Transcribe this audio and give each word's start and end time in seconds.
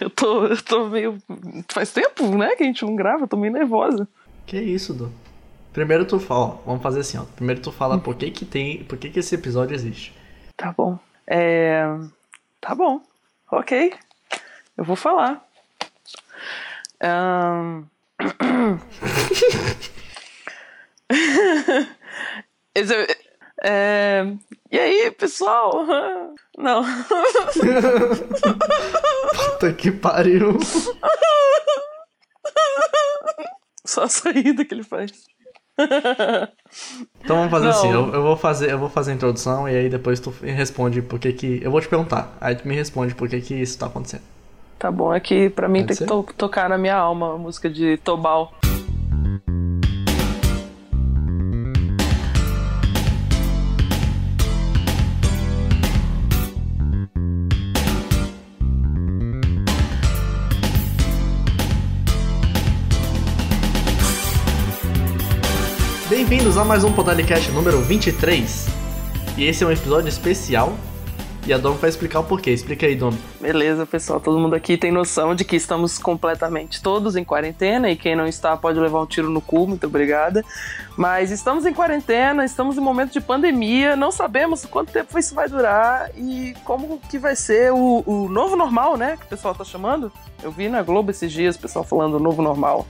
Eu 0.00 0.10
tô, 0.10 0.46
eu 0.46 0.62
tô 0.62 0.88
meio. 0.88 1.18
Faz 1.68 1.92
tempo, 1.92 2.36
né, 2.36 2.54
que 2.56 2.62
a 2.62 2.66
gente 2.66 2.84
não 2.84 2.94
grava, 2.96 3.24
eu 3.24 3.28
tô 3.28 3.36
meio 3.36 3.52
nervosa. 3.52 4.06
Que 4.46 4.58
isso, 4.60 4.92
Du? 4.94 5.12
Primeiro 5.72 6.04
tu 6.04 6.18
fala, 6.20 6.40
ó, 6.44 6.48
vamos 6.66 6.82
fazer 6.82 7.00
assim, 7.00 7.16
ó. 7.18 7.24
Primeiro 7.36 7.60
tu 7.62 7.72
fala 7.72 7.98
por 7.98 8.14
que 8.14 8.30
que 8.30 8.44
tem, 8.44 8.84
por 8.84 8.98
que 8.98 9.08
que 9.08 9.20
esse 9.20 9.34
episódio 9.34 9.74
existe. 9.74 10.12
Tá 10.56 10.72
bom. 10.76 10.98
É. 11.26 11.84
Tá 12.60 12.74
bom. 12.74 13.00
Ok. 13.50 13.94
Eu 14.76 14.84
vou 14.84 14.96
falar. 14.96 15.42
Ahn. 17.00 17.84
Esse- 22.74 23.11
é, 23.62 24.26
E 24.70 24.78
aí, 24.78 25.10
pessoal? 25.12 25.84
Não. 26.58 26.82
Puta 29.34 29.72
que 29.72 29.90
pariu. 29.90 30.58
Só 33.86 34.04
a 34.04 34.08
saída 34.08 34.64
que 34.64 34.74
ele 34.74 34.82
faz. 34.84 35.12
Então 37.24 37.36
vamos 37.36 37.50
fazer 37.50 37.64
Não. 37.66 37.72
assim, 37.72 37.90
eu, 37.90 38.12
eu 38.14 38.22
vou 38.22 38.36
fazer, 38.36 38.70
eu 38.70 38.78
vou 38.78 38.88
fazer 38.88 39.12
a 39.12 39.14
introdução 39.14 39.68
e 39.68 39.74
aí 39.76 39.88
depois 39.88 40.20
tu 40.20 40.30
responde 40.42 41.00
por 41.02 41.18
que 41.18 41.32
que, 41.32 41.60
eu 41.62 41.70
vou 41.70 41.80
te 41.80 41.88
perguntar, 41.88 42.36
aí 42.40 42.54
tu 42.54 42.68
me 42.68 42.74
responde 42.74 43.14
por 43.14 43.28
que 43.28 43.40
que 43.40 43.54
isso 43.54 43.78
tá 43.78 43.86
acontecendo. 43.86 44.22
Tá 44.78 44.90
bom, 44.90 45.12
é 45.14 45.20
que 45.20 45.48
pra 45.50 45.68
mim 45.68 45.80
Pode 45.80 45.88
tem 45.88 45.96
ser? 45.96 46.04
que 46.04 46.08
to- 46.10 46.34
tocar 46.36 46.68
na 46.68 46.76
minha 46.76 46.96
alma 46.96 47.34
a 47.34 47.38
música 47.38 47.70
de 47.70 47.96
Tobal. 47.98 48.52
Bem-vindos 66.32 66.56
a 66.56 66.64
mais 66.64 66.82
um 66.82 66.90
Podalicast 66.90 67.50
número 67.50 67.82
23. 67.82 68.66
E 69.36 69.44
esse 69.44 69.62
é 69.62 69.66
um 69.66 69.70
episódio 69.70 70.08
especial. 70.08 70.72
E 71.46 71.52
a 71.52 71.58
Dom 71.58 71.72
vai 71.72 71.90
explicar 71.90 72.20
o 72.20 72.24
porquê. 72.24 72.50
Explica 72.52 72.86
aí, 72.86 72.96
Dom. 72.96 73.12
Beleza, 73.38 73.84
pessoal, 73.84 74.18
todo 74.18 74.38
mundo 74.38 74.54
aqui 74.54 74.78
tem 74.78 74.90
noção 74.90 75.34
de 75.34 75.44
que 75.44 75.56
estamos 75.56 75.98
completamente 75.98 76.82
todos 76.82 77.16
em 77.16 77.22
quarentena 77.22 77.90
e 77.90 77.96
quem 77.96 78.16
não 78.16 78.26
está 78.26 78.56
pode 78.56 78.80
levar 78.80 79.02
um 79.02 79.06
tiro 79.06 79.28
no 79.28 79.42
cu, 79.42 79.66
muito 79.66 79.86
obrigada. 79.86 80.42
Mas 80.96 81.30
estamos 81.30 81.66
em 81.66 81.74
quarentena, 81.74 82.46
estamos 82.46 82.78
em 82.78 82.80
momento 82.80 83.12
de 83.12 83.20
pandemia, 83.20 83.94
não 83.94 84.10
sabemos 84.10 84.64
quanto 84.64 84.90
tempo 84.90 85.18
isso 85.18 85.34
vai 85.34 85.50
durar 85.50 86.12
e 86.16 86.54
como 86.64 86.98
que 87.10 87.18
vai 87.18 87.36
ser 87.36 87.74
o, 87.74 88.02
o 88.06 88.26
novo 88.30 88.56
normal, 88.56 88.96
né, 88.96 89.18
que 89.18 89.26
o 89.26 89.28
pessoal 89.28 89.54
tá 89.54 89.64
chamando. 89.64 90.10
Eu 90.42 90.50
vi 90.50 90.70
na 90.70 90.82
Globo 90.82 91.10
esses 91.10 91.30
dias 91.30 91.56
o 91.56 91.58
pessoal 91.58 91.84
falando 91.84 92.18
novo 92.18 92.40
normal. 92.40 92.86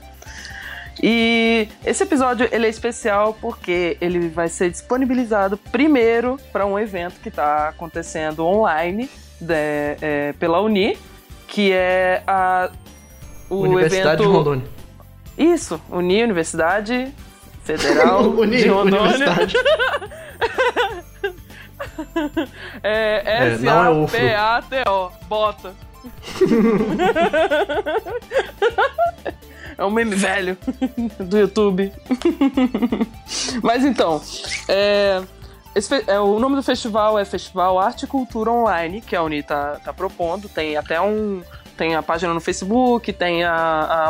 E 1.01 1.67
esse 1.85 2.03
episódio 2.03 2.47
ele 2.51 2.67
é 2.67 2.69
especial 2.69 3.35
porque 3.41 3.97
ele 3.99 4.29
vai 4.29 4.47
ser 4.47 4.69
disponibilizado 4.69 5.57
primeiro 5.57 6.37
para 6.51 6.65
um 6.65 6.77
evento 6.77 7.19
que 7.21 7.29
está 7.29 7.69
acontecendo 7.69 8.45
online 8.45 9.09
de- 9.41 9.53
é, 10.01 10.33
pela 10.39 10.61
Uni, 10.61 10.97
que 11.47 11.71
é 11.73 12.21
a 12.27 12.69
o 13.49 13.61
Universidade 13.61 14.21
evento 14.21 14.23
de 14.23 14.27
Rondônia. 14.37 14.65
Isso, 15.37 15.81
Uni 15.89 16.23
Universidade 16.23 17.11
Federal 17.63 18.21
Uni, 18.29 18.57
de 18.57 18.67
Rondônia. 18.67 19.01
Universidade. 19.15 19.55
É, 22.81 23.21
É, 23.25 23.57
não 23.59 23.83
é 23.85 23.89
UFRO. 23.89 24.17
S-A-P-A-T-O. 24.17 25.11
Bota. 25.27 25.73
É 29.77 29.83
um 29.85 29.91
meme 29.91 30.15
velho 30.15 30.57
do 31.19 31.37
YouTube. 31.37 31.91
Mas 33.61 33.83
então, 33.83 34.21
é, 34.67 35.21
esse 35.75 36.03
é, 36.07 36.19
o 36.19 36.39
nome 36.39 36.55
do 36.55 36.63
festival 36.63 37.17
é 37.17 37.25
Festival 37.25 37.79
Arte 37.79 38.03
e 38.03 38.07
Cultura 38.07 38.51
Online, 38.51 39.01
que 39.01 39.15
a 39.15 39.23
Uni 39.23 39.41
tá, 39.43 39.79
tá 39.83 39.93
propondo. 39.93 40.47
Tem 40.49 40.77
até 40.77 40.99
um. 41.01 41.41
Tem 41.75 41.95
a 41.95 42.03
página 42.03 42.31
no 42.35 42.39
Facebook, 42.39 43.11
tem 43.11 43.43
a, 43.43 43.53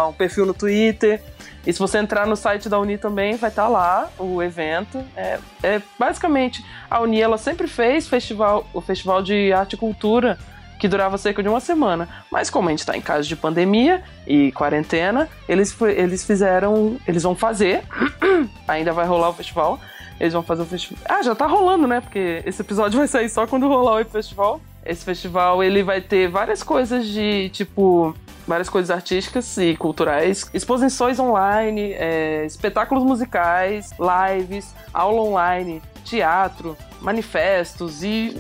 a- 0.02 0.08
um 0.10 0.14
perfil 0.14 0.46
no 0.46 0.54
Twitter. 0.54 1.24
E 1.66 1.72
se 1.72 1.80
você 1.80 1.98
entrar 1.98 2.28
no 2.28 2.36
site 2.36 2.68
da 2.68 2.78
Uni 2.78 2.98
também, 2.98 3.38
vai 3.38 3.50
estar 3.50 3.70
lá 3.70 4.10
o 4.20 4.44
evento. 4.44 5.02
É, 5.16 5.40
é, 5.64 5.82
basicamente, 5.98 6.62
a 6.92 7.00
Uni 7.00 7.22
ela 7.22 7.38
sempre 7.38 7.68
fez 7.68 8.06
festival, 8.06 8.68
o 8.74 8.82
Festival 8.82 9.24
de 9.24 9.54
Arte 9.54 9.74
e 9.76 9.78
Cultura, 9.78 10.38
que 10.84 10.88
durava 10.90 11.18
cerca 11.18 11.42
de 11.42 11.48
uma 11.48 11.62
semana. 11.62 12.10
Mas 12.30 12.50
como 12.50 12.68
a 12.68 12.72
gente 12.74 12.80
está 12.80 12.98
em 12.98 13.00
caso 13.00 13.26
de 13.26 13.38
pandemia 13.38 14.04
e 14.28 14.52
quarentena, 14.52 15.30
eles, 15.48 15.74
eles 15.82 16.26
fizeram. 16.26 16.98
Eles 17.08 17.24
vão 17.24 17.34
fazer. 17.34 17.84
ainda 18.68 18.92
vai 18.92 19.08
rolar 19.08 19.30
o 19.30 19.34
festival. 19.34 19.80
Eles 20.20 20.34
vão 20.34 20.44
fazer 20.44 20.64
o 20.64 20.66
festival. 20.66 21.02
Ah, 21.08 21.24
já 21.24 21.34
tá 21.34 21.48
rolando, 21.48 21.88
né? 21.88 22.02
Porque 22.02 22.44
esse 22.46 22.62
episódio 22.62 22.98
vai 23.00 23.08
sair 23.08 23.30
só 23.30 23.48
quando 23.48 23.66
rolar 23.66 24.02
o 24.02 24.04
festival. 24.04 24.60
Esse 24.86 25.06
festival 25.06 25.64
ele 25.64 25.84
vai 25.84 26.02
ter 26.02 26.28
várias 26.28 26.62
coisas 26.62 27.08
de 27.08 27.48
tipo. 27.54 28.14
Várias 28.46 28.68
coisas 28.68 28.92
artísticas 28.92 29.58
e 29.58 29.74
culturais, 29.78 30.50
exposições 30.54 31.18
online, 31.18 31.94
é, 31.94 32.46
espetáculos 32.46 33.02
musicais, 33.06 33.92
lives, 33.98 34.76
aula 34.94 35.22
online, 35.22 35.82
teatro, 36.04 36.78
manifestos 37.02 38.04
e 38.04 38.38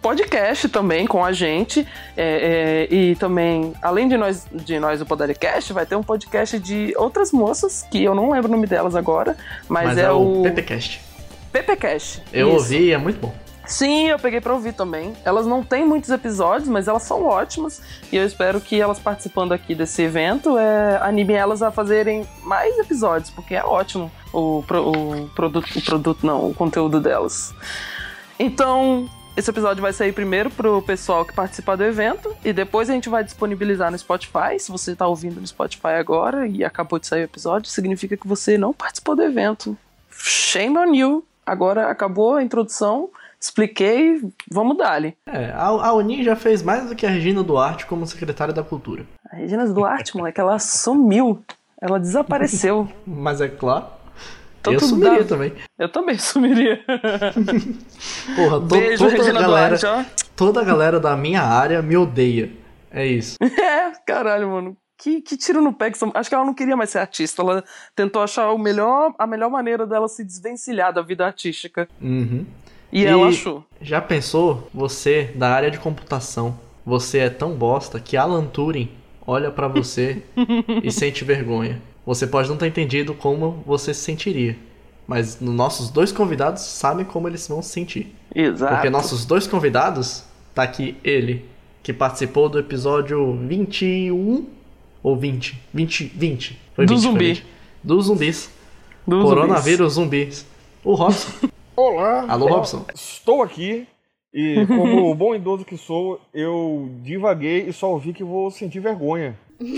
podcast 0.00 0.68
também 0.68 1.06
com 1.06 1.24
a 1.24 1.32
gente. 1.32 1.86
É, 2.16 2.86
é, 2.90 2.94
e 2.94 3.16
também, 3.16 3.72
além 3.82 4.08
de 4.08 4.16
nós, 4.16 4.46
de 4.52 4.78
nós 4.78 4.98
do 4.98 5.06
Podaricast, 5.06 5.72
vai 5.72 5.86
ter 5.86 5.96
um 5.96 6.02
podcast 6.02 6.58
de 6.58 6.94
outras 6.96 7.32
moças, 7.32 7.86
que 7.90 8.02
eu 8.02 8.14
não 8.14 8.30
lembro 8.30 8.48
o 8.48 8.54
nome 8.54 8.66
delas 8.66 8.94
agora, 8.94 9.36
mas, 9.68 9.88
Mas, 9.88 9.98
é, 9.98 10.02
é, 10.02 10.10
o 10.10 10.40
o 10.40 10.42
PPcast. 10.42 11.00
PPcast. 11.52 12.22
Eu 12.32 12.48
Isso. 12.48 12.56
ouvi 12.56 12.88
e 12.88 12.92
é 12.92 12.98
muito 12.98 13.20
bom. 13.20 13.47
Sim, 13.68 14.08
eu 14.08 14.18
peguei 14.18 14.40
pra 14.40 14.54
ouvir 14.54 14.72
também. 14.72 15.12
Elas 15.24 15.44
não 15.46 15.62
têm 15.62 15.84
muitos 15.84 16.08
episódios, 16.08 16.68
mas 16.68 16.88
elas 16.88 17.02
são 17.02 17.24
ótimas. 17.26 17.82
E 18.10 18.16
eu 18.16 18.24
espero 18.24 18.60
que 18.62 18.80
elas 18.80 18.98
participando 18.98 19.52
aqui 19.52 19.74
desse 19.74 20.02
evento 20.02 20.56
é, 20.56 20.98
animem 21.02 21.36
elas 21.36 21.62
a 21.62 21.70
fazerem 21.70 22.26
mais 22.42 22.78
episódios, 22.78 23.28
porque 23.30 23.54
é 23.54 23.62
ótimo 23.62 24.10
o, 24.32 24.64
pro- 24.66 24.90
o 24.90 25.28
produto, 25.34 25.68
o 25.78 25.84
produto 25.84 26.26
não, 26.26 26.48
o 26.48 26.54
conteúdo 26.54 26.98
delas. 26.98 27.54
Então, 28.38 29.06
esse 29.36 29.50
episódio 29.50 29.82
vai 29.82 29.92
sair 29.92 30.12
primeiro 30.12 30.50
pro 30.50 30.80
pessoal 30.80 31.24
que 31.24 31.34
participar 31.34 31.76
do 31.76 31.84
evento 31.84 32.34
e 32.44 32.52
depois 32.52 32.88
a 32.88 32.94
gente 32.94 33.08
vai 33.10 33.22
disponibilizar 33.22 33.90
no 33.90 33.98
Spotify. 33.98 34.58
Se 34.58 34.72
você 34.72 34.96
tá 34.96 35.06
ouvindo 35.06 35.40
no 35.40 35.46
Spotify 35.46 35.98
agora 35.98 36.46
e 36.46 36.64
acabou 36.64 36.98
de 36.98 37.06
sair 37.06 37.20
o 37.20 37.24
episódio, 37.24 37.70
significa 37.70 38.16
que 38.16 38.26
você 38.26 38.56
não 38.56 38.72
participou 38.72 39.14
do 39.14 39.22
evento. 39.22 39.76
Shame 40.10 40.78
on 40.78 40.94
you. 40.94 41.24
Agora 41.44 41.88
acabou 41.88 42.34
a 42.36 42.42
introdução, 42.42 43.08
expliquei, 43.40 44.20
vamos 44.50 44.76
dar-lhe. 44.76 45.16
É, 45.26 45.46
a, 45.52 45.66
a 45.66 45.92
Uni 45.94 46.22
já 46.24 46.34
fez 46.36 46.62
mais 46.62 46.88
do 46.88 46.94
que 46.96 47.06
a 47.06 47.10
Regina 47.10 47.42
Duarte 47.42 47.86
como 47.86 48.06
secretária 48.06 48.52
da 48.52 48.62
Cultura. 48.62 49.06
A 49.30 49.36
Regina 49.36 49.66
Duarte, 49.66 50.16
moleque, 50.16 50.40
ela 50.40 50.58
sumiu. 50.58 51.42
Ela 51.80 51.98
desapareceu. 52.00 52.88
Mas 53.06 53.40
é 53.40 53.48
claro, 53.48 53.86
Então 54.60 54.72
eu 54.72 54.80
sumiria 54.80 55.20
dá- 55.22 55.24
também. 55.28 55.52
Eu 55.78 55.88
também 55.88 56.18
sumiria. 56.18 56.80
Porra, 58.36 58.60
to- 58.60 58.66
Beijo, 58.66 59.04
toda, 59.04 59.14
a 59.14 59.18
Regina 59.18 59.40
galera, 59.40 59.76
Duarte, 59.78 60.10
toda 60.36 60.60
a 60.60 60.64
galera 60.64 61.00
da 61.00 61.16
minha 61.16 61.42
área 61.42 61.80
me 61.82 61.96
odeia. 61.96 62.50
É 62.90 63.06
isso. 63.06 63.36
É, 63.60 63.92
caralho, 64.06 64.50
mano. 64.50 64.76
Que, 65.00 65.20
que 65.20 65.36
tiro 65.36 65.62
no 65.62 65.72
pé 65.72 65.90
que 65.92 65.98
são... 65.98 66.10
Acho 66.12 66.28
que 66.28 66.34
ela 66.34 66.44
não 66.44 66.52
queria 66.54 66.76
mais 66.76 66.90
ser 66.90 66.98
artista. 66.98 67.40
Ela 67.42 67.62
tentou 67.94 68.20
achar 68.20 68.50
o 68.50 68.58
melhor, 68.58 69.14
a 69.16 69.26
melhor 69.28 69.48
maneira 69.48 69.86
dela 69.86 70.08
se 70.08 70.24
desvencilhar 70.24 70.92
da 70.92 71.00
vida 71.02 71.24
artística. 71.24 71.88
Uhum. 72.00 72.44
E, 72.92 73.02
E- 73.02 73.06
ela 73.06 73.28
achou. 73.28 73.64
Já 73.80 74.00
pensou, 74.00 74.68
você 74.74 75.30
da 75.34 75.50
área 75.50 75.70
de 75.70 75.78
computação, 75.78 76.58
você 76.84 77.18
é 77.18 77.30
tão 77.30 77.52
bosta 77.54 78.00
que 78.00 78.16
Alan 78.16 78.46
Turing 78.46 78.90
olha 79.26 79.50
pra 79.50 79.68
você 79.68 80.22
e 80.82 80.90
sente 80.90 81.24
vergonha. 81.24 81.80
Você 82.06 82.26
pode 82.26 82.48
não 82.48 82.56
ter 82.56 82.66
entendido 82.68 83.12
como 83.14 83.62
você 83.66 83.92
se 83.92 84.00
sentiria, 84.00 84.56
mas 85.06 85.38
no- 85.40 85.52
nossos 85.52 85.90
dois 85.90 86.10
convidados 86.10 86.62
sabem 86.62 87.04
como 87.04 87.28
eles 87.28 87.46
vão 87.46 87.60
se 87.62 87.68
sentir. 87.70 88.14
Exato. 88.34 88.74
Porque 88.74 88.88
nossos 88.90 89.24
dois 89.26 89.46
convidados, 89.46 90.24
tá 90.54 90.62
aqui 90.62 90.96
ele, 91.04 91.44
que 91.82 91.92
participou 91.92 92.48
do 92.48 92.58
episódio 92.58 93.34
21 93.46 94.46
ou 95.02 95.16
20? 95.16 95.60
20, 95.74 96.04
20. 96.14 96.58
Foi 96.74 96.86
Do 96.86 96.94
20, 96.94 97.02
foi 97.02 97.10
zumbi. 97.12 97.24
20. 97.34 97.46
Dos 97.84 98.06
zumbis. 98.06 98.50
Dos 99.06 99.22
Coronavírus 99.22 99.92
zumbis. 99.94 100.46
O 100.82 100.94
Robson. 100.94 101.48
Olá! 101.82 102.24
Alô, 102.28 102.46
Ó, 102.46 102.48
Robson. 102.56 102.84
Estou 102.92 103.40
aqui 103.40 103.86
e, 104.34 104.66
como 104.66 105.14
bom 105.14 105.32
idoso 105.32 105.64
que 105.64 105.76
sou, 105.78 106.20
eu 106.34 106.90
divaguei 107.04 107.68
e 107.68 107.72
só 107.72 107.92
ouvi 107.92 108.12
que 108.12 108.24
vou 108.24 108.50
sentir 108.50 108.80
vergonha. 108.80 109.38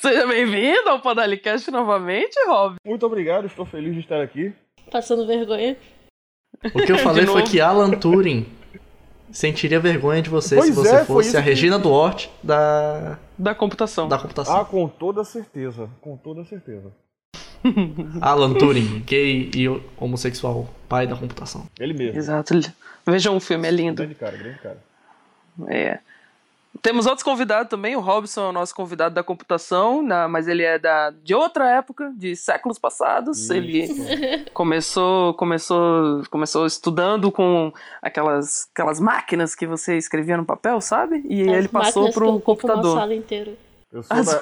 Seja 0.00 0.26
bem-vindo 0.26 0.88
ao 0.88 0.98
Podalicast 1.00 1.70
novamente, 1.70 2.34
Rob. 2.48 2.74
Muito 2.84 3.06
obrigado, 3.06 3.46
estou 3.46 3.64
feliz 3.64 3.94
de 3.94 4.00
estar 4.00 4.20
aqui. 4.20 4.52
Passando 4.90 5.24
vergonha. 5.24 5.76
O 6.74 6.82
que 6.84 6.90
eu 6.90 6.98
falei 7.06 7.26
foi 7.26 7.44
que 7.44 7.60
Alan 7.60 7.92
Turing 7.92 8.44
sentiria 9.30 9.78
vergonha 9.78 10.20
de 10.20 10.30
você 10.30 10.56
Pois 10.56 10.66
se 10.70 10.72
você 10.72 10.96
é, 10.96 11.04
fosse 11.04 11.36
a 11.36 11.40
que- 11.40 11.48
Regina 11.48 11.78
Duarte 11.78 12.28
da, 12.42 13.20
Da 13.38 13.54
computação. 13.54 14.08
da 14.08 14.18
computação. 14.18 14.56
Ah, 14.56 14.64
com 14.64 14.88
toda 14.88 15.22
certeza. 15.22 15.88
Com 16.00 16.16
toda 16.16 16.42
certeza. 16.44 16.92
Alan 18.20 18.54
Turing, 18.54 19.02
gay 19.06 19.50
e 19.54 19.68
homossexual, 19.98 20.68
pai 20.88 21.06
da 21.06 21.16
computação. 21.16 21.66
Ele 21.78 21.92
mesmo. 21.94 22.18
Exato. 22.18 22.54
Vejam 23.06 23.36
o 23.36 23.40
filme, 23.40 23.68
é 23.68 23.70
lindo. 23.70 24.02
Grande 24.02 24.14
cara, 24.14 24.36
grande 24.36 24.58
cara. 24.58 24.78
É. 25.68 25.98
Temos 26.82 27.06
outros 27.06 27.22
convidados 27.22 27.70
também. 27.70 27.96
O 27.96 28.00
Robson 28.00 28.42
é 28.42 28.48
o 28.50 28.52
nosso 28.52 28.74
convidado 28.74 29.14
da 29.14 29.22
computação, 29.22 30.02
na- 30.02 30.28
mas 30.28 30.46
ele 30.46 30.62
é 30.62 30.78
da, 30.78 31.10
de 31.24 31.34
outra 31.34 31.70
época, 31.70 32.12
de 32.14 32.36
séculos 32.36 32.78
passados. 32.78 33.48
Ele 33.48 34.44
começou, 34.52 35.32
começou, 35.34 36.22
começou 36.30 36.66
estudando 36.66 37.32
com 37.32 37.72
aquelas, 38.02 38.68
aquelas 38.74 39.00
máquinas 39.00 39.54
que 39.54 39.66
você 39.66 39.96
escrevia 39.96 40.36
no 40.36 40.44
papel, 40.44 40.78
sabe? 40.82 41.24
E 41.28 41.48
As 41.48 41.56
ele 41.56 41.68
passou 41.68 42.04
ocupam 42.08 42.26
uma 42.32 42.40
computador. 42.40 42.98
sala 42.98 43.14
inteira. 43.14 43.52
Eu 43.96 44.02
sou, 44.02 44.16
As- 44.16 44.26
da, 44.26 44.40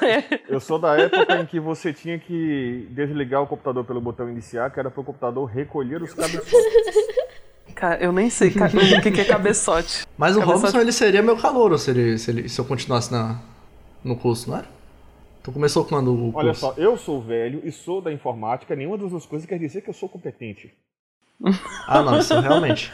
eu 0.48 0.60
sou 0.60 0.78
da 0.78 0.96
época 0.98 1.36
em 1.40 1.46
que 1.46 1.60
você 1.60 1.92
tinha 1.92 2.18
que 2.18 2.88
desligar 2.90 3.42
o 3.42 3.46
computador 3.46 3.84
pelo 3.84 4.00
botão 4.00 4.28
iniciar, 4.28 4.70
que 4.70 4.80
era 4.80 4.90
para 4.90 5.00
o 5.00 5.04
computador 5.04 5.44
recolher 5.46 6.02
os 6.02 6.12
cabeçotes. 6.12 6.52
Cara, 7.74 8.02
eu 8.02 8.12
nem 8.12 8.30
sei 8.30 8.50
ca- 8.50 8.66
o 8.66 9.00
que, 9.02 9.10
que 9.10 9.20
é 9.20 9.24
cabeçote. 9.24 10.06
Mas 10.16 10.36
o 10.36 10.40
Cabeçote- 10.40 10.62
Robson, 10.64 10.80
ele 10.80 10.92
seria 10.92 11.22
meu 11.22 11.36
calouro 11.36 11.76
se, 11.78 11.90
ele, 11.90 12.18
se, 12.18 12.30
ele, 12.30 12.48
se 12.48 12.60
eu 12.60 12.64
continuasse 12.64 13.10
na, 13.12 13.40
no 14.02 14.16
curso, 14.16 14.48
não 14.50 14.58
era? 14.58 14.66
Tu 15.42 15.50
começou 15.52 15.84
quando 15.84 16.12
o 16.14 16.32
curso? 16.32 16.38
Olha 16.38 16.54
só, 16.54 16.74
eu 16.76 16.96
sou 16.96 17.20
velho 17.20 17.60
e 17.64 17.72
sou 17.72 18.00
da 18.00 18.12
informática, 18.12 18.74
nenhuma 18.76 18.96
das 18.96 19.10
duas 19.10 19.26
coisas 19.26 19.46
quer 19.48 19.58
dizer 19.58 19.82
que 19.82 19.90
eu 19.90 19.94
sou 19.94 20.08
competente. 20.08 20.72
Ah, 21.86 22.00
não, 22.02 22.18
isso 22.18 22.38
realmente. 22.40 22.92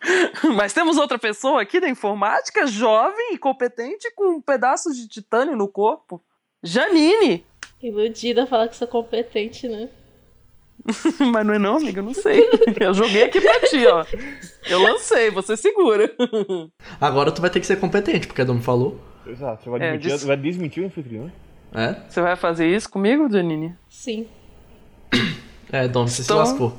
Mas 0.56 0.72
temos 0.72 0.96
outra 0.96 1.18
pessoa 1.18 1.60
aqui 1.62 1.80
da 1.80 1.88
informática, 1.88 2.66
jovem 2.66 3.34
e 3.34 3.38
competente, 3.38 4.10
com 4.14 4.40
pedaços 4.40 4.96
de 4.96 5.08
titânio 5.08 5.56
no 5.56 5.68
corpo. 5.68 6.22
Janine! 6.62 7.44
Iludida 7.82 8.46
falar 8.46 8.68
que 8.68 8.76
sou 8.76 8.88
competente, 8.88 9.68
né? 9.68 9.88
Mas 11.32 11.46
não 11.46 11.54
é 11.54 11.58
não, 11.58 11.76
amiga, 11.76 12.00
eu 12.00 12.04
não 12.04 12.14
sei. 12.14 12.48
Eu 12.80 12.94
joguei 12.94 13.24
aqui 13.24 13.40
pra 13.40 13.60
ti, 13.68 13.84
ó. 13.86 14.04
Eu 14.68 14.80
lancei, 14.80 15.30
você 15.30 15.56
segura. 15.56 16.10
Agora 17.00 17.30
tu 17.32 17.40
vai 17.40 17.50
ter 17.50 17.60
que 17.60 17.66
ser 17.66 17.76
competente, 17.78 18.26
porque 18.26 18.42
a 18.42 18.44
Dom 18.44 18.60
falou. 18.60 19.00
Exato, 19.26 19.64
você 19.64 19.70
vai, 19.70 19.80
É, 19.80 19.84
desmentir, 19.92 20.12
disso- 20.12 20.26
vai 20.26 20.36
desmentir 20.36 20.82
o 20.82 20.86
anfitrião? 20.86 21.32
É? 21.74 21.94
Você 22.08 22.22
vai 22.22 22.34
fazer 22.36 22.66
isso 22.68 22.88
comigo, 22.88 23.30
Janine? 23.30 23.76
Sim. 23.88 24.26
É, 25.70 25.86
Dom, 25.86 26.06
você 26.06 26.22
Então- 26.22 26.44
se 26.44 26.50
lascou. 26.50 26.76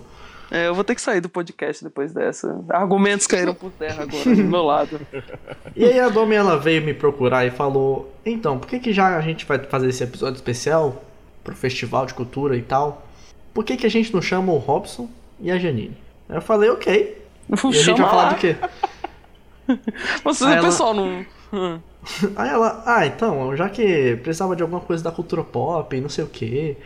É, 0.52 0.68
eu 0.68 0.74
vou 0.74 0.84
ter 0.84 0.96
que 0.96 1.02
sair 1.02 1.22
do 1.22 1.30
podcast 1.30 1.84
depois 1.84 2.12
dessa. 2.12 2.64
Argumentos 2.70 3.28
caíram 3.28 3.54
por 3.54 3.72
terra 3.72 4.04
agora, 4.04 4.36
do 4.36 4.44
meu 4.44 4.64
lado. 4.64 5.00
E 5.76 5.86
aí 5.86 6.00
a 6.00 6.10
Domi, 6.10 6.36
ela 6.36 6.58
veio 6.58 6.82
me 6.84 6.94
procurar 6.94 7.46
e 7.46 7.52
falou, 7.52 8.12
então, 8.26 8.58
por 8.58 8.68
que 8.68 8.80
que 8.80 8.92
já 8.92 9.16
a 9.16 9.22
gente 9.22 9.46
vai 9.46 9.60
fazer 9.60 9.90
esse 9.90 10.04
episódio 10.04 10.36
especial 10.36 11.04
pro 11.44 11.56
festival 11.56 12.06
de 12.06 12.14
cultura 12.16 12.56
e 12.56 12.62
tal? 12.62 13.06
Por 13.54 13.64
que 13.64 13.78
que 13.78 13.86
a 13.86 13.90
gente 13.90 14.14
não 14.14 14.22
chama 14.22 14.52
o 14.52 14.58
Robson 14.58 15.08
e 15.40 15.52
a 15.52 15.58
Janine? 15.60 15.98
Eu 16.28 16.42
falei, 16.42 16.70
ok. 16.70 17.22
E 17.50 17.54
a 17.54 17.72
gente 17.72 18.02
vai 18.02 18.10
falar 18.10 18.30
do 18.34 18.36
quê? 18.40 18.56
Aí 19.70 19.78
o 20.42 20.48
ela- 20.48 20.62
pessoal 20.62 20.94
não. 20.94 21.26
Aí 22.36 22.50
ela, 22.50 22.84
ah, 22.86 23.06
então, 23.06 23.56
já 23.56 23.70
que 23.70 24.16
precisava 24.18 24.56
de 24.56 24.62
alguma 24.64 24.82
coisa 24.82 25.04
da 25.04 25.12
cultura 25.12 25.44
pop 25.44 25.96
e 25.96 26.02
não 26.02 26.10
sei 26.10 26.24
o 26.24 26.28
quê, 26.28 26.78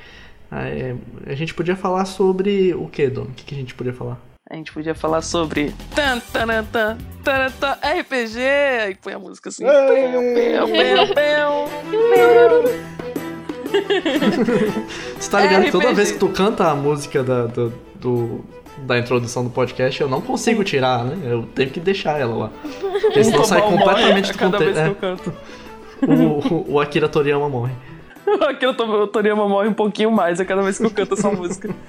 a 1.25 1.33
gente 1.35 1.53
podia 1.53 1.75
falar 1.75 2.05
sobre 2.05 2.73
o 2.73 2.87
quê, 2.87 3.09
Dom? 3.09 3.23
O 3.23 3.27
que, 3.35 3.43
que 3.45 3.55
a 3.55 3.57
gente 3.57 3.73
podia 3.73 3.93
falar? 3.93 4.17
A 4.49 4.55
gente 4.55 4.71
podia 4.73 4.93
falar 4.93 5.21
sobre. 5.21 5.73
Tan, 5.95 6.19
taran, 6.31 6.63
tan, 6.65 6.97
taran, 7.23 7.49
tan, 7.59 7.71
RPG! 7.81 8.39
Aí 8.85 8.95
põe 8.95 9.13
a 9.13 9.19
música 9.19 9.49
assim. 9.49 9.63
Peu, 9.65 9.87
peu, 9.87 11.13
peu. 11.15 12.43
Você 15.19 15.29
tá 15.29 15.39
ligado 15.41 15.63
que 15.65 15.71
toda 15.71 15.85
RPG. 15.85 15.95
vez 15.95 16.11
que 16.11 16.19
tu 16.19 16.29
canta 16.29 16.69
a 16.69 16.75
música 16.75 17.23
da, 17.23 17.45
do, 17.47 17.73
do- 17.95 18.41
da 18.79 18.97
introdução 18.99 19.43
do 19.43 19.49
podcast, 19.49 20.01
eu 20.01 20.09
não 20.09 20.19
consigo 20.21 20.63
tirar, 20.63 21.03
né? 21.05 21.17
Eu 21.31 21.43
tenho 21.55 21.69
que 21.69 21.79
deixar 21.79 22.19
ela 22.19 22.35
lá. 22.35 22.51
Porque 23.01 23.23
senão 23.23 23.43
sai 23.43 23.61
completamente 23.61 24.31
do 24.31 24.37
cada 24.37 24.57
vez 24.57 24.77
contexto. 24.77 24.95
que 24.99 25.05
eu 25.05 25.17
canto. 25.17 25.33
É, 26.01 26.05
o, 26.53 26.73
o 26.73 26.79
Akira 26.79 27.07
Toriyama 27.07 27.47
morre. 27.47 27.73
Aqui 28.49 28.65
o 28.65 28.73
To- 28.73 28.83
o 29.03 29.07
Toriyama 29.07 29.47
morre 29.47 29.69
um 29.69 29.73
pouquinho 29.73 30.11
mais 30.11 30.39
a 30.39 30.45
cada 30.45 30.61
vez 30.61 30.77
que 30.77 30.85
eu 30.85 30.91
canto 30.91 31.13
essa 31.13 31.31
música. 31.31 31.69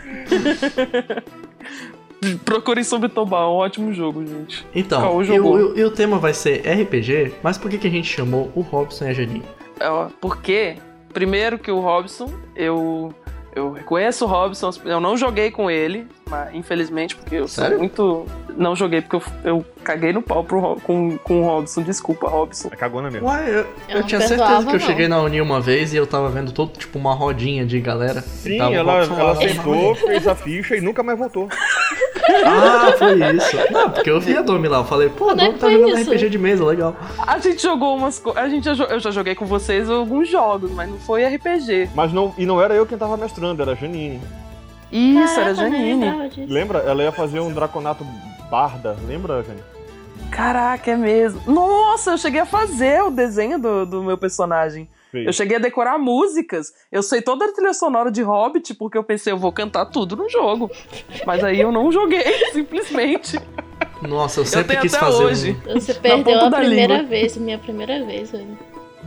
Procurem 2.44 2.82
sobre 2.82 3.10
Tobal, 3.10 3.52
um 3.52 3.56
ótimo 3.56 3.92
jogo, 3.92 4.24
gente. 4.26 4.66
Então, 4.74 5.22
e 5.22 5.38
o, 5.38 5.76
e 5.76 5.84
o 5.84 5.90
tema 5.90 6.18
vai 6.18 6.32
ser 6.32 6.62
RPG, 6.66 7.34
mas 7.42 7.58
por 7.58 7.70
que, 7.70 7.76
que 7.76 7.86
a 7.86 7.90
gente 7.90 8.08
chamou 8.08 8.50
o 8.54 8.62
Robson 8.62 9.04
e 9.04 9.08
a 9.08 9.12
Janine? 9.12 9.42
É, 9.78 9.88
ó, 9.90 10.08
Porque, 10.20 10.76
primeiro 11.12 11.58
que 11.58 11.70
o 11.70 11.80
Robson, 11.80 12.32
eu. 12.56 13.14
Eu 13.54 13.70
reconheço 13.72 14.24
o 14.24 14.28
Robson, 14.28 14.70
eu 14.84 15.00
não 15.00 15.16
joguei 15.16 15.50
com 15.50 15.70
ele, 15.70 16.06
mas 16.28 16.52
infelizmente, 16.54 17.14
porque 17.14 17.36
eu 17.36 17.46
Sério? 17.46 17.70
sou 17.72 17.78
muito. 17.78 18.26
Não 18.56 18.74
joguei 18.76 19.00
porque 19.00 19.16
eu, 19.16 19.22
eu 19.44 19.64
caguei 19.82 20.12
no 20.12 20.22
pau 20.22 20.42
pro, 20.44 20.58
Ro- 20.60 20.80
com, 20.80 21.16
com 21.18 21.40
o 21.42 21.44
Robson, 21.44 21.82
desculpa, 21.82 22.28
Robson. 22.28 22.68
É 22.72 22.76
cagona 22.76 23.10
mesmo. 23.10 23.26
Uai, 23.28 23.48
eu, 23.48 23.54
Eu 23.58 23.66
eu 23.88 24.00
não 24.00 24.06
tinha 24.06 24.20
certeza 24.20 24.60
que 24.64 24.68
eu 24.68 24.72
não. 24.72 24.78
cheguei 24.80 25.08
na 25.08 25.20
Uni 25.20 25.40
uma 25.40 25.60
vez 25.60 25.92
e 25.92 25.96
eu 25.96 26.06
tava 26.06 26.28
vendo 26.30 26.52
todo, 26.52 26.72
tipo, 26.78 26.98
uma 26.98 27.14
rodinha 27.14 27.64
de 27.66 27.80
galera. 27.80 28.20
Sim, 28.22 28.56
E 28.56 28.58
ela, 28.74 28.98
ela 29.04 29.34
na 29.34 29.40
sentou, 29.40 29.94
fez 29.96 30.26
a 30.28 30.34
ficha 30.34 30.76
e 30.76 30.80
nunca 30.80 31.02
mais 31.02 31.18
voltou. 31.18 31.48
Ah, 32.44 32.92
foi 32.98 33.14
isso. 33.36 33.56
Não, 33.72 33.90
porque 33.90 34.10
eu 34.10 34.20
vi 34.20 34.36
a 34.36 34.42
Domi 34.42 34.68
lá. 34.68 34.78
Eu 34.78 34.84
falei, 34.84 35.08
pô, 35.08 35.30
a 35.30 35.32
é 35.32 35.36
Domi 35.36 35.52
que 35.54 35.58
tá 35.58 35.70
jogando 35.70 35.98
isso? 35.98 36.10
RPG 36.12 36.30
de 36.30 36.38
mesa, 36.38 36.64
legal. 36.64 36.96
A 37.26 37.38
gente 37.38 37.62
jogou 37.62 37.96
umas 37.96 38.18
coisas. 38.18 38.42
A 38.42 38.48
jo- 38.74 38.84
Eu 38.84 39.00
já 39.00 39.10
joguei 39.10 39.34
com 39.34 39.44
vocês 39.46 39.88
alguns 39.90 40.28
jogos, 40.28 40.70
mas 40.70 40.88
não 40.88 40.98
foi 40.98 41.24
RPG. 41.24 41.90
Mas 41.94 42.12
não, 42.12 42.34
e 42.38 42.46
não 42.46 42.60
era 42.60 42.74
eu 42.74 42.86
quem 42.86 42.96
tava 42.98 43.16
mestrando, 43.16 43.60
era 43.62 43.72
a 43.72 43.74
Janine. 43.74 44.20
Isso, 44.92 45.40
era 45.40 45.54
Caraca, 45.54 45.62
eu 45.64 45.70
nem 45.70 46.00
Janine. 46.00 46.46
Lembra? 46.52 46.78
Ela 46.80 47.02
ia 47.02 47.12
fazer 47.12 47.40
um 47.40 47.52
Draconato 47.52 48.04
Barda, 48.50 48.96
lembra, 49.06 49.42
Janine? 49.42 49.62
Caraca, 50.30 50.90
é 50.90 50.96
mesmo. 50.96 51.40
Nossa, 51.46 52.12
eu 52.12 52.18
cheguei 52.18 52.40
a 52.40 52.46
fazer 52.46 53.02
o 53.02 53.10
desenho 53.10 53.58
do, 53.58 53.84
do 53.86 54.02
meu 54.02 54.16
personagem. 54.18 54.88
Fez. 55.14 55.26
Eu 55.26 55.32
cheguei 55.32 55.56
a 55.56 55.60
decorar 55.60 55.96
músicas. 55.98 56.72
Eu 56.90 57.02
sei 57.02 57.22
toda 57.22 57.44
a 57.44 57.52
trilha 57.52 57.72
sonora 57.72 58.10
de 58.10 58.20
Hobbit, 58.22 58.74
porque 58.74 58.98
eu 58.98 59.04
pensei, 59.04 59.32
eu 59.32 59.38
vou 59.38 59.52
cantar 59.52 59.86
tudo 59.86 60.16
no 60.16 60.28
jogo. 60.28 60.68
Mas 61.24 61.42
aí 61.44 61.60
eu 61.60 61.70
não 61.70 61.92
joguei, 61.92 62.24
simplesmente. 62.52 63.38
Nossa, 64.02 64.40
eu 64.40 64.44
sempre 64.44 64.68
tenho 64.68 64.80
quis 64.82 64.96
fazer 64.96 65.24
hoje. 65.24 65.56
um... 65.68 65.74
Você 65.74 65.94
perdeu 65.94 66.40
a 66.40 66.50
primeira 66.50 66.94
língua. 66.96 67.08
vez, 67.08 67.36
minha 67.36 67.58
primeira 67.58 68.04
vez, 68.04 68.30
velho. 68.32 68.58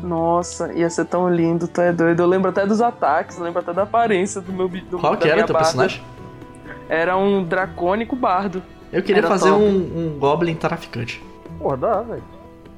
Nossa, 0.02 0.72
ia 0.74 0.90
ser 0.90 1.06
tão 1.06 1.28
lindo, 1.30 1.68
tu 1.68 1.82
é 1.82 1.92
doido. 1.92 2.22
Eu 2.22 2.28
lembro 2.28 2.50
até 2.52 2.66
dos 2.66 2.82
ataques, 2.82 3.38
eu 3.38 3.44
lembro 3.44 3.60
até 3.60 3.74
da 3.74 3.84
aparência 3.84 4.40
do 4.40 4.54
meu 4.54 4.68
do, 4.70 5.00
Qual 5.00 5.18
que 5.18 5.28
era 5.28 5.44
teu 5.44 5.54
barda. 5.54 5.60
personagem? 5.66 6.02
Era 6.88 7.18
um 7.18 7.44
dracônico 7.44 8.16
bardo. 8.16 8.62
Eu 8.94 9.02
queria 9.04 9.20
Era 9.20 9.28
fazer 9.28 9.52
um, 9.52 9.68
um 9.68 10.18
Goblin 10.20 10.56
traficante. 10.56 11.22
Porra, 11.60 11.78
dá, 11.78 12.02
velho. 12.02 12.24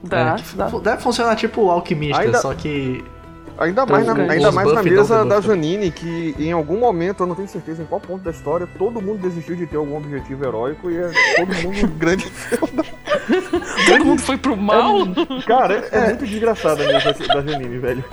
Dá, 0.01 0.17
É, 0.39 0.55
dá. 0.55 0.65
Deve 0.79 1.01
funcionar 1.01 1.35
tipo 1.35 1.69
alquimista, 1.69 2.21
Ainda- 2.21 2.39
só 2.39 2.53
que. 2.53 3.03
Ainda 3.59 3.85
mais, 3.85 4.05
na, 4.05 4.13
ainda 4.13 4.51
mais 4.53 4.73
na 4.73 4.81
mesa 4.81 5.25
da. 5.25 5.41
Janine, 5.41 5.91
que 5.91 6.33
em 6.39 6.51
algum 6.53 6.77
momento, 6.79 7.23
eu 7.23 7.27
não 7.27 7.35
tenho 7.35 7.47
certeza 7.47 7.83
em 7.83 7.85
qual 7.85 7.99
ponto 7.99 8.23
da 8.23 8.31
história, 8.31 8.65
todo 8.77 9.01
mundo 9.01 9.19
desistiu 9.21 9.55
de 9.55 9.67
ter 9.67 9.75
algum 9.75 9.97
objetivo 9.97 10.45
heróico 10.45 10.89
e 10.89 10.97
é 10.97 11.11
todo 11.35 11.53
mundo 11.63 11.87
grande. 11.97 12.31
Todo 13.87 14.05
mundo 14.05 14.21
foi 14.21 14.37
pro 14.37 14.55
mal? 14.57 14.99
Cara, 15.45 15.87
é, 15.91 15.97
é 15.97 16.05
muito 16.07 16.25
desgraçada 16.25 16.83
a 16.83 16.87
mesa 16.87 17.13
da 17.27 17.41
Janine, 17.41 17.77
velho. 17.77 18.03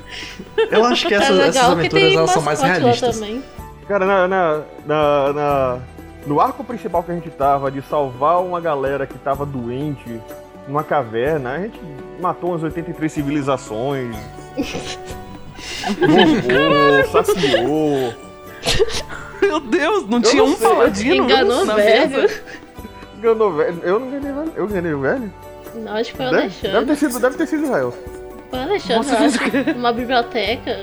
Eu 0.71 0.85
acho 0.85 1.07
que 1.07 1.15
é 1.15 1.19
essas, 1.19 1.39
essas 1.39 1.71
aventuras 1.71 2.13
elas 2.15 2.31
são 2.31 2.43
mais 2.43 2.61
realistas. 2.61 3.19
também. 3.19 3.43
Cara, 3.89 4.05
na, 4.07 4.29
na, 4.29 4.63
na, 4.87 5.33
na- 5.33 5.79
no 6.27 6.41
arco 6.41 6.65
principal 6.65 7.03
que 7.03 7.13
a 7.13 7.15
gente 7.15 7.31
tava, 7.31 7.71
de 7.71 7.81
salvar 7.83 8.43
uma 8.43 8.61
galera 8.61 9.07
que 9.07 9.17
tava 9.19 9.47
doente 9.47 10.21
numa 10.67 10.83
caverna, 10.85 11.53
a 11.53 11.59
gente 11.61 11.81
matou 12.21 12.51
umas 12.51 12.63
83 12.63 13.11
civilizações. 13.13 14.17
roubou, 16.01 17.25
saciou. 17.25 18.15
Meu 19.41 19.61
Deus, 19.61 20.07
não 20.09 20.19
Eu 20.19 20.23
tinha 20.23 20.43
não 20.43 20.51
um 20.53 20.57
sei. 20.57 20.69
paladino 20.69 21.25
Enganou 21.25 21.65
na 21.67 21.75
velho. 21.75 22.11
mesa? 22.11 22.43
Enganou 23.19 23.53
velho. 23.53 23.81
Eu 23.83 24.01
não 24.01 24.11
ganhei 24.11 24.33
velho. 24.33 24.53
Eu 24.57 24.67
ganhei 24.69 24.93
o 24.95 25.01
velho? 25.01 25.33
Não, 25.75 25.93
acho 25.95 26.11
que 26.11 26.17
foi 26.17 26.27
o 26.27 26.31
Deve, 26.31 26.43
deve 26.49 26.67
Alexandre. 26.77 26.87
ter 26.87 26.97
sido, 26.97 27.21
deve 27.21 27.37
ter 27.37 27.47
sido 27.47 27.65
Israel. 27.65 27.95
Foi 28.51 28.59
o 28.59 28.63
Alexandre, 28.63 29.71
o 29.71 29.75
numa 29.75 29.93
biblioteca. 29.93 30.77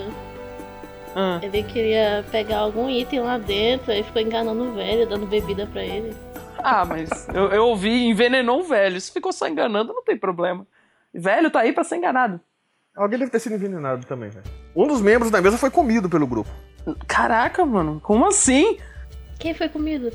Ah, 1.15 1.39
Ele 1.41 1.63
queria 1.63 2.25
pegar 2.31 2.59
algum 2.59 2.89
item 2.89 3.19
lá 3.21 3.37
dentro, 3.37 3.91
aí 3.91 4.01
ficou 4.03 4.21
enganando 4.21 4.63
o 4.63 4.73
velho, 4.73 5.07
dando 5.07 5.25
bebida 5.27 5.67
pra 5.71 5.83
ele. 5.83 6.15
Ah, 6.57 6.85
mas 6.85 7.27
eu, 7.33 7.49
eu 7.51 7.65
ouvi 7.67 8.05
envenenou 8.07 8.61
um 8.61 8.63
velho. 8.63 8.99
Se 8.99 9.11
ficou 9.11 9.31
só 9.33 9.47
enganando, 9.47 9.93
não 9.93 10.03
tem 10.03 10.17
problema. 10.17 10.65
Velho 11.13 11.51
tá 11.51 11.59
aí 11.61 11.73
pra 11.73 11.83
ser 11.83 11.97
enganado. 11.97 12.39
Alguém 12.95 13.17
deve 13.17 13.31
ter 13.31 13.39
sido 13.39 13.55
envenenado 13.55 14.05
também, 14.05 14.29
velho. 14.29 14.45
Um 14.75 14.87
dos 14.87 15.01
membros 15.01 15.31
da 15.31 15.41
mesa 15.41 15.57
foi 15.57 15.71
comido 15.71 16.07
pelo 16.09 16.27
grupo. 16.27 16.49
Caraca, 17.07 17.65
mano, 17.65 17.99
como 18.03 18.27
assim? 18.27 18.77
Quem 19.39 19.53
foi 19.53 19.67
comido? 19.67 20.11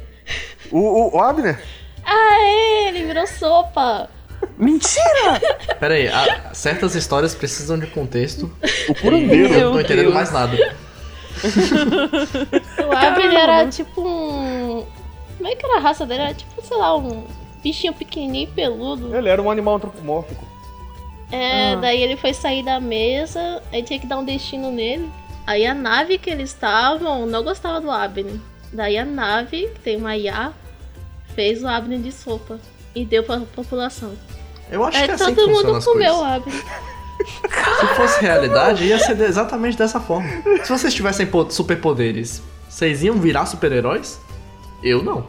O, 0.71 0.79
o, 0.79 1.17
o 1.17 1.21
Abner. 1.21 1.61
Ah, 2.05 2.37
é, 2.41 2.89
ele 2.89 3.05
virou 3.05 3.27
sopa. 3.27 4.09
Mentira! 4.57 5.41
Pera 5.81 5.95
aí, 5.95 6.07
a- 6.07 6.55
certas 6.55 6.95
histórias 6.95 7.35
precisam 7.35 7.79
de 7.79 7.89
contexto. 7.89 8.51
O 8.89 8.95
curandeiro. 8.95 9.53
Eu 9.55 9.65
não 9.67 9.73
tô 9.73 9.81
entendendo 9.81 10.05
Deus. 10.05 10.15
mais 10.15 10.31
nada. 10.33 10.57
O 12.87 12.93
Abner 12.97 13.33
era 13.35 13.67
tipo 13.67 14.01
um. 14.01 14.87
Como 15.37 15.49
é 15.49 15.57
que 15.57 15.67
era 15.67 15.79
a 15.79 15.81
raça 15.81 16.07
dele? 16.07 16.23
Era 16.23 16.35
tipo, 16.35 16.63
sei 16.65 16.77
lá, 16.77 16.97
um 16.97 17.27
bichinho 17.63 17.93
pequenininho 17.93 18.49
e 18.49 18.53
peludo. 18.53 19.15
Ele 19.17 19.29
era 19.29 19.43
um 19.43 19.51
animal 19.51 19.75
antropomórfico. 19.77 20.47
É, 21.31 21.73
Ah. 21.73 21.77
daí 21.77 22.03
ele 22.03 22.17
foi 22.17 22.33
sair 22.33 22.63
da 22.65 22.81
mesa, 22.81 23.63
aí 23.73 23.83
tinha 23.83 23.99
que 23.99 24.07
dar 24.07 24.19
um 24.19 24.25
destino 24.25 24.71
nele. 24.73 25.09
Aí 25.47 25.67
a 25.67 25.75
nave 25.75 26.19
que 26.19 26.31
eles 26.31 26.51
estavam 26.51 27.27
não 27.27 27.43
gostava 27.43 27.81
do 27.81 27.91
Abner. 27.91 28.37
Daí 28.73 28.97
a 28.99 29.05
nave, 29.05 29.69
que 29.75 29.81
tem 29.81 29.97
uma 29.97 30.17
IA, 30.17 30.53
fez 31.35 31.63
o 31.63 31.69
Abner 31.69 31.99
de 32.01 32.13
sopa 32.13 32.59
e 32.95 33.05
deu 33.05 33.23
pra 33.23 33.41
população. 33.41 34.13
Eu 34.71 34.85
acho 34.85 34.99
que 34.99 35.05
é 35.05 35.07
Aí 35.07 35.11
assim 35.13 35.35
todo 35.35 35.49
mundo 35.51 35.83
comeu 35.85 36.15
o. 36.17 36.25
Abner. 36.25 36.65
Se 37.81 37.87
fosse 37.97 38.21
realidade, 38.23 38.85
ia 38.85 38.99
ser 38.99 39.19
exatamente 39.21 39.77
dessa 39.77 39.99
forma. 40.01 40.29
Se 40.63 40.69
vocês 40.71 40.93
tivessem 40.95 41.27
po- 41.27 41.51
superpoderes, 41.51 42.43
vocês 42.69 43.03
iam 43.03 43.17
virar 43.17 43.47
super-heróis? 43.47 44.21
Eu 44.83 45.03
não. 45.03 45.27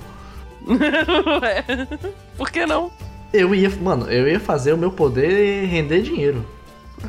Por 2.37 2.51
que 2.51 2.65
não? 2.65 2.91
Eu 3.33 3.53
ia, 3.53 3.69
mano, 3.81 4.09
eu 4.09 4.27
ia 4.27 4.39
fazer 4.39 4.73
o 4.73 4.77
meu 4.77 4.91
poder 4.91 5.65
render 5.67 6.01
dinheiro. 6.01 6.45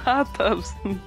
Ah, 0.06 0.24
tá. 0.24 0.56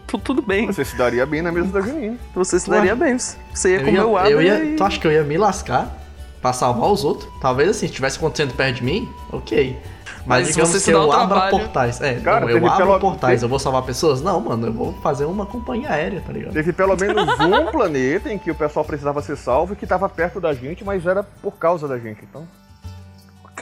Tu- 0.08 0.17
Tudo 0.17 0.41
bem. 0.41 0.65
Você 0.67 0.84
se 0.84 0.98
daria 0.98 1.25
bem 1.25 1.41
na 1.41 1.51
mesa 1.51 1.67
da 1.67 1.82
Janine. 1.82 2.20
Você 2.36 2.60
se 2.60 2.70
daria 2.70 2.96
bem. 2.96 3.17
Você 3.17 3.70
ia 3.70 3.75
Eu 3.77 3.86
comer 3.86 3.93
ia, 3.98 4.05
o 4.08 4.20
eu 4.20 4.41
ia, 4.41 4.63
e... 4.65 4.75
tu 4.75 4.84
acha 4.84 5.00
que 5.00 5.08
eu 5.08 5.12
ia 5.12 5.24
me 5.24 5.38
lascar 5.38 5.88
pra 6.41 6.51
salvar 6.51 6.91
os 6.91 7.03
outros? 7.05 7.29
Talvez 7.39 7.70
assim, 7.70 7.79
se 7.82 7.86
estivesse 7.86 8.17
acontecendo 8.17 8.53
perto 8.55 8.75
de 8.77 8.84
mim, 8.84 9.08
ok. 9.32 9.77
Mas, 10.25 10.39
Mas 10.39 10.48
digamos 10.48 10.70
você 10.72 10.79
se 10.79 10.86
que 10.86 10.96
eu 10.96 11.01
o 11.08 11.12
abra 11.12 11.27
trabalho- 11.27 11.51
portais. 11.60 12.01
É, 12.01 12.13
Cara, 12.15 12.41
não, 12.41 12.50
eu 12.50 12.65
abro 12.67 12.86
pelo- 12.88 13.00
portais, 13.00 13.43
eu 13.43 13.50
vou 13.50 13.60
salvar 13.60 13.84
pessoas? 13.84 14.22
Não, 14.22 14.39
mano, 14.41 14.67
eu 14.67 14.74
vou 14.74 14.93
fazer 15.01 15.25
uma 15.25 15.46
companhia 15.46 15.89
aérea, 15.91 16.22
tá 16.25 16.32
ligado? 16.34 16.53
Teve 16.53 16.74
pelo 16.74 16.96
menos 16.98 17.27
um 17.39 17.72
planeta 17.72 18.32
em 18.34 18.38
que 18.38 18.50
o 18.50 18.55
pessoal 18.55 18.84
precisava 18.86 19.22
ser 19.22 19.38
salvo 19.38 19.74
e 19.74 19.75
que 19.75 19.86
tava 19.86 20.08
perto 20.10 20.39
da 20.41 20.53
gente, 20.53 20.84
mas 20.84 21.05
era 21.05 21.24
por 21.24 21.53
causa 21.53 21.88
da 21.88 21.98
gente. 22.00 22.20
Então, 22.24 22.46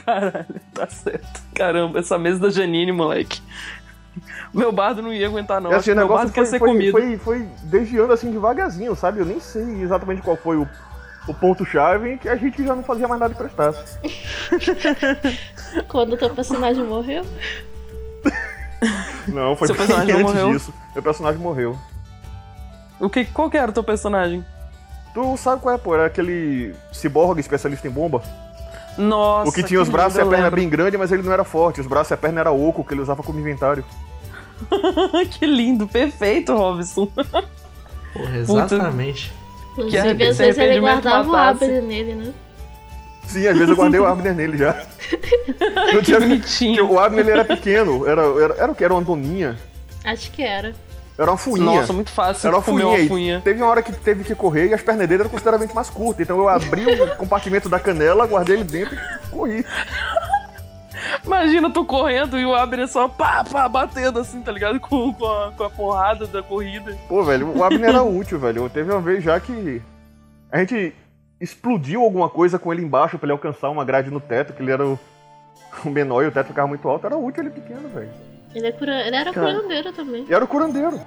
Caralho, 0.04 0.60
tá 0.74 0.86
certo. 0.88 1.42
Caramba, 1.54 1.98
essa 1.98 2.18
mesa 2.18 2.38
da 2.40 2.50
Janine, 2.50 2.92
moleque. 2.92 3.40
Meu 4.52 4.70
bardo 4.70 5.00
não 5.00 5.12
ia 5.12 5.26
aguentar, 5.26 5.60
não. 5.60 5.70
E 5.70 5.74
Acho 5.74 5.80
assim, 5.80 5.90
meu 5.90 6.02
negócio 6.02 6.26
bardo 6.26 6.34
foi, 6.34 6.44
quer 6.44 6.50
ser 6.50 6.58
foi, 6.58 6.68
comido. 6.68 6.92
foi, 6.92 7.18
foi 7.18 7.48
desviando 7.64 8.12
assim 8.12 8.30
devagarzinho, 8.30 8.94
sabe? 8.94 9.20
Eu 9.20 9.26
nem 9.26 9.40
sei 9.40 9.82
exatamente 9.82 10.20
qual 10.20 10.36
foi 10.36 10.56
o, 10.56 10.68
o 11.26 11.34
ponto-chave 11.34 12.12
em 12.12 12.18
que 12.18 12.28
a 12.28 12.36
gente 12.36 12.62
já 12.62 12.74
não 12.74 12.82
fazia 12.82 13.08
mais 13.08 13.20
nada 13.20 13.32
que 13.32 13.40
prestasse. 13.40 13.98
Quando 15.88 16.14
o 16.14 16.16
teu 16.16 16.30
personagem 16.30 16.84
morreu. 16.84 17.24
Não, 19.28 19.56
foi 19.56 19.68
Seu 19.68 19.76
personagem 19.76 20.12
antes 20.12 20.24
morreu? 20.24 20.52
disso. 20.52 20.74
Meu 20.92 21.02
personagem 21.02 21.40
morreu. 21.40 21.78
O 23.00 23.08
que, 23.08 23.24
qual 23.24 23.48
que 23.50 23.56
era 23.56 23.70
o 23.70 23.74
teu 23.74 23.82
personagem? 23.84 24.44
Tu 25.14 25.36
sabe 25.36 25.62
qual 25.62 25.74
é, 25.74 25.78
pô? 25.78 25.94
Era 25.94 26.06
aquele 26.06 26.74
ciborgue 26.92 27.40
especialista 27.40 27.86
em 27.86 27.90
bomba. 27.90 28.22
Nossa, 28.98 29.48
o 29.48 29.52
que 29.52 29.62
tinha 29.62 29.80
os 29.80 29.88
braços 29.88 30.18
e 30.18 30.20
a 30.20 30.24
perna 30.26 30.44
lembro. 30.44 30.56
bem 30.56 30.68
grande, 30.68 30.98
mas 30.98 31.10
ele 31.10 31.22
não 31.22 31.32
era 31.32 31.44
forte. 31.44 31.80
Os 31.80 31.86
braços 31.86 32.10
e 32.10 32.14
a 32.14 32.16
perna 32.16 32.40
era 32.40 32.50
oco, 32.52 32.84
que 32.84 32.92
ele 32.92 33.00
usava 33.00 33.22
como 33.22 33.38
inventário. 33.40 33.84
que 35.30 35.46
lindo, 35.46 35.88
perfeito, 35.88 36.54
Robson. 36.54 37.06
Porra, 38.12 38.36
exatamente. 38.36 39.32
Inclusive, 39.72 39.98
arrepe- 39.98 40.26
às 40.26 40.38
vezes 40.38 40.58
ele 40.58 40.80
guardava 40.80 41.30
o. 41.30 41.34
Abner 41.36 41.82
nele, 41.82 42.14
né? 42.14 42.32
Sim, 43.26 43.46
às 43.46 43.54
vezes 43.54 43.70
eu 43.70 43.76
guardei 43.76 43.98
o 44.00 44.04
Abner 44.06 44.34
nele 44.34 44.58
já. 44.58 44.84
Eu 45.92 46.02
tinha... 46.02 46.20
Bonitinho. 46.20 46.90
O 46.90 46.98
Abner 46.98 47.20
ele 47.24 47.30
era 47.30 47.44
pequeno, 47.44 48.06
era, 48.06 48.22
era, 48.22 48.54
era 48.54 48.72
o 48.72 48.74
que? 48.74 48.84
Era 48.84 48.92
uma 48.94 49.02
doninha. 49.02 49.58
Acho 50.04 50.30
que 50.30 50.42
era. 50.42 50.74
Era 51.18 51.30
uma 51.30 51.36
fuinha. 51.36 51.64
Nossa, 51.64 51.92
muito 51.92 52.10
fácil 52.10 52.46
Era 52.48 52.56
uma 52.56 52.62
fuinha. 52.62 52.86
uma 52.86 53.08
fuinha. 53.08 53.40
Teve 53.44 53.62
uma 53.62 53.70
hora 53.70 53.82
que 53.82 53.92
teve 53.92 54.24
que 54.24 54.34
correr 54.34 54.68
e 54.68 54.74
as 54.74 54.82
pernas 54.82 55.06
dele 55.06 55.22
eram 55.22 55.30
consideravelmente 55.30 55.74
mais 55.74 55.90
curtas. 55.90 56.24
Então 56.24 56.38
eu 56.38 56.48
abri 56.48 56.84
o 56.86 57.16
compartimento 57.16 57.68
da 57.68 57.78
canela, 57.78 58.26
guardei 58.26 58.56
ele 58.56 58.64
dentro 58.64 58.94
e 58.94 59.28
corri. 59.28 59.66
Imagina 61.24 61.70
tu 61.70 61.84
correndo 61.84 62.38
e 62.38 62.44
o 62.44 62.54
Abner 62.54 62.88
só 62.88 63.08
pá, 63.08 63.44
pá, 63.44 63.68
batendo 63.68 64.18
assim, 64.18 64.40
tá 64.40 64.50
ligado? 64.50 64.80
Com, 64.80 65.12
com, 65.12 65.26
a, 65.26 65.52
com 65.52 65.64
a 65.64 65.70
porrada 65.70 66.26
da 66.26 66.42
corrida. 66.42 66.96
Pô, 67.08 67.22
velho, 67.22 67.56
o 67.56 67.62
Abner 67.62 67.90
era 67.90 68.02
útil, 68.02 68.38
velho. 68.38 68.68
Teve 68.70 68.90
uma 68.90 69.00
vez 69.00 69.22
já 69.22 69.38
que 69.38 69.82
a 70.50 70.58
gente 70.58 70.94
explodiu 71.40 72.02
alguma 72.02 72.28
coisa 72.28 72.58
com 72.58 72.72
ele 72.72 72.82
embaixo 72.82 73.18
pra 73.18 73.26
ele 73.26 73.32
alcançar 73.32 73.68
uma 73.70 73.84
grade 73.84 74.10
no 74.10 74.20
teto, 74.20 74.52
que 74.52 74.62
ele 74.62 74.72
era 74.72 74.86
o, 74.86 74.98
o 75.84 75.90
menor 75.90 76.24
e 76.24 76.28
o 76.28 76.32
teto 76.32 76.48
ficava 76.48 76.68
muito 76.68 76.88
alto. 76.88 77.06
Era 77.06 77.16
útil 77.16 77.42
ele 77.42 77.50
pequeno, 77.50 77.88
velho. 77.88 78.31
Ele, 78.54 78.66
é 78.66 78.72
cura... 78.72 79.06
ele 79.06 79.16
era 79.16 79.32
Cara. 79.32 79.54
curandeiro 79.54 79.92
também. 79.92 80.26
E 80.28 80.34
era 80.34 80.44
o 80.44 80.48
curandeiro. 80.48 81.00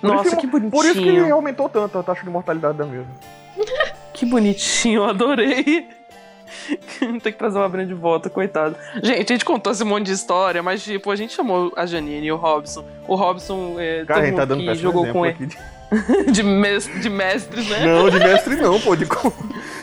Por 0.00 0.14
Nossa, 0.14 0.28
isso 0.28 0.36
que 0.38 0.46
bonitinho. 0.46 0.70
Por 0.70 0.84
isso 0.84 0.94
que 0.94 1.08
ele 1.08 1.30
aumentou 1.30 1.68
tanto 1.68 1.98
a 1.98 2.02
taxa 2.02 2.22
de 2.24 2.30
mortalidade 2.30 2.78
da 2.78 2.84
mesa. 2.86 3.06
Que 4.12 4.26
bonitinho, 4.26 5.00
eu 5.02 5.04
adorei. 5.04 5.88
Tem 6.98 7.32
que 7.32 7.38
trazer 7.38 7.58
o 7.58 7.62
Abner 7.62 7.86
de 7.86 7.94
volta, 7.94 8.28
coitado. 8.28 8.76
Gente, 9.02 9.32
a 9.32 9.34
gente 9.34 9.44
contou 9.46 9.72
esse 9.72 9.82
monte 9.84 10.06
de 10.06 10.12
história, 10.12 10.62
mas 10.62 10.82
tipo, 10.82 11.10
a 11.10 11.16
gente 11.16 11.32
chamou 11.32 11.72
a 11.74 11.86
Janine 11.86 12.26
e 12.26 12.32
o 12.32 12.36
Robson. 12.36 12.84
O 13.08 13.14
Robson 13.14 13.76
é, 13.78 14.04
Cara, 14.04 14.20
a 14.20 14.24
todo 14.26 14.36
tá 14.36 14.44
dando 14.44 14.62
que 14.64 14.74
jogou 14.74 15.06
com 15.06 15.24
ele. 15.24 15.46
De... 15.46 15.56
de, 16.32 16.42
mes- 16.42 16.90
de 17.00 17.08
mestres, 17.08 17.68
né? 17.68 17.86
Não, 17.86 18.10
de 18.10 18.18
mestre 18.18 18.56
não, 18.56 18.78
pô. 18.80 18.94
De... 18.94 19.06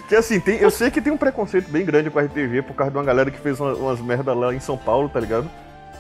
Que 0.08 0.16
assim, 0.16 0.40
tem... 0.40 0.58
eu 0.60 0.70
sei 0.70 0.92
que 0.92 1.02
tem 1.02 1.12
um 1.12 1.18
preconceito 1.18 1.70
bem 1.70 1.84
grande 1.84 2.10
com 2.10 2.20
RPG 2.20 2.62
por 2.62 2.76
causa 2.76 2.92
de 2.92 2.98
uma 2.98 3.04
galera 3.04 3.32
que 3.32 3.40
fez 3.40 3.60
uma- 3.60 3.74
umas 3.74 4.00
merda 4.00 4.34
lá 4.34 4.54
em 4.54 4.60
São 4.60 4.78
Paulo, 4.78 5.10
tá 5.10 5.20
ligado? 5.20 5.50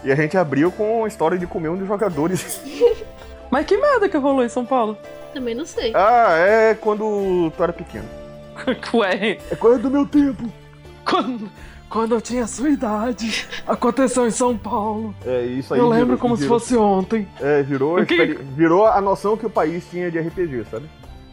E 0.08 0.12
a 0.12 0.16
gente 0.16 0.38
abriu 0.38 0.72
com 0.72 1.04
a 1.04 1.08
história 1.10 1.38
de 1.38 1.46
comer 1.46 1.68
um 1.68 1.76
dos 1.76 1.86
jogadores. 1.86 2.62
Mas 3.52 3.66
que 3.66 3.76
merda 3.76 4.08
que 4.08 4.16
rolou 4.18 4.42
em 4.42 4.48
São 4.48 4.66
Paulo? 4.66 4.98
Também 5.34 5.54
não 5.54 5.66
sei. 5.66 5.92
Ah, 5.94 6.30
é 6.38 6.74
quando 6.76 7.52
tu 7.58 7.62
era 7.62 7.74
pequeno. 7.74 8.06
Ué, 8.96 9.38
É 9.52 9.56
coisa 9.58 9.78
do 9.80 9.92
meu 9.92 10.06
tempo. 10.06 10.50
quando, 11.04 11.50
quando 11.90 12.16
eu 12.16 12.22
tinha 12.22 12.48
sua 12.48 12.70
idade, 12.70 13.46
aconteceu 13.68 14.26
em 14.26 14.32
São 14.32 14.58
Paulo. 14.58 15.14
É 15.26 15.42
isso 15.44 15.74
aí. 15.74 15.80
eu 15.82 15.90
lembro 15.90 16.06
virou- 16.06 16.20
como 16.20 16.38
se 16.38 16.44
virou- 16.44 16.58
fosse 16.60 16.78
ontem. 16.78 17.28
É, 17.42 17.62
virou, 17.64 18.06
que- 18.06 18.34
virou 18.56 18.86
a 18.86 19.02
noção 19.02 19.36
que 19.36 19.46
o 19.46 19.50
país 19.50 19.86
tinha 19.92 20.10
de 20.10 20.18
RPG, 20.20 20.64
sabe? 20.72 20.86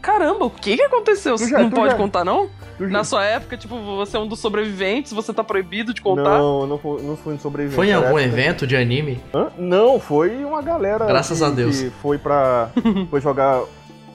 Caramba, 0.05 0.45
o 0.45 0.49
que 0.51 0.75
que 0.77 0.83
aconteceu? 0.83 1.35
Tu 1.35 1.47
já- 1.47 1.59
não 1.59 1.71
pode 1.71 1.91
já- 1.91 1.97
contar, 1.97 2.23
não? 2.23 2.47
Tu 2.77 2.83
Na 2.83 2.99
já- 2.99 3.03
sua 3.05 3.25
época, 3.25 3.57
tipo, 3.57 3.75
você 3.95 4.17
é 4.17 4.19
um 4.19 4.27
dos 4.27 4.39
sobreviventes, 4.39 5.11
você 5.13 5.33
tá 5.33 5.43
proibido 5.43 5.93
de 5.93 6.01
contar? 6.01 6.37
Não, 6.37 6.67
não 6.67 6.77
foi, 6.77 7.01
não 7.01 7.17
foi 7.17 7.33
um 7.33 7.39
sobrevivente. 7.39 7.75
Foi 7.75 7.87
em 7.89 7.93
algum 7.93 8.19
época- 8.19 8.23
evento 8.23 8.67
de 8.67 8.75
anime? 8.75 9.19
Hã? 9.33 9.47
Não, 9.57 9.99
foi 9.99 10.43
uma 10.45 10.61
galera. 10.61 11.05
Graças 11.05 11.39
que, 11.39 11.43
a 11.43 11.49
Deus. 11.49 11.81
Que 11.81 11.89
foi 12.01 12.17
pra. 12.19 12.69
foi 13.09 13.19
jogar 13.21 13.63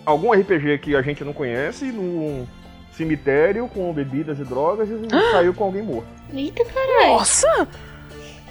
algum 0.07 0.33
RPG 0.33 0.79
que 0.79 0.95
a 0.95 1.03
gente 1.03 1.25
não 1.25 1.33
conhece 1.33 1.87
num 1.87 2.47
cemitério 2.93 3.67
com 3.69 3.93
bebidas 3.93 4.39
e 4.39 4.45
drogas 4.45 4.89
e 4.89 4.95
saiu 5.33 5.53
com 5.55 5.65
alguém 5.65 5.83
morto. 5.83 6.07
Eita, 6.33 6.65
caralho. 6.67 7.15
Nossa! 7.15 7.67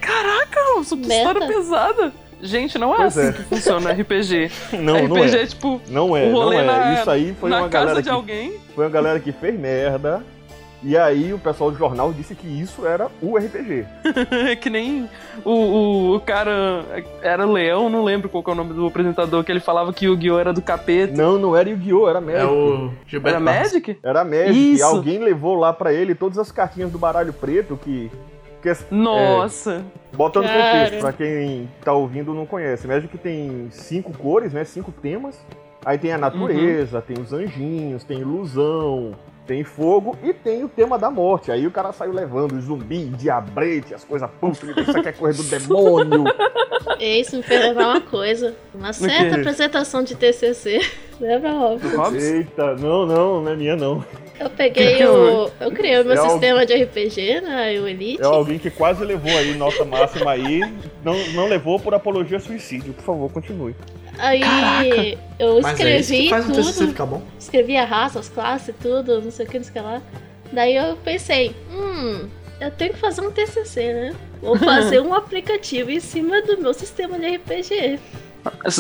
Caraca, 0.02 0.60
Robson, 0.76 0.98
que 0.98 1.08
Meta. 1.08 1.30
história 1.32 1.48
pesada! 1.48 2.14
Gente, 2.42 2.78
não 2.78 2.94
é 2.94 2.98
Pois 2.98 3.18
assim 3.18 3.28
é. 3.30 3.32
que 3.34 3.44
funciona 3.44 3.92
RPG. 3.92 4.52
Não, 4.80 4.96
RPG 4.96 5.08
não 5.10 5.18
é. 5.24 5.30
é 5.42 5.46
tipo 5.46 5.82
Não 5.90 6.16
é, 6.18 6.26
o 6.28 6.32
não 6.32 6.54
é. 6.54 6.64
na- 6.64 6.94
Isso 6.94 7.10
aí 7.10 7.36
foi 7.40 7.50
na 7.50 7.60
uma 7.60 7.70
casa 7.70 7.86
galera 7.86 8.02
de 8.02 8.10
que 8.10 8.16
alguém. 8.16 8.54
foi 8.74 8.86
uma 8.86 8.90
galera 8.92 9.20
que 9.20 9.32
fez 9.32 9.60
merda. 9.60 10.24
E 10.82 10.96
aí 10.96 11.34
o 11.34 11.38
pessoal 11.38 11.70
do 11.70 11.78
jornal 11.78 12.14
disse 12.14 12.34
que 12.34 12.48
isso 12.48 12.86
era 12.88 13.08
o 13.22 13.36
RPG. 13.38 13.86
que 14.62 14.70
nem 14.70 15.10
o, 15.44 15.52
o, 15.52 16.16
o 16.16 16.20
cara 16.22 16.86
era 17.22 17.44
Leão, 17.44 17.90
não 17.90 18.02
lembro 18.06 18.30
qual 18.30 18.42
que 18.42 18.50
é 18.50 18.54
o 18.54 18.56
nome 18.56 18.74
do 18.74 18.88
apresentador, 18.88 19.44
que 19.44 19.52
ele 19.52 19.60
falava 19.60 19.92
que 19.92 20.08
o 20.08 20.14
Yu-Gi-Oh! 20.14 20.40
era 20.40 20.54
do 20.54 20.62
capeta. 20.62 21.14
Não, 21.22 21.38
não 21.38 21.54
era 21.58 21.70
Yu-Gi-Oh! 21.70 22.08
Era 22.08 22.22
Magic. 22.22 22.40
É 22.42 22.46
o 22.46 22.92
Gilberto 23.06 23.36
Era. 23.36 23.40
Magic? 23.42 23.98
Era 24.02 24.24
Magic. 24.24 24.74
Isso. 24.76 24.86
Alguém 24.86 25.20
levou 25.20 25.56
lá 25.56 25.74
pra 25.74 25.92
ele 25.92 26.16
todas 26.16 26.38
as 26.38 26.50
cartinhas 26.50 26.90
do 26.90 26.98
baralho 26.98 27.34
preto 27.34 27.78
que. 27.84 28.10
Que 28.62 28.94
Nossa! 28.94 29.84
Botando 30.14 30.46
Cara. 30.46 30.84
contexto, 30.84 31.02
pra 31.02 31.14
quem 31.14 31.70
tá 31.84 31.94
ouvindo 31.94 32.34
não 32.34 32.46
conhece. 32.46 32.88
Magic 32.88 33.18
tem 33.18 33.68
cinco 33.72 34.12
cores, 34.18 34.54
né? 34.54 34.64
Cinco 34.64 34.92
temas. 34.92 35.40
Aí 35.86 35.98
tem 35.98 36.12
a 36.12 36.18
natureza, 36.18 37.02
tem 37.02 37.18
os 37.22 37.32
anjinhos, 37.32 38.04
tem 38.04 38.20
ilusão, 38.20 39.14
tem 39.50 39.64
fogo 39.64 40.16
e 40.22 40.32
tem 40.32 40.64
o 40.64 40.70
tema 40.70 41.00
da 41.00 41.10
morte. 41.10 41.52
Aí 41.52 41.66
o 41.66 41.72
cara 41.72 41.92
saiu 41.92 42.14
levando 42.14 42.62
zumbi, 42.62 43.06
diabrete, 43.06 43.96
as 43.96 44.04
coisas 44.04 44.30
pútridas, 44.40 44.88
isso 44.88 44.96
aqui 44.96 45.10
é 45.10 45.12
coisa 45.12 45.42
do 45.42 45.50
demônio. 45.50 46.24
Isso 47.00 47.38
me 47.38 47.42
fez 47.42 47.60
lembrar 47.60 47.88
uma 47.88 48.02
coisa. 48.02 48.56
Uma 48.76 48.94
certa 48.94 49.38
apresentação 49.38 50.04
de 50.04 50.14
TCC. 50.14 50.80
Lembra, 51.20 51.52
Robson? 51.52 52.16
Eita, 52.16 52.76
não, 52.76 53.08
não, 53.08 53.42
não 53.42 53.52
é 53.52 53.56
minha 53.56 53.76
não. 53.76 54.06
Eu 54.40 54.52
peguei 54.52 55.04
o... 55.10 55.50
Eu 55.60 55.72
criei 55.72 56.00
o 56.00 56.06
meu 56.06 56.14
É 56.14 56.30
sistema 56.30 56.64
de 56.64 56.84
RPG, 56.84 57.42
né? 57.42 57.80
O 57.82 57.88
Elite. 57.88 58.22
É 58.22 58.26
alguém 58.26 58.60
que 58.60 58.70
quase 58.70 59.04
levou 59.04 59.36
aí 59.36 59.56
nota 59.56 59.84
máxima 59.84 60.32
aí, 60.32 60.62
não, 61.04 61.18
não 61.34 61.48
levou 61.48 61.80
por 61.80 61.96
apologia 61.96 62.38
a 62.38 62.40
suicídio. 62.40 62.94
Por 62.94 63.04
favor, 63.04 63.32
continue. 63.32 63.76
Aí 64.20 64.42
Caraca. 64.42 65.18
eu 65.40 65.62
Mas 65.62 65.80
é 65.80 66.00
isso 66.00 66.10
que 66.14 66.24
escrevi 66.26 66.52
TCC 66.52 66.74
tudo. 66.80 66.88
ficar 66.90 67.06
bom. 67.06 67.22
Escrevi 67.40 67.78
a 67.78 67.86
raça, 67.86 68.20
as 68.20 68.30
classes, 68.30 68.76
tudo, 68.82 69.22
não 69.22 69.32
sei 69.32 69.46
o 69.46 69.50
que, 69.50 69.58
não 69.58 69.64
sei 69.64 69.72
o 69.72 69.74
que 69.74 69.80
lá. 69.80 70.02
Daí 70.52 70.76
eu 70.76 70.98
pensei, 70.98 71.56
hum, 71.72 72.28
eu 72.60 72.70
tenho 72.72 72.94
que 72.94 73.00
fazer 73.00 73.22
um 73.22 73.32
TCC, 73.32 73.94
né? 73.94 74.16
Vou 74.42 74.58
fazer 74.60 75.00
um 75.02 75.14
aplicativo 75.14 75.90
em 75.92 76.00
cima 76.00 76.42
do 76.42 76.58
meu 76.60 76.74
sistema 76.74 77.18
de 77.18 77.36
RPG. 77.38 78.00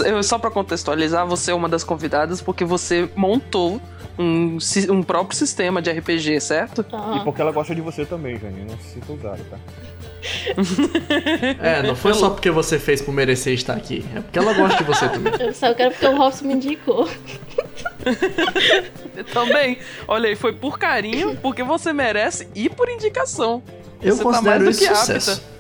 Eu, 0.05 0.24
só 0.24 0.39
pra 0.39 0.50
contextualizar, 0.50 1.27
você 1.27 1.51
é 1.51 1.53
uma 1.53 1.67
das 1.67 1.84
convidadas 1.84 2.41
porque 2.41 2.63
você 2.63 3.10
montou 3.15 3.79
um, 4.17 4.58
um 4.89 5.03
próprio 5.03 5.38
sistema 5.38 5.81
de 5.81 5.91
RPG, 5.91 6.39
certo? 6.39 6.81
E 6.81 6.96
Ah, 6.96 7.22
porque 7.24 7.41
ela 7.41 7.51
gosta 7.51 7.75
de 7.75 7.81
você 7.81 8.05
também, 8.05 8.38
Jane. 8.39 8.65
Não 8.69 8.77
se 8.79 8.93
sinta 8.93 9.12
usada, 9.13 9.39
tá? 9.50 9.58
É, 11.61 11.81
não 11.83 11.95
foi 11.95 12.13
só 12.13 12.29
porque 12.29 12.49
você 12.51 12.77
fez 12.79 13.01
por 13.01 13.13
merecer 13.13 13.53
estar 13.53 13.73
aqui. 13.75 14.03
É 14.15 14.19
porque 14.21 14.39
ela 14.39 14.53
gosta 14.53 14.77
de 14.77 14.83
você 14.83 15.07
também. 15.09 15.33
eu 15.39 15.53
só 15.53 15.73
quero 15.73 15.91
porque 15.91 16.05
o 16.07 16.17
Robson 16.17 16.45
me 16.45 16.53
indicou. 16.55 17.07
Também. 19.33 19.77
Olha 20.07 20.29
aí, 20.29 20.35
foi 20.35 20.53
por 20.53 20.79
carinho, 20.79 21.35
porque 21.41 21.63
você 21.63 21.91
merece 21.93 22.47
e 22.55 22.69
por 22.69 22.89
indicação. 22.89 23.61
Eu 24.01 24.13
Você 24.15 24.23
tá 24.23 24.29
considero 24.29 24.49
mais 24.49 24.63
do 24.63 24.69
isso 24.71 24.79
que 24.89 24.95
sucesso. 24.95 25.31
apta. 25.31 25.59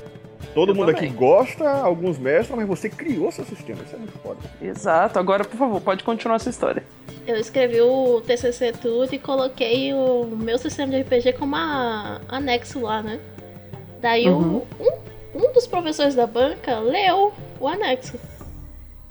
Todo 0.53 0.71
Eu 0.71 0.75
mundo 0.75 0.89
aqui 0.89 1.01
também. 1.07 1.13
gosta, 1.15 1.69
alguns 1.69 2.17
mestram, 2.17 2.57
mas 2.57 2.67
você 2.67 2.89
criou 2.89 3.31
seu 3.31 3.45
sistema. 3.45 3.79
Isso 3.85 3.95
é 3.95 3.99
muito 3.99 4.17
foda. 4.19 4.37
Exato. 4.61 5.19
Agora, 5.19 5.43
por 5.43 5.57
favor, 5.57 5.79
pode 5.81 6.03
continuar 6.03 6.37
essa 6.37 6.49
história. 6.49 6.83
Eu 7.27 7.35
escrevi 7.35 7.79
o 7.81 8.21
TCC 8.25 8.71
tudo 8.71 9.13
e 9.13 9.19
coloquei 9.19 9.93
o 9.93 10.25
meu 10.25 10.57
sistema 10.57 10.91
de 10.91 11.01
RPG 11.01 11.33
como 11.33 11.55
a- 11.55 12.19
anexo 12.27 12.79
lá, 12.79 13.03
né? 13.03 13.19
Daí 13.99 14.29
Uhum. 14.29 14.61
um, 14.79 14.91
um 15.45 15.53
dos 15.53 15.67
professores 15.67 16.15
da 16.15 16.25
banca 16.25 16.79
leu 16.79 17.33
o 17.59 17.67
anexo. 17.67 18.17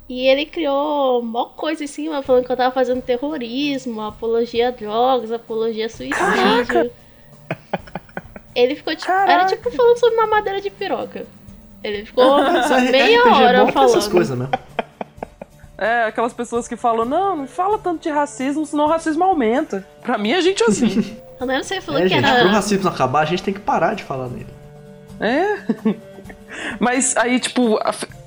E 0.09 0.27
ele 0.27 0.47
criou 0.47 1.23
mó 1.23 1.47
coisa 1.47 1.85
em 1.85 1.87
cima, 1.87 2.23
falando 2.23 2.47
que 2.47 2.53
eu 2.53 2.57
tava 2.57 2.73
fazendo 2.75 3.03
terrorismo, 3.03 4.01
apologia 4.01 4.69
a 4.69 4.71
drogas, 4.71 5.31
apologia 5.31 5.85
a 5.87 5.89
suicídio. 5.91 6.17
Caraca! 6.17 6.91
Ele 8.55 8.75
ficou 8.75 8.95
tipo. 8.97 9.07
Caraca! 9.07 9.33
Era 9.33 9.45
tipo 9.47 9.71
falando 9.71 9.99
sobre 9.99 10.17
mamadeira 10.17 10.61
de 10.61 10.71
piroca. 10.71 11.27
Ele 11.85 12.05
ficou 12.05 12.25
é- 12.43 12.91
meia 12.91 13.21
RPG 13.21 13.29
é 13.29 13.45
hora 13.45 13.67
que 13.67 13.73
tem 13.73 13.83
essas 13.85 13.93
falando. 13.95 14.11
coisas 14.11 14.39
mesmo. 14.39 14.53
É, 15.77 16.05
aquelas 16.05 16.33
pessoas 16.33 16.67
que 16.67 16.75
falam, 16.75 17.05
não, 17.05 17.37
não 17.37 17.47
fala 17.47 17.79
tanto 17.79 18.03
de 18.03 18.09
racismo, 18.11 18.67
senão 18.67 18.87
o 18.87 18.89
racismo 18.89 19.23
aumenta. 19.23 19.87
Pra 20.03 20.19
mim, 20.19 20.33
a 20.33 20.41
gente 20.41 20.61
é 20.63 20.67
assim. 20.67 20.87
Eu 21.39 21.47
lembro 21.47 21.63
que 21.63 21.69
você 21.69 21.81
falou 21.81 22.01
É, 22.01 22.03
que 22.05 22.09
gente, 22.09 22.25
era. 22.25 22.41
pro 22.41 22.49
racismo 22.49 22.89
acabar, 22.89 23.21
a 23.21 23.25
gente 23.27 23.45
tem 23.45 23.55
que 23.55 23.61
parar 23.61 23.95
de 23.95 24.03
falar 24.03 24.27
nele. 24.29 24.49
É. 25.21 25.99
Mas 26.81 27.17
aí, 27.17 27.39
tipo, 27.39 27.79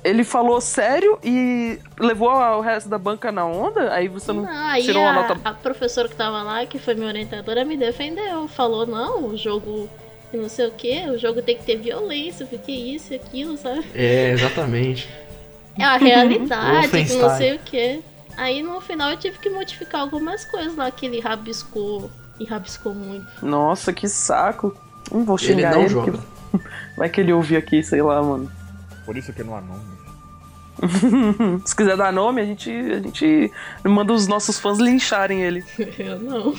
ele 0.04 0.22
falou 0.24 0.60
sério 0.60 1.18
e 1.24 1.78
levou 1.98 2.30
o 2.30 2.60
resto 2.60 2.88
da 2.88 2.96
banca 2.96 3.32
na 3.32 3.44
onda? 3.44 3.92
Aí 3.92 4.08
você 4.08 4.32
não, 4.32 4.42
Não, 4.44 4.66
aí 4.68 4.82
tirou 4.84 5.04
a, 5.04 5.10
uma 5.10 5.22
nota. 5.28 5.40
a 5.44 5.52
professora 5.52 6.08
que 6.08 6.14
tava 6.14 6.42
lá, 6.42 6.64
que 6.64 6.78
foi 6.78 6.94
minha 6.94 7.08
orientadora, 7.08 7.64
me 7.64 7.76
defendeu. 7.76 8.46
Falou, 8.48 8.86
não, 8.86 9.26
o 9.26 9.36
jogo 9.36 9.88
e 10.32 10.36
não 10.36 10.48
sei 10.48 10.66
o 10.66 10.70
que, 10.70 11.04
o 11.10 11.18
jogo 11.18 11.42
tem 11.42 11.56
que 11.56 11.64
ter 11.64 11.76
violência, 11.76 12.46
porque 12.46 12.72
isso 12.72 13.12
e 13.12 13.16
aquilo, 13.16 13.56
sabe? 13.58 13.84
É, 13.94 14.30
exatamente. 14.30 15.08
É 15.78 15.84
a 15.84 15.96
realidade, 15.96 16.88
que 16.88 17.14
não 17.16 17.36
sei 17.36 17.56
o 17.56 17.58
que. 17.58 18.00
Aí 18.36 18.62
no 18.62 18.80
final 18.80 19.10
eu 19.10 19.16
tive 19.18 19.38
que 19.38 19.50
modificar 19.50 20.00
algumas 20.00 20.44
coisas 20.44 20.74
lá 20.76 20.90
que 20.90 21.04
ele 21.06 21.20
rabiscou 21.20 22.10
e 22.40 22.44
rabiscou 22.44 22.94
muito. 22.94 23.26
Nossa, 23.44 23.92
que 23.92 24.08
saco. 24.08 24.74
Não 25.10 25.24
vou 25.24 25.36
Ele 25.36 25.46
xingar 25.46 25.72
não 25.72 25.80
ele. 25.80 25.88
joga. 25.88 26.12
que- 26.12 26.18
Vai 26.96 27.08
que 27.08 27.20
ele 27.20 27.32
ouvir 27.32 27.56
aqui, 27.56 27.82
sei 27.82 28.02
lá, 28.02 28.22
mano. 28.22 28.50
Por 29.04 29.16
isso 29.16 29.32
que 29.32 29.42
não 29.42 29.56
há 29.56 29.60
nome. 29.60 29.92
Se 31.64 31.76
quiser 31.76 31.96
dar 31.96 32.12
nome, 32.12 32.40
a 32.40 32.44
gente, 32.44 32.70
a 32.70 32.98
gente 33.00 33.52
manda 33.84 34.12
os 34.12 34.26
nossos 34.26 34.58
fãs 34.58 34.78
lincharem 34.78 35.42
ele. 35.42 35.64
Eu 35.98 36.18
não. 36.18 36.54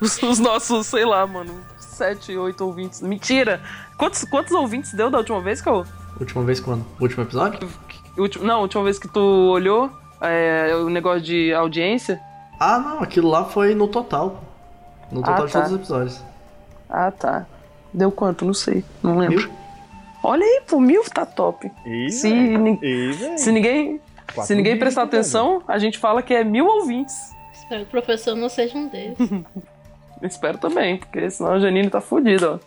Os, 0.00 0.22
os 0.22 0.38
nossos, 0.38 0.86
sei 0.86 1.04
lá, 1.04 1.26
mano, 1.26 1.52
sete, 1.78 2.36
oito 2.36 2.64
ouvintes. 2.64 3.00
Mentira! 3.02 3.60
Quantos, 3.96 4.24
quantos 4.24 4.52
ouvintes 4.52 4.94
deu 4.94 5.10
da 5.10 5.18
última 5.18 5.40
vez 5.40 5.60
que 5.60 5.68
eu. 5.68 5.84
Última 6.20 6.44
vez 6.44 6.60
quando? 6.60 6.84
Último 7.00 7.24
episódio? 7.24 7.68
ulti- 8.16 8.38
Não, 8.38 8.56
a 8.56 8.60
última 8.60 8.84
vez 8.84 8.96
que 8.98 9.08
tu 9.08 9.20
olhou 9.20 9.90
é, 10.20 10.72
o 10.76 10.88
negócio 10.88 11.20
de 11.22 11.52
audiência? 11.52 12.20
Ah, 12.60 12.78
não, 12.78 13.02
aquilo 13.02 13.28
lá 13.28 13.44
foi 13.44 13.74
no 13.74 13.88
total. 13.88 14.44
No 15.10 15.20
total 15.20 15.42
Ah, 15.42 15.46
de 15.46 15.52
tá. 15.52 15.58
todos 15.60 15.72
os 15.72 15.78
episódios. 15.78 16.22
Ah, 16.88 17.10
tá. 17.10 17.44
Deu 17.92 18.10
quanto? 18.12 18.44
Não 18.44 18.54
sei. 18.54 18.84
Não 19.02 19.18
lembro. 19.18 19.38
Mil? 19.38 19.50
Olha 20.22 20.44
aí, 20.44 20.62
pô, 20.66 20.80
mil 20.80 21.02
tá 21.04 21.24
top. 21.24 21.70
E, 21.86 22.10
Se, 22.10 22.28
e, 22.28 23.12
velho, 23.12 23.38
se 23.38 23.52
ninguém, 23.52 24.00
quatro 24.34 24.42
se 24.48 24.54
ninguém 24.54 24.72
mil, 24.72 24.80
prestar 24.80 25.02
atenção, 25.04 25.62
a 25.68 25.78
gente 25.78 25.96
fala 25.98 26.22
que 26.22 26.34
é 26.34 26.42
mil 26.44 26.66
ouvintes. 26.66 27.14
Espero 27.52 27.82
que 27.82 27.88
o 27.88 27.90
professor 27.90 28.34
não 28.34 28.48
seja 28.48 28.76
um 28.76 28.88
deles. 28.88 29.16
Espero 30.22 30.58
também, 30.58 30.96
porque 30.96 31.30
senão 31.30 31.52
a 31.52 31.58
Janine 31.60 31.88
tá 31.88 32.00
fudida, 32.00 32.54
ó. 32.54 32.58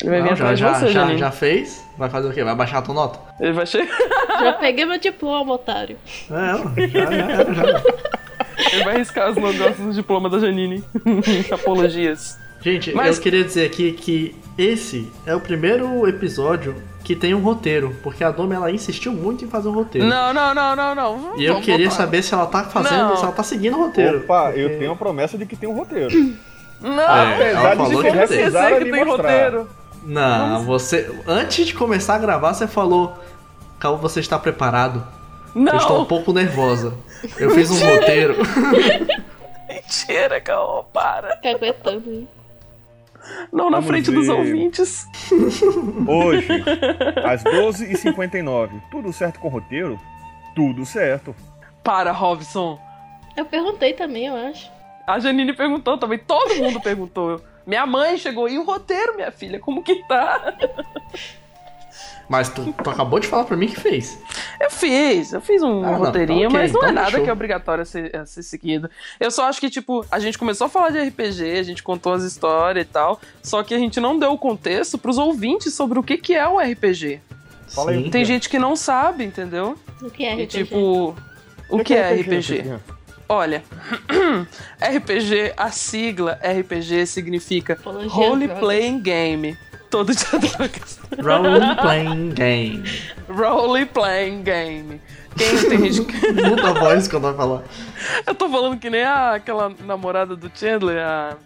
Ele 0.00 0.10
vai 0.10 0.22
vir 0.22 0.30
Não, 0.30 0.36
já, 0.36 0.44
atrás 0.44 0.58
de 0.58 0.64
já, 0.64 0.74
você, 0.74 0.86
já, 0.88 1.00
Janine. 1.00 1.18
já 1.18 1.30
fez? 1.30 1.84
Vai 1.98 2.08
fazer 2.08 2.28
o 2.28 2.32
quê? 2.32 2.42
Vai 2.44 2.54
baixar 2.54 2.78
a 2.78 2.82
tua 2.82 2.94
nota? 2.94 3.18
Ele 3.40 3.52
vai 3.52 3.66
chegar. 3.66 3.94
Já 4.40 4.52
peguei 4.54 4.84
meu 4.86 4.98
diploma, 4.98 5.52
otário. 5.52 5.98
É, 6.30 6.88
já, 6.88 7.10
já, 7.10 7.52
já. 7.52 7.82
Ele 8.72 8.84
vai 8.84 8.96
riscar 8.98 9.30
os 9.30 9.36
negócios 9.36 9.76
do 9.78 9.92
diploma 9.92 10.30
da 10.30 10.38
Janine. 10.38 10.82
Apologias. 11.52 12.38
Gente, 12.62 12.94
Mas- 12.94 13.16
eu 13.16 13.22
queria 13.22 13.44
dizer 13.44 13.66
aqui 13.66 13.92
que 13.92 14.34
esse 14.56 15.10
é 15.26 15.34
o 15.34 15.40
primeiro 15.40 16.06
episódio 16.08 16.74
que 17.02 17.16
tem 17.16 17.34
um 17.34 17.40
roteiro, 17.40 17.96
porque 18.02 18.22
a 18.22 18.30
Domi 18.30 18.54
ela 18.54 18.70
insistiu 18.70 19.12
muito 19.12 19.44
em 19.44 19.48
fazer 19.48 19.68
um 19.68 19.72
roteiro. 19.72 20.06
Não, 20.06 20.32
não, 20.32 20.54
não, 20.54 20.76
não, 20.76 20.94
não. 20.94 21.36
E 21.36 21.44
eu 21.44 21.54
Vamos 21.54 21.66
queria 21.66 21.86
botar. 21.88 21.96
saber 22.02 22.22
se 22.22 22.32
ela 22.32 22.46
tá 22.46 22.62
fazendo, 22.64 23.08
Não. 23.08 23.16
se 23.16 23.22
ela 23.24 23.32
tá 23.32 23.42
seguindo 23.42 23.76
o 23.76 23.80
roteiro. 23.86 24.18
Opa, 24.20 24.44
Porque- 24.44 24.60
eu 24.60 24.78
tenho 24.78 24.92
a 24.92 24.96
promessa 24.96 25.36
de 25.36 25.44
que 25.44 25.56
tem 25.56 25.68
um 25.68 25.76
roteiro. 25.76 26.34
Não, 26.80 27.00
É, 27.00 27.34
Apesar 27.34 27.48
ela 27.60 27.70
de 27.70 27.76
falou 27.76 27.88
que 28.02 28.10
que 28.10 28.16
vamos 28.16 28.28
tem. 28.28 28.38
que 28.92 29.04
mostrar. 29.04 29.32
roteiro. 29.32 29.68
Não, 30.04 30.64
você. 30.64 31.10
Antes 31.26 31.66
de 31.66 31.74
começar 31.74 32.14
a 32.14 32.18
gravar, 32.18 32.54
você 32.54 32.66
falou. 32.68 33.16
Cal, 33.80 33.96
você 33.98 34.20
está 34.20 34.38
preparado? 34.38 35.04
Eu 35.56 35.76
estou 35.76 35.96
um 35.96 35.98
Não, 36.00 36.04
pouco 36.06 36.32
nervosa. 36.32 36.94
Eu 37.36 37.50
fiz 37.50 37.70
um 37.70 37.78
roteiro. 37.84 38.36
mentira, 39.68 40.40
Caô, 40.40 40.84
para. 40.84 41.36
Fica 41.36 41.50
aguentando, 41.50 42.10
hein? 42.10 42.28
Não 43.52 43.70
na 43.70 43.78
Vamos 43.78 43.86
frente 43.86 44.10
dos 44.10 44.26
ver. 44.26 44.32
ouvintes. 44.32 45.06
Hoje, 46.08 46.48
às 47.24 47.42
12h59. 47.44 48.70
Tudo 48.90 49.12
certo 49.12 49.40
com 49.40 49.48
o 49.48 49.50
roteiro? 49.50 49.98
Tudo 50.54 50.84
certo. 50.84 51.34
Para, 51.82 52.12
Robson. 52.12 52.78
Eu 53.36 53.44
perguntei 53.44 53.92
também, 53.94 54.26
eu 54.26 54.36
acho. 54.36 54.70
A 55.06 55.18
Janine 55.18 55.52
perguntou 55.52 55.98
também, 55.98 56.18
todo 56.18 56.54
mundo 56.56 56.80
perguntou. 56.80 57.40
Minha 57.66 57.86
mãe 57.86 58.16
chegou, 58.18 58.48
e 58.48 58.58
o 58.58 58.64
roteiro, 58.64 59.14
minha 59.16 59.30
filha, 59.30 59.58
como 59.58 59.82
que 59.82 59.96
tá? 60.06 60.54
Mas 62.28 62.48
tu, 62.48 62.72
tu 62.82 62.90
acabou 62.90 63.18
de 63.20 63.26
falar 63.26 63.44
pra 63.44 63.56
mim 63.56 63.66
que 63.68 63.78
fez. 63.78 64.18
Eu 64.60 64.70
fiz, 64.70 65.32
eu 65.32 65.40
fiz 65.40 65.62
um 65.62 65.84
Ah, 65.84 65.90
não, 65.92 65.98
roteirinho, 65.98 66.48
tá 66.48 66.56
ok, 66.56 66.60
mas 66.60 66.72
não 66.72 66.80
é 66.80 66.84
então 66.84 66.94
nada 66.94 67.06
fechou. 67.10 67.24
que 67.24 67.30
é 67.30 67.32
obrigatório 67.32 67.82
a 67.82 67.84
ser, 67.84 68.16
a 68.16 68.24
ser 68.26 68.42
seguido. 68.42 68.88
Eu 69.20 69.30
só 69.30 69.46
acho 69.48 69.60
que, 69.60 69.68
tipo, 69.68 70.04
a 70.10 70.18
gente 70.18 70.38
começou 70.38 70.66
a 70.66 70.70
falar 70.70 70.90
de 70.90 70.98
RPG, 71.00 71.58
a 71.58 71.62
gente 71.62 71.82
contou 71.82 72.12
as 72.14 72.22
histórias 72.22 72.84
e 72.86 72.88
tal, 72.88 73.20
só 73.42 73.62
que 73.62 73.74
a 73.74 73.78
gente 73.78 74.00
não 74.00 74.18
deu 74.18 74.32
o 74.32 74.38
contexto 74.38 74.96
pros 74.96 75.18
ouvintes 75.18 75.74
sobre 75.74 75.98
o 75.98 76.02
que, 76.02 76.16
que 76.16 76.34
é 76.34 76.46
o 76.48 76.58
RPG. 76.58 77.20
Fala 77.68 77.90
aí. 77.92 78.10
Tem 78.10 78.24
gente 78.24 78.48
que 78.48 78.58
não 78.58 78.76
sabe, 78.76 79.24
entendeu? 79.24 79.76
O 80.00 80.10
que 80.10 80.24
é 80.24 80.30
E, 80.32 80.44
RPG? 80.44 80.46
tipo, 80.64 81.14
o 81.68 81.78
que 81.84 81.94
é 81.94 82.12
RPG? 82.14 82.42
Fernando? 82.56 82.80
Olha, 83.28 83.62
RPG, 84.80 85.54
a 85.56 85.70
sigla 85.70 86.38
RPG 86.42 87.06
significa 87.06 87.74
Apologia 87.74 88.10
Role. 88.10 88.48
Playing 88.48 89.00
Game. 89.00 89.56
Todo 89.92 90.14
dia 90.14 90.38
drogas. 90.38 90.98
Role 91.22 91.76
playing 91.82 92.30
game. 92.30 92.82
Role 93.28 93.84
Playing 93.84 94.42
Game. 94.42 95.00
Quem 95.36 96.06
que. 96.06 96.32
Muda 96.32 96.70
a 96.70 96.72
voz 96.72 97.06
quando 97.08 97.24
vai 97.24 97.34
falar. 97.34 97.62
Eu 98.26 98.34
tô 98.34 98.48
falando 98.48 98.78
que 98.78 98.88
nem 98.88 99.02
a, 99.02 99.34
aquela 99.34 99.70
namorada 99.84 100.34
do 100.34 100.50
Chandler, 100.54 100.98
a. 100.98 101.36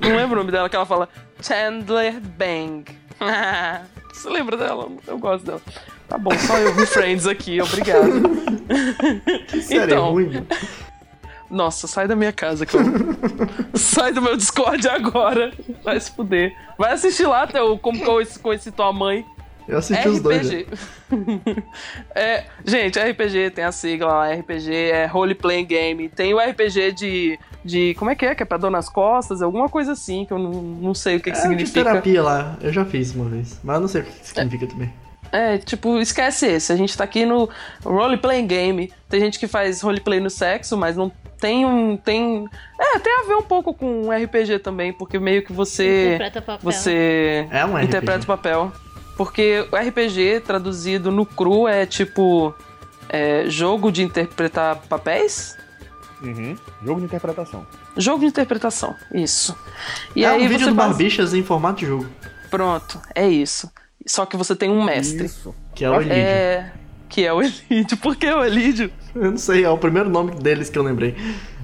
Não 0.00 0.16
lembro 0.16 0.34
o 0.34 0.38
nome 0.40 0.50
dela, 0.50 0.68
que 0.68 0.74
ela 0.74 0.84
fala 0.84 1.08
Chandler 1.40 2.20
Bang. 2.20 2.84
Você 4.12 4.28
lembra 4.30 4.56
dela? 4.56 4.88
Eu 5.06 5.18
gosto 5.18 5.46
dela. 5.46 5.60
Tá 6.08 6.18
bom, 6.18 6.36
só 6.38 6.58
eu 6.58 6.74
vi 6.74 6.86
Friends 6.86 7.26
aqui, 7.28 7.60
obrigado. 7.60 8.10
Que 9.46 9.62
série 9.62 9.92
Então. 9.92 10.10
ruim. 10.10 10.44
Nossa, 11.50 11.86
sai 11.86 12.08
da 12.08 12.16
minha 12.16 12.32
casa, 12.32 12.66
cara. 12.66 12.84
sai 13.74 14.12
do 14.12 14.20
meu 14.22 14.36
Discord 14.36 14.88
agora. 14.88 15.52
Vai 15.84 15.98
se 16.00 16.10
fuder. 16.10 16.54
Vai 16.78 16.92
assistir 16.92 17.26
lá, 17.26 17.46
Theo, 17.46 17.78
como 17.78 17.98
que 18.02 18.08
eu 18.08 18.20
conheci 18.42 18.70
tua 18.72 18.92
mãe. 18.92 19.24
Eu 19.68 19.78
assisti 19.78 20.08
os 20.08 20.20
dois. 20.20 20.48
né? 20.48 20.60
RPG. 20.60 21.62
é, 22.14 22.44
gente, 22.64 22.98
RPG 23.00 23.50
tem 23.50 23.64
a 23.64 23.72
sigla 23.72 24.06
lá, 24.12 24.32
RPG 24.32 24.72
é 24.72 25.06
Role 25.06 25.34
Playing 25.34 25.66
Game. 25.66 26.08
Tem 26.08 26.32
o 26.32 26.38
RPG 26.38 26.92
de, 26.92 27.38
de. 27.64 27.94
Como 27.94 28.10
é 28.10 28.14
que 28.14 28.24
é? 28.24 28.34
Que 28.34 28.44
é 28.44 28.46
pra 28.46 28.58
dor 28.58 28.70
nas 28.70 28.88
costas? 28.88 29.42
Alguma 29.42 29.68
coisa 29.68 29.92
assim, 29.92 30.24
que 30.24 30.32
eu 30.32 30.38
não, 30.38 30.52
não 30.52 30.94
sei 30.94 31.16
o 31.16 31.20
que, 31.20 31.30
que 31.32 31.36
É 31.36 31.40
de 31.40 31.48
significa. 31.48 31.84
terapia 31.84 32.22
lá. 32.22 32.56
Eu 32.60 32.72
já 32.72 32.84
fiz 32.84 33.12
uma 33.14 33.24
vez. 33.28 33.58
Mas 33.64 33.74
eu 33.74 33.80
não 33.80 33.88
sei 33.88 34.02
o 34.02 34.04
que 34.04 34.12
que 34.20 34.26
significa 34.28 34.66
também. 34.68 34.92
É, 35.32 35.58
tipo, 35.58 35.98
esquece 35.98 36.46
esse. 36.46 36.72
A 36.72 36.76
gente 36.76 36.96
tá 36.96 37.04
aqui 37.04 37.24
no 37.26 37.48
Role 37.84 38.16
Playing 38.16 38.46
Game. 38.46 38.92
Tem 39.08 39.20
gente 39.20 39.38
que 39.38 39.46
faz 39.46 39.80
roleplay 39.82 40.20
no 40.20 40.30
sexo, 40.30 40.76
mas 40.76 40.96
não 40.96 41.10
tem 41.40 41.64
um. 41.66 41.96
Tem. 41.96 42.46
É, 42.80 42.98
tem 42.98 43.12
a 43.20 43.26
ver 43.26 43.34
um 43.34 43.42
pouco 43.42 43.74
com 43.74 44.10
RPG 44.10 44.58
também, 44.60 44.92
porque 44.92 45.18
meio 45.18 45.42
que 45.44 45.52
você. 45.52 46.06
Interpreta 46.14 46.42
papel. 46.42 46.72
Você 46.72 47.46
É 47.50 47.64
um 47.64 47.74
RPG. 47.76 47.84
interpreta 47.86 48.24
o 48.24 48.26
papel. 48.26 48.72
Porque 49.16 49.66
o 49.72 49.76
RPG 49.76 50.40
traduzido 50.40 51.10
no 51.10 51.24
cru 51.26 51.66
é 51.66 51.86
tipo. 51.86 52.54
é, 53.08 53.44
jogo 53.48 53.90
de 53.92 54.02
interpretar 54.02 54.76
papéis? 54.88 55.56
Uhum. 56.22 56.56
Jogo 56.84 57.00
de 57.00 57.06
interpretação. 57.06 57.66
Jogo 57.96 58.20
de 58.20 58.26
interpretação, 58.26 58.94
isso. 59.12 59.56
E 60.14 60.24
é 60.24 60.28
aí 60.28 60.36
um 60.44 60.48
vídeo 60.48 60.64
você 60.64 60.70
do 60.70 60.74
base- 60.74 60.88
Barbixas 60.90 61.34
em 61.34 61.42
formato 61.42 61.78
de 61.80 61.86
jogo, 61.86 62.06
Pronto, 62.50 63.00
é 63.14 63.26
isso. 63.28 63.70
Só 64.06 64.24
que 64.24 64.36
você 64.36 64.54
tem 64.54 64.70
um 64.70 64.82
mestre. 64.84 65.26
Isso. 65.26 65.54
que 65.74 65.84
é 65.84 65.90
o 65.90 65.96
Elídio. 65.96 66.16
É. 66.16 66.72
Que 67.08 67.24
é 67.26 67.32
o 67.32 67.42
Elídio. 67.42 67.96
Por 68.00 68.16
que 68.16 68.26
o 68.26 68.44
Elídio? 68.44 68.90
Eu 69.14 69.30
não 69.32 69.38
sei, 69.38 69.64
é 69.64 69.70
o 69.70 69.78
primeiro 69.78 70.08
nome 70.08 70.32
deles 70.32 70.70
que 70.70 70.78
eu 70.78 70.82
lembrei. 70.82 71.14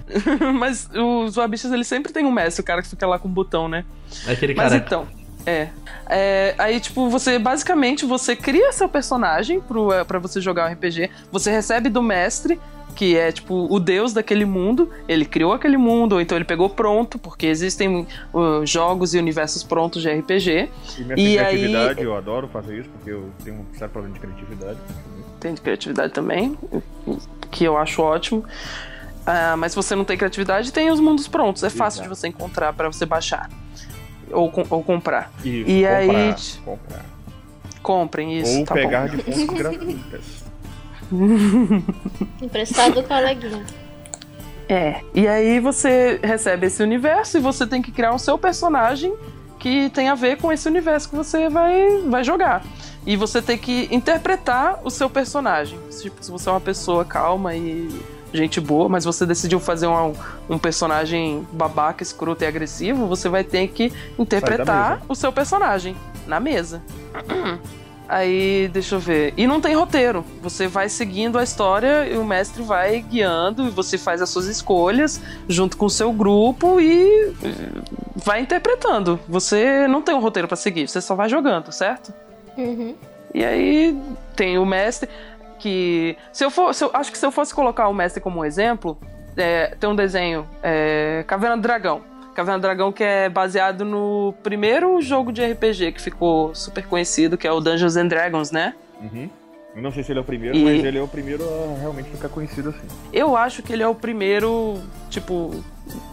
Mas 0.59 0.88
os 0.94 1.37
Wabichas, 1.37 1.72
eles 1.72 1.87
sempre 1.87 2.12
tem 2.12 2.24
um 2.26 2.33
mestre, 2.33 2.61
o 2.61 2.64
cara 2.64 2.83
que 2.83 2.88
fica 2.88 3.07
lá 3.07 3.18
com 3.18 3.28
o 3.28 3.31
botão, 3.31 3.68
né? 3.68 3.85
É 4.26 4.33
aquele 4.33 4.55
Mas 4.55 4.68
careca. 4.70 4.87
então, 4.87 5.09
é. 5.46 5.68
É, 6.09 6.55
Aí, 6.59 6.81
tipo, 6.81 7.09
você 7.09 7.38
basicamente 7.38 8.05
você 8.05 8.37
cria 8.37 8.72
seu 8.72 8.88
personagem 8.88 9.61
pro, 9.61 9.92
é, 9.92 10.05
pra 10.05 10.18
você 10.18 10.40
jogar 10.40 10.68
um 10.68 10.72
RPG. 10.72 11.11
Você 11.31 11.50
recebe 11.50 11.88
do 11.88 12.02
mestre, 12.02 12.61
que 12.94 13.16
é 13.16 13.33
tipo 13.33 13.66
o 13.70 13.81
deus 13.81 14.12
daquele 14.12 14.44
mundo. 14.44 14.90
Ele 15.09 15.24
criou 15.24 15.52
aquele 15.52 15.76
mundo, 15.76 16.14
ou 16.14 16.20
então 16.20 16.37
ele 16.37 16.44
pegou 16.44 16.68
pronto, 16.70 17.18
porque 17.18 17.46
existem 17.46 18.07
uh, 18.35 18.64
jogos 18.66 19.14
e 19.14 19.18
universos 19.18 19.62
prontos 19.62 20.02
de 20.02 20.11
RPG. 20.11 20.68
E 20.98 21.02
minha 21.05 21.14
E 21.18 21.38
aí- 21.38 21.59
criatividade, 21.59 22.02
eu 22.02 22.16
adoro 22.16 22.48
fazer 22.48 22.78
isso, 22.81 22.88
porque 22.90 23.11
eu 23.11 23.31
tenho 23.44 23.57
um 23.61 23.74
certo 23.78 23.92
problema 23.92 24.14
de 24.14 24.20
criatividade. 24.20 24.78
Tem 25.40 25.55
de 25.55 25.61
criatividade 25.61 26.12
também, 26.12 26.57
que 27.50 27.64
eu 27.64 27.76
acho 27.76 28.00
ótimo. 28.02 28.44
Ah, 29.26 29.57
mas 29.57 29.72
se 29.72 29.76
você 29.76 29.94
não 29.94 30.05
tem 30.05 30.16
criatividade, 30.16 30.72
tem 30.72 30.90
os 30.90 31.00
mundos 31.00 31.26
prontos. 31.28 31.62
É 31.62 31.70
fácil 31.70 31.98
Exato. 32.00 32.14
de 32.14 32.20
você 32.20 32.28
encontrar 32.28 32.72
pra 32.72 32.88
você 32.90 33.07
baixar. 33.07 33.48
Ou, 34.31 34.50
com- 34.50 34.64
ou 34.70 34.83
comprar. 34.83 35.31
Isso, 35.44 35.68
E 35.70 35.83
comprar, 35.83 35.96
aí- 35.96 36.35
comprar. 36.64 37.05
Comprem 37.83 38.38
isso, 38.38 38.59
Ou 38.61 38.64
tá 38.64 38.74
pegar 38.74 39.09
bom. 39.09 39.16
de 39.16 39.22
fontes 39.22 39.46
gratuitas. 39.46 40.41
Emprestado 42.40 42.94
do 42.94 43.03
coleguinha. 43.03 43.64
É. 44.68 45.01
E 45.14 45.29
aí 45.29 45.61
você 45.61 46.18
recebe 46.22 46.66
esse 46.66 46.83
universo 46.83 47.37
e 47.37 47.40
você 47.40 47.66
tem 47.66 47.83
que 47.83 47.92
criar 47.92 48.14
o 48.14 48.18
seu 48.18 48.38
personagem 48.38 49.14
que 49.59 49.90
tem 49.90 50.09
a 50.09 50.14
ver 50.14 50.38
com 50.38 50.53
esse 50.53 50.66
universo 50.66 51.09
que 51.09 51.14
você 51.14 51.48
vai, 51.48 52.01
vai 52.07 52.25
jogar. 52.25 52.64
E 53.07 53.16
você 53.16 53.42
tem 53.42 53.59
que 53.59 53.88
interpretar 53.90 54.81
o 54.83 54.90
seu 54.90 55.11
personagem. 55.11 55.79
Tipo, 56.01 56.25
se 56.25 56.31
você 56.31 56.48
é 56.48 56.53
uma 56.53 56.61
pessoa 56.61 57.05
calma 57.05 57.55
e 57.55 57.88
gente 58.33 58.61
boa, 58.61 58.88
mas 58.88 59.05
você 59.05 59.27
decidiu 59.27 59.61
fazer 59.61 59.87
um, 59.87 60.14
um 60.48 60.59
personagem 60.59 61.46
babaca, 61.53 62.03
escroto 62.03 62.42
e 62.42 62.46
agressivo, 62.46 63.07
você 63.07 63.29
vai 63.29 63.44
ter 63.44 63.68
que 63.68 63.92
interpretar 64.18 65.03
o 65.09 65.14
seu 65.14 65.33
personagem 65.33 65.94
na 66.27 66.40
mesa. 66.40 66.83
Aí, 68.14 68.68
deixa 68.68 68.96
eu 68.96 68.98
ver. 69.01 69.33
E 69.38 69.46
não 69.46 69.59
tem 69.59 69.75
roteiro. 69.75 70.22
Você 70.42 70.66
vai 70.68 70.90
seguindo 70.90 71.38
a 71.38 71.42
história 71.42 72.07
e 72.07 72.14
o 72.18 72.25
mestre 72.25 72.62
vai 72.62 73.01
guiando 73.01 73.66
e 73.66 73.70
você 73.70 73.96
faz 73.96 74.20
as 74.20 74.29
suas 74.29 74.46
escolhas 74.48 75.18
junto 75.48 75.79
com 75.79 75.87
o 75.87 75.90
seu 75.90 76.12
grupo 76.12 76.79
e 76.79 77.33
vai 78.16 78.40
interpretando. 78.42 79.18
Você 79.27 79.88
não 79.88 80.03
tem 80.03 80.14
um 80.14 80.20
roteiro 80.20 80.46
pra 80.46 80.59
seguir, 80.59 80.87
você 80.88 81.01
só 81.01 81.14
vai 81.14 81.27
jogando, 81.31 81.72
certo? 81.72 82.12
Uhum. 82.59 82.94
E 83.33 83.42
aí 83.42 83.98
tem 84.37 84.59
o 84.59 84.66
mestre 84.66 85.09
que 85.59 86.14
se 86.31 86.44
eu 86.44 86.51
for, 86.51 86.75
se 86.75 86.85
eu- 86.85 86.90
acho 86.92 87.11
que 87.11 87.16
se 87.16 87.25
eu 87.25 87.33
fosse 87.33 87.55
colocar 87.55 87.88
o 87.88 87.94
mestre 87.94 88.20
como 88.20 88.40
um 88.40 88.44
exemplo, 88.44 88.98
é, 89.38 89.75
tem 89.81 89.88
um 89.88 89.96
desenho 89.96 90.46
é, 90.62 91.25
Caverna 91.27 91.57
do 91.57 91.62
Dragão. 91.62 92.03
Caverna 92.35 92.59
do 92.59 92.62
Dragão 92.62 92.90
que 92.92 93.05
é 93.05 93.29
baseado 93.29 93.85
no 93.85 94.35
primeiro 94.42 95.01
jogo 95.03 95.33
de 95.33 95.45
RPG 95.45 95.92
que 95.92 96.01
ficou 96.03 96.55
super 96.55 96.87
conhecido, 96.87 97.37
que 97.37 97.47
é 97.47 97.53
o 97.53 97.61
Dungeons 97.61 97.97
and 97.97 98.07
Dragons, 98.09 98.51
né? 98.51 98.75
Uhum. 99.01 99.29
Eu 99.75 99.81
não 99.83 99.90
sei 99.90 100.03
se 100.03 100.12
ele 100.12 100.18
é 100.18 100.23
o 100.23 100.25
primeiro, 100.25 100.55
E- 100.57 100.62
mas 100.64 100.85
ele 100.85 100.99
é 100.99 101.03
o 101.03 101.09
primeiro 101.09 101.42
a 101.45 101.79
realmente 101.81 102.11
ficar 102.11 102.29
conhecido 102.29 102.68
assim. 102.71 102.87
Eu 103.12 103.35
acho 103.37 103.62
que 103.62 103.73
ele 103.73 103.83
é 103.83 103.88
o 103.88 103.95
primeiro, 103.95 104.79
tipo, 105.09 105.62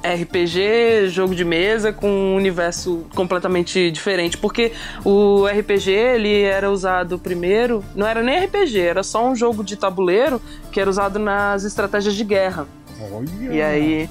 RPG, 0.01 1.09
jogo 1.09 1.35
de 1.35 1.43
mesa 1.43 1.91
com 1.91 2.09
um 2.09 2.35
universo 2.35 3.05
completamente 3.15 3.91
diferente, 3.91 4.37
porque 4.37 4.71
o 5.03 5.45
RPG 5.45 5.91
ele 5.91 6.41
era 6.41 6.71
usado 6.71 7.19
primeiro, 7.19 7.83
não 7.95 8.07
era 8.07 8.23
nem 8.23 8.45
RPG, 8.45 8.79
era 8.79 9.03
só 9.03 9.27
um 9.27 9.35
jogo 9.35 9.63
de 9.63 9.75
tabuleiro 9.75 10.41
que 10.71 10.79
era 10.79 10.89
usado 10.89 11.19
nas 11.19 11.63
estratégias 11.63 12.15
de 12.15 12.23
guerra. 12.23 12.65
Olha! 13.01 13.53
E 13.53 13.61
aí, 13.61 14.09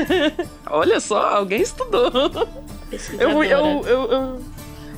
olha 0.70 1.00
só, 1.00 1.36
alguém 1.36 1.62
estudou. 1.62 2.10
Eu, 3.18 3.44
eu, 3.44 3.44
eu, 3.44 3.86
eu, 3.86 4.40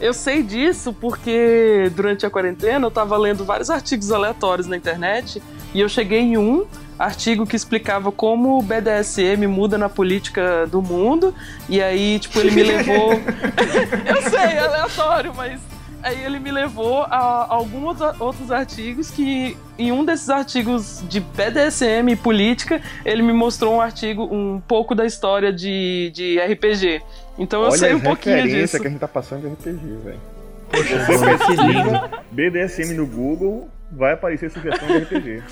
eu 0.00 0.12
sei 0.12 0.42
disso 0.42 0.92
porque 0.92 1.90
durante 1.94 2.26
a 2.26 2.30
quarentena 2.30 2.86
eu 2.86 2.90
tava 2.90 3.16
lendo 3.16 3.44
vários 3.44 3.70
artigos 3.70 4.10
aleatórios 4.10 4.66
na 4.66 4.76
internet 4.76 5.42
e 5.72 5.80
eu 5.80 5.88
cheguei 5.88 6.20
em 6.20 6.36
um 6.36 6.66
artigo 6.98 7.46
que 7.46 7.56
explicava 7.56 8.12
como 8.12 8.58
o 8.58 8.62
BDSM 8.62 9.46
muda 9.46 9.78
na 9.78 9.88
política 9.88 10.66
do 10.66 10.82
mundo 10.82 11.34
e 11.68 11.80
aí, 11.80 12.18
tipo, 12.18 12.38
ele 12.38 12.50
me 12.50 12.62
levou... 12.62 13.12
eu 14.06 14.22
sei, 14.30 14.38
é 14.38 14.58
aleatório, 14.58 15.32
mas... 15.34 15.60
Aí 16.02 16.24
ele 16.24 16.40
me 16.40 16.50
levou 16.50 17.02
a 17.04 17.46
alguns 17.48 18.00
outros 18.18 18.50
artigos 18.50 19.10
que, 19.10 19.56
em 19.78 19.92
um 19.92 20.04
desses 20.04 20.28
artigos 20.28 21.04
de 21.08 21.20
BDSM 21.20 22.10
e 22.10 22.16
política, 22.16 22.82
ele 23.04 23.22
me 23.22 23.32
mostrou 23.32 23.74
um 23.74 23.80
artigo, 23.80 24.24
um 24.24 24.60
pouco 24.60 24.94
da 24.94 25.06
história 25.06 25.52
de, 25.52 26.10
de 26.12 26.40
RPG. 26.40 27.02
Então 27.38 27.62
eu 27.62 27.68
Olha 27.68 27.78
sei 27.78 27.94
um 27.94 28.00
pouquinho 28.00 28.42
disso. 28.48 28.80
que 28.80 28.86
a 28.86 28.90
gente 28.90 28.98
tá 28.98 29.06
passando 29.06 29.42
de 29.42 29.48
RPG, 29.48 29.96
velho. 30.02 30.20
Poxa, 30.70 31.04
Você 31.04 31.38
pesquisa 31.38 32.10
BDSM 32.32 32.94
no 32.94 33.06
Google, 33.06 33.68
vai 33.92 34.14
aparecer 34.14 34.50
sugestão 34.50 34.88
de 34.88 34.98
RPG. 34.98 35.42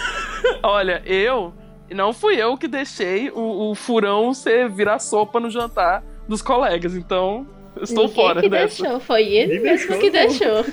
Olha, 0.62 1.00
eu. 1.04 1.52
Não 1.90 2.12
fui 2.12 2.36
eu 2.36 2.56
que 2.56 2.66
deixei 2.66 3.30
o, 3.30 3.70
o 3.70 3.74
furão 3.74 4.32
ser 4.32 4.68
virar 4.68 4.98
sopa 4.98 5.38
no 5.38 5.50
jantar 5.50 6.02
dos 6.26 6.40
colegas, 6.40 6.94
então 6.94 7.46
eu 7.76 7.82
estou 7.82 8.06
Ninguém 8.06 8.14
fora 8.14 8.40
que 8.42 8.48
dessa. 8.48 8.82
deixou, 8.82 9.00
foi 9.00 9.22
ele 9.24 9.58
Ninguém 9.58 9.72
mesmo 9.72 9.88
deixou, 9.88 9.98
que 9.98 10.10
não. 10.10 10.28
deixou. 10.28 10.64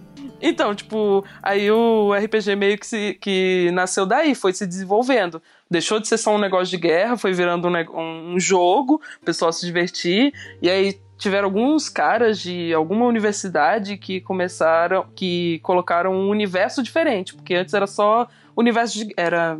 Então, 0.42 0.74
tipo, 0.74 1.24
aí 1.42 1.70
o 1.70 2.14
RPG 2.14 2.56
meio 2.56 2.78
que, 2.78 2.86
se, 2.86 3.14
que 3.20 3.70
nasceu 3.72 4.06
daí, 4.06 4.34
foi 4.34 4.52
se 4.54 4.66
desenvolvendo. 4.66 5.42
Deixou 5.70 6.00
de 6.00 6.08
ser 6.08 6.16
só 6.16 6.34
um 6.34 6.38
negócio 6.38 6.68
de 6.68 6.78
guerra, 6.78 7.16
foi 7.16 7.32
virando 7.32 7.68
um, 7.68 8.34
um 8.34 8.40
jogo, 8.40 9.02
o 9.20 9.24
pessoal 9.24 9.52
se 9.52 9.66
divertir, 9.66 10.32
e 10.62 10.70
aí 10.70 10.98
tiveram 11.18 11.44
alguns 11.44 11.90
caras 11.90 12.40
de 12.40 12.72
alguma 12.72 13.04
universidade 13.04 13.98
que 13.98 14.22
começaram, 14.22 15.04
que 15.14 15.60
colocaram 15.62 16.14
um 16.14 16.30
universo 16.30 16.82
diferente, 16.82 17.34
porque 17.34 17.54
antes 17.54 17.74
era 17.74 17.86
só 17.86 18.26
universo 18.56 18.98
de, 19.04 19.12
era 19.18 19.58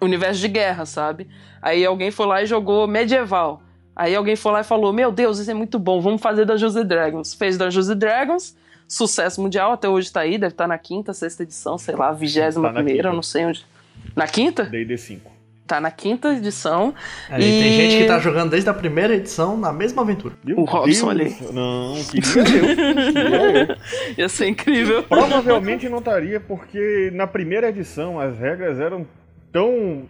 universo 0.00 0.40
de 0.40 0.48
guerra, 0.48 0.86
sabe? 0.86 1.26
Aí 1.60 1.84
alguém 1.84 2.12
foi 2.12 2.26
lá 2.26 2.40
e 2.42 2.46
jogou 2.46 2.86
medieval. 2.86 3.60
Aí 3.96 4.14
alguém 4.14 4.36
foi 4.36 4.52
lá 4.52 4.60
e 4.60 4.64
falou: 4.64 4.92
Meu 4.92 5.10
Deus, 5.12 5.38
isso 5.38 5.50
é 5.50 5.54
muito 5.54 5.78
bom, 5.78 6.00
vamos 6.00 6.20
fazer 6.20 6.44
Dungeons 6.44 6.76
and 6.76 6.86
Dragons. 6.86 7.34
Fez 7.34 7.56
Dungeons 7.56 7.88
and 7.88 7.96
Dragons, 7.96 8.56
sucesso 8.88 9.40
mundial, 9.40 9.72
até 9.72 9.88
hoje 9.88 10.12
tá 10.12 10.20
aí, 10.20 10.36
deve 10.38 10.52
estar 10.54 10.66
na 10.66 10.78
quinta, 10.78 11.12
sexta 11.12 11.42
edição, 11.42 11.78
sei 11.78 11.94
lá, 11.94 12.12
vigésima 12.12 12.68
Tá 12.68 12.74
primeira, 12.74 13.12
não 13.12 13.22
sei 13.22 13.46
onde. 13.46 13.64
Na 14.16 14.26
quinta? 14.26 14.64
D&D 14.64 14.96
5. 14.98 15.32
Tá 15.66 15.80
na 15.80 15.90
quinta 15.90 16.34
edição. 16.34 16.92
Aí 17.30 17.40
tem 17.40 17.72
E- 17.72 17.76
gente 17.76 18.02
que 18.02 18.06
tá 18.06 18.18
jogando 18.18 18.50
desde 18.50 18.68
a 18.68 18.74
primeira 18.74 19.14
edição 19.14 19.56
na 19.56 19.72
mesma 19.72 20.02
aventura. 20.02 20.34
Meu 20.44 20.58
O 20.58 20.64
Robson 20.64 21.14
Deus 21.14 21.40
ali. 21.42 21.52
Não, 21.54 21.94
queria 22.04 22.38
eu. 22.38 23.12
Queria 23.12 23.66
eu. 23.70 23.76
Ia 24.18 24.28
ser 24.28 24.46
incrível. 24.48 25.02
Provavelmente 25.04 25.88
não 25.88 25.98
estaria, 26.00 26.38
porque 26.38 27.10
na 27.14 27.26
primeira 27.26 27.70
edição 27.70 28.20
as 28.20 28.38
regras 28.38 28.78
eram 28.78 29.06
tão. 29.50 30.02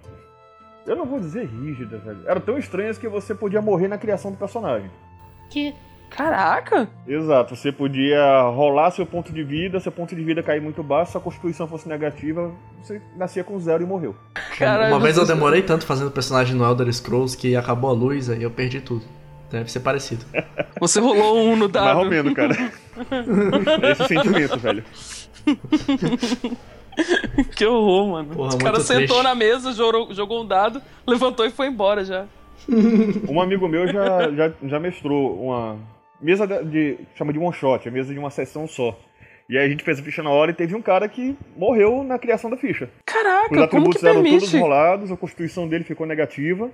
Eu 0.87 0.97
não 0.97 1.07
vou 1.07 1.19
dizer 1.19 1.47
rígidas, 1.47 2.03
velho. 2.03 2.21
Eram 2.27 2.41
tão 2.41 2.59
estranhas 2.59 2.99
que 2.99 3.09
você 3.09 3.35
podia 3.35 3.63
morrer 3.63 3.89
na 3.89 3.99
criação 3.99 4.31
do 4.31 4.37
personagem. 4.37 4.91
Que 5.49 5.75
Caraca! 6.11 6.89
Exato, 7.09 7.57
você 7.57 7.73
podia 7.73 8.43
rolar 8.43 8.93
seu 8.93 9.05
ponto 9.05 9.33
de 9.33 9.43
vida, 9.43 9.81
seu 9.81 9.91
ponto 9.91 10.15
de 10.15 10.23
vida 10.23 10.45
cair 10.45 10.61
muito 10.61 10.81
baixo, 10.81 11.13
sua 11.13 11.21
constituição 11.21 11.67
fosse 11.67 11.89
negativa, 11.89 12.53
você 12.81 13.03
nascia 13.17 13.43
com 13.43 13.59
zero 13.59 13.83
e 13.83 13.87
morreu. 13.87 14.15
Caralho, 14.57 14.95
Uma 14.95 15.01
vez 15.03 15.17
eu 15.17 15.27
demorei 15.27 15.63
tanto 15.63 15.85
fazendo 15.85 16.13
personagem 16.13 16.55
no 16.55 16.65
Elder 16.65 16.93
Scrolls 16.93 17.37
que 17.37 17.57
acabou 17.57 17.91
a 17.91 17.93
luz 17.93 18.31
aí 18.31 18.43
eu 18.45 18.51
perdi 18.51 18.81
tudo. 18.81 19.05
Deve 19.51 19.71
ser 19.71 19.81
parecido. 19.81 20.25
Você 20.81 21.01
rolou 21.01 21.37
um 21.39 21.57
no 21.57 21.69
Mais 21.69 21.73
dado. 21.73 21.99
ou 21.99 22.07
menos, 22.07 22.33
cara. 22.33 22.55
É 23.83 23.91
esse 23.93 24.07
sentimento, 24.07 24.59
velho. 24.59 24.85
Que 27.57 27.67
horror, 27.67 28.09
mano. 28.09 28.35
Porra, 28.35 28.55
o 28.55 28.59
cara 28.59 28.81
sentou 28.81 29.07
triste. 29.07 29.23
na 29.23 29.35
mesa, 29.35 29.73
jogou, 29.73 30.13
jogou 30.15 30.43
um 30.43 30.47
dado, 30.47 30.81
levantou 31.07 31.45
e 31.47 31.51
foi 31.51 31.67
embora 31.69 32.05
já. 32.05 32.27
Um 33.29 33.41
amigo 33.41 33.69
meu 33.69 33.87
já, 33.87 34.31
já, 34.31 34.53
já 34.63 34.81
mestrou 34.81 35.43
uma 35.43 35.79
mesa 36.21 36.47
de, 36.47 36.65
de- 36.65 36.99
chama 37.15 37.33
de 37.33 37.39
one 37.39 37.53
shot, 37.53 37.87
a 37.87 37.93
mesa 37.93 38.13
de 38.13 38.19
uma 38.19 38.31
sessão 38.31 38.67
só. 38.67 38.99
E 39.49 39.59
aí 39.59 39.67
a 39.67 39.69
gente 39.69 39.85
fez 39.85 39.99
a 39.99 40.03
ficha 40.03 40.23
na 40.23 40.31
hora 40.31 40.51
e 40.51 40.55
teve 40.55 40.75
um 40.75 40.81
cara 40.81 41.07
que 41.09 41.37
morreu 41.57 42.03
na 42.03 42.19
criação 42.19 42.49
da 42.49 42.57
ficha. 42.57 42.85
Os 42.87 42.91
Caraca, 43.05 43.49
como 43.49 43.63
atributos 43.63 44.01
que 44.01 44.09
eram 44.09 44.23
todos 44.25 44.53
rolados, 44.55 45.13
a 45.13 45.17
constituição 45.17 45.69
dele 45.69 45.85
ficou 45.85 46.07
negativa. 46.07 46.71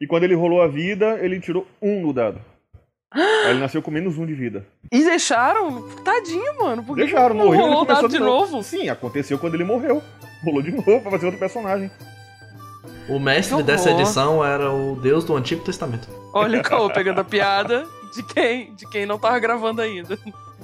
E 0.00 0.06
quando 0.06 0.24
ele 0.24 0.34
rolou 0.34 0.62
a 0.62 0.66
vida, 0.66 1.18
ele 1.20 1.38
tirou 1.38 1.66
um 1.82 2.00
no 2.00 2.12
dado. 2.12 2.40
Aí 3.14 3.50
ele 3.50 3.60
nasceu 3.60 3.80
com 3.80 3.90
menos 3.90 4.18
um 4.18 4.26
de 4.26 4.34
vida. 4.34 4.66
E 4.90 5.04
deixaram? 5.04 5.82
Tadinho, 6.04 6.58
mano. 6.58 6.82
Por 6.82 6.96
que 6.96 7.02
Deixaram, 7.04 7.34
não 7.34 7.46
morreu. 7.46 7.60
rolou 7.60 7.76
ele 7.78 7.86
começou 7.86 8.08
de 8.08 8.18
novo? 8.18 8.62
Sim, 8.62 8.88
aconteceu 8.88 9.38
quando 9.38 9.54
ele 9.54 9.64
morreu. 9.64 10.02
Rolou 10.44 10.60
de 10.62 10.72
novo 10.74 11.00
pra 11.00 11.10
fazer 11.12 11.26
outro 11.26 11.38
personagem. 11.38 11.90
O 13.08 13.18
mestre 13.18 13.56
Que 13.58 13.62
dessa 13.62 13.90
horror. 13.90 14.00
edição 14.00 14.44
era 14.44 14.72
o 14.72 14.96
Deus 14.96 15.24
do 15.24 15.36
Antigo 15.36 15.62
Testamento. 15.64 16.08
Olha 16.32 16.58
o 16.58 16.62
Caô 16.62 16.90
pegando 16.90 17.20
a 17.20 17.24
piada 17.24 17.86
de 18.14 18.22
quem, 18.22 18.74
de 18.74 18.88
quem 18.88 19.04
não 19.06 19.18
tava 19.18 19.38
gravando 19.38 19.80
ainda. 19.82 20.18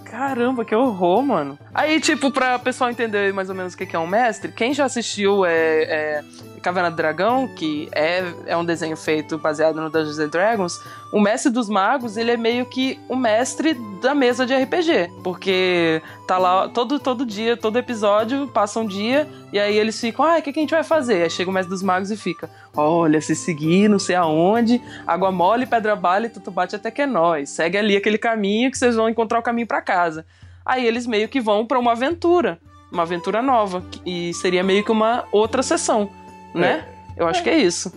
Caramba, 0.05 0.65
que 0.65 0.75
horror, 0.75 1.23
mano. 1.23 1.59
Aí, 1.73 2.01
tipo, 2.01 2.31
pra 2.31 2.59
pessoal 2.59 2.91
entender 2.91 3.33
mais 3.33 3.49
ou 3.49 3.55
menos 3.55 3.75
o 3.75 3.77
que 3.77 3.95
é 3.95 3.99
um 3.99 4.07
mestre, 4.07 4.51
quem 4.51 4.75
já 4.75 4.85
assistiu 4.85 5.45
é, 5.45 5.83
é 5.83 6.25
Caverna 6.61 6.91
do 6.91 6.97
Dragão, 6.97 7.49
que 7.49 7.89
é, 7.93 8.23
é 8.47 8.57
um 8.57 8.65
desenho 8.65 8.97
feito 8.97 9.39
baseado 9.39 9.81
no 9.81 9.89
Dungeons 9.89 10.19
and 10.19 10.29
Dragons, 10.29 10.81
o 11.13 11.21
mestre 11.21 11.51
dos 11.51 11.69
magos, 11.69 12.17
ele 12.17 12.31
é 12.31 12.37
meio 12.37 12.67
que 12.67 12.99
o 13.09 13.17
mestre 13.17 13.75
da 14.01 14.15
mesa 14.15 14.47
de 14.47 14.55
RPG. 14.55 15.11
Porque 15.25 16.03
tá 16.27 16.39
lá 16.39 16.69
todo, 16.69 16.99
todo 16.99 17.25
dia, 17.25 17.57
todo 17.57 17.79
episódio, 17.79 18.47
passa 18.49 18.79
um 18.79 18.87
dia, 18.87 19.27
e 19.53 19.59
aí 19.59 19.77
eles 19.77 19.99
ficam, 20.01 20.25
ah, 20.25 20.39
o 20.39 20.43
que, 20.43 20.53
que 20.53 20.61
a 20.61 20.63
gente 20.63 20.71
vai 20.71 20.85
fazer? 20.85 21.23
Aí 21.23 21.31
chega 21.31 21.51
o 21.51 21.53
mestre 21.53 21.71
dos 21.71 21.83
magos 21.83 22.11
e 22.11 22.17
fica, 22.17 22.51
olha, 22.77 23.21
se 23.21 23.35
seguir, 23.35 23.89
não 23.89 23.99
sei 23.99 24.17
aonde, 24.17 24.81
água 25.07 25.33
mole, 25.33 25.67
pedra 25.67 25.97
bala 25.97 26.27
e 26.27 26.31
tudo 26.31 26.51
bate 26.51 26.77
até 26.77 26.91
que 26.91 27.03
é 27.03 27.07
nós. 27.07 27.51
Segue 27.51 27.79
ali 27.79 27.97
aquele 27.97 28.19
caminho 28.19 28.71
que 28.71 28.79
vocês 28.79 28.97
vão 28.97 29.09
encontrar 29.09 29.39
o 29.39 29.43
caminho 29.43 29.67
pra 29.67 29.81
casa. 29.81 30.27
Aí 30.65 30.87
eles 30.87 31.07
meio 31.07 31.29
que 31.29 31.41
vão 31.41 31.67
pra 31.67 31.79
uma 31.79 31.93
aventura, 31.93 32.59
uma 32.93 33.03
aventura 33.03 33.41
nova, 33.43 33.83
e 34.05 34.33
seria 34.35 34.63
meio 34.63 34.85
que 34.85 34.93
uma 34.93 35.25
outra 35.33 35.63
sessão, 35.63 36.11
né? 36.55 36.87
Eu 37.17 37.27
acho 37.27 37.43
que 37.43 37.51
é 37.51 37.59
isso. 37.59 37.93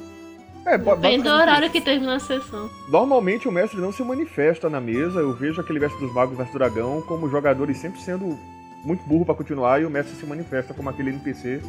É, 0.66 0.78
Bem 0.78 1.20
do 1.22 1.30
horário 1.30 1.70
que 1.70 1.82
termina 1.82 2.16
a 2.16 2.20
sessão. 2.20 2.70
Normalmente 2.88 3.50
o 3.50 3.52
mestre 3.52 3.82
não 3.82 3.92
se 3.92 4.02
manifesta 4.02 4.70
na 4.70 4.80
mesa. 4.80 5.20
Eu 5.20 5.34
vejo 5.34 5.60
aquele 5.60 5.78
mestre 5.80 6.00
dos 6.00 6.14
magos 6.14 6.38
versus 6.38 6.54
dragão 6.54 7.02
como 7.02 7.30
jogadores 7.30 7.78
sempre 7.78 8.00
sendo 8.00 8.40
muito 8.84 9.04
burro 9.06 9.26
pra 9.26 9.36
continuar 9.36 9.82
e 9.82 9.86
o 9.86 9.90
mestre 9.90 10.16
se 10.16 10.26
manifesta 10.26 10.74
como 10.74 10.90
aquele 10.90 11.10
NPC 11.10 11.62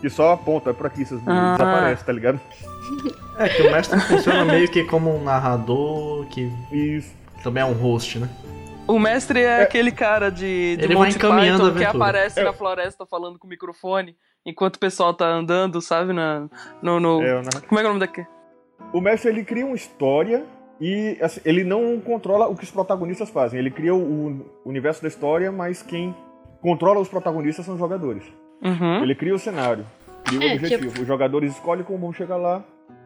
que 0.00 0.08
só 0.08 0.32
aponta 0.32 0.72
pra 0.72 0.86
aqui, 0.86 1.04
seus 1.04 1.20
Ah. 1.26 1.52
desaparece, 1.58 2.04
tá 2.04 2.12
ligado? 2.12 2.40
É 3.36 3.48
que 3.48 3.62
o 3.62 3.70
mestre 3.72 3.98
funciona 4.00 4.44
meio 4.44 4.68
que 4.68 4.84
como 4.84 5.14
um 5.14 5.22
narrador 5.24 6.24
que 6.26 6.50
Isso. 6.72 7.12
também 7.42 7.62
é 7.62 7.66
um 7.66 7.72
host, 7.74 8.18
né? 8.20 8.28
O 8.86 8.98
mestre 8.98 9.40
é, 9.42 9.62
aquele 9.62 9.92
cara 9.92 10.30
de, 10.30 10.76
de 10.76 10.84
Ele 10.84 10.94
vai 10.94 11.06
Monty 11.08 11.18
Python 11.18 11.74
que 11.74 11.84
aparece 11.84 12.40
É. 12.40 12.44
na 12.44 12.52
floresta 12.52 13.06
falando 13.06 13.38
com 13.38 13.46
o 13.46 13.50
microfone 13.50 14.16
enquanto 14.44 14.76
o 14.76 14.78
pessoal 14.80 15.14
tá 15.14 15.26
andando, 15.26 15.80
sabe? 15.80 16.12
Na, 16.12 16.48
no, 16.82 16.98
no- 16.98 17.22
É, 17.22 17.34
o 17.38 17.42
narra- 17.42 17.60
Como 17.68 17.78
é 17.78 17.82
que 17.82 17.86
é 17.86 17.90
o 17.90 17.92
nome 17.94 18.00
daqui? 18.00 18.26
O 18.92 19.00
mestre 19.00 19.30
ele 19.30 19.44
cria 19.44 19.64
uma 19.64 19.76
história 19.76 20.44
e 20.80 21.16
assim, 21.20 21.40
ele 21.44 21.62
não 21.62 22.00
controla 22.00 22.48
o 22.48 22.56
que 22.56 22.64
os 22.64 22.70
protagonistas 22.70 23.30
fazem. 23.30 23.58
Ele 23.60 23.70
cria 23.70 23.94
o, 23.94 24.44
universo 24.64 25.02
da 25.02 25.08
história, 25.08 25.52
mas 25.52 25.82
quem 25.82 26.14
controla 26.60 26.98
os 27.00 27.08
protagonistas 27.08 27.64
são 27.64 27.74
os 27.74 27.80
jogadores. 27.80 28.24
Uhum. 28.62 29.02
Ele 29.02 29.14
cria 29.14 29.34
o 29.34 29.38
cenário, 29.38 29.86
cria 30.24 30.40
o 30.40 30.42
É, 30.42 30.54
objetivo. 30.54 31.00
Os 31.02 31.06
jogadores 31.06 31.52
escolhem 31.54 31.84
como 31.84 31.98
vão 32.00 32.12
chegar 32.12 32.36
lá 32.36 32.64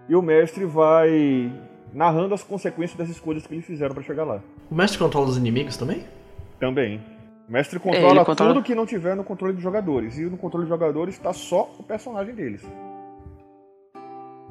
e 0.08 0.14
o 0.16 0.22
mestre 0.22 0.64
vai 0.64 1.52
narrando 1.94 2.34
as 2.34 2.42
consequências 2.42 2.98
das 2.98 3.08
escolhas 3.08 3.46
que 3.46 3.54
eles 3.54 3.64
fizeram 3.64 3.94
pra 3.94 4.02
chegar 4.02 4.24
lá. 4.24 4.40
O 4.70 4.74
mestre 4.74 4.98
controla 4.98 5.26
os 5.28 5.36
inimigos 5.36 5.76
também? 5.76 6.04
Também. 6.58 7.00
O 7.48 7.52
mestre 7.52 7.76
É, 7.76 7.80
controla, 7.80 8.14
ele 8.16 8.24
controla- 8.24 8.54
tudo 8.54 8.64
que 8.64 8.74
não 8.74 8.84
tiver 8.86 9.14
no 9.14 9.22
controle 9.22 9.52
dos 9.54 9.62
jogadores. 9.62 10.18
E 10.18 10.24
no 10.24 10.36
controle 10.36 10.64
dos 10.64 10.68
jogadores 10.70 11.14
está 11.14 11.32
só 11.32 11.70
o 11.78 11.82
personagem 11.82 12.34
deles. 12.34 12.62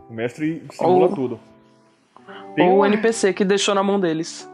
O 0.10 0.14
mestre 0.14 0.64
simula 0.72 1.08
Ou- 1.08 1.16
tudo. 1.16 1.40
Tem 2.56 2.68
Ou 2.70 2.76
o 2.76 2.78
uma- 2.78 2.88
NPC 2.88 3.34
que 3.34 3.44
deixou 3.44 3.74
na 3.76 3.84
mão 3.84 4.00
deles. 4.00 4.50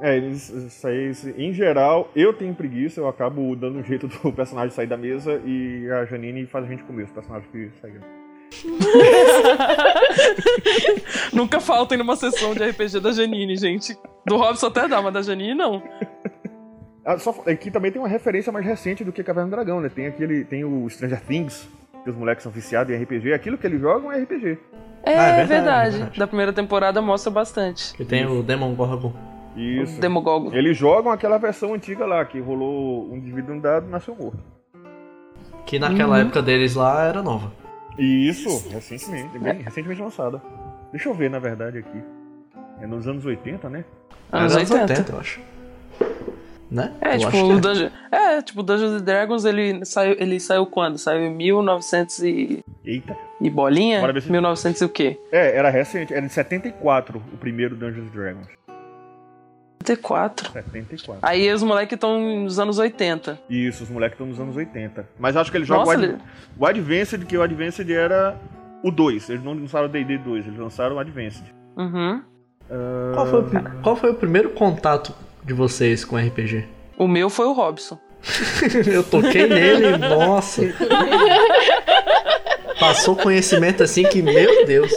É, 0.00 0.16
eles, 0.16 0.48
isso 0.50 0.86
aí, 0.86 1.12
em 1.36 1.52
geral, 1.52 2.08
eu 2.14 2.32
tenho 2.32 2.54
preguiça, 2.54 3.00
eu 3.00 3.08
acabo 3.08 3.54
dando 3.56 3.78
um 3.78 3.82
jeito 3.82 4.06
do 4.22 4.32
personagem 4.32 4.70
sair 4.70 4.86
da 4.86 4.96
mesa 4.96 5.40
e 5.44 5.88
a 5.90 6.04
Janine 6.04 6.46
faz 6.46 6.64
a 6.64 6.68
gente 6.68 6.82
comer 6.84 7.04
os 7.04 7.10
personagens 7.10 7.50
que 7.50 7.70
saíram. 7.80 8.02
Nunca 11.32 11.60
faltem 11.60 11.98
numa 11.98 12.16
sessão 12.16 12.54
de 12.54 12.64
RPG 12.64 13.00
da 13.00 13.12
Janine, 13.12 13.56
gente. 13.56 13.96
Do 14.26 14.36
Robson 14.36 14.66
até 14.66 14.88
dá, 14.88 15.00
mas 15.02 15.12
da 15.12 15.22
Janine 15.22 15.54
não. 15.54 15.82
Ah, 17.04 17.18
só, 17.18 17.34
aqui 17.46 17.70
também 17.70 17.92
tem 17.92 18.00
uma 18.00 18.08
referência 18.08 18.50
mais 18.52 18.64
recente 18.64 19.04
do 19.04 19.12
que 19.12 19.22
Caverna 19.22 19.50
do 19.50 19.56
Dragão, 19.56 19.80
né? 19.80 19.88
Tem 19.88 20.06
aquele, 20.06 20.44
tem 20.44 20.64
o 20.64 20.88
Stranger 20.88 21.20
Things, 21.20 21.68
que 22.02 22.10
os 22.10 22.16
moleques 22.16 22.42
são 22.42 22.50
viciados 22.52 22.94
em 22.94 23.02
RPG. 23.02 23.32
Aquilo 23.34 23.58
que 23.58 23.66
eles 23.66 23.80
jogam 23.80 24.10
é 24.10 24.22
RPG. 24.22 24.58
É, 25.02 25.18
Ah, 25.18 25.28
é 25.28 25.44
verdade, 25.44 25.96
verdade. 25.98 26.18
Da 26.18 26.26
primeira 26.26 26.52
temporada 26.52 27.02
mostra 27.02 27.30
bastante. 27.30 27.92
Que 27.94 28.04
tem 28.04 28.24
o 28.26 28.42
Demon 28.42 28.74
Gorgon. 28.74 29.12
Isso. 29.54 29.98
O 29.98 30.00
Demogorgon. 30.00 30.50
Eles 30.54 30.76
jogam 30.76 31.12
aquela 31.12 31.36
versão 31.38 31.74
antiga 31.74 32.06
lá, 32.06 32.24
que 32.24 32.40
rolou 32.40 33.12
um 33.12 33.16
indivíduo 33.18 33.60
dado 33.60 33.86
e 33.86 33.90
nasceu 33.90 34.16
morto. 34.16 34.38
Que 35.66 35.78
naquela 35.78 36.16
Uhum. 36.16 36.22
época 36.22 36.42
deles 36.42 36.74
lá 36.74 37.04
era 37.04 37.22
nova. 37.22 37.52
Isso, 37.98 38.68
recentemente, 38.70 39.38
bem, 39.38 39.62
recentemente 39.62 40.00
lançada. 40.02 40.40
Deixa 40.92 41.08
eu 41.08 41.14
ver, 41.14 41.30
na 41.30 41.38
verdade, 41.38 41.78
aqui. 41.78 42.02
É 42.80 42.86
nos 42.86 43.06
anos 43.06 43.24
80, 43.24 43.68
né? 43.70 43.84
Anos 44.32 44.52
Era 44.56 44.62
80. 44.84 45.12
eu 45.12 45.18
acho. 45.20 45.40
Né? 46.70 46.92
É, 47.00 47.14
Eu 47.14 47.18
tipo, 47.20 47.36
o 47.44 47.60
Dungeon... 47.60 47.90
é, 48.10 48.42
tipo, 48.42 48.62
Dungeons 48.62 49.00
and 49.00 49.04
Dragons, 49.04 49.44
ele 49.44 49.84
saiu, 49.84 50.16
ele 50.18 50.40
saiu 50.40 50.66
quando? 50.66 50.98
Saiu 50.98 51.20
em 51.22 51.34
1900 51.34 52.18
e, 52.20 52.64
Eita. 52.84 53.16
e 53.40 53.48
bolinha? 53.48 54.00
Bora 54.00 54.12
ver 54.12 54.22
se- 54.22 54.32
1900 54.32 54.80
e 54.80 54.84
o 54.84 54.88
quê? 54.88 55.16
É, 55.30 55.56
era 55.56 55.70
recente, 55.70 56.12
era 56.12 56.26
de 56.26 56.32
74 56.32 57.22
o 57.32 57.36
primeiro 57.36 57.76
Dungeons 57.76 58.08
and 58.08 58.10
Dragons. 58.10 58.48
74. 59.84 60.50
74. 60.52 61.18
Aí 61.22 61.52
os 61.52 61.62
moleques 61.62 61.94
estão 61.94 62.18
nos 62.42 62.58
anos 62.58 62.78
80. 62.78 63.38
Isso, 63.50 63.84
os 63.84 63.90
moleques 63.90 64.14
estão 64.14 64.26
nos 64.26 64.40
anos 64.40 64.56
80. 64.56 65.06
Mas 65.18 65.36
acho 65.36 65.50
que 65.50 65.58
eles 65.58 65.68
jogam 65.68 65.84
Nossa, 65.84 65.98
o, 65.98 66.02
Ad... 66.02 66.12
ele- 66.12 66.18
o 66.58 66.66
Advanced, 66.66 67.24
que 67.26 67.36
o 67.36 67.42
Advanced 67.42 67.90
era 67.90 68.36
o 68.82 68.90
2. 68.90 69.28
Eles 69.30 69.44
não 69.44 69.52
lançaram 69.54 69.86
o 69.86 69.88
D&D 69.88 70.18
2, 70.18 70.46
eles 70.46 70.58
lançaram 70.58 70.96
o 70.96 70.98
Advanced. 70.98 71.44
Uhum. 71.76 72.22
Qual 73.14 73.26
foi, 73.26 73.40
o, 73.40 73.44
pri- 73.44 73.62
qual 73.82 73.96
foi 73.96 74.10
o 74.10 74.14
primeiro 74.14 74.50
contato 74.50 75.14
de 75.44 75.52
vocês 75.52 76.04
com 76.04 76.16
RPG? 76.16 76.64
O 76.96 77.06
meu 77.06 77.28
foi 77.28 77.46
o 77.46 77.52
Robson. 77.52 77.98
Eu 78.90 79.04
toquei 79.04 79.46
nele, 79.46 79.98
nossa. 79.98 80.62
Passou 82.80 83.14
conhecimento 83.16 83.82
assim 83.82 84.02
que, 84.04 84.20
meu 84.22 84.64
Deus. 84.66 84.92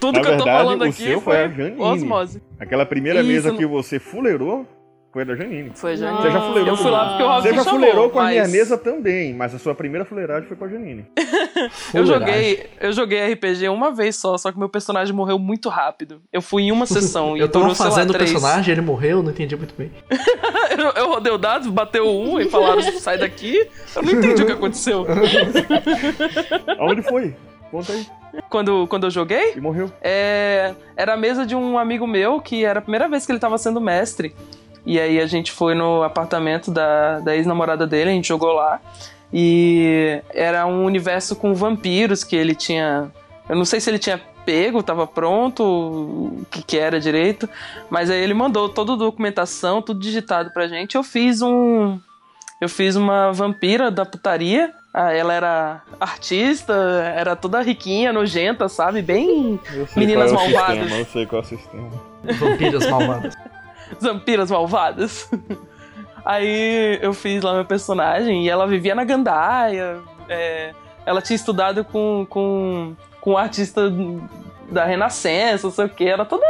Tudo 0.00 0.16
Na 0.16 0.22
que 0.22 0.28
eu 0.28 0.38
tô 0.38 0.44
verdade, 0.44 0.64
falando 0.64 0.80
o 0.80 0.84
aqui 0.84 1.02
seu 1.02 1.20
foi 1.20 1.36
a 1.36 1.48
Janine. 1.48 1.80
osmose. 1.82 2.42
Aquela 2.58 2.86
primeira 2.86 3.20
Isso, 3.20 3.28
mesa 3.28 3.48
não- 3.50 3.56
que 3.58 3.66
você 3.66 3.98
fuleirou 3.98 4.66
foi 5.12 5.22
a 5.22 5.24
da 5.26 5.34
Janine. 5.34 5.72
Foi 5.74 5.96
já. 5.96 6.10
Nossa. 6.12 6.22
Você 6.22 6.30
já 6.32 6.40
fuleirou 6.40 6.68
Eu 6.70 6.76
fui 6.76 6.90
lá 6.90 7.08
porque 7.08 7.22
o 7.22 7.26
Robson 7.26 7.42
Você 7.48 7.54
já 7.54 7.64
chamou, 7.64 7.80
fuleirou 7.80 8.10
com 8.10 8.18
a 8.18 8.22
mas 8.22 8.32
minha 8.32 8.48
mesa 8.48 8.78
também, 8.78 9.34
mas 9.34 9.54
a 9.54 9.58
sua 9.58 9.74
primeira 9.74 10.04
fuleiragem 10.04 10.46
foi 10.48 10.56
com 10.56 10.64
a 10.64 10.68
Janine. 10.68 11.04
Eu 11.92 12.06
joguei, 12.06 12.66
eu 12.80 12.92
joguei 12.92 13.32
RPG 13.34 13.68
uma 13.68 13.90
vez 13.92 14.16
só, 14.16 14.38
só 14.38 14.50
que 14.50 14.58
meu 14.58 14.68
personagem 14.68 15.12
morreu 15.14 15.38
muito 15.38 15.68
rápido. 15.68 16.22
Eu 16.32 16.40
fui 16.40 16.62
em 16.62 16.72
uma 16.72 16.86
sessão 16.86 17.36
e 17.36 17.40
Eu 17.40 17.48
tava 17.48 17.64
durou, 17.64 17.74
fazendo 17.76 18.10
o 18.10 18.18
personagem, 18.18 18.72
ele 18.72 18.80
morreu, 18.80 19.22
não 19.22 19.30
entendi 19.30 19.54
muito 19.56 19.74
bem. 19.76 19.90
eu, 20.78 21.02
eu 21.02 21.08
rodei 21.08 21.30
o 21.32 21.36
dado, 21.36 21.70
bateu 21.70 22.08
um 22.08 22.40
e 22.40 22.48
falaram, 22.48 22.80
sai 22.98 23.18
daqui. 23.18 23.68
Eu 23.94 24.02
não 24.02 24.12
entendi 24.12 24.42
o 24.42 24.46
que 24.46 24.52
aconteceu. 24.52 25.04
Aonde 26.78 27.02
foi? 27.02 27.34
Conta 27.70 27.92
aí. 27.92 28.06
Quando, 28.48 28.86
quando 28.88 29.04
eu 29.04 29.10
joguei, 29.10 29.54
E 29.56 29.60
morreu. 29.60 29.90
é, 30.00 30.74
era 30.96 31.14
a 31.14 31.16
mesa 31.16 31.44
de 31.46 31.54
um 31.54 31.78
amigo 31.78 32.06
meu 32.06 32.40
que 32.40 32.64
era 32.64 32.78
a 32.78 32.82
primeira 32.82 33.08
vez 33.08 33.26
que 33.26 33.32
ele 33.32 33.38
tava 33.38 33.58
sendo 33.58 33.80
mestre. 33.80 34.34
E 34.86 34.98
aí 34.98 35.20
a 35.20 35.26
gente 35.26 35.52
foi 35.52 35.74
no 35.74 36.02
apartamento 36.02 36.70
da, 36.70 37.20
da 37.20 37.36
ex-namorada 37.36 37.86
dele, 37.86 38.10
a 38.10 38.12
gente 38.14 38.28
jogou 38.28 38.52
lá. 38.52 38.80
E 39.32 40.20
era 40.34 40.66
um 40.66 40.84
universo 40.84 41.36
com 41.36 41.54
vampiros 41.54 42.24
que 42.24 42.34
ele 42.34 42.54
tinha. 42.54 43.10
Eu 43.48 43.56
não 43.56 43.64
sei 43.64 43.78
se 43.80 43.88
ele 43.90 43.98
tinha 43.98 44.20
pego, 44.44 44.82
tava 44.82 45.06
pronto, 45.06 45.62
o 45.62 46.46
que, 46.50 46.62
que 46.62 46.78
era 46.78 46.98
direito. 46.98 47.48
Mas 47.88 48.10
aí 48.10 48.20
ele 48.20 48.34
mandou 48.34 48.68
toda 48.68 48.94
a 48.94 48.96
documentação, 48.96 49.82
tudo 49.82 50.00
digitado 50.00 50.50
pra 50.52 50.66
gente. 50.66 50.96
Eu 50.96 51.02
fiz 51.02 51.42
um. 51.42 51.98
Eu 52.60 52.68
fiz 52.68 52.96
uma 52.96 53.32
vampira 53.32 53.90
da 53.90 54.04
putaria. 54.04 54.72
Ah, 54.92 55.12
ela 55.12 55.32
era 55.32 55.82
artista, 56.00 56.74
era 57.14 57.36
toda 57.36 57.62
riquinha, 57.62 58.12
nojenta, 58.12 58.68
sabe? 58.68 59.00
Bem 59.02 59.60
Meninas 59.96 60.32
é 60.32 60.34
o 60.34 60.36
malvadas. 60.36 60.78
sistema, 60.78 60.98
eu 60.98 61.04
sei 61.04 61.26
qual 61.26 61.42
é 61.42 61.44
o 61.44 61.48
sistema. 61.48 61.90
Vampiras 62.38 62.86
malvadas. 62.90 63.34
vampiras 64.00 64.50
malvadas. 64.50 65.30
Aí 66.24 66.98
eu 67.00 67.14
fiz 67.14 67.42
lá 67.42 67.54
meu 67.54 67.64
personagem 67.64 68.44
e 68.44 68.50
ela 68.50 68.66
vivia 68.66 68.94
na 68.94 69.04
gandaia. 69.04 69.98
é, 70.28 70.74
ela 71.06 71.22
tinha 71.22 71.36
estudado 71.36 71.84
com, 71.84 72.26
com, 72.28 72.94
com 73.20 73.32
um 73.32 73.38
artista 73.38 73.92
da 74.70 74.84
Renascença, 74.84 75.66
não 75.66 75.72
sei 75.74 75.84
o 75.86 75.88
que. 75.88 76.04
Era 76.08 76.24
toda, 76.24 76.44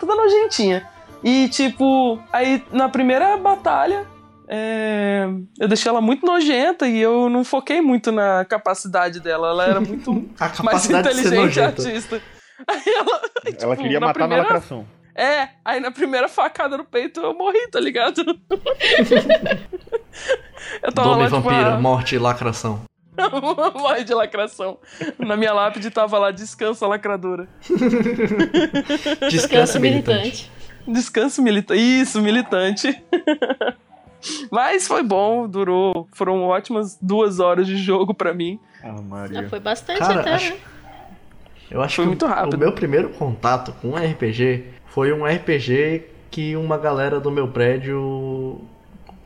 toda 0.00 0.14
nojentinha. 0.14 0.88
E 1.22 1.48
tipo, 1.48 2.18
aí 2.32 2.64
na 2.72 2.88
primeira 2.88 3.36
batalha. 3.36 4.06
É, 4.48 5.26
eu 5.60 5.68
deixei 5.68 5.90
ela 5.90 6.00
muito 6.00 6.24
nojenta 6.24 6.86
e 6.88 6.98
eu 6.98 7.28
não 7.28 7.44
foquei 7.44 7.80
muito 7.80 8.10
na 8.10 8.44
capacidade 8.44 9.20
dela. 9.20 9.48
Ela 9.50 9.64
era 9.66 9.80
muito 9.80 10.12
mais 10.64 10.88
inteligente 10.90 11.60
artista. 11.60 12.20
Aí 12.66 12.82
ela, 12.86 13.20
Ela 13.44 13.74
tipo, 13.76 13.82
queria 13.82 14.00
na 14.00 14.06
matar 14.06 14.20
primeira- 14.20 14.42
na 14.42 14.48
lacração. 14.48 14.86
É, 15.14 15.48
aí 15.64 15.80
na 15.80 15.90
primeira 15.90 16.28
facada 16.28 16.76
no 16.76 16.84
peito 16.84 17.18
eu 17.20 17.34
morri, 17.34 17.66
tá 17.72 17.80
ligado? 17.80 18.22
eu 20.82 20.92
tava 20.92 21.08
Dome 21.08 21.22
lá, 21.22 21.28
tipo, 21.28 21.40
vampira, 21.40 21.74
ah, 21.74 21.80
morte 21.80 22.14
e 22.14 22.18
lacração. 22.18 22.82
morre 23.74 24.04
de 24.04 24.14
lacração. 24.14 24.78
Na 25.18 25.36
minha 25.36 25.52
lápide 25.52 25.90
tava 25.90 26.18
lá, 26.18 26.30
descansa 26.30 26.86
lacradora. 26.86 27.48
Descansa 29.28 29.80
militante. 29.80 30.50
Descanso 30.86 31.42
militante. 31.42 31.80
Isso, 31.80 32.20
militante. 32.22 33.04
Mas 34.50 34.86
foi 34.88 35.02
bom, 35.02 35.46
durou. 35.48 36.08
Foram 36.12 36.42
ótimas 36.44 36.98
duas 37.00 37.38
horas 37.40 37.66
de 37.66 37.76
jogo 37.76 38.12
pra 38.14 38.32
mim. 38.34 38.58
Ah, 38.82 38.88
Já 38.96 39.02
Maria. 39.02 39.48
foi 39.48 39.60
bastante 39.60 39.98
Cara, 39.98 40.20
até, 40.20 40.34
acho- 40.34 40.52
né? 40.52 40.58
Eu 41.70 41.82
acho 41.82 41.96
Foi 41.96 42.04
que 42.04 42.08
muito 42.08 42.24
o- 42.24 42.28
rápido. 42.28 42.54
o 42.54 42.58
meu 42.58 42.72
primeiro 42.72 43.10
contato 43.10 43.72
com 43.80 43.88
um 43.90 43.96
RPG 43.96 44.64
foi 44.86 45.12
um 45.12 45.26
RPG 45.26 46.02
que 46.30 46.56
uma 46.56 46.78
galera 46.78 47.20
do 47.20 47.30
meu 47.30 47.48
prédio, 47.48 48.58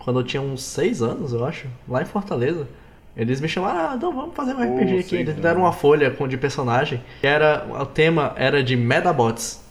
quando 0.01 0.21
eu 0.21 0.25
tinha 0.25 0.43
uns 0.43 0.63
seis 0.63 1.01
anos, 1.03 1.33
eu 1.33 1.45
acho, 1.45 1.67
lá 1.89 2.03
em 2.03 2.05
Fortaleza, 2.05 2.67
eles 3.17 3.41
me 3.41 3.49
chamaram, 3.49 3.79
ah, 3.93 3.97
não, 4.01 4.13
vamos 4.13 4.35
fazer 4.35 4.55
um 4.55 4.59
Oh, 4.59 4.63
RPG 4.63 4.99
aqui. 4.99 5.17
Eles 5.17 5.35
me 5.37 5.41
deram 5.41 5.61
uma 5.61 5.73
folha 5.73 6.11
com 6.11 6.27
de 6.27 6.37
personagem, 6.37 7.01
que 7.21 7.27
era, 7.27 7.65
o 7.81 7.87
tema 7.87 8.33
era 8.37 8.63
de 8.63 8.75
Medabots. 8.77 9.63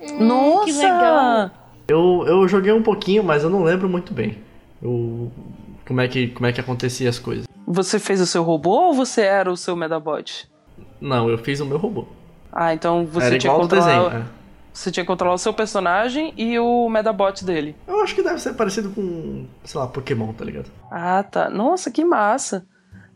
Hum, 0.00 0.24
Nossa! 0.24 0.64
Que 0.64 0.72
legal. 0.72 1.50
Eu, 1.86 2.24
eu 2.26 2.48
joguei 2.48 2.72
um 2.72 2.82
pouquinho, 2.82 3.22
mas 3.22 3.42
eu 3.44 3.50
não 3.50 3.62
lembro 3.62 3.88
muito 3.88 4.14
bem. 4.14 4.38
Eu, 4.84 5.32
como, 5.86 6.00
é 6.00 6.06
que, 6.08 6.28
como 6.28 6.46
é 6.46 6.52
que 6.52 6.60
acontecia 6.60 7.08
as 7.08 7.18
coisas. 7.18 7.46
Você 7.66 7.98
fez 7.98 8.20
o 8.20 8.26
seu 8.26 8.42
robô 8.42 8.88
ou 8.88 8.94
você 8.94 9.22
era 9.22 9.50
o 9.50 9.56
seu 9.56 9.74
Medabot? 9.74 10.46
Não, 11.00 11.28
eu 11.30 11.38
fiz 11.38 11.58
o 11.60 11.66
meu 11.66 11.78
robô. 11.78 12.04
Ah, 12.52 12.74
então 12.74 13.06
você 13.06 13.26
era 13.26 13.38
tinha 13.38 13.50
igual 13.50 13.62
controlar. 13.62 13.86
desenho. 14.10 14.22
é. 14.22 14.24
Você 14.72 14.90
tinha 14.90 15.04
que 15.04 15.08
controlar 15.08 15.34
o 15.34 15.38
seu 15.38 15.54
personagem 15.54 16.34
e 16.36 16.58
o 16.58 16.88
Medabot 16.88 17.44
dele. 17.44 17.74
Eu 17.86 18.00
acho 18.02 18.14
que 18.14 18.22
deve 18.22 18.40
ser 18.40 18.54
parecido 18.54 18.90
com, 18.90 19.46
sei 19.64 19.80
lá, 19.80 19.86
Pokémon, 19.86 20.32
tá 20.32 20.44
ligado? 20.44 20.68
Ah, 20.90 21.22
tá. 21.22 21.48
Nossa, 21.48 21.90
que 21.90 22.04
massa. 22.04 22.66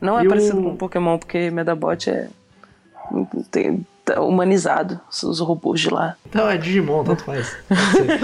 Não 0.01 0.19
é 0.19 0.23
E 0.23 0.27
o- 0.27 0.31
parecido 0.31 0.63
com 0.63 0.77
Pokémon, 0.77 1.19
porque 1.19 1.51
Medabot 1.51 2.09
é. 2.09 2.29
tem- 3.51 3.85
humanizado, 4.17 5.01
os 5.09 5.41
robôs 5.41 5.81
de 5.81 5.91
lá. 5.91 6.17
Então 6.29 6.49
é 6.49 6.57
Digimon, 6.57 7.05
tanto 7.05 7.25
faz. 7.25 7.57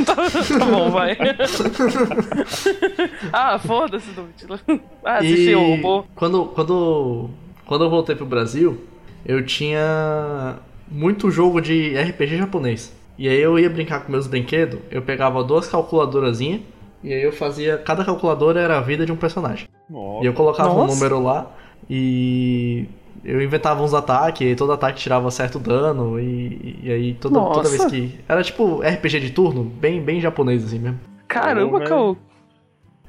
Tá, 0.05 0.15
tá 0.15 0.67
bom, 0.67 0.91
vai. 0.91 1.17
ah, 3.33 3.59
foda-se, 3.59 4.11
Domitila. 4.11 4.61
Ah, 5.05 5.19
assisti 5.19 5.55
o 5.55 5.77
robô. 5.77 6.05
Quando, 6.15 6.47
quando, 6.47 7.31
quando 7.67 7.85
eu 7.85 7.91
voltei 7.91 8.15
pro 8.15 8.27
Brasil, 8.27 8.85
eu 9.25 9.45
tinha 9.45 10.57
muito 10.89 11.31
jogo 11.31 11.61
de 11.61 11.97
RPG 11.97 12.39
japonês. 12.39 12.93
E 13.17 13.29
aí 13.29 13.41
eu 13.41 13.59
ia 13.59 13.71
brincar 13.71 14.01
com 14.01 14.11
meus 14.11 14.27
brinquedos, 14.27 14.81
eu 14.91 15.03
pegava 15.03 15.43
duas 15.45 15.69
calculadorazinhas, 15.69 16.63
e 17.03 17.13
aí 17.13 17.23
eu 17.23 17.33
fazia. 17.33 17.79
Cada 17.79 18.05
calculadora 18.05 18.61
era 18.61 18.79
a 18.79 18.81
vida 18.81 19.05
de 19.05 19.13
um 19.13 19.17
personagem. 19.17 19.69
Nossa. 19.89 20.25
E 20.25 20.27
eu 20.27 20.33
colocava 20.33 20.71
um 20.71 20.79
Nossa. 20.79 20.95
número 20.95 21.23
lá 21.23 21.51
e 21.89 22.87
eu 23.25 23.43
inventava 23.43 23.83
uns 23.83 23.95
ataques, 23.95 24.47
e 24.47 24.55
todo 24.55 24.73
ataque 24.73 25.01
tirava 25.01 25.31
certo 25.31 25.59
dano, 25.59 26.19
e, 26.21 26.81
e 26.83 26.93
aí 26.93 27.15
toda, 27.15 27.41
toda 27.41 27.69
vez 27.69 27.85
que. 27.87 28.21
Era 28.29 28.43
tipo 28.43 28.81
RPG 28.83 29.21
de 29.21 29.31
turno, 29.31 29.65
bem, 29.65 30.01
bem 30.03 30.21
japonês 30.21 30.65
assim 30.65 30.79
mesmo. 30.79 31.01
Caramba. 31.27 31.81
Cal. 31.85 32.17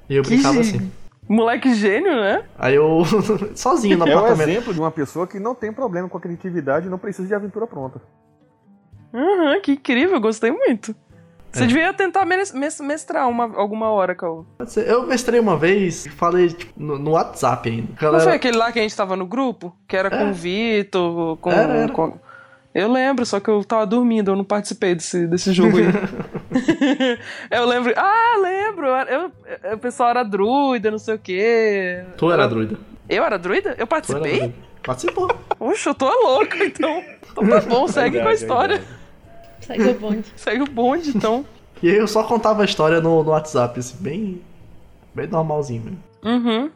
E 0.10 0.16
eu 0.16 0.24
Que 0.24 0.30
brincava 0.30 0.56
gê- 0.64 0.78
assim. 0.78 0.92
Moleque 1.28 1.74
gênio, 1.74 2.16
né? 2.16 2.44
Aí 2.58 2.76
eu, 2.76 3.02
sozinho 3.56 3.98
no 3.98 4.08
É 4.08 4.16
o 4.16 4.18
apartamento. 4.20 4.50
exemplo 4.50 4.74
de 4.74 4.80
uma 4.80 4.92
pessoa 4.92 5.26
que 5.26 5.40
não 5.40 5.56
tem 5.56 5.74
problema 5.74 6.08
com 6.08 6.18
a 6.18 6.22
criatividade 6.22 6.86
e 6.86 6.90
não 6.90 7.00
precisa 7.00 7.28
de 7.28 7.34
aventura 7.34 7.66
pronta. 7.66 8.00
Aham, 9.14 9.60
que 9.62 9.72
incrível, 9.74 10.20
gostei 10.20 10.52
muito. 10.52 10.96
Você 11.56 11.64
É. 11.64 11.68
devia 11.68 11.94
tentar 11.94 12.26
mes- 12.26 12.52
mes- 12.54 12.82
mestrar 12.82 13.30
uma, 13.30 13.46
alguma 13.56 13.90
hora, 13.90 14.14
ser. 14.14 14.88
Eu 14.90 15.08
mestrei 15.08 15.40
uma 15.40 15.56
vez 15.58 16.06
e 16.06 16.10
falei 16.10 16.50
tipo, 16.50 16.74
no, 16.76 17.00
no 17.00 17.12
WhatsApp 17.12 17.70
ainda. 17.70 17.88
Não 17.90 17.96
Galera, 17.96 18.24
foi 18.24 18.34
aquele 18.34 18.58
lá 18.58 18.72
que 18.72 18.80
a 18.80 18.82
gente 18.82 18.96
tava 18.96 19.16
no 19.16 19.26
grupo? 19.26 19.74
Que 19.88 19.96
era 19.96 20.10
com 20.10 20.30
o 20.30 20.34
Vitor, 20.34 21.38
com, 21.38 21.50
Era, 21.52 21.74
era. 21.74 21.92
com- 21.92 22.20
Eu 22.74 22.92
lembro, 22.92 23.26
só 23.26 23.40
que 23.40 23.50
eu 23.50 23.64
tava 23.64 23.86
dormindo, 23.86 24.32
eu 24.32 24.36
não 24.36 24.44
participei 24.44 24.96
desse, 24.96 25.26
desse 25.28 25.54
jogo 25.54 25.78
aí. 25.78 25.86
eu 27.52 27.66
lembro. 27.66 27.94
Ah, 27.96 28.38
lembro! 28.42 28.88
eu- 28.88 29.32
eu- 29.64 29.76
o 29.76 29.78
pessoal 29.78 30.10
era 30.10 30.24
druida, 30.24 30.92
não 30.92 31.00
sei 31.00 31.16
o 31.16 31.20
quê. 31.20 32.04
Tu 32.18 32.32
era 32.32 32.48
druida. 32.48 32.78
Eu 33.08 33.24
era 33.24 33.38
druida? 33.40 33.76
Eu 33.78 33.88
participei? 33.88 34.40
druida. 34.40 34.54
Participou. 34.84 35.28
Oxe, 35.60 35.88
eu 35.90 35.96
tô 35.96 36.06
louco, 36.08 36.56
então. 36.62 37.02
Então 37.32 37.48
tá 37.48 37.62
bom, 37.62 37.88
segue 37.88 38.18
com 38.18 38.24
a 38.24 38.28
Verdade, 38.28 38.36
história. 38.42 38.78
verdade. 38.78 39.05
Segue 39.66 39.84
o 39.90 39.94
bonde. 40.00 40.26
Segue 40.36 40.62
o 40.62 40.68
bonde, 40.68 41.10
então. 41.16 41.46
E 41.84 41.90
aí 41.90 41.98
eu 41.98 42.08
só 42.08 42.24
contava 42.24 42.62
a 42.62 42.66
história 42.66 43.02
no, 43.02 43.24
no 43.24 43.32
WhatsApp, 43.32 43.80
assim, 43.80 43.98
bem. 44.02 44.42
Bem 45.14 45.28
normalzinho 45.28 45.84
mesmo. 45.84 46.00
Uhum. 46.24 46.70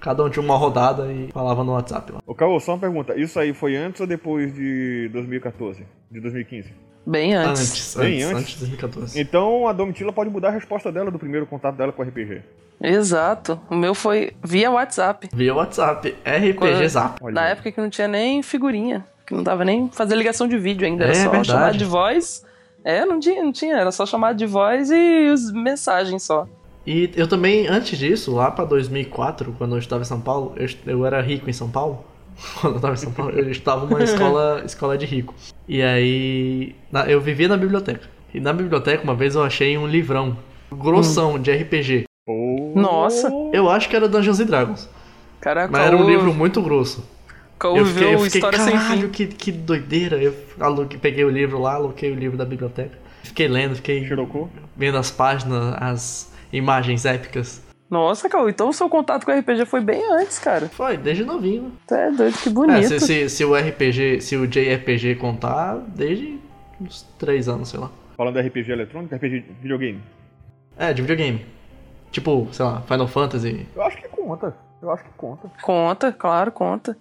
Cada 0.00 0.24
um 0.24 0.30
tinha 0.30 0.42
uma 0.42 0.56
rodada 0.56 1.12
e 1.12 1.30
falava 1.32 1.62
no 1.64 1.72
WhatsApp 1.72 2.12
lá. 2.12 2.20
Ô, 2.26 2.34
Caô, 2.34 2.58
só 2.60 2.72
uma 2.72 2.78
pergunta. 2.78 3.18
Isso 3.20 3.38
aí 3.38 3.52
foi 3.52 3.76
antes 3.76 4.00
ou 4.00 4.06
depois 4.06 4.52
de 4.54 5.08
2014? 5.12 5.84
De 6.10 6.20
2015? 6.20 6.72
Bem 7.06 7.34
antes. 7.34 7.60
Antes, 7.70 7.96
Bem 7.96 8.22
antes, 8.22 8.36
antes. 8.38 8.50
de 8.52 8.58
2014. 8.60 9.20
Então 9.20 9.66
a 9.66 9.72
Domitila 9.72 10.12
pode 10.12 10.30
mudar 10.30 10.48
a 10.48 10.52
resposta 10.52 10.90
dela 10.92 11.10
do 11.10 11.18
primeiro 11.18 11.46
contato 11.46 11.76
dela 11.76 11.92
com 11.92 12.02
o 12.02 12.04
RPG. 12.06 12.42
Exato. 12.82 13.60
O 13.70 13.74
meu 13.74 13.94
foi 13.94 14.32
via 14.42 14.70
WhatsApp. 14.70 15.28
Via 15.32 15.54
WhatsApp, 15.54 16.14
RPG 16.24 16.54
Quando- 16.54 16.88
Zap. 16.88 17.22
Na 17.32 17.48
época 17.48 17.70
que 17.72 17.80
não 17.80 17.90
tinha 17.90 18.08
nem 18.08 18.42
figurinha. 18.42 19.04
Que 19.30 19.34
não 19.36 19.44
dava 19.44 19.64
nem 19.64 19.88
fazer 19.92 20.16
ligação 20.16 20.48
de 20.48 20.58
vídeo 20.58 20.84
ainda. 20.84 21.04
Era 21.04 21.12
É, 21.12 21.14
só 21.14 21.30
verdade. 21.30 21.46
chamada 21.46 21.78
de 21.78 21.84
voz. 21.84 22.44
É, 22.82 23.06
não 23.06 23.20
tinha, 23.20 23.40
não 23.44 23.52
tinha. 23.52 23.76
Era 23.76 23.92
só 23.92 24.04
chamada 24.04 24.34
de 24.34 24.44
voz 24.44 24.90
e 24.90 25.28
as 25.32 25.52
mensagens 25.52 26.24
só. 26.24 26.48
E 26.84 27.08
eu 27.14 27.28
também, 27.28 27.68
antes 27.68 27.96
disso, 27.96 28.34
lá 28.34 28.50
pra 28.50 28.64
2004, 28.64 29.54
quando 29.56 29.76
eu 29.76 29.78
estava 29.78 30.02
em 30.02 30.04
São 30.04 30.20
Paulo, 30.20 30.52
eu, 30.56 30.68
eu 30.84 31.06
era 31.06 31.20
rico 31.20 31.48
em 31.48 31.52
São 31.52 31.70
Paulo. 31.70 32.04
Quando 32.60 32.72
eu 32.72 32.76
estava 32.78 32.94
em 32.94 32.96
São 32.96 33.12
Paulo, 33.12 33.32
eu 33.38 33.48
estava 33.50 33.86
numa 33.86 34.02
escola, 34.02 34.62
escola 34.66 34.98
de 34.98 35.06
rico. 35.06 35.32
E 35.68 35.80
aí, 35.80 36.74
na- 36.90 37.06
eu 37.06 37.20
vivia 37.20 37.46
na 37.46 37.56
biblioteca. 37.56 38.08
E 38.34 38.40
na 38.40 38.52
biblioteca, 38.52 39.04
uma 39.04 39.14
vez 39.14 39.36
eu 39.36 39.44
achei 39.44 39.78
um 39.78 39.86
livrão 39.86 40.36
grossão 40.72 41.38
de 41.38 41.52
RPG. 41.52 42.04
Nossa. 42.74 43.30
Eu 43.52 43.68
acho 43.70 43.88
que 43.88 43.94
era 43.94 44.08
Dungeons 44.08 44.40
and 44.40 44.46
Dragons. 44.46 44.88
Caraca, 45.40 45.70
Mas 45.70 45.86
era 45.86 45.96
um 45.96 46.04
livro 46.08 46.32
muito 46.34 46.60
grosso. 46.62 47.04
Eu 47.68 47.84
fiquei, 47.86 48.14
eu 48.14 48.18
fiquei 48.20 48.38
História 48.40 48.58
Sem 48.58 48.78
Fim. 48.78 49.08
que, 49.08 49.26
que 49.26 49.52
doideira. 49.52 50.16
Eu 50.22 50.34
aluguei, 50.58 50.98
peguei 50.98 51.24
o 51.24 51.30
livro 51.30 51.58
lá, 51.60 51.74
aloquei 51.74 52.10
o 52.10 52.14
livro 52.14 52.36
da 52.36 52.44
biblioteca. 52.44 52.98
Fiquei 53.22 53.48
lendo, 53.48 53.76
fiquei 53.76 54.06
Xirocô? 54.06 54.48
vendo 54.76 54.96
as 54.96 55.10
páginas, 55.10 55.74
as 55.80 56.32
imagens 56.52 57.04
épicas. 57.04 57.62
Nossa, 57.90 58.28
Caô, 58.28 58.48
então 58.48 58.68
o 58.68 58.72
seu 58.72 58.88
contato 58.88 59.24
com 59.26 59.32
o 59.32 59.38
RPG 59.38 59.66
foi 59.66 59.80
bem 59.80 60.00
antes, 60.12 60.38
cara. 60.38 60.68
Foi, 60.68 60.96
desde 60.96 61.24
novinho. 61.24 61.72
É 61.90 62.10
doido, 62.10 62.38
que 62.38 62.48
É, 62.48 62.52
bonito. 62.52 62.88
se, 62.88 63.00
se, 63.00 63.28
se 63.28 63.44
o 63.44 63.54
RPG, 63.54 64.20
se 64.20 64.36
o 64.36 64.46
JRPG 64.46 65.16
contar, 65.16 65.76
desde 65.88 66.38
uns 66.80 67.02
3 67.18 67.48
anos, 67.48 67.68
sei 67.68 67.80
lá. 67.80 67.90
Falando 68.16 68.40
de 68.40 68.46
RPG 68.48 68.70
eletrônico, 68.70 69.14
RPG 69.14 69.40
de 69.40 69.52
videogame. 69.60 70.00
É, 70.78 70.92
de 70.92 71.02
videogame. 71.02 71.44
Tipo, 72.12 72.48
sei 72.52 72.64
lá, 72.64 72.80
Final 72.82 73.08
Fantasy. 73.08 73.66
Eu 73.74 73.82
acho 73.82 73.96
que 73.96 74.08
conta. 74.08 74.54
Eu 74.80 74.90
acho 74.92 75.04
que 75.04 75.10
conta. 75.16 75.50
Conta, 75.60 76.12
claro, 76.12 76.52
conta. 76.52 76.96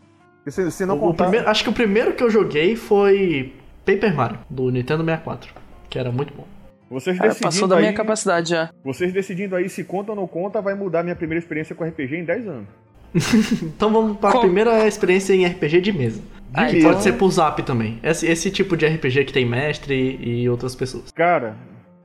Se, 0.51 0.71
se 0.71 0.85
não 0.85 0.95
O- 0.95 0.97
o 0.97 1.01
contar. 1.01 1.25
primeiro- 1.25 1.49
acho 1.49 1.63
que 1.63 1.69
o 1.69 1.73
primeiro 1.73 2.13
que 2.13 2.23
eu 2.23 2.29
joguei 2.29 2.75
foi 2.75 3.53
Paper 3.85 4.15
Mario, 4.15 4.39
do 4.49 4.69
Nintendo 4.69 5.03
64, 5.03 5.53
que 5.89 5.97
era 5.99 6.12
muito 6.12 6.33
bom. 6.33 6.45
Vocês 6.89 7.17
Cara, 7.17 7.29
decidindo 7.29 7.51
passou 7.53 7.67
da 7.67 7.75
minha 7.77 7.89
aí, 7.89 7.95
capacidade 7.95 8.49
já. 8.49 8.71
Vocês 8.83 9.13
decidindo 9.13 9.55
aí 9.55 9.69
se 9.69 9.83
conta 9.83 10.12
ou 10.12 10.15
não 10.15 10.25
conta, 10.27 10.59
vai 10.62 10.73
mudar 10.73 11.03
minha 11.03 11.15
primeira 11.15 11.39
experiência 11.39 11.75
com 11.75 11.83
RPG 11.83 12.15
em 12.17 12.23
10 12.25 12.47
anos. 12.47 12.67
Então 13.63 13.91
vamos 13.91 14.17
para 14.17 14.38
a 14.38 14.41
primeira 14.41 14.88
experiência 14.88 15.33
em 15.33 15.45
RPG 15.45 15.81
de 15.81 15.91
mesa. 15.91 16.21
Ah, 16.53 16.65
que 16.67 16.77
então- 16.77 16.91
pode 16.91 17.03
ser 17.03 17.13
por 17.13 17.29
zap 17.31 17.62
também. 17.63 17.99
Esse, 18.03 18.25
esse 18.27 18.49
tipo 18.51 18.75
de 18.75 18.85
RPG 18.88 19.25
que 19.25 19.33
tem 19.33 19.45
mestre 19.45 20.17
e 20.21 20.49
outras 20.49 20.75
pessoas. 20.75 21.12
Cara, 21.12 21.55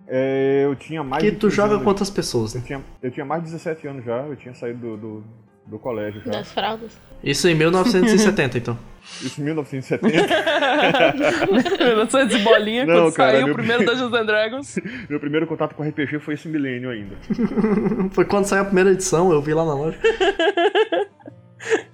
é, 0.06 0.62
eu 0.66 0.74
tinha 0.76 1.02
mais 1.02 1.22
que 1.22 1.30
de 1.30 1.36
tu 1.38 1.46
15 1.46 1.56
joga 1.56 1.72
anos. 1.74 1.84
quantas 1.84 2.10
pessoas? 2.10 2.54
Eu 2.54 2.60
Né? 2.60 2.66
tinha, 2.66 2.80
eu 3.02 3.10
tinha 3.10 3.24
mais 3.24 3.42
de 3.42 3.50
17 3.50 3.86
anos 3.86 4.04
já, 4.04 4.18
eu 4.22 4.36
tinha 4.36 4.54
saído 4.54 4.78
do, 4.78 4.96
do, 4.96 5.24
do 5.66 5.78
colégio 5.78 6.22
já. 6.24 6.30
Das 6.30 6.52
fraldas. 6.52 6.98
Isso 7.22 7.48
em 7.48 7.54
1970, 7.54 8.58
então. 8.58 8.78
Isso 9.22 9.40
em 9.40 9.44
1970. 9.44 10.26
900 11.96 12.36
e 12.36 12.38
bolinha, 12.42 12.86
Não, 12.86 12.94
quando 12.94 13.14
cara, 13.14 13.32
saiu 13.32 13.46
o 13.48 13.54
primeiro 13.54 13.84
Dungeons 13.84 14.12
and 14.12 14.26
Dragons. 14.26 14.78
Meu 15.08 15.20
primeiro 15.20 15.46
contato 15.46 15.74
com 15.74 15.82
RPG 15.82 16.20
foi 16.20 16.34
esse 16.34 16.48
milênio 16.48 16.90
ainda. 16.90 17.16
Foi 18.12 18.24
quando 18.24 18.46
saiu 18.46 18.62
a 18.62 18.64
primeira 18.64 18.90
edição, 18.92 19.32
eu 19.32 19.40
vi 19.40 19.54
lá 19.54 19.64
na 19.64 19.74
loja. 19.74 19.98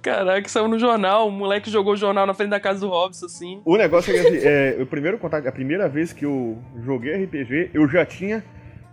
Caraca, 0.01 0.49
saiu 0.49 0.67
no 0.67 0.79
jornal, 0.79 1.27
o 1.27 1.31
moleque 1.31 1.69
jogou 1.69 1.93
o 1.93 1.97
jornal 1.97 2.25
na 2.25 2.33
frente 2.33 2.49
da 2.49 2.59
casa 2.59 2.79
do 2.81 2.89
Robson, 2.89 3.25
assim. 3.25 3.61
O 3.63 3.77
negócio 3.77 4.13
é 4.13 4.19
que 4.19 4.27
assim, 4.27 4.47
é, 4.47 4.77
o 4.81 4.85
primeiro 4.85 5.17
contato, 5.17 5.47
a 5.47 5.51
primeira 5.51 5.87
vez 5.87 6.11
que 6.11 6.25
eu 6.25 6.57
joguei 6.83 7.23
RPG, 7.23 7.71
eu 7.73 7.87
já 7.87 8.05
tinha 8.05 8.43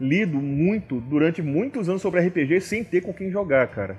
lido 0.00 0.36
muito, 0.36 1.00
durante 1.00 1.42
muitos 1.42 1.88
anos 1.88 2.02
sobre 2.02 2.20
RPG, 2.20 2.60
sem 2.60 2.84
ter 2.84 3.00
com 3.00 3.12
quem 3.12 3.30
jogar, 3.30 3.66
cara. 3.68 3.96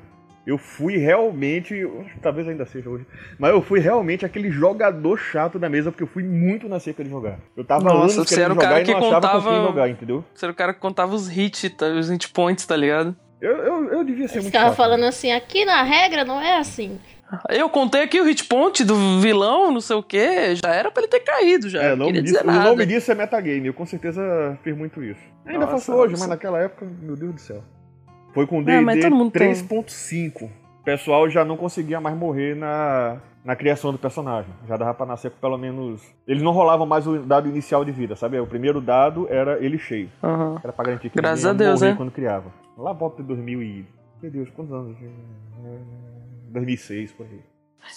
Eu 0.49 0.57
fui 0.57 0.97
realmente, 0.97 1.87
talvez 2.21 2.47
ainda 2.47 2.65
seja 2.65 2.89
hoje, 2.89 3.05
mas 3.37 3.51
eu 3.51 3.61
fui 3.61 3.79
realmente 3.79 4.25
aquele 4.25 4.49
jogador 4.49 5.17
chato 5.17 5.59
da 5.59 5.69
mesa, 5.69 5.91
porque 5.91 6.03
eu 6.03 6.07
fui 6.07 6.23
muito 6.23 6.67
na 6.67 6.79
seca 6.79 7.03
de 7.03 7.09
jogar. 7.09 7.39
Eu 7.55 7.63
tava 7.63 7.83
Nossa, 7.83 7.97
anos 8.01 8.13
você 8.15 8.35
querendo 8.35 8.55
jogar 8.55 8.67
cara 8.69 8.81
e 8.81 8.83
que 8.85 8.91
não 8.91 8.97
achava 8.99 9.27
que 9.27 9.33
contava- 9.35 9.67
jogar, 9.67 9.89
entendeu? 9.89 10.25
Você 10.33 10.45
era 10.45 10.51
o 10.51 10.55
cara 10.55 10.73
que 10.73 10.79
contava 10.79 11.13
os 11.13 11.29
hits, 11.35 11.69
tá? 11.77 11.85
os 11.87 12.09
hit 12.09 12.29
points, 12.29 12.65
tá 12.65 12.75
ligado? 12.75 13.15
Eu, 13.39 13.51
eu, 13.57 13.93
eu 13.93 14.03
devia 14.03 14.27
ser 14.27 14.35
Eles 14.35 14.43
muito 14.43 14.45
ficavam 14.47 14.69
chato. 14.69 14.77
falando 14.77 15.03
assim, 15.05 15.31
aqui 15.31 15.63
na 15.65 15.81
regra 15.83 16.25
não 16.25 16.41
é 16.41 16.57
assim. 16.57 16.99
Eu 17.47 17.69
contei 17.69 18.01
aqui 18.01 18.19
o 18.19 18.25
hit 18.25 18.43
point 18.45 18.83
do 18.83 19.19
vilão, 19.21 19.71
não 19.71 19.81
sei 19.81 19.95
o 19.95 20.01
que, 20.01 20.55
já 20.55 20.73
era 20.73 20.89
pra 20.89 21.03
ele 21.03 21.11
ter 21.11 21.19
caído, 21.19 21.69
já. 21.69 21.81
É, 21.83 21.93
o 21.93 21.95
não 21.95 22.07
queria 22.07 22.23
disso, 22.23 22.39
dizer 22.39 22.49
o 22.49 22.63
nome 22.63 22.85
disso 22.87 23.11
é 23.11 23.15
metagame, 23.15 23.67
eu 23.67 23.73
com 23.73 23.85
certeza 23.85 24.57
fiz 24.63 24.75
muito 24.75 25.03
isso. 25.03 25.21
Ainda 25.45 25.59
Nossa, 25.59 25.73
faço 25.73 25.93
hoje, 25.93 26.13
nossa. 26.13 26.23
mas 26.23 26.29
naquela 26.31 26.59
época, 26.59 26.87
meu 27.01 27.15
Deus 27.15 27.33
do 27.35 27.39
céu. 27.39 27.63
Foi 28.39 28.47
com 28.47 28.63
D&D 28.63 29.01
todo 29.01 29.15
mundo 29.15 29.31
tem. 29.31 29.51
3.5. 29.51 30.45
O 30.45 30.83
pessoal 30.85 31.29
já 31.29 31.43
não 31.43 31.57
conseguia 31.57 31.99
mais 31.99 32.15
morrer 32.15 32.55
na, 32.55 33.17
na 33.43 33.53
criação 33.53 33.91
do 33.91 33.97
personagem. 33.97 34.49
Já 34.65 34.77
dava 34.77 34.93
pra 34.93 35.05
nascer 35.05 35.29
com 35.29 35.37
pelo 35.39 35.57
menos... 35.57 36.01
Eles 36.25 36.41
não 36.41 36.53
rolavam 36.53 36.87
mais 36.87 37.05
o 37.05 37.19
dado 37.19 37.49
inicial 37.49 37.83
de 37.83 37.91
vida, 37.91 38.15
sabe? 38.15 38.39
O 38.39 38.47
primeiro 38.47 38.79
dado 38.79 39.27
era 39.29 39.61
ele 39.61 39.77
cheio. 39.77 40.09
Aham. 40.23 40.57
Era 40.63 40.71
pra 40.71 40.85
garantir 40.85 41.09
que 41.09 41.17
Graças 41.17 41.43
ninguém 41.43 41.67
a 41.67 41.69
Deus, 41.69 41.81
morrer 41.81 41.91
né? 41.91 41.97
quando 41.97 42.11
criava. 42.11 42.53
Lá 42.77 42.93
volta 42.93 43.21
de 43.21 43.27
2000 43.27 43.61
e... 43.61 43.85
Meu 44.21 44.31
Deus, 44.31 44.49
quantos 44.51 44.73
anos? 44.73 44.97
2006, 46.47 47.11
por 47.11 47.25
aí. 47.25 47.41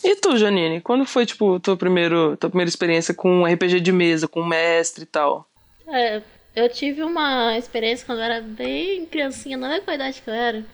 E 0.03 0.17
tu, 0.17 0.37
Janine, 0.37 0.81
quando 0.81 1.07
foi, 1.07 1.25
tipo, 1.25 1.61
tua, 1.61 1.77
primeiro, 1.77 2.37
tua 2.37 2.51
primeira 2.51 2.69
experiência 2.69 3.15
com 3.15 3.45
RPG 3.45 3.79
de 3.79 3.93
mesa, 3.93 4.27
com 4.27 4.45
mestre 4.45 5.05
e 5.05 5.07
tal? 5.07 5.47
É, 5.87 6.21
eu 6.55 6.69
tive 6.69 7.03
uma 7.03 7.57
experiência 7.57 8.05
quando 8.07 8.19
eu 8.19 8.25
era 8.25 8.41
bem 8.41 9.07
criancinha, 9.07 9.57
não 9.57 9.71
é 9.73 9.81
com 9.81 9.91
a 9.91 9.95
idade 9.95 10.21
que 10.23 10.29
eu 10.29 10.35
era. 10.35 10.65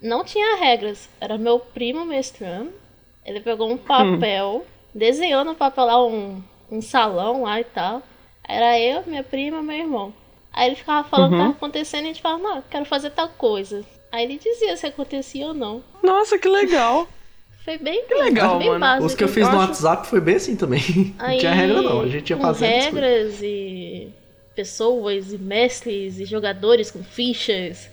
Não 0.00 0.24
tinha 0.24 0.56
regras. 0.56 1.08
Era 1.20 1.38
meu 1.38 1.58
primo 1.58 2.04
mestrando. 2.04 2.72
Ele 3.24 3.40
pegou 3.40 3.70
um 3.70 3.76
papel, 3.78 4.66
desenhou 4.94 5.44
no 5.44 5.54
papel 5.54 5.84
lá 5.84 6.04
um, 6.06 6.42
um 6.70 6.80
salão 6.82 7.42
lá 7.42 7.60
e 7.60 7.64
tal. 7.64 8.02
Era 8.48 8.78
eu, 8.78 9.02
minha 9.06 9.22
prima 9.24 9.62
meu 9.62 9.76
irmão. 9.76 10.12
Aí 10.52 10.68
ele 10.68 10.76
ficava 10.76 11.06
falando 11.08 11.26
o 11.26 11.30
que 11.30 11.34
Uhum. 11.36 11.42
tava 11.46 11.56
acontecendo 11.56 12.02
e 12.02 12.04
a 12.04 12.12
gente 12.12 12.22
falava, 12.22 12.42
não, 12.42 12.62
quero 12.70 12.84
fazer 12.84 13.10
tal 13.10 13.28
coisa. 13.30 13.84
Aí 14.12 14.24
ele 14.24 14.38
dizia 14.38 14.76
se 14.76 14.86
acontecia 14.86 15.48
ou 15.48 15.54
não. 15.54 15.82
Nossa, 16.02 16.38
que 16.38 16.48
legal! 16.48 17.08
Foi 17.64 17.76
bem, 17.78 18.04
legal, 18.08 18.58
bem 18.58 18.68
mano. 18.68 18.80
básico. 18.80 19.06
Os 19.06 19.14
que 19.16 19.24
eu 19.24 19.28
fiz 19.28 19.44
Eu 19.46 19.52
no 19.52 19.58
acho- 19.58 19.68
WhatsApp 19.70 20.06
foi 20.06 20.20
bem 20.20 20.36
assim 20.36 20.54
também. 20.54 20.80
Não 21.18 21.26
Aí, 21.26 21.38
tinha 21.38 21.52
regra 21.52 21.82
não, 21.82 22.00
a 22.02 22.06
gente 22.08 22.30
ia 22.30 22.36
coisas. 22.36 22.60
regras 22.60 23.42
e 23.42 24.08
pessoas 24.56 25.32
e 25.32 25.38
mestres 25.38 26.18
e 26.18 26.24
jogadores 26.24 26.90
com 26.90 27.04
fichas. 27.04 27.88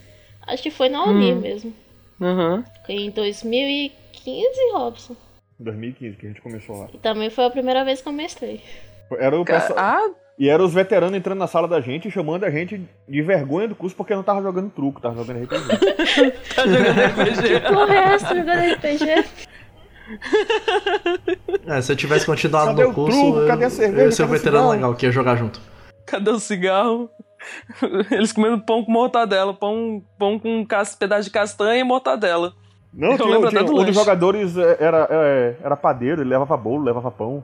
Acho 0.48 0.64
que 0.64 0.72
foi 0.72 0.90
na 0.90 1.04
Uni 1.04 1.34
Hum. 1.34 1.40
mesmo. 1.42 1.74
Aham. 2.22 2.64
Foi 2.86 2.96
em 2.96 3.10
2015, 3.12 4.50
Robson. 4.74 5.16
2015 5.60 6.18
que 6.18 6.26
a 6.26 6.30
gente 6.30 6.42
começou 6.42 6.78
lá. 6.78 6.88
E 6.94 6.98
também 6.98 7.30
foi 7.30 7.46
a 7.46 7.50
primeira 7.50 7.84
vez 7.86 8.02
que 8.02 8.08
eu 8.08 8.14
mestrei. 8.14 8.62
Era 9.20 9.40
o 9.40 9.46
pessoal... 9.46 9.78
Ah, 9.78 10.10
E 10.40 10.50
eram 10.50 10.66
os 10.66 10.74
veteranos 10.74 11.16
entrando 11.16 11.38
na 11.38 11.48
sala 11.48 11.68
da 11.68 11.80
gente 11.80 12.08
e 12.08 12.12
chamando 12.12 12.44
a 12.44 12.50
gente 12.50 12.82
de 13.08 13.22
vergonha 13.22 13.68
do 13.68 13.76
curso 13.76 13.96
porque 13.96 14.16
não 14.16 14.24
tava 14.24 14.42
jogando 14.42 14.72
truco, 14.72 15.00
tava 15.00 15.16
jogando 15.24 15.44
RPG. 15.44 15.68
tá 16.56 16.66
jogando 16.66 17.00
RPG. 17.00 17.76
O 17.76 17.86
resto 17.86 18.36
jogando 18.36 18.74
RPG. 18.74 19.26
É, 21.68 21.82
se 21.82 21.92
eu 21.92 21.96
tivesse 21.96 22.26
continuado 22.26 22.72
Cadê 22.72 22.84
no 22.88 22.94
curso, 22.94 23.18
truco? 23.20 23.40
eu, 23.40 23.48
Cadê 23.48 23.66
a 23.66 23.68
eu 23.68 24.06
ia 24.06 24.12
ser 24.12 24.24
um 24.24 24.28
veterano 24.28 24.70
legal 24.70 24.96
que 24.96 25.06
ia 25.06 25.12
jogar 25.12 25.36
junto. 25.36 25.62
Cadê 26.06 26.30
o 26.32 26.40
cigarro? 26.40 27.10
Eles 28.12 28.32
comendo 28.32 28.60
pão 28.64 28.84
com 28.84 28.92
mortadela, 28.92 29.54
pão, 29.54 30.04
pão 30.18 30.40
com 30.40 30.66
pedaço 30.98 31.26
de 31.26 31.30
castanha 31.32 31.80
e 31.80 31.84
mortadela. 31.84 32.54
Não, 32.94 33.12
Eu 33.12 33.18
tinha, 33.18 33.30
lembro 33.30 33.50
tinha, 33.50 33.62
até 33.62 33.68
do 33.68 33.74
um 33.74 33.76
dos 33.76 33.86
lanche. 33.88 34.00
jogadores 34.00 34.58
é, 34.58 34.78
era, 34.80 35.08
é, 35.10 35.56
era 35.64 35.76
padeiro, 35.76 36.22
ele 36.22 36.30
levava 36.30 36.56
bolo, 36.56 36.84
levava 36.84 37.10
pão. 37.12 37.44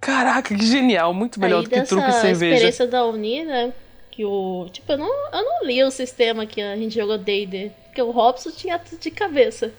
Caraca, 0.00 0.54
que 0.54 0.64
genial, 0.66 1.14
muito 1.14 1.38
melhor 1.40 1.58
Aí 1.58 1.64
do 1.64 1.70
que 1.70 1.82
truco 1.82 2.08
e 2.08 2.12
cerveja. 2.12 2.54
experiência 2.54 2.86
da 2.86 3.04
Uni, 3.06 3.44
né? 3.44 3.72
Que 4.10 4.24
o. 4.24 4.68
Tipo, 4.70 4.92
eu 4.92 4.98
não, 4.98 5.30
eu 5.32 5.42
não 5.44 5.64
li 5.66 5.82
o 5.82 5.90
sistema 5.90 6.46
que 6.46 6.60
a 6.60 6.76
gente 6.76 6.94
jogou 6.94 7.18
DD. 7.18 7.72
Porque 7.86 8.02
o 8.02 8.10
Robson 8.10 8.50
tinha 8.50 8.78
tudo 8.78 8.98
de 8.98 9.10
cabeça. 9.10 9.72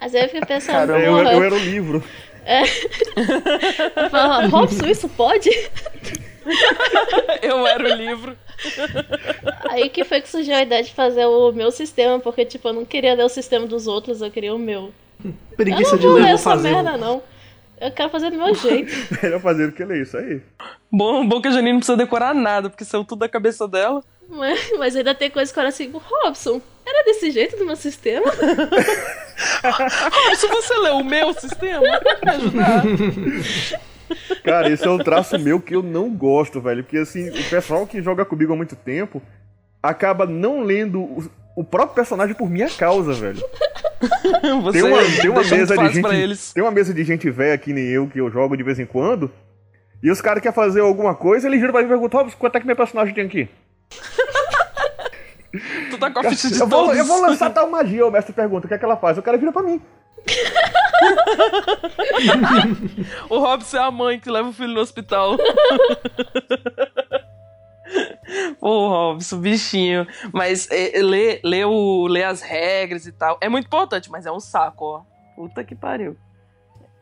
Mas 0.00 0.14
aí 0.14 0.22
eu 0.22 0.28
fiquei 0.28 0.42
pensando, 0.46 0.88
Caramba, 0.88 0.98
Eu, 0.98 1.18
eu 1.18 1.42
era 1.44 1.54
o 1.54 1.58
livro. 1.58 2.02
Eu 3.96 4.10
falava, 4.10 4.46
Robson, 4.48 4.86
isso 4.86 5.08
pode? 5.10 5.50
Eu 7.42 7.66
era 7.66 7.84
o 7.84 7.94
livro. 7.94 8.36
Aí 9.70 9.88
que 9.90 10.04
foi 10.04 10.20
que 10.20 10.28
surgiu 10.30 10.54
a 10.54 10.62
ideia 10.62 10.82
de 10.82 10.92
fazer 10.94 11.26
o 11.26 11.52
meu 11.52 11.70
sistema, 11.70 12.18
porque, 12.18 12.44
tipo, 12.44 12.68
eu 12.68 12.72
não 12.72 12.84
queria 12.84 13.14
ler 13.14 13.24
o 13.24 13.28
sistema 13.28 13.66
dos 13.66 13.86
outros, 13.86 14.22
eu 14.22 14.30
queria 14.30 14.54
o 14.54 14.58
meu. 14.58 14.92
Eu 15.22 15.32
Preguiça 15.56 15.92
não 15.92 15.98
de 15.98 16.06
vou 16.06 16.14
ler, 16.14 16.20
ler 16.22 16.26
vou 16.28 16.34
essa 16.34 16.50
fazer. 16.50 16.70
merda, 16.72 16.96
não. 16.96 17.22
Eu 17.80 17.90
quero 17.92 18.08
fazer 18.10 18.30
do 18.30 18.36
meu 18.38 18.54
jeito. 18.54 18.92
Melhor 19.22 19.40
fazer 19.40 19.66
do 19.66 19.72
que 19.72 19.84
ler 19.84 20.02
isso 20.02 20.16
aí. 20.16 20.40
Bom, 20.90 21.26
bom 21.28 21.40
que 21.40 21.48
a 21.48 21.50
Janine 21.50 21.72
não 21.72 21.78
precisa 21.80 21.96
decorar 21.96 22.34
nada, 22.34 22.70
porque 22.70 22.84
saiu 22.84 23.04
tudo 23.04 23.20
da 23.20 23.28
cabeça 23.28 23.68
dela. 23.68 24.02
mas, 24.28 24.72
mas 24.78 24.96
ainda 24.96 25.14
tem 25.14 25.30
coisa 25.30 25.52
que 25.52 25.58
eu 25.58 25.60
era 25.60 25.68
assim, 25.68 25.92
Robson, 25.92 26.60
era 26.88 27.04
desse 27.04 27.30
jeito 27.30 27.56
do 27.56 27.66
meu 27.66 27.76
sistema? 27.76 28.26
Ah, 29.62 30.34
se 30.34 30.48
você 30.48 30.74
ler 30.78 30.92
o 30.94 31.04
meu 31.04 31.32
sistema, 31.32 32.00
pode 32.00 32.24
me 32.24 32.30
ajudar. 32.30 32.82
Cara, 34.42 34.68
esse 34.70 34.84
é 34.84 34.90
um 34.90 34.98
traço 34.98 35.38
meu 35.38 35.60
que 35.60 35.76
eu 35.76 35.82
não 35.82 36.10
gosto, 36.10 36.60
velho. 36.60 36.82
Porque 36.82 36.98
assim, 36.98 37.28
o 37.30 37.44
pessoal 37.48 37.86
que 37.86 38.02
joga 38.02 38.24
comigo 38.24 38.52
há 38.52 38.56
muito 38.56 38.74
tempo 38.74 39.22
acaba 39.80 40.26
não 40.26 40.62
lendo 40.64 41.00
o, 41.00 41.30
o 41.56 41.62
próprio 41.64 41.94
personagem 41.94 42.34
por 42.34 42.50
minha 42.50 42.68
causa, 42.68 43.12
velho. 43.12 43.38
Você 44.62 44.80
Tem 44.80 44.90
uma, 44.90 45.02
tem 45.20 45.30
uma 45.30 45.42
mesa 45.44 45.76
de 45.76 45.88
gente. 45.94 46.02
pra 46.02 46.14
eles. 46.16 46.52
Tem 46.52 46.62
uma 46.62 46.72
mesa 46.72 46.92
de 46.94 47.04
gente 47.04 47.30
velha 47.30 47.58
que 47.58 47.72
nem 47.72 47.84
eu, 47.86 48.08
que 48.08 48.20
eu 48.20 48.30
jogo 48.30 48.56
de 48.56 48.62
vez 48.64 48.78
em 48.80 48.86
quando. 48.86 49.30
E 50.02 50.10
os 50.10 50.20
caras 50.20 50.42
querem 50.42 50.54
fazer 50.54 50.80
alguma 50.80 51.14
coisa, 51.14 51.46
eles 51.48 51.60
giram 51.60 51.72
pra 51.72 51.80
mim 51.82 51.86
e 51.86 51.90
perguntam, 51.90 52.20
"Robson, 52.20 52.36
quanto 52.38 52.56
é 52.56 52.60
que 52.60 52.66
meu 52.66 52.76
personagem 52.76 53.14
tem 53.14 53.26
aqui? 53.26 53.48
Tu 55.90 55.98
tá 55.98 56.10
com 56.10 56.20
a 56.20 56.24
ficha 56.24 56.48
de 56.50 56.60
Eu 56.60 56.66
vou, 56.66 56.84
todos. 56.84 56.98
eu 56.98 57.04
vou 57.04 57.20
lançar 57.22 57.50
tal 57.50 57.70
magia, 57.70 58.06
o 58.06 58.10
mestre 58.10 58.32
pergunta, 58.34 58.66
o 58.66 58.68
que 58.68 58.74
é 58.74 58.78
que 58.78 58.84
ela 58.84 58.96
faz? 58.96 59.16
O 59.18 59.22
cara 59.22 59.38
vira 59.38 59.52
pra 59.52 59.62
mim. 59.62 59.80
O 63.30 63.38
Robson 63.38 63.76
é 63.76 63.80
a 63.80 63.90
mãe 63.90 64.18
que 64.18 64.30
leva 64.30 64.48
o 64.48 64.52
filho 64.52 64.74
no 64.74 64.80
hospital. 64.80 65.36
Pô, 68.60 68.88
Robson, 68.88 69.40
bichinho. 69.40 70.06
Mas 70.32 70.68
é, 70.70 71.00
ler, 71.00 71.40
ler, 71.44 71.66
o, 71.66 72.06
ler 72.06 72.24
as 72.24 72.42
regras 72.42 73.06
e 73.06 73.12
tal 73.12 73.38
é 73.40 73.48
muito 73.48 73.66
importante, 73.66 74.10
mas 74.10 74.26
é 74.26 74.32
um 74.32 74.40
saco, 74.40 74.84
ó. 74.84 75.02
Puta 75.34 75.64
que 75.64 75.74
pariu. 75.74 76.16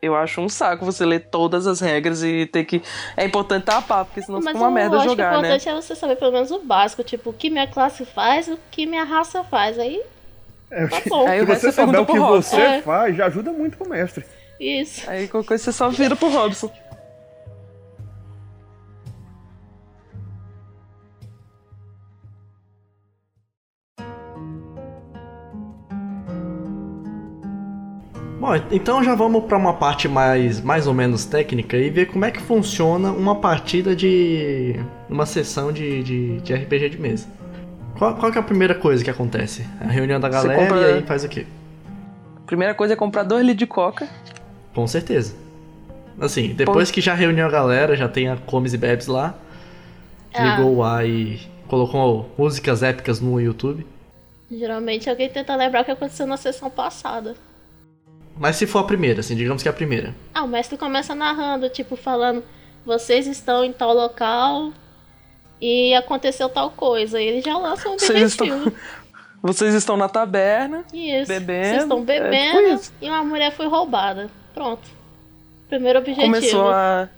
Eu 0.01 0.15
acho 0.15 0.39
um 0.41 0.47
saco 0.47 0.85
você 0.85 1.03
ler 1.05 1.21
todas 1.31 1.65
as 1.65 1.79
regras 1.81 2.21
e 2.23 2.45
ter 2.45 2.63
que. 2.65 2.83
É 3.15 3.25
importante 3.25 3.63
tapar, 3.63 4.05
porque 4.05 4.21
senão 4.21 4.39
Mas 4.39 4.47
fica 4.53 4.59
uma 4.59 4.69
merda 4.71 4.97
o 4.97 5.03
jogar, 5.03 5.31
né? 5.31 5.37
importante 5.39 5.69
é 5.69 5.73
você 5.73 5.95
saber 5.95 6.15
pelo 6.17 6.31
menos 6.31 6.51
o 6.51 6.59
básico, 6.59 7.03
tipo, 7.03 7.31
o 7.31 7.33
que 7.33 7.49
minha 7.49 7.65
classe 7.67 8.05
faz, 8.05 8.47
o 8.47 8.59
que 8.69 8.85
minha 8.85 9.03
raça 9.03 9.43
faz. 9.43 9.79
Aí, 9.79 9.99
tá 10.69 11.01
bom. 11.09 11.27
Aí 11.27 11.39
Se 11.39 11.43
o 11.43 11.47
resto 11.47 11.61
você 11.61 11.71
souber 11.71 12.01
o 12.01 12.05
que 12.05 12.19
você 12.19 12.55
É. 12.61 12.81
faz, 12.81 13.15
já 13.15 13.25
ajuda 13.25 13.51
muito 13.51 13.75
pro 13.77 13.89
mestre. 13.89 14.23
Isso. 14.59 15.09
Aí 15.09 15.27
qualquer 15.27 15.47
coisa 15.47 15.63
você 15.63 15.71
só 15.71 15.89
vira 15.89 16.15
pro 16.15 16.29
Robson. 16.29 16.71
Bom, 28.39 28.53
então 28.71 29.03
já 29.03 29.15
vamos 29.15 29.45
pra 29.45 29.57
uma 29.57 29.73
parte 29.73 30.07
mais, 30.07 30.61
mais 30.61 30.85
ou 30.85 30.93
menos 30.93 31.25
técnica 31.25 31.75
e 31.75 31.89
ver 31.89 32.05
como 32.07 32.23
é 32.23 32.29
que 32.31 32.39
funciona 32.41 33.11
uma 33.11 33.35
partida 33.35 33.95
de. 33.95 34.75
uma 35.09 35.25
sessão 35.25 35.71
de, 35.71 36.03
de, 36.03 36.41
de 36.41 36.53
RPG 36.53 36.89
de 36.89 37.01
mesa. 37.01 37.27
Qual, 37.97 38.15
qual 38.15 38.31
que 38.31 38.37
é 38.37 38.41
a 38.41 38.43
primeira 38.43 38.75
coisa 38.75 39.03
que 39.03 39.09
acontece? 39.09 39.65
A 39.81 39.87
reunião 39.87 40.19
da 40.19 40.29
galera 40.29 40.55
compra- 40.59 40.81
e 40.81 40.93
aí 40.93 41.01
faz 41.03 41.23
o 41.23 41.29
quê? 41.29 41.47
Primeira 42.45 42.75
coisa 42.75 42.93
é 42.93 42.95
comprar 42.97 43.23
dois 43.23 43.41
litros 43.43 43.57
de 43.59 43.65
coca. 43.65 44.07
Com 44.73 44.85
certeza. 44.85 45.35
Assim, 46.19 46.53
depois 46.53 46.91
que 46.91 47.01
já 47.01 47.15
reuniu 47.15 47.45
a 47.45 47.49
galera, 47.49 47.95
já 47.95 48.07
tem 48.07 48.29
a 48.29 48.37
comes 48.37 48.71
e 48.73 48.77
bebes 48.77 49.07
lá, 49.07 49.35
Ah. 50.33 50.43
ligou 50.57 50.75
o 50.75 50.83
ar 50.83 51.07
e 51.07 51.39
colocou 51.67 52.29
músicas 52.37 52.83
épicas 52.83 53.19
no 53.19 53.41
YouTube. 53.41 53.85
Geralmente 54.51 55.09
alguém 55.09 55.27
tenta 55.27 55.55
lembrar 55.55 55.81
o 55.81 55.85
que 55.85 55.91
aconteceu 55.91 56.27
na 56.27 56.37
sessão 56.37 56.69
passada. 56.69 57.35
Mas 58.39 58.55
se 58.55 58.67
for 58.67 58.79
a 58.79 58.83
primeira, 58.83 59.19
assim, 59.21 59.35
digamos 59.35 59.61
que 59.63 59.67
é 59.69 59.71
a 59.71 59.73
primeira. 59.73 60.13
Ah, 60.33 60.43
o 60.43 60.47
mestre 60.47 60.77
começa 60.77 61.15
narrando, 61.15 61.69
tipo, 61.69 61.95
falando, 61.95 62.43
vocês 62.85 63.25
estão 63.27 63.63
em 63.63 63.73
tal 63.73 63.93
local 63.93 64.71
e 65.61 65.93
aconteceu 65.95 66.47
tal 66.49 66.69
coisa. 66.71 67.19
E 67.19 67.25
ele 67.27 67.41
já 67.41 67.57
lança 67.57 67.89
um 67.89 67.97
Vocês 67.97 68.33
objetivo. 68.39 68.67
estão, 68.69 68.73
vocês 69.41 69.73
estão 69.73 69.97
na 69.97 70.07
taberna. 70.07 70.83
Isso. 70.93 71.27
Bebendo, 71.27 71.67
Vocês 71.69 71.81
estão 71.83 71.99
é, 71.99 72.01
bebendo 72.03 72.57
tipo 72.59 72.73
isso. 72.75 72.93
e 73.01 73.09
uma 73.09 73.23
mulher 73.23 73.51
foi 73.51 73.67
roubada. 73.67 74.29
Pronto. 74.53 74.87
Primeiro 75.67 75.99
objetivo. 75.99 76.25
Começou 76.25 76.69
a. 76.69 77.09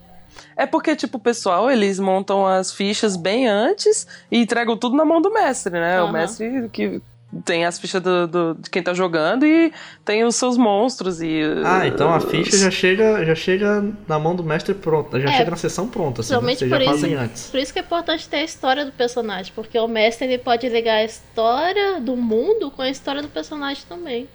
É 0.56 0.66
porque, 0.66 0.96
tipo, 0.96 1.18
o 1.18 1.22
pessoal, 1.22 1.70
eles 1.70 2.00
montam 2.00 2.46
as 2.46 2.72
fichas 2.72 3.16
bem 3.18 3.48
antes 3.48 4.08
e 4.32 4.38
entregam 4.40 4.78
tudo 4.78 4.96
na 4.96 5.04
mão 5.06 5.22
do 5.22 5.32
mestre, 5.32 5.72
né? 5.74 6.00
O 6.02 6.06
Aham. 6.06 6.12
mestre 6.14 6.70
que 6.72 7.02
Tem 7.46 7.64
as 7.64 7.78
fichas 7.80 8.02
do, 8.02 8.28
do- 8.28 8.56
de 8.60 8.70
quem 8.72 8.82
tá 8.82 8.92
jogando 8.92 9.46
e 9.46 9.72
tem 10.04 10.24
os 10.24 10.36
seus 10.36 10.58
monstros 10.58 11.22
e. 11.22 11.42
Ah, 11.64 11.86
então 11.86 12.12
a 12.12 12.20
ficha 12.20 12.58
já 12.58 12.72
chega, 12.72 13.24
já 13.24 13.36
chega 13.36 13.86
na 14.08 14.18
mão 14.18 14.36
do 14.36 14.44
mestre 14.44 14.74
pronta, 14.74 15.20
já 15.20 15.30
É, 15.30 15.38
chega 15.38 15.52
na 15.52 15.58
sessão 15.58 15.88
pronta, 15.88 16.22
assim, 16.22 16.34
né? 16.34 16.40
principalmente 16.40 16.58
Vocês 16.60 16.70
já 16.72 16.78
por 16.78 16.82
isso. 16.84 16.92
fazem 16.92 17.14
antes. 17.16 17.50
Por 17.52 17.60
isso 17.60 17.72
que 17.72 17.78
é 17.78 17.82
importante 17.84 18.28
ter 18.28 18.38
a 18.38 18.44
história 18.44 18.84
do 18.84 18.92
personagem, 18.92 19.52
porque 19.54 19.78
o 19.78 19.88
mestre 19.88 20.26
ele 20.28 20.40
pode 20.40 20.68
ligar 20.70 20.96
a 20.96 21.04
história 21.04 22.02
do 22.02 22.16
mundo 22.16 22.72
com 22.72 22.82
a 22.82 22.90
história 22.90 23.22
do 23.22 23.28
personagem 23.28 23.84
também. 23.88 24.28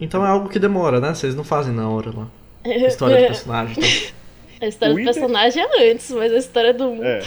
Então 0.00 0.26
é 0.26 0.28
algo 0.28 0.48
que 0.48 0.58
demora, 0.58 0.98
né? 1.00 1.14
Vocês 1.14 1.32
não 1.34 1.44
fazem 1.44 1.72
na 1.72 1.88
hora 1.88 2.10
lá. 2.12 2.26
História 2.64 3.18
do 3.18 3.26
personagem. 3.28 3.76
Então. 3.78 4.16
A 4.58 4.66
história 4.66 4.92
O 4.92 4.96
do 4.96 5.00
Inter- 5.02 5.14
personagem 5.14 5.62
é 5.62 5.92
antes, 5.92 6.10
mas 6.10 6.32
a 6.32 6.38
história 6.38 6.74
do 6.74 6.86
mundo. 6.90 7.04
É. 7.04 7.22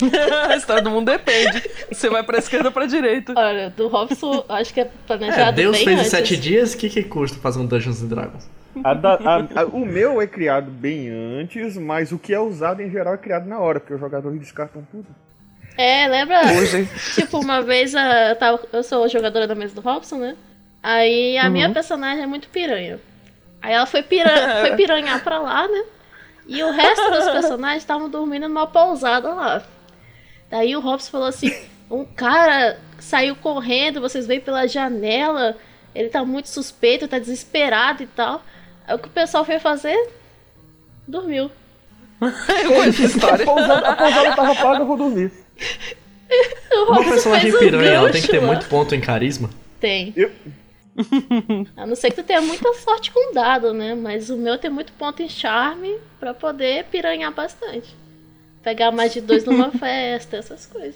a 0.50 0.56
história 0.56 0.82
do 0.82 0.90
mundo 0.90 1.06
depende. 1.10 1.62
Você 1.90 2.08
vai 2.08 2.22
pra 2.22 2.38
esquerda 2.38 2.68
ou 2.68 2.72
pra 2.72 2.86
direita. 2.86 3.32
Olha, 3.36 3.70
do 3.70 3.88
Robson, 3.88 4.44
acho 4.48 4.72
que 4.72 4.80
é 4.80 4.84
É, 4.84 4.90
planejado 5.06 5.56
Deus 5.56 5.76
bem 5.76 5.84
fez 5.84 5.96
em 5.96 6.00
antes. 6.00 6.10
sete 6.10 6.36
dias, 6.36 6.74
o 6.74 6.78
que, 6.78 6.88
que 6.88 7.02
custa 7.02 7.38
fazer 7.38 7.58
um 7.60 7.66
Dungeons 7.66 8.02
and 8.02 8.06
Dragons? 8.08 8.48
A 8.84 8.94
da- 8.94 9.14
a- 9.14 9.60
a- 9.62 9.64
o 9.66 9.84
meu 9.84 10.20
é 10.20 10.26
criado 10.26 10.70
bem 10.70 11.08
antes, 11.10 11.76
mas 11.76 12.12
o 12.12 12.18
que 12.18 12.32
é 12.32 12.38
usado 12.38 12.80
em 12.80 12.90
geral 12.90 13.14
é 13.14 13.18
criado 13.18 13.46
na 13.48 13.58
hora, 13.58 13.80
porque 13.80 13.94
os 13.94 14.00
jogadores 14.00 14.38
descartam 14.38 14.86
tudo. 14.90 15.06
É, 15.76 16.06
lembra? 16.08 16.40
Hoje. 16.54 16.88
tipo, 17.14 17.38
uma 17.40 17.60
vez 17.62 17.94
ah, 17.94 18.30
eu, 18.30 18.36
tava, 18.36 18.60
eu 18.72 18.82
sou 18.82 19.08
jogadora 19.08 19.46
da 19.46 19.54
mesa 19.54 19.74
do 19.74 19.80
Robson, 19.80 20.16
né? 20.18 20.36
Aí 20.82 21.36
a 21.38 21.44
Uhum. 21.46 21.50
minha 21.50 21.70
personagem 21.70 22.22
é 22.22 22.26
muito 22.26 22.48
piranha. 22.48 23.00
Aí 23.60 23.72
ela 23.74 23.86
foi, 23.86 24.02
piran 24.02 24.60
foi 24.60 24.74
piranhar 24.76 25.22
pra 25.24 25.38
lá, 25.40 25.66
né? 25.66 25.82
E 26.46 26.62
o 26.62 26.70
resto 26.70 27.10
dos 27.10 27.28
personagens 27.30 27.82
estavam 27.82 28.08
dormindo 28.08 28.48
numa 28.48 28.66
pousada 28.66 29.34
lá. 29.34 29.62
Daí 30.50 30.74
o 30.76 30.80
Robson 30.80 31.10
falou 31.10 31.26
assim: 31.28 31.52
um 31.90 32.04
cara 32.04 32.78
saiu 32.98 33.36
correndo, 33.36 34.00
vocês 34.00 34.26
veem 34.26 34.40
pela 34.40 34.66
janela, 34.66 35.56
ele 35.94 36.08
tá 36.08 36.24
muito 36.24 36.48
suspeito, 36.48 37.06
tá 37.08 37.18
desesperado 37.18 38.02
e 38.02 38.06
tal. 38.06 38.42
Aí 38.86 38.94
o 38.94 38.98
que 38.98 39.08
o 39.08 39.10
pessoal 39.10 39.44
foi 39.44 39.58
fazer? 39.58 39.96
Dormiu. 41.06 41.50
Eu 42.20 42.72
conheço 42.74 43.24
a 43.26 43.38
pousada, 43.44 43.88
a 43.88 43.96
pousada 43.96 44.34
tava 44.36 44.54
paga, 44.56 44.80
eu 44.80 44.86
vou 44.86 44.96
dormir. 44.96 45.30
O 46.70 46.92
Uma 46.92 47.04
personagem 47.04 47.58
piranha, 47.58 47.90
ela 47.90 48.10
tem 48.12 48.20
que 48.20 48.28
ter 48.28 48.40
muito 48.42 48.66
ponto 48.66 48.94
em 48.94 49.00
carisma. 49.00 49.48
Tem. 49.80 50.12
Eu- 50.14 50.30
A 51.74 51.86
não 51.86 51.96
ser 51.96 52.10
que 52.10 52.16
tu 52.16 52.22
tenha 52.22 52.42
muita 52.42 52.74
sorte 52.74 53.10
com 53.10 53.32
dado, 53.32 53.72
né? 53.72 53.94
Mas 53.94 54.28
o 54.28 54.36
meu 54.36 54.58
tem 54.58 54.70
muito 54.70 54.92
ponto 54.92 55.22
em 55.22 55.28
charme 55.28 55.96
pra 56.20 56.34
poder 56.34 56.84
piranhar 56.86 57.32
bastante. 57.32 57.96
Pegar 58.68 58.90
mais 58.92 59.14
de 59.14 59.22
dois 59.22 59.46
numa 59.46 59.70
festa, 59.78 60.36
essas 60.36 60.66
coisas. 60.66 60.94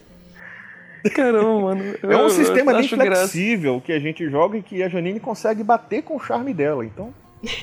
Caramba, 1.14 1.60
mano. 1.60 1.94
É 2.02 2.06
um 2.06 2.12
Eu- 2.24 2.28
sistema 2.28 2.70
eu 2.72 2.76
bem 2.76 2.84
acho 2.84 2.96
graça. 2.98 3.20
flexível 3.22 3.80
que 3.84 3.92
a 3.92 3.98
gente 3.98 4.28
joga 4.28 4.58
e 4.58 4.62
que 4.62 4.82
a 4.82 4.88
Janine 4.90 5.18
consegue 5.18 5.64
bater 5.64 6.02
com 6.02 6.16
o 6.16 6.20
charme 6.20 6.52
dela. 6.52 6.84
Então, 6.84 7.14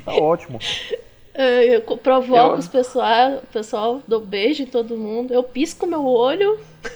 tá 0.03 0.11
ótimo. 0.17 0.57
É, 1.33 1.75
Eu 1.75 1.81
co- 1.81 1.95
provoco 1.95 2.53
Eu- 2.53 2.57
os 2.57 2.67
pessoal, 2.67 3.33
o 3.43 3.47
pessoal, 3.53 4.01
dou 4.07 4.19
beijo 4.19 4.63
em 4.63 4.65
todo 4.65 4.97
mundo. 4.97 5.31
Eu 5.31 5.43
pisco 5.43 5.85
meu 5.85 6.03
olho. 6.03 6.59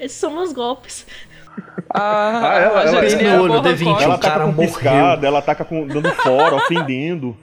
Esses 0.00 0.18
são 0.18 0.32
meus 0.34 0.52
golpes. 0.52 1.06
A, 1.88 2.00
Ah, 2.00 2.58
ela- 2.58 2.80
a 2.80 2.84
ela- 2.84 3.08
Janine 3.08 3.22
no 3.22 3.28
é 3.28 3.36
a 3.36 3.40
olho, 3.42 3.52
Borra 3.52 3.70
D20. 3.70 3.84
Código. 3.84 4.02
Ela 4.02 4.16
o 4.16 4.18
cara 4.18 4.46
morreu. 4.48 4.66
piscada, 4.68 5.26
ela 5.26 5.38
ataca 5.38 5.64
com, 5.64 5.86
dando 5.86 6.10
fora, 6.10 6.56
ofendendo. 6.56 7.36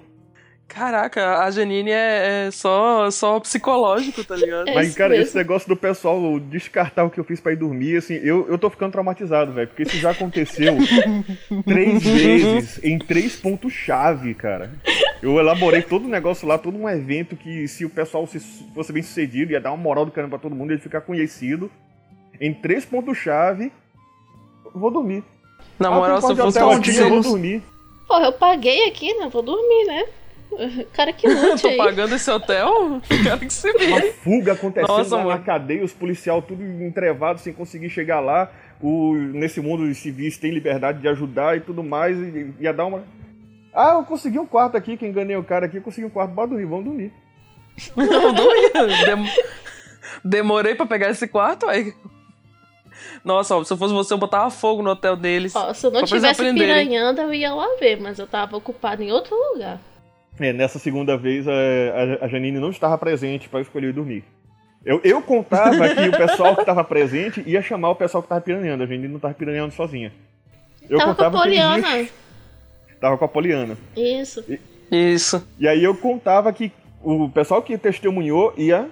Caraca, 0.69 1.39
a 1.39 1.49
Janine 1.49 1.89
é, 1.89 2.45
é 2.47 2.51
só, 2.51 3.09
só 3.09 3.39
psicológico, 3.39 4.23
tá 4.23 4.35
ligado? 4.35 4.69
É 4.69 4.75
Mas, 4.75 4.93
cara, 4.93 5.09
mesmo. 5.09 5.23
esse 5.25 5.35
negócio 5.35 5.67
do 5.67 5.75
pessoal 5.75 6.39
descartar 6.39 7.03
o 7.05 7.09
que 7.09 7.19
eu 7.19 7.23
fiz 7.23 7.39
pra 7.41 7.51
ir 7.51 7.55
dormir, 7.55 7.97
assim, 7.97 8.13
eu, 8.23 8.47
eu 8.47 8.55
tô 8.57 8.69
ficando 8.69 8.91
traumatizado, 8.91 9.51
velho. 9.51 9.67
Porque 9.67 9.81
isso 9.83 9.97
já 9.97 10.11
aconteceu 10.11 10.77
três 11.65 12.03
vezes 12.03 12.79
em 12.83 12.99
três 12.99 13.35
pontos-chave, 13.35 14.33
cara. 14.35 14.71
Eu 15.23 15.37
elaborei 15.39 15.81
todo 15.81 16.05
o 16.05 16.09
negócio 16.09 16.47
lá, 16.47 16.57
todo 16.57 16.77
um 16.77 16.87
evento 16.87 17.35
que 17.35 17.67
se 17.67 17.83
o 17.83 17.89
pessoal 17.89 18.25
se- 18.27 18.39
fosse 18.73 18.93
bem 18.93 19.01
sucedido, 19.01 19.51
ia 19.51 19.59
dar 19.59 19.71
uma 19.71 19.83
moral 19.83 20.05
do 20.05 20.11
caramba 20.11 20.37
pra 20.37 20.43
todo 20.49 20.55
mundo, 20.55 20.71
ia 20.71 20.79
ficar 20.79 21.01
conhecido. 21.01 21.69
Em 22.39 22.53
três 22.53 22.85
pontos-chave, 22.85 23.71
eu 24.65 24.79
vou 24.79 24.91
dormir. 24.91 25.23
Na 25.79 25.89
Ah, 25.89 25.91
moral, 25.91 26.21
se 26.21 26.31
eu 26.31 26.35
fosse 26.35 26.59
um 26.63 26.69
aqui, 26.69 26.95
eu 26.95 27.09
vou 27.09 27.19
dia, 27.21 27.29
dormir. 27.31 27.63
Porra, 28.07 28.25
eu 28.25 28.33
paguei 28.33 28.87
aqui, 28.87 29.13
né? 29.15 29.27
Vou 29.31 29.41
dormir, 29.41 29.85
né? 29.87 30.05
Cara 30.93 31.13
que 31.13 31.27
eu 31.27 31.31
lute 31.31 31.61
tô 31.63 31.77
pagando 31.77 32.15
esse 32.15 32.29
hotel, 32.29 33.01
quero 33.07 33.39
que 33.39 33.53
se 33.53 33.69
Uma 33.69 34.01
fuga 34.23 34.53
acontecendo 34.53 34.87
Nossa, 34.97 35.15
lá 35.15 35.23
na 35.23 35.29
mano. 35.29 35.43
cadeia, 35.43 35.83
os 35.83 35.93
policial 35.93 36.41
tudo 36.41 36.63
entrevado 36.63 37.39
sem 37.39 37.53
conseguir 37.53 37.89
chegar 37.89 38.19
lá. 38.19 38.51
O, 38.81 39.13
nesse 39.13 39.59
mundo 39.61 39.83
os 39.83 39.97
civis 39.97 40.37
têm 40.37 40.51
liberdade 40.51 40.99
de 40.99 41.07
ajudar 41.07 41.57
e 41.57 41.61
tudo 41.61 41.83
mais. 41.83 42.17
E, 42.17 42.53
ia 42.59 42.73
dar 42.73 42.85
uma. 42.85 43.03
Ah, 43.73 43.93
eu 43.95 44.03
consegui 44.03 44.39
um 44.39 44.45
quarto 44.47 44.75
aqui, 44.75 44.97
que 44.97 45.05
enganei 45.05 45.35
o 45.35 45.43
cara 45.43 45.65
aqui, 45.65 45.77
eu 45.77 45.81
consegui 45.81 46.07
um 46.07 46.09
quarto, 46.09 46.31
bora 46.33 46.47
dormir, 46.47 46.65
vamos 46.65 46.85
dormir. 46.85 47.13
Não. 47.95 48.87
Dem- 49.05 49.31
Demorei 50.23 50.75
pra 50.75 50.85
pegar 50.85 51.09
esse 51.09 51.27
quarto, 51.27 51.67
aí. 51.67 51.93
Nossa, 53.23 53.55
ó, 53.55 53.63
se 53.63 53.71
eu 53.71 53.77
fosse 53.77 53.93
você, 53.93 54.13
eu 54.13 54.17
botava 54.17 54.49
fogo 54.49 54.81
no 54.81 54.89
hotel 54.89 55.15
deles. 55.15 55.55
Ó, 55.55 55.73
se 55.73 55.85
eu 55.85 55.91
não 55.91 56.03
tivesse 56.03 56.41
piranhando, 56.53 57.21
eu 57.21 57.33
ia 57.33 57.53
lá 57.53 57.67
ver, 57.79 57.99
mas 58.01 58.17
eu 58.19 58.27
tava 58.27 58.57
ocupado 58.57 59.03
em 59.03 59.11
outro 59.11 59.35
lugar. 59.53 59.79
É, 60.39 60.53
nessa 60.53 60.79
segunda 60.79 61.17
vez 61.17 61.47
a, 61.47 61.51
a, 61.51 62.25
a 62.25 62.27
Janine 62.27 62.59
não 62.59 62.69
estava 62.69 62.97
presente 62.97 63.49
para 63.49 63.61
escolher 63.61 63.91
dormir. 63.93 64.23
Eu, 64.85 65.01
eu 65.03 65.21
contava 65.21 65.89
que 65.93 66.07
o 66.07 66.17
pessoal 66.17 66.55
que 66.55 66.61
estava 66.61 66.83
presente 66.83 67.43
ia 67.45 67.61
chamar 67.61 67.89
o 67.89 67.95
pessoal 67.95 68.21
que 68.21 68.27
estava 68.27 68.41
piraneando. 68.41 68.83
A 68.83 68.85
Janine 68.85 69.09
não 69.09 69.17
estava 69.17 69.33
piraneando 69.33 69.73
sozinha. 69.73 70.13
Eu 70.89 70.97
tava 70.97 71.15
com 71.15 71.21
a 71.21 71.25
contava 71.25 71.41
que 71.43 71.49
eles 71.49 71.61
Poliana. 71.61 72.09
Tava 72.99 73.17
com 73.17 73.25
a 73.25 73.27
Poliana. 73.27 73.77
Isso. 73.95 74.43
Isso. 74.89 75.47
E 75.59 75.67
aí 75.67 75.83
eu 75.83 75.95
contava 75.95 76.51
que 76.53 76.71
o 77.03 77.29
pessoal 77.29 77.61
que 77.61 77.77
testemunhou 77.77 78.53
ia 78.57 78.89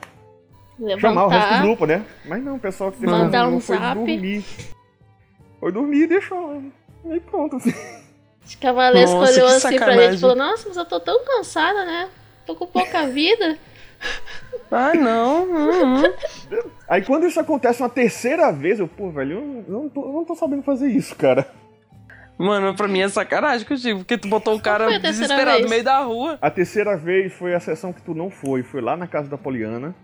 chamar 0.99 1.25
o 1.25 1.27
resto 1.29 1.47
do 1.47 1.53
Levantar. 1.53 1.61
grupo, 1.63 1.85
né? 1.85 2.05
Mas 2.25 2.43
não, 2.43 2.55
o 2.57 2.59
pessoal 2.59 2.91
que 2.91 3.05
Mandar 3.05 3.23
testemunhou 3.23 3.57
um 3.57 3.59
foi 3.61 3.77
zap. 3.77 3.95
dormir. 3.95 4.45
Foi 5.59 5.71
dormir 5.71 6.03
e 6.03 6.07
deixou. 6.07 6.63
Aí 7.09 7.19
pronto. 7.21 7.55
assim. 7.55 7.73
Os 8.47 8.55
cavaleiros 8.55 9.11
Nossa, 9.11 9.31
olhou 9.33 9.47
assim 9.49 9.77
pra 9.77 9.97
gente 9.97 10.15
e 10.15 10.19
falou, 10.19 10.35
nossa, 10.37 10.69
mas 10.69 10.77
eu 10.77 10.85
tô 10.85 11.01
tão 11.01 11.25
cansada, 11.25 11.85
né? 11.85 12.09
Tô 12.45 12.55
com 12.55 12.65
pouca 12.65 13.05
vida. 13.07 13.57
Ah, 14.69 14.93
não. 14.93 15.43
hum, 15.45 15.95
hum. 15.95 16.03
Aí 16.89 17.01
quando 17.01 17.25
isso 17.25 17.39
acontece 17.39 17.81
uma 17.81 17.89
terceira 17.89 18.51
vez, 18.51 18.79
eu, 18.79 18.87
pô, 18.87 19.09
velho, 19.09 19.37
eu 19.37 19.41
não, 19.41 19.81
não, 19.81 19.89
tô, 19.89 20.05
eu 20.05 20.11
não 20.11 20.25
tô 20.25 20.35
sabendo 20.35 20.61
fazer 20.61 20.89
isso, 20.89 21.15
cara. 21.15 21.49
Mano, 22.37 22.75
pra 22.75 22.87
mim 22.87 22.99
é 22.99 23.07
sacanagem 23.07 23.65
contigo, 23.65 23.99
porque 23.99 24.17
tu 24.17 24.27
botou 24.27 24.55
o 24.55 24.61
cara 24.61 24.85
foi 24.85 24.95
a 24.95 24.99
terceira 24.99 25.27
desesperado 25.27 25.57
vez? 25.57 25.63
no 25.63 25.69
meio 25.69 25.83
da 25.83 25.99
rua. 25.99 26.37
A 26.41 26.51
terceira 26.51 26.97
vez 26.97 27.33
foi 27.33 27.55
a 27.55 27.59
sessão 27.61 27.93
que 27.93 28.01
tu 28.01 28.13
não 28.13 28.29
foi, 28.29 28.61
foi 28.61 28.81
lá 28.81 28.97
na 28.97 29.07
casa 29.07 29.29
da 29.29 29.37
Poliana. 29.37 29.95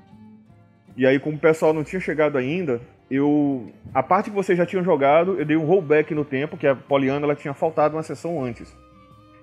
E 0.95 1.05
aí, 1.05 1.19
como 1.19 1.37
o 1.37 1.39
pessoal 1.39 1.73
não 1.73 1.83
tinha 1.83 1.99
chegado 1.99 2.37
ainda, 2.37 2.81
eu. 3.09 3.71
A 3.93 4.03
parte 4.03 4.29
que 4.29 4.35
vocês 4.35 4.57
já 4.57 4.65
tinham 4.65 4.83
jogado, 4.83 5.39
eu 5.39 5.45
dei 5.45 5.57
um 5.57 5.65
rollback 5.65 6.13
no 6.13 6.23
tempo, 6.23 6.57
que 6.57 6.67
a 6.67 6.75
Poliana 6.75 7.25
ela 7.25 7.35
tinha 7.35 7.53
faltado 7.53 7.95
uma 7.95 8.03
sessão 8.03 8.43
antes. 8.43 8.75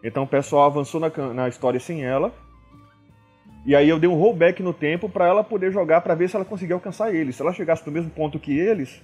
Então 0.03 0.23
o 0.23 0.29
pessoal 0.29 0.67
avançou 0.67 1.01
na, 1.01 1.11
na 1.35 1.49
história 1.49 1.79
sem 1.79 2.05
ela. 2.05 2.33
E 3.67 3.77
aí 3.77 3.89
eu 3.89 3.99
dei 3.99 4.09
um 4.09 4.15
rollback 4.15 4.63
no 4.63 4.73
tempo 4.73 5.09
pra 5.09 5.27
ela 5.27 5.45
poder 5.45 5.71
jogar 5.71 6.01
pra 6.01 6.15
ver 6.15 6.29
se 6.29 6.37
ela 6.37 6.45
conseguia 6.45 6.75
alcançar 6.75 7.15
eles. 7.15 7.37
Se 7.37 7.43
ela 7.43 7.53
chegasse 7.53 7.87
no 7.87 7.93
mesmo 7.93 8.11
ponto 8.11 8.39
que 8.39 8.59
eles, 8.59 9.03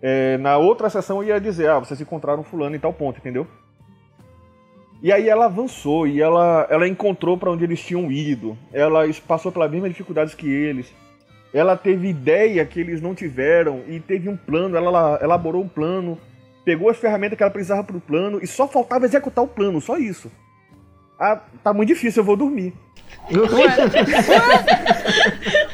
é, 0.00 0.38
na 0.38 0.56
outra 0.56 0.88
sessão 0.88 1.22
eu 1.22 1.28
ia 1.28 1.40
dizer, 1.40 1.68
ah, 1.68 1.78
vocês 1.78 2.00
encontraram 2.00 2.42
fulano 2.42 2.74
em 2.74 2.78
tal 2.78 2.92
ponto, 2.92 3.18
entendeu? 3.18 3.46
E 5.02 5.12
aí 5.12 5.28
ela 5.28 5.44
avançou 5.44 6.06
e 6.06 6.22
ela, 6.22 6.66
ela 6.70 6.88
encontrou 6.88 7.36
pra 7.36 7.50
onde 7.50 7.64
eles 7.64 7.84
tinham 7.84 8.10
ido. 8.10 8.56
Ela 8.72 9.02
passou 9.26 9.52
pelas 9.52 9.70
mesmas 9.70 9.90
dificuldades 9.90 10.34
que 10.34 10.48
eles. 10.48 10.94
Ela 11.54 11.76
teve 11.76 12.08
ideia 12.08 12.66
que 12.66 12.80
eles 12.80 13.00
não 13.00 13.14
tiveram 13.14 13.82
e 13.88 14.00
teve 14.00 14.28
um 14.28 14.36
plano. 14.36 14.76
Ela 14.76 14.90
la- 14.90 15.18
elaborou 15.22 15.62
um 15.62 15.68
plano, 15.68 16.18
pegou 16.64 16.90
as 16.90 16.96
ferramentas 16.98 17.36
que 17.38 17.42
ela 17.44 17.52
precisava 17.52 17.84
pro 17.84 18.00
plano 18.00 18.40
e 18.42 18.46
só 18.46 18.66
faltava 18.66 19.04
executar 19.06 19.44
o 19.44 19.48
plano, 19.48 19.80
só 19.80 19.96
isso. 19.96 20.30
Ah, 21.18 21.40
tá 21.62 21.72
muito 21.72 21.88
difícil, 21.90 22.22
eu 22.22 22.26
vou 22.26 22.36
dormir. 22.36 22.74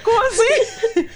Como 0.04 0.26
assim? 0.26 1.08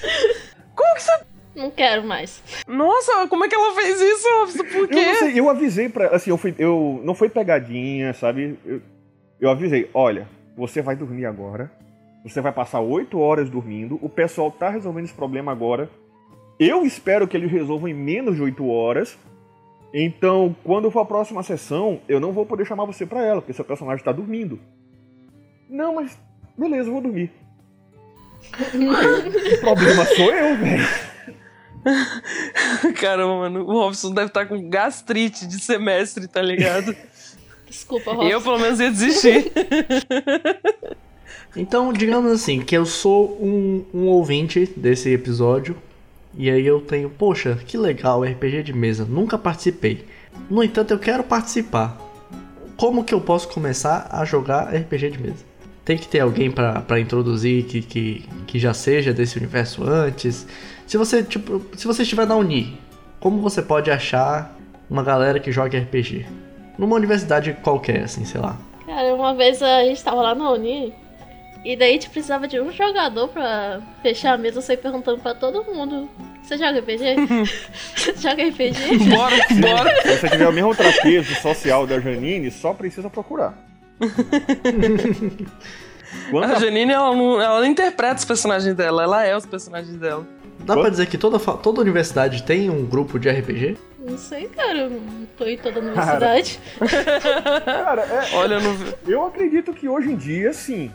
Como 0.75 0.95
que 0.95 1.03
você. 1.03 1.13
Não 1.55 1.71
quero 1.71 2.03
mais. 2.03 2.43
Nossa, 2.67 3.29
como 3.29 3.45
é 3.45 3.49
que 3.49 3.55
ela 3.55 3.73
fez 3.77 4.01
isso? 4.01 4.29
Por 4.57 4.75
Eu 4.75 4.81
não 4.81 4.89
quê? 4.89 5.15
sei, 5.15 5.39
eu 5.39 5.49
avisei 5.49 5.89
pra. 5.89 6.09
Assim, 6.09 6.31
eu 6.31 6.37
fui. 6.39 6.53
Eu, 6.59 7.01
não 7.05 7.15
foi 7.15 7.29
pegadinha, 7.29 8.13
sabe? 8.13 8.59
Eu, 8.67 8.81
eu 9.41 9.51
avisei, 9.51 9.89
olha, 9.95 10.27
você 10.57 10.83
vai 10.83 10.97
dormir 10.97 11.27
agora. 11.27 11.71
Você 12.25 12.41
vai 12.41 12.53
passar 12.53 12.81
oito 12.81 13.19
horas 13.19 13.51
dormindo. 13.51 13.99
O 14.01 14.09
pessoal 14.09 14.51
tá 14.51 14.71
resolvendo 14.71 15.05
esse 15.05 15.15
problema 15.15 15.53
agora. 15.53 15.91
Eu 16.59 16.85
espero 16.85 17.29
que 17.29 17.37
eles 17.37 17.51
resolvam 17.51 17.89
em 17.89 17.95
menos 17.95 18.37
de 18.37 18.43
oito 18.43 18.67
horas. 18.67 19.19
Então, 19.93 20.57
quando 20.65 20.91
for 20.91 21.01
a 21.01 21.05
próxima 21.05 21.43
sessão, 21.43 22.01
eu 22.09 22.19
não 22.19 22.33
vou 22.33 22.47
poder 22.47 22.65
chamar 22.65 22.87
você 22.87 23.05
pra 23.05 23.23
ela, 23.23 23.41
porque 23.41 23.53
seu 23.53 23.65
personagem 23.65 24.05
tá 24.05 24.11
dormindo. 24.11 24.59
Não, 25.69 25.95
mas. 25.97 26.19
Beleza, 26.57 26.89
eu 26.89 26.95
vou 26.95 27.03
dormir. 27.03 27.31
o 29.55 29.61
problema 29.61 30.05
sou 30.07 30.33
eu, 30.33 30.57
velho. 30.57 30.85
Caramba, 33.01 33.37
mano, 33.37 33.65
o 33.65 33.73
Robson 33.73 34.13
deve 34.13 34.29
estar 34.29 34.47
com 34.47 34.69
gastrite 34.71 35.47
de 35.47 35.61
semestre, 35.61 36.27
tá 36.27 36.41
ligado? 36.41 36.97
Desculpa, 37.67 38.13
Robson. 38.13 38.29
Eu, 38.29 38.41
pelo 38.41 38.59
menos, 38.59 38.81
ia 38.81 38.91
desistir. 38.91 39.53
Então, 41.57 41.93
digamos 41.93 42.33
assim, 42.33 42.61
que 42.61 42.77
eu 42.77 42.85
sou 42.85 43.39
um, 43.41 43.85
um 43.95 44.07
ouvinte 44.07 44.67
desse 44.77 45.11
episódio. 45.11 45.77
E 46.37 46.51
aí 46.51 46.67
eu 46.67 46.81
tenho, 46.81 47.09
poxa, 47.09 47.57
que 47.65 47.79
legal, 47.79 48.25
RPG 48.25 48.65
de 48.65 48.73
mesa, 48.73 49.05
nunca 49.05 49.39
participei. 49.39 50.05
No 50.51 50.65
entanto, 50.65 50.91
eu 50.91 50.99
quero 50.99 51.23
participar. 51.23 51.97
Como 52.77 53.05
que 53.05 53.15
eu 53.15 53.21
posso 53.21 53.49
começar 53.49 54.09
a 54.11 54.25
jogar 54.25 54.75
RPG 54.75 55.11
de 55.11 55.23
mesa? 55.23 55.45
Tem 55.85 55.97
que 55.97 56.09
ter 56.09 56.21
alguém 56.21 56.51
pra 56.51 56.99
introduzir 56.99 57.65
que, 57.67 57.83
que, 57.83 58.29
que 58.49 58.59
já 58.59 58.75
seja 58.75 59.13
desse 59.13 59.39
universo 59.39 59.85
antes. 59.85 60.45
Se 60.89 60.97
você, 60.97 61.23
tipo, 61.23 61.63
se 61.77 61.87
você 61.87 62.03
estiver 62.03 62.27
na 62.27 62.35
Uni, 62.35 62.77
como 63.21 63.41
você 63.41 63.63
pode 63.63 63.91
achar 63.91 64.59
uma 64.91 65.05
galera 65.05 65.39
que 65.39 65.53
joga 65.53 65.79
RPG? 65.79 66.27
Numa 66.77 66.97
universidade 66.97 67.57
qualquer, 67.63 68.05
assim, 68.05 68.25
sei 68.25 68.41
lá. 68.41 68.59
Cara, 68.87 69.15
uma 69.15 69.35
vez 69.35 69.63
a 69.63 69.85
gente 69.85 70.03
tava 70.03 70.21
lá 70.21 70.35
na 70.35 70.51
Uni 70.51 70.93
e 71.65 71.77
daí 71.77 71.91
a 71.91 71.93
gente 71.93 72.11
precisava 72.11 72.47
de 72.47 72.61
um 72.61 72.71
jogador 72.71 73.29
pra 73.29 73.81
fechar 74.03 74.35
a 74.35 74.39
mesa, 74.39 74.59
eu 74.59 74.63
saí 74.63 74.77
perguntando 74.77 75.19
pra 75.21 75.35
todo 75.35 75.65
mundo. 75.65 76.09
Você 76.43 76.59
joga 76.59 76.79
RPG? 76.81 77.15
Você 77.97 78.15
joga 78.21 78.47
RPG? 78.47 79.09
bora, 79.09 79.37
bora. 79.61 80.03
Se 80.03 80.19
você 80.19 80.29
tiver 80.29 80.49
o 80.49 80.53
mesmo 80.53 80.75
traquejo 80.75 81.35
social 81.41 81.87
da 81.87 81.99
Janine, 81.99 82.51
só 82.51 82.75
precisa 82.75 83.09
procurar. 83.09 83.55
A 86.43 86.59
Janine, 86.61 86.93
ela 86.93 87.15
não, 87.15 87.41
ela 87.41 87.61
não 87.61 87.67
interpreta 87.67 88.17
os 88.17 88.25
personagens 88.25 88.75
dela, 88.75 89.03
ela 89.03 89.25
é 89.25 89.37
os 89.37 89.47
personagens 89.47 89.97
dela. 89.97 90.27
Dá 90.61 90.75
pra 90.75 90.89
dizer 90.89 91.07
que 91.07 91.19
toda, 91.19 91.39
toda 91.39 91.81
universidade 91.81 92.43
tem 92.43 92.71
um 92.71 92.87
grupo 92.87 93.19
de 93.19 93.29
RPG? 93.29 93.77
Não 93.99 94.17
sei, 94.17 94.47
cara, 94.49 94.79
eu 94.79 94.91
não 94.91 95.27
tô 95.37 95.45
em 95.45 95.59
toda 95.59 95.81
a 95.81 95.83
universidade. 95.83 96.61
Cara, 97.65 98.03
é, 98.03 98.37
Olha, 98.37 98.55
eu 98.55 98.61
não 98.61 98.77
eu 99.07 99.27
acredito 99.27 99.73
que 99.73 99.89
hoje 99.89 100.13
em 100.13 100.17
dia, 100.17 100.53
sim. 100.53 100.91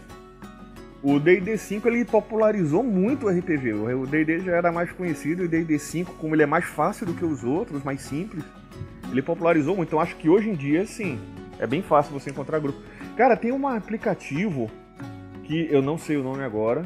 O 1.02 1.18
D&D 1.20 1.58
5 1.58 1.88
ele 1.88 2.04
popularizou 2.04 2.84
muito 2.84 3.28
o 3.28 3.30
RPG. 3.30 3.74
O 3.74 4.06
D&D 4.06 4.40
já 4.40 4.56
era 4.58 4.72
mais 4.72 4.92
conhecido 4.92 5.44
e 5.44 5.46
o 5.46 5.50
D&D 5.50 5.80
5, 5.80 6.16
como 6.16 6.36
ele 6.36 6.44
é 6.44 6.46
mais 6.46 6.66
fácil 6.66 7.06
do 7.06 7.14
que 7.14 7.24
os 7.24 7.44
outros, 7.44 7.84
mais 7.84 8.02
simples, 8.02 8.44
ele 9.10 9.22
popularizou 9.22 9.76
muito. 9.76 9.90
Então 9.90 10.00
acho 10.00 10.16
que 10.18 10.28
hoje 10.28 10.50
em 10.50 10.56
dia, 10.56 10.86
sim, 10.86 11.18
é 11.58 11.66
bem 11.66 11.82
fácil 11.82 12.14
você 12.14 12.30
encontrar 12.30 12.60
grupo. 12.60 12.80
Cara, 13.16 13.38
tem 13.38 13.52
um 13.52 13.68
aplicativo 13.68 14.70
que 15.44 15.68
eu 15.72 15.82
não 15.82 15.98
sei 15.98 16.18
o 16.18 16.24
nome 16.24 16.44
agora. 16.44 16.86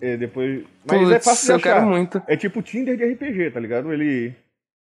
É, 0.00 0.16
depois, 0.16 0.64
mas 0.86 1.10
é 1.10 1.14
Putz, 1.14 1.24
fácil 1.24 1.46
de 1.46 1.52
eu 1.52 1.56
achar. 1.56 1.74
quero 1.74 1.86
muito. 1.86 2.22
É 2.28 2.36
tipo 2.36 2.62
Tinder 2.62 2.96
de 2.96 3.04
RPG, 3.04 3.50
tá 3.50 3.58
ligado? 3.60 3.92
Ele 3.92 4.34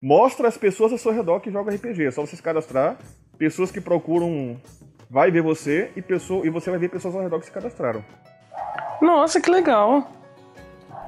mostra 0.02 0.48
as 0.48 0.58
pessoas 0.58 0.92
ao 0.92 0.98
seu 0.98 1.12
redor 1.12 1.40
que 1.40 1.52
jogam 1.52 1.74
RPG. 1.74 2.06
É 2.06 2.12
só 2.12 2.26
você 2.26 2.36
se 2.36 2.44
cadastrar. 2.44 2.98
Pessoas 3.38 3.72
que 3.72 3.82
procuram 3.82 4.60
vai 5.10 5.32
ver 5.32 5.42
você 5.42 5.90
e, 5.96 6.02
pessoa, 6.02 6.46
e 6.46 6.50
você 6.50 6.70
vai 6.70 6.80
ver 6.80 6.90
pessoas 6.90 7.16
ao 7.16 7.22
redor 7.22 7.40
que 7.40 7.46
se 7.46 7.52
cadastraram. 7.52 8.04
Nossa, 9.02 9.40
que 9.42 9.50
legal. 9.50 10.12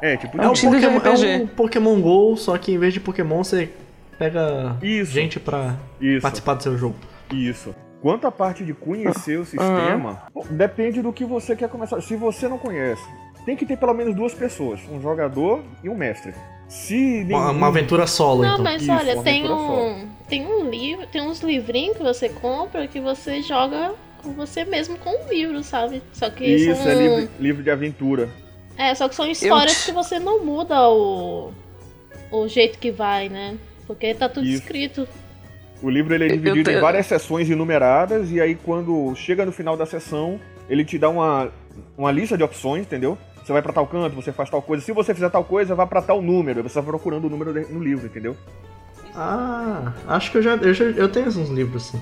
É, 0.02 0.18
tipo 0.18 0.42
É 0.42 0.48
um, 0.50 0.54
Tinder 0.54 0.80
de 0.80 0.88
Pokémon, 0.88 1.14
RPG. 1.14 1.28
é 1.28 1.38
um 1.38 1.48
Pokémon 1.48 2.02
GO, 2.02 2.36
só 2.38 2.58
que 2.58 2.72
em 2.74 2.78
vez 2.78 2.94
de 2.94 3.00
Pokémon 3.00 3.44
você 3.44 3.70
pega 4.18 4.76
Isso. 4.82 5.12
gente 5.12 5.39
pra 5.39 5.76
isso, 6.00 6.22
participar 6.22 6.54
do 6.56 6.64
seu 6.64 6.78
jogo. 6.78 6.96
isso. 7.32 7.74
Quanto 8.02 8.26
à 8.26 8.32
parte 8.32 8.66
de 8.66 8.74
conhecer 8.74 9.38
o 9.38 9.46
sistema, 9.46 10.24
pô, 10.34 10.44
depende 10.50 11.04
do 11.04 11.14
que 11.14 11.24
você 11.24 11.56
quer 11.56 11.70
começar. 11.70 12.02
Se 12.02 12.16
você 12.16 12.48
não 12.48 12.58
conhece, 12.58 13.04
tem 13.46 13.56
que 13.56 13.64
ter 13.64 13.78
pelo 13.78 13.94
menos 13.94 14.16
duas 14.16 14.34
pessoas, 14.34 14.80
um 14.92 15.00
jogador 15.00 15.62
e 15.84 15.89
um 15.89 15.96
mestre. 15.96 16.34
Se 16.68 16.96
Uma, 17.30 17.39
nenhum- 17.46 17.58
uma 17.58 17.68
aventura 17.68 18.08
solo, 18.08 18.42
Não, 18.42 18.54
então. 18.54 18.64
mas 18.64 18.82
Isso, 18.82 18.92
olha, 18.92 19.14
uma 19.16 19.24
tem 19.24 19.52
um. 19.52 20.08
Tem 20.28 20.48
um 20.48 20.68
livro, 20.68 21.06
tem 21.08 21.22
uns 21.22 21.42
livrinhos 21.42 21.96
que 21.98 22.02
você 22.02 22.28
compra 22.30 22.88
que 22.88 23.00
você 23.00 23.42
joga 23.44 23.92
com 24.22 24.32
você 24.34 24.63
mesmo 24.65 24.97
com 24.97 25.09
um 25.09 25.30
livro, 25.30 25.63
sabe? 25.63 26.01
Só 26.13 26.30
que 26.30 26.45
Isso, 26.45 26.82
são. 26.82 26.91
é 26.91 26.95
livro, 26.95 27.30
livro 27.39 27.63
de 27.63 27.69
aventura. 27.72 28.30
É, 28.78 28.93
só 28.95 29.07
que 29.09 29.15
são 29.15 29.30
histórias 29.30 29.82
te- 29.82 29.86
que 29.88 29.91
você 29.91 30.17
não 30.19 30.43
muda 30.45 30.89
o. 30.89 31.51
o 32.32 32.47
jeito 32.47 32.80
que 32.80 32.91
vai, 32.91 33.28
né? 33.30 33.57
Porque 33.86 34.13
tá 34.13 34.30
tudo 34.30 34.45
Isso. 34.47 34.61
escrito. 34.61 35.07
O 35.84 35.89
livro 35.89 36.13
ele 36.13 36.26
é 36.26 36.28
dividido 36.30 36.69
te- 36.72 36.78
em 36.78 36.80
várias 36.80 37.05
sessões 37.07 37.49
enumeradas, 37.49 38.32
e 38.32 38.39
aí 38.39 38.55
quando 38.55 39.13
chega 39.15 39.45
no 39.45 39.51
final 39.51 39.76
da 39.76 39.86
sessão, 39.86 40.39
ele 40.69 40.86
te 40.86 40.97
dá 40.97 41.09
uma, 41.09 41.51
uma 41.97 42.11
lista 42.11 42.38
de 42.38 42.43
opções, 42.43 42.84
entendeu? 42.84 43.17
Você 43.43 43.51
vai 43.51 43.61
pra 43.63 43.74
tal 43.74 43.88
canto, 43.88 44.15
você 44.15 44.32
faz 44.32 44.49
tal 44.49 44.61
coisa. 44.61 44.84
Se 44.86 44.91
você 44.91 45.13
fizer 45.13 45.30
tal 45.32 45.43
coisa, 45.43 45.74
vai 45.74 45.88
pra 45.88 46.01
tal 46.01 46.22
número. 46.22 46.61
Você 46.61 46.76
vai 46.76 46.84
procurando 46.86 47.26
o 47.26 47.30
número 47.30 47.51
no 47.69 47.84
livro, 47.84 48.05
entendeu? 48.05 48.38
Ah, 49.15 49.91
acho 50.07 50.32
que 50.32 50.38
eu 50.38 50.41
já, 50.41 50.55
eu 50.55 50.74
já 50.74 50.86
eu 50.86 51.09
tenho 51.09 51.28
uns 51.28 51.49
livros 51.49 51.88
assim. 51.88 52.01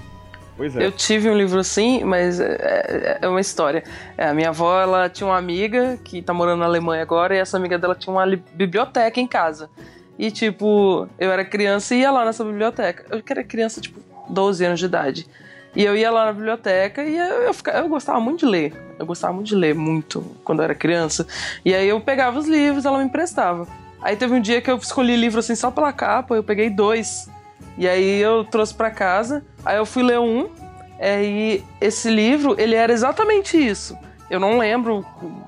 Pois 0.60 0.76
é. 0.76 0.86
Eu 0.86 0.92
tive 0.92 1.30
um 1.30 1.38
livro 1.38 1.58
assim, 1.58 2.04
mas 2.04 2.38
é, 2.38 2.52
é- 2.54 3.18
é 3.22 3.28
uma 3.30 3.40
história. 3.40 3.82
É, 4.18 4.28
a 4.28 4.34
minha 4.34 4.50
avó, 4.50 4.82
ela 4.82 5.08
tinha 5.08 5.26
uma 5.26 5.38
amiga 5.38 5.98
que 6.04 6.22
tá 6.22 6.34
morando 6.34 6.60
na 6.60 6.66
Alemanha 6.66 7.02
agora, 7.02 7.34
e 7.34 7.38
essa 7.40 7.56
amiga 7.56 7.78
dela 7.80 7.96
tinha 7.96 8.14
uma 8.14 8.26
li- 8.26 8.44
biblioteca 8.54 9.22
em 9.22 9.26
casa. 9.26 9.70
E, 10.18 10.30
tipo, 10.30 11.08
eu 11.18 11.32
era 11.32 11.46
criança 11.46 11.96
e 11.96 12.00
ia 12.02 12.12
lá 12.12 12.26
nessa 12.26 12.44
biblioteca. 12.44 13.06
Eu 13.10 13.24
era 13.30 13.42
criança, 13.42 13.80
tipo, 13.80 14.02
12 14.28 14.66
anos 14.66 14.80
de 14.82 14.86
idade. 14.86 15.26
E 15.74 15.86
eu 15.86 15.96
ia 15.96 16.12
lá 16.12 16.26
na 16.26 16.34
biblioteca 16.34 17.02
e 17.06 17.16
eu, 17.18 17.44
eu, 17.44 17.54
fica- 17.54 17.72
eu 17.72 17.88
gostava 17.88 18.20
muito 18.20 18.40
de 18.40 18.46
ler. 18.48 18.74
Eu 19.00 19.06
gostava 19.06 19.32
muito 19.32 19.48
de 19.48 19.56
ler, 19.56 19.74
muito, 19.74 20.22
quando 20.44 20.60
eu 20.60 20.66
era 20.66 20.76
criança. 20.76 21.26
E 21.64 21.74
aí 21.74 21.88
eu 21.88 22.02
pegava 22.02 22.38
os 22.38 22.48
livros, 22.50 22.86
ela 22.86 22.98
me 22.98 23.06
emprestava. 23.06 23.66
Aí 24.02 24.18
teve 24.18 24.34
um 24.34 24.42
dia 24.42 24.60
que 24.62 24.70
eu 24.70 24.76
escolhi 24.76 25.16
livro 25.16 25.40
assim 25.40 25.56
só 25.56 25.72
pela 25.72 25.94
capa, 25.94 26.36
eu 26.36 26.44
peguei 26.44 26.70
dois. 26.70 27.30
E 27.80 27.88
aí 27.88 28.20
eu 28.20 28.44
trouxe 28.44 28.74
pra 28.74 28.92
casa, 28.92 29.44
aí 29.64 29.78
eu 29.78 29.86
fui 29.86 30.04
ler 30.04 30.20
um, 30.20 30.50
é, 31.00 31.24
e 31.24 31.64
esse 31.80 32.10
livro, 32.10 32.56
ele 32.60 32.76
era 32.76 32.92
exatamente 32.92 33.58
isso. 33.58 33.98
Eu 34.30 34.40
não 34.40 34.60
lembro 34.60 35.04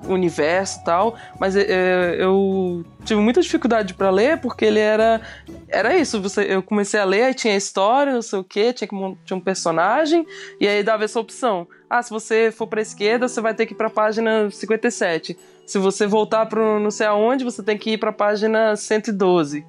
o 0.07 0.13
universo 0.13 0.79
e 0.79 0.83
tal, 0.85 1.15
mas 1.37 1.55
é, 1.55 1.65
é, 1.67 2.15
eu 2.17 2.83
tive 3.03 3.19
muita 3.19 3.41
dificuldade 3.41 3.93
pra 3.93 4.09
ler 4.09 4.39
porque 4.39 4.65
ele 4.65 4.79
era 4.79 5.21
era 5.67 5.95
isso. 5.95 6.19
Você, 6.21 6.45
eu 6.49 6.63
comecei 6.63 6.99
a 6.99 7.03
ler, 7.03 7.25
aí 7.25 7.33
tinha 7.33 7.55
história, 7.55 8.13
não 8.13 8.23
sei 8.23 8.39
o 8.39 8.43
que, 8.43 8.73
tinha 8.73 8.87
tinha 9.23 9.37
um 9.37 9.41
personagem 9.41 10.25
e 10.59 10.67
aí 10.67 10.81
dava 10.81 11.03
essa 11.03 11.19
opção. 11.19 11.67
Ah, 11.87 12.01
se 12.01 12.09
você 12.09 12.51
for 12.51 12.65
pra 12.65 12.81
esquerda, 12.81 13.27
você 13.27 13.39
vai 13.39 13.53
ter 13.53 13.67
que 13.67 13.73
ir 13.73 13.77
pra 13.77 13.89
página 13.89 14.49
57. 14.49 15.37
Se 15.67 15.77
você 15.77 16.07
voltar 16.07 16.47
pro 16.47 16.79
não 16.79 16.89
sei 16.89 17.05
aonde, 17.05 17.43
você 17.43 17.61
tem 17.61 17.77
que 17.77 17.91
ir 17.91 17.97
pra 17.99 18.11
página 18.11 18.75
112. 18.75 19.63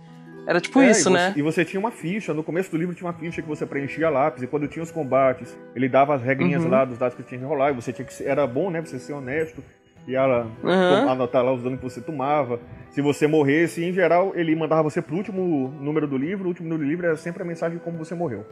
Era 0.46 0.60
tipo 0.60 0.80
É, 0.80 0.90
isso, 0.90 1.08
e 1.08 1.12
né? 1.12 1.30
você, 1.30 1.38
E 1.38 1.42
você 1.42 1.64
tinha 1.64 1.78
uma 1.78 1.90
ficha, 1.92 2.34
no 2.34 2.42
começo 2.42 2.70
do 2.70 2.76
livro 2.76 2.94
tinha 2.94 3.06
uma 3.06 3.12
ficha 3.16 3.40
que 3.40 3.48
você 3.48 3.64
preenchia 3.64 4.10
lápis, 4.10 4.42
e 4.42 4.46
quando 4.46 4.66
tinha 4.66 4.82
os 4.82 4.90
combates, 4.90 5.56
ele 5.74 5.88
dava 5.88 6.14
as 6.14 6.22
regrinhas 6.22 6.64
Uhum. 6.64 6.70
lá 6.70 6.84
dos 6.84 6.98
dados 6.98 7.16
que 7.16 7.22
tinha 7.22 7.38
que 7.40 7.46
rolar, 7.46 7.70
e 7.70 7.74
você 7.74 7.92
tinha 7.92 8.04
que 8.04 8.24
era 8.24 8.46
bom, 8.46 8.70
né, 8.70 8.80
você 8.80 8.98
ser 8.98 9.12
honesto, 9.12 9.62
e 10.06 10.16
ela 10.16 10.48
Uhum. 10.64 11.08
anotar 11.08 11.44
lá 11.44 11.52
os 11.52 11.62
danos 11.62 11.78
que 11.78 11.84
você 11.84 12.00
tomava. 12.00 12.58
Se 12.90 13.00
você 13.00 13.28
morresse, 13.28 13.84
em 13.84 13.92
geral, 13.92 14.32
ele 14.34 14.54
mandava 14.56 14.82
você 14.82 15.00
pro 15.00 15.14
último 15.16 15.72
número 15.80 16.08
do 16.08 16.18
livro, 16.18 16.44
o 16.46 16.48
último 16.48 16.68
número 16.68 16.86
do 16.86 16.90
livro 16.90 17.06
era 17.06 17.16
sempre 17.16 17.42
a 17.42 17.46
mensagem 17.46 17.78
de 17.78 17.84
como 17.84 17.96
você 17.96 18.14
morreu. 18.14 18.44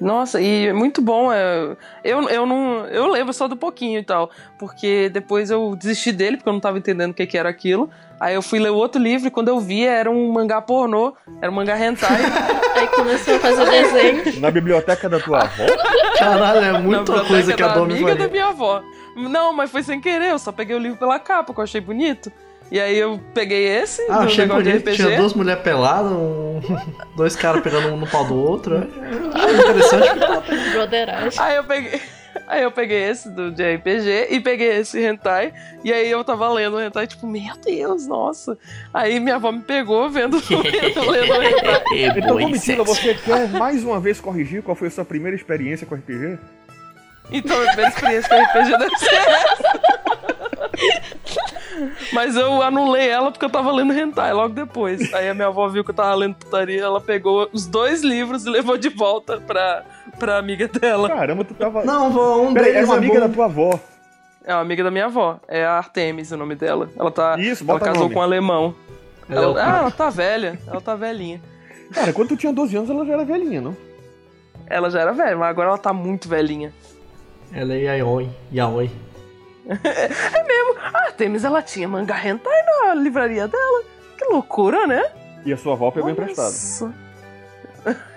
Nossa, 0.00 0.40
e 0.40 0.68
é 0.68 0.72
muito 0.72 1.02
bom. 1.02 1.30
É, 1.30 1.76
eu, 2.02 2.22
eu 2.30 2.46
não. 2.46 2.86
Eu 2.86 3.06
lembro 3.08 3.34
só 3.34 3.46
do 3.46 3.54
pouquinho 3.54 4.00
e 4.00 4.02
tal. 4.02 4.30
Porque 4.58 5.10
depois 5.10 5.50
eu 5.50 5.76
desisti 5.76 6.10
dele, 6.10 6.38
porque 6.38 6.48
eu 6.48 6.54
não 6.54 6.60
tava 6.60 6.78
entendendo 6.78 7.10
o 7.10 7.14
que, 7.14 7.26
que 7.26 7.36
era 7.36 7.50
aquilo. 7.50 7.90
Aí 8.20 8.34
eu 8.34 8.42
fui 8.42 8.58
ler 8.58 8.70
o 8.70 8.74
outro 8.76 9.00
livro 9.00 9.26
e 9.26 9.30
quando 9.30 9.48
eu 9.48 9.58
vi 9.58 9.86
era 9.86 10.10
um 10.10 10.30
mangá 10.30 10.60
pornô, 10.60 11.14
era 11.40 11.50
um 11.50 11.54
mangá 11.54 11.78
hentai. 11.78 12.20
Aí 12.76 12.86
começou 12.88 13.36
a 13.36 13.38
fazer 13.38 13.64
desenho. 13.64 14.40
Na 14.40 14.50
biblioteca 14.50 15.08
da 15.08 15.18
tua 15.18 15.38
avó? 15.44 15.64
Caralho, 16.18 16.64
é 16.64 16.78
muita 16.78 17.24
coisa 17.24 17.54
que 17.54 17.62
a 17.62 17.68
Domi 17.68 17.94
amiga 17.94 18.14
da 18.14 18.28
minha 18.28 18.48
avó. 18.48 18.82
Não, 19.16 19.52
mas 19.54 19.70
foi 19.70 19.82
sem 19.82 20.00
querer, 20.00 20.30
eu 20.32 20.38
só 20.38 20.52
peguei 20.52 20.76
o 20.76 20.78
livro 20.78 20.98
pela 20.98 21.18
capa, 21.18 21.52
que 21.54 21.58
eu 21.60 21.64
achei 21.64 21.80
bonito. 21.80 22.30
E 22.70 22.78
aí 22.78 22.96
eu 22.96 23.18
peguei 23.34 23.66
esse, 23.66 24.00
Ah, 24.08 24.20
achei 24.20 24.44
negócio 24.44 24.62
bonito. 24.64 24.84
de 24.84 24.90
RPG. 24.90 24.96
Tinha 25.02 25.16
duas 25.18 25.34
mulheres 25.34 25.62
peladas, 25.62 26.12
um- 26.12 26.60
dois 27.16 27.34
caras 27.34 27.62
pegando 27.62 27.88
um 27.88 27.96
no 27.96 28.06
pau 28.06 28.24
do 28.24 28.36
outro. 28.36 28.76
É, 28.76 28.78
é 28.80 29.52
interessante. 29.54 30.72
Broderagem. 30.72 31.32
Aí 31.42 31.56
eu 31.56 31.64
peguei. 31.64 32.00
Aí 32.50 32.64
eu 32.64 32.72
peguei 32.72 33.08
esse 33.08 33.30
do 33.30 33.52
de 33.52 33.62
RPG 33.76 34.26
e 34.30 34.40
peguei 34.40 34.80
esse 34.80 35.00
hentai. 35.00 35.54
E 35.84 35.92
aí 35.92 36.10
eu 36.10 36.24
tava 36.24 36.52
lendo 36.52 36.78
o 36.78 36.80
hentai, 36.80 37.06
tipo, 37.06 37.24
meu 37.24 37.54
Deus, 37.64 38.08
nossa. 38.08 38.58
Aí 38.92 39.20
minha 39.20 39.36
avó 39.36 39.52
me 39.52 39.60
pegou 39.60 40.10
vendo 40.10 40.42
lendo 40.50 41.32
o 41.32 41.42
hentai. 41.42 41.82
Então, 42.18 42.36
Domitila, 42.36 42.82
você 42.82 43.14
quer 43.14 43.48
mais 43.50 43.84
uma 43.84 44.00
vez 44.00 44.20
corrigir 44.20 44.64
qual 44.64 44.74
foi 44.74 44.88
a 44.88 44.90
sua 44.90 45.04
primeira 45.04 45.36
experiência 45.36 45.86
com 45.86 45.94
RPG? 45.94 46.40
Então 47.30 47.56
a 47.56 47.66
primeira 47.66 47.88
experiência 47.90 48.28
com 48.28 48.42
RPG 48.42 48.78
deve 48.78 48.98
ser 48.98 49.14
essa. 49.14 49.80
Mas 52.12 52.36
eu 52.36 52.62
anulei 52.62 53.08
ela 53.08 53.30
porque 53.30 53.44
eu 53.44 53.50
tava 53.50 53.70
lendo 53.72 53.92
hentai 53.92 54.32
logo 54.32 54.54
depois. 54.54 55.12
Aí 55.14 55.28
a 55.28 55.34
minha 55.34 55.48
avó 55.48 55.68
viu 55.68 55.84
que 55.84 55.90
eu 55.90 55.94
tava 55.94 56.14
lendo 56.14 56.34
putaria, 56.34 56.82
ela 56.82 57.00
pegou 57.00 57.48
os 57.52 57.66
dois 57.66 58.02
livros 58.02 58.46
e 58.46 58.50
levou 58.50 58.76
de 58.76 58.88
volta 58.88 59.40
pra, 59.40 59.84
pra 60.18 60.38
amiga 60.38 60.68
dela. 60.68 61.08
Caramba, 61.08 61.44
tu 61.44 61.54
tava. 61.54 61.84
Não, 61.84 62.10
vou, 62.10 62.46
um 62.46 62.54
Peraí, 62.54 62.72
deles 62.72 62.78
era 62.78 62.86
uma 62.86 62.94
é 62.94 62.98
amiga 62.98 63.14
bom. 63.14 63.20
da 63.20 63.28
tua 63.28 63.44
avó. 63.46 63.80
É 64.44 64.54
uma 64.54 64.62
amiga 64.62 64.82
da 64.84 64.90
minha 64.90 65.06
avó. 65.06 65.38
É 65.46 65.64
a 65.64 65.72
Artemis 65.72 66.32
o 66.32 66.36
nome 66.36 66.54
dela. 66.54 66.88
Ela 66.98 67.10
tá. 67.10 67.38
Isso, 67.38 67.62
ela 67.62 67.74
bota 67.74 67.84
casou 67.86 68.02
nome. 68.04 68.14
com 68.14 68.20
um 68.20 68.22
alemão. 68.22 68.74
Ela 69.28 69.40
é 69.40 69.44
Ela, 69.44 69.64
ah, 69.64 69.78
ela 69.78 69.90
tá 69.90 70.10
velha. 70.10 70.58
Ela 70.66 70.80
tá 70.80 70.94
velhinha. 70.94 71.40
Cara, 71.92 72.12
quando 72.12 72.28
tu 72.28 72.36
tinha 72.36 72.52
12 72.52 72.76
anos, 72.76 72.90
ela 72.90 73.04
já 73.04 73.12
era 73.12 73.24
velhinha, 73.24 73.60
não? 73.60 73.76
Ela 74.66 74.88
já 74.90 75.00
era 75.00 75.12
velha, 75.12 75.36
mas 75.36 75.48
agora 75.48 75.68
ela 75.68 75.78
tá 75.78 75.92
muito 75.92 76.28
velhinha. 76.28 76.72
Ela 77.52 77.74
é 77.74 77.96
yaoi. 77.96 78.28
Yaoi. 78.52 78.90
Ah, 80.92 81.12
Temis, 81.12 81.44
ela 81.44 81.62
tinha 81.62 81.86
manga 81.88 82.14
hentai 82.16 82.62
na 82.84 82.94
livraria 82.94 83.46
dela. 83.46 83.82
Que 84.16 84.24
loucura, 84.24 84.86
né? 84.86 85.02
E 85.44 85.52
a 85.52 85.56
sua 85.56 85.74
avó 85.74 85.90
pegou 85.90 86.10
emprestado. 86.10 86.46
Nossa. 86.46 86.94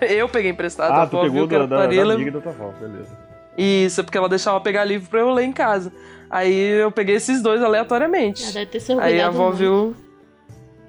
Eu 0.00 0.28
peguei 0.28 0.50
emprestado. 0.50 0.90
Ah, 0.92 1.02
a 1.02 1.06
tu 1.06 1.16
avó 1.16 1.24
pegou 1.24 1.44
era 1.44 1.66
da, 1.66 1.86
da, 1.86 2.04
da 2.04 2.14
amiga 2.14 2.30
da 2.32 2.40
tua 2.40 2.52
avó, 2.52 2.72
beleza. 2.80 3.10
Isso, 3.56 4.02
porque 4.02 4.18
ela 4.18 4.28
deixava 4.28 4.60
pegar 4.60 4.84
livro 4.84 5.08
pra 5.08 5.20
eu 5.20 5.30
ler 5.30 5.44
em 5.44 5.52
casa. 5.52 5.92
Aí 6.28 6.52
eu 6.80 6.90
peguei 6.90 7.14
esses 7.14 7.40
dois 7.40 7.60
Ela 7.60 7.68
aleatoriamente. 7.68 8.52
deve 8.52 8.66
ter 8.66 8.80
se 8.80 8.92
Aí 8.94 9.20
a 9.20 9.28
avó 9.28 9.44
muito. 9.44 9.56
viu. 9.56 9.96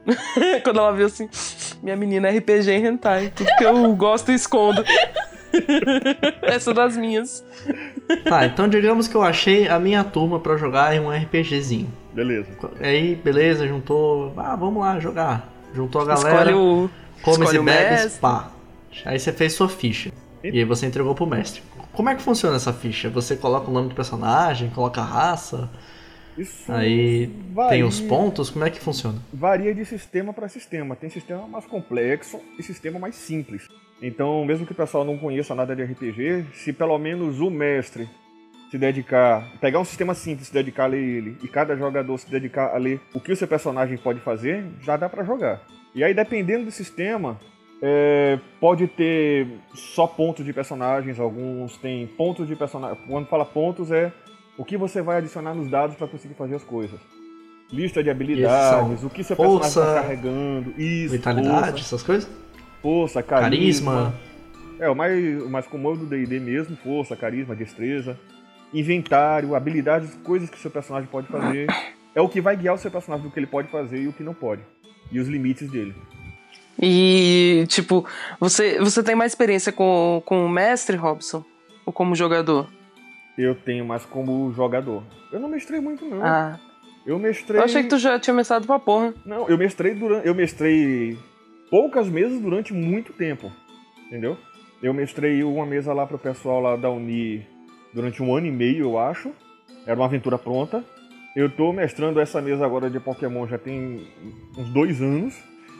Quando 0.63 0.79
ela 0.79 0.91
viu 0.91 1.05
assim, 1.05 1.29
minha 1.83 1.95
menina 1.95 2.27
é 2.27 2.37
RPG 2.37 2.71
em 2.71 2.85
hentai. 2.87 3.31
Tudo 3.35 3.49
que 3.57 3.63
eu 3.63 3.95
gosto 3.95 4.29
eu 4.31 4.35
escondo. 4.35 4.83
Essa 6.41 6.71
é 6.71 6.73
das 6.73 6.97
minhas. 6.97 7.45
Tá, 8.23 8.45
então 8.45 8.67
digamos 8.67 9.07
que 9.07 9.15
eu 9.15 9.23
achei 9.23 9.67
a 9.67 9.79
minha 9.79 10.03
turma 10.03 10.39
pra 10.39 10.57
jogar 10.57 10.95
em 10.95 10.99
um 10.99 11.09
RPGzinho. 11.09 11.91
Beleza. 12.13 12.47
Aí, 12.79 13.15
beleza, 13.15 13.67
juntou. 13.67 14.33
Ah, 14.37 14.55
vamos 14.55 14.81
lá 14.81 14.99
jogar. 14.99 15.51
Juntou 15.73 16.01
a 16.01 16.05
galera. 16.05 16.29
Escolhe 16.29 16.53
o. 16.53 16.89
Comes 17.21 17.51
e 17.51 17.59
bebes, 17.59 18.17
pá. 18.17 18.51
Aí 19.03 19.19
você 19.19 19.31
fez 19.33 19.53
sua 19.53 19.67
ficha. 19.67 20.11
E 20.43 20.59
aí 20.59 20.63
você 20.63 20.85
entregou 20.85 21.13
pro 21.15 21.25
mestre. 21.25 21.61
Como 21.91 22.09
é 22.09 22.15
que 22.15 22.21
funciona 22.21 22.55
essa 22.55 22.71
ficha? 22.71 23.09
Você 23.09 23.35
coloca 23.35 23.69
o 23.69 23.73
nome 23.73 23.89
do 23.89 23.95
personagem, 23.95 24.69
coloca 24.69 25.01
a 25.01 25.05
raça, 25.05 25.69
Isso 26.37 26.71
aí 26.71 27.31
varia, 27.53 27.69
tem 27.71 27.83
os 27.83 27.99
pontos, 28.01 28.49
como 28.49 28.65
é 28.65 28.69
que 28.69 28.79
funciona? 28.79 29.17
Varia 29.33 29.73
de 29.73 29.85
sistema 29.85 30.33
para 30.33 30.47
sistema. 30.49 30.95
Tem 30.95 31.09
sistema 31.09 31.47
mais 31.47 31.65
complexo 31.65 32.39
e 32.59 32.63
sistema 32.63 32.99
mais 32.99 33.15
simples. 33.15 33.67
Então, 34.01 34.43
mesmo 34.45 34.65
que 34.65 34.71
o 34.71 34.75
pessoal 34.75 35.05
não 35.05 35.17
conheça 35.17 35.55
nada 35.55 35.75
de 35.75 35.83
RPG, 35.83 36.45
se 36.53 36.73
pelo 36.73 36.97
menos 36.97 37.39
o 37.39 37.49
mestre 37.49 38.07
se 38.69 38.77
dedicar, 38.77 39.47
pegar 39.61 39.79
um 39.79 39.85
sistema 39.85 40.13
simples, 40.13 40.47
se 40.47 40.53
dedicar 40.53 40.85
a 40.85 40.87
ler 40.87 41.01
ele, 41.01 41.37
e 41.41 41.47
cada 41.47 41.75
jogador 41.75 42.17
se 42.17 42.29
dedicar 42.29 42.75
a 42.75 42.77
ler 42.77 42.99
o 43.13 43.19
que 43.19 43.31
o 43.31 43.35
seu 43.35 43.47
personagem 43.47 43.97
pode 43.97 44.19
fazer, 44.19 44.65
já 44.81 44.97
dá 44.97 45.07
para 45.07 45.23
jogar. 45.23 45.61
E 45.93 46.03
aí, 46.03 46.13
dependendo 46.13 46.65
do 46.65 46.71
sistema, 46.71 47.39
é, 47.81 48.37
pode 48.59 48.87
ter 48.87 49.47
só 49.73 50.05
pontos 50.07 50.43
de 50.43 50.51
personagens, 50.51 51.19
alguns 51.19 51.77
tem 51.77 52.05
pontos 52.05 52.47
de 52.47 52.55
personagem. 52.55 52.97
Quando 53.07 53.27
fala 53.27 53.45
pontos, 53.45 53.91
é 53.91 54.11
o 54.57 54.65
que 54.65 54.77
você 54.77 55.01
vai 55.01 55.17
adicionar 55.17 55.53
nos 55.53 55.69
dados 55.69 55.95
para 55.95 56.07
conseguir 56.07 56.33
fazer 56.33 56.55
as 56.55 56.63
coisas. 56.63 56.99
Lista 57.71 58.03
de 58.03 58.09
habilidades, 58.09 59.03
o 59.03 59.09
que 59.09 59.23
seu 59.23 59.35
personagem 59.35 59.67
está 59.67 60.01
carregando, 60.01 60.73
isso, 60.77 61.13
Vitalidade, 61.13 61.71
força, 61.71 61.79
essas 61.79 62.03
coisas? 62.03 62.44
Força, 62.85 63.23
carisma. 63.23 63.93
Carisma. 63.93 64.13
É, 64.79 64.87
o 64.87 64.95
mais, 64.95 65.41
o 65.41 65.49
mais 65.49 65.65
comum 65.65 65.89
é 65.89 65.93
o 65.93 65.97
do 65.97 66.05
D&D 66.05 66.39
mesmo, 66.39 66.77
força, 66.77 67.15
carisma, 67.15 67.55
destreza, 67.55 68.15
inventário, 68.71 69.55
habilidades, 69.55 70.13
coisas 70.23 70.51
que 70.51 70.57
o 70.57 70.59
seu 70.59 70.69
personagem 70.69 71.09
pode 71.09 71.27
fazer. 71.27 71.67
É 72.13 72.21
o 72.21 72.29
que 72.29 72.39
vai 72.39 72.55
guiar 72.55 72.75
o 72.75 72.77
seu 72.77 72.91
personagem 72.91 73.25
do 73.25 73.31
que 73.33 73.39
ele 73.39 73.47
pode 73.47 73.69
fazer 73.69 74.03
e 74.03 74.07
o 74.07 74.13
que 74.13 74.21
não 74.21 74.35
pode. 74.35 74.61
E 75.11 75.19
os 75.19 75.27
limites 75.27 75.69
dele. 75.69 75.95
E, 76.79 77.65
tipo, 77.69 78.05
você, 78.39 78.77
você 78.79 79.01
tem 79.01 79.15
mais 79.15 79.31
experiência 79.31 79.71
com, 79.71 80.21
com 80.23 80.45
o 80.45 80.49
mestre, 80.49 80.95
Robson? 80.95 81.43
Ou 81.85 81.91
como 81.91 82.13
jogador? 82.15 82.69
Eu 83.37 83.55
tenho 83.55 83.83
mais 83.83 84.05
como 84.05 84.53
jogador. 84.53 85.03
Eu 85.31 85.39
não 85.39 85.49
mestrei 85.49 85.79
muito, 85.79 86.05
não. 86.05 86.23
Ah. 86.23 86.59
Eu 87.05 87.17
mestrei... 87.17 87.59
Eu 87.59 87.65
achei 87.65 87.83
que 87.83 87.89
tu 87.89 87.97
já 87.97 88.19
tinha 88.19 88.33
mestrado 88.33 88.67
pra 88.67 88.77
porra. 88.77 89.13
Não, 89.25 89.49
eu 89.49 89.57
mestrei 89.57 89.95
durante... 89.95 90.27
Eu 90.27 90.35
mestrei 90.35 91.17
poucas 91.75 92.07
mesas 92.07 92.39
durante 92.39 92.73
muito 92.73 93.11
tempo. 93.11 93.51
Entendeu? 94.07 94.37
Eu 94.81 94.93
mestrei 94.93 95.43
uma 95.43 95.65
mesa 95.65 95.91
lá 95.91 96.07
pro 96.07 96.17
pessoal 96.17 96.61
lá 96.61 96.77
da 96.77 96.89
Uni 96.89 97.45
durante 97.93 98.23
um 98.23 98.33
ano 98.33 98.47
e 98.47 98.51
meio, 98.51 98.85
eu 98.85 98.97
acho. 98.97 99.33
Era 99.85 99.99
uma 99.99 100.05
aventura 100.05 100.37
pronta. 100.37 100.81
Eu 101.35 101.49
tô 101.49 101.73
mestrando 101.73 102.21
essa 102.21 102.41
mesa 102.41 102.65
agora 102.65 102.89
de 102.89 102.97
Pokémon 102.97 103.45
já 103.45 103.57
tem 103.57 104.07
uns 104.57 104.69
dois 104.69 105.01
anos. 105.01 105.35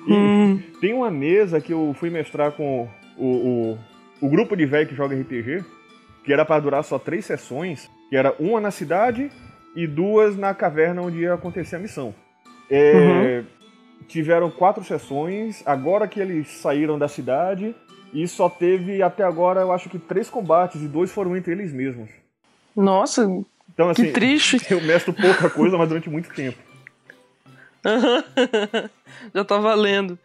E 0.05 0.11
Hum. 0.11 0.59
tem 0.81 0.93
uma 0.93 1.09
mesa 1.09 1.61
que 1.61 1.71
eu 1.71 1.95
fui 1.97 2.09
mestrar 2.09 2.51
com 2.51 2.89
o, 3.17 3.25
o, 3.25 3.77
o 4.19 4.29
grupo 4.29 4.53
de 4.57 4.65
velho 4.65 4.89
que 4.89 4.95
joga 4.95 5.15
RPG, 5.15 5.63
que 6.25 6.33
era 6.33 6.43
pra 6.43 6.59
durar 6.59 6.83
só 6.83 6.99
três 6.99 7.23
sessões, 7.23 7.89
que 8.09 8.17
era 8.17 8.35
uma 8.37 8.59
na 8.59 8.69
cidade 8.69 9.31
e 9.73 9.87
duas 9.87 10.35
na 10.35 10.53
caverna 10.53 11.01
onde 11.01 11.19
ia 11.19 11.33
acontecer 11.33 11.77
a 11.77 11.79
missão. 11.79 12.13
É, 12.69 13.43
Tiveram 14.07 14.49
quatro 14.49 14.83
sessões, 14.83 15.63
agora 15.65 16.07
que 16.07 16.19
eles 16.19 16.47
saíram 16.47 16.97
da 16.97 17.07
cidade, 17.07 17.75
e 18.13 18.27
só 18.27 18.49
teve 18.49 19.01
até 19.01 19.23
agora, 19.23 19.61
eu 19.61 19.71
acho 19.71 19.89
que 19.89 19.99
três 19.99 20.29
combates, 20.29 20.81
e 20.81 20.87
dois 20.87 21.11
foram 21.11 21.35
entre 21.35 21.51
eles 21.51 21.73
mesmos. 21.73 22.09
Nossa, 22.75 23.23
Então, 23.73 23.89
assim, 23.89 24.05
que 24.05 24.11
triste. 24.11 24.57
eu 24.71 24.81
mestro 24.81 25.13
pouca 25.13 25.49
coisa, 25.49 25.77
mas 25.77 25.89
durante 25.89 26.09
muito 26.09 26.33
tempo. 26.33 26.57
Já 29.33 29.43
tá 29.43 29.57
valendo. 29.57 30.17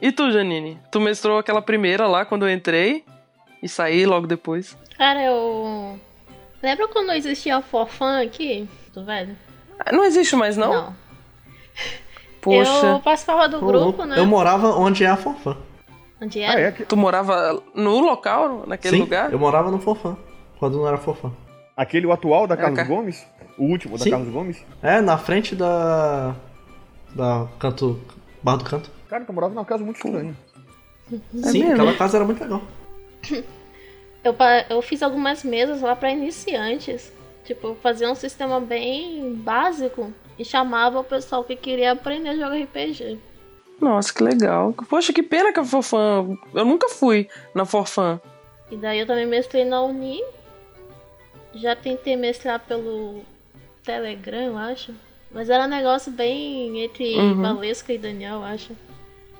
E 0.00 0.12
tu, 0.12 0.30
Janine? 0.30 0.78
Tu 0.90 1.00
mestrou 1.00 1.38
aquela 1.38 1.62
primeira 1.62 2.06
lá 2.06 2.24
quando 2.24 2.46
eu 2.46 2.52
entrei 2.52 3.04
e 3.62 3.68
saí 3.68 4.04
logo 4.04 4.26
depois. 4.26 4.76
Cara, 4.96 5.22
eu. 5.22 5.98
Lembra 6.62 6.88
quando 6.88 7.12
existia 7.12 7.56
a 7.56 7.62
Forfan 7.62 8.22
aqui? 8.22 8.68
Tu 8.92 9.04
velho? 9.04 9.36
Não 9.92 10.04
existe 10.04 10.34
mais, 10.34 10.56
não? 10.56 10.94
Poxa, 12.50 12.86
Eu 12.86 13.00
participava 13.00 13.48
do 13.48 13.58
grupo, 13.60 13.78
louco. 13.78 14.04
né? 14.04 14.18
Eu 14.18 14.26
morava 14.26 14.68
onde 14.78 15.04
é 15.04 15.08
a 15.08 15.16
Forfã. 15.16 15.56
Onde 16.20 16.42
Ah, 16.42 16.52
era? 16.52 16.60
é? 16.60 16.72
que- 16.72 16.84
tu 16.84 16.96
morava 16.96 17.62
no 17.74 17.98
local, 18.00 18.64
naquele 18.66 18.96
Sim, 18.96 19.02
lugar? 19.02 19.32
eu 19.32 19.38
morava 19.38 19.70
no 19.70 19.78
Forfã. 19.78 20.16
Quando 20.58 20.78
não 20.78 20.88
era 20.88 20.96
Forfã. 20.96 21.30
Aquele 21.76 22.06
o 22.06 22.12
atual 22.12 22.46
da 22.46 22.56
Carlos 22.56 22.76
cara. 22.76 22.88
Gomes? 22.88 23.26
O 23.58 23.64
último 23.64 23.98
da 23.98 24.04
Sim. 24.04 24.10
Carlos 24.10 24.28
Gomes? 24.32 24.64
É, 24.82 25.00
na 25.02 25.18
frente 25.18 25.54
da. 25.54 26.34
Da 27.14 27.46
Canto. 27.58 28.00
Bar 28.42 28.56
do 28.56 28.64
Canto. 28.64 28.90
Cara, 29.10 29.24
tu 29.24 29.32
morava 29.32 29.52
numa 29.54 29.64
casa 29.64 29.84
muito 29.84 29.96
estranha. 29.96 30.34
Sim, 31.34 31.58
mesmo? 31.60 31.72
aquela 31.74 31.94
casa 31.94 32.16
era 32.18 32.24
muito 32.24 32.40
legal. 32.42 32.62
Eu, 34.24 34.34
eu 34.70 34.82
fiz 34.82 35.02
algumas 35.04 35.44
mesas 35.44 35.80
lá 35.82 35.94
pra 35.94 36.10
iniciantes. 36.10 37.12
Tipo, 37.44 37.76
fazia 37.80 38.10
um 38.10 38.14
sistema 38.16 38.58
bem 38.58 39.32
básico 39.34 40.12
e 40.38 40.44
chamava 40.44 41.00
o 41.00 41.04
pessoal 41.04 41.42
que 41.44 41.56
queria 41.56 41.92
aprender 41.92 42.30
a 42.30 42.34
jogar 42.36 42.56
RPG. 42.62 43.18
Nossa, 43.80 44.12
que 44.12 44.22
legal. 44.22 44.72
Poxa, 44.88 45.12
que 45.12 45.22
pena 45.22 45.52
que 45.52 45.60
a 45.60 45.64
Forfã. 45.64 46.26
Eu 46.54 46.64
nunca 46.64 46.88
fui 46.88 47.28
na 47.54 47.64
Forfã. 47.64 48.20
E 48.70 48.76
daí 48.76 48.98
eu 49.00 49.06
também 49.06 49.26
mestrei 49.26 49.64
na 49.64 49.82
Uni. 49.82 50.22
Já 51.54 51.74
tentei 51.76 52.16
mestrar 52.16 52.60
pelo 52.60 53.20
Telegram, 53.84 54.38
eu 54.42 54.58
acho. 54.58 54.92
Mas 55.30 55.50
era 55.50 55.64
um 55.64 55.68
negócio 55.68 56.10
bem 56.12 56.80
entre 56.84 57.16
Uhum. 57.16 57.42
Valesca 57.42 57.92
e 57.92 57.98
Daniel, 57.98 58.36
eu 58.36 58.44
acho. 58.44 58.68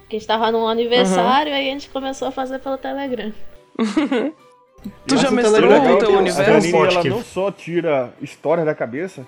Que 0.09 0.17
a 0.17 0.19
gente 0.19 0.29
tava 0.29 0.51
num 0.53 0.67
aniversário 0.69 1.51
e 1.51 1.55
aí 1.55 1.69
a 1.69 1.73
gente 1.73 1.89
começou 1.91 2.29
a 2.29 2.31
fazer 2.33 2.59
pelo 2.59 2.79
Telegram. 2.79 3.33
Tu 5.07 5.15
Mas 5.15 5.21
já 5.21 5.31
mestrou 5.33 5.69
Telegram 5.69 5.95
o 5.97 5.99
teu 5.99 6.11
um- 6.11 6.15
a 6.17 6.19
universo? 6.19 6.71
bot 6.71 6.95
ela 6.95 7.05
não 7.05 7.23
só 7.23 7.51
tira 7.51 8.13
história 8.21 8.65
da 8.65 8.75
cabeça, 8.75 9.27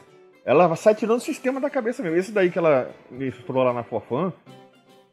ela 0.49 0.75
sai 0.77 0.95
tirando 0.95 1.19
o 1.19 1.21
sistema 1.21 1.61
da 1.61 1.69
cabeça 1.69 2.03
mesmo. 2.03 2.17
Esse 2.17 2.33
daí 2.33 2.51
que 2.51 2.59
ela 2.59 2.91
misturou 3.11 3.63
lá 3.63 3.75
na 3.75 3.83
Forfan, 3.83 4.33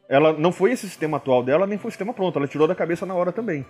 ela 0.08 0.32
não 0.32 0.50
foi 0.50 0.72
esse 0.72 0.88
sistema 0.88 1.18
atual 1.18 1.42
dela, 1.42 1.66
nem 1.66 1.76
foi 1.76 1.90
o 1.90 1.92
sistema 1.92 2.14
pronto. 2.14 2.38
Ela 2.38 2.48
tirou 2.48 2.66
da 2.66 2.74
cabeça 2.74 3.04
na 3.04 3.14
hora 3.14 3.30
também. 3.30 3.66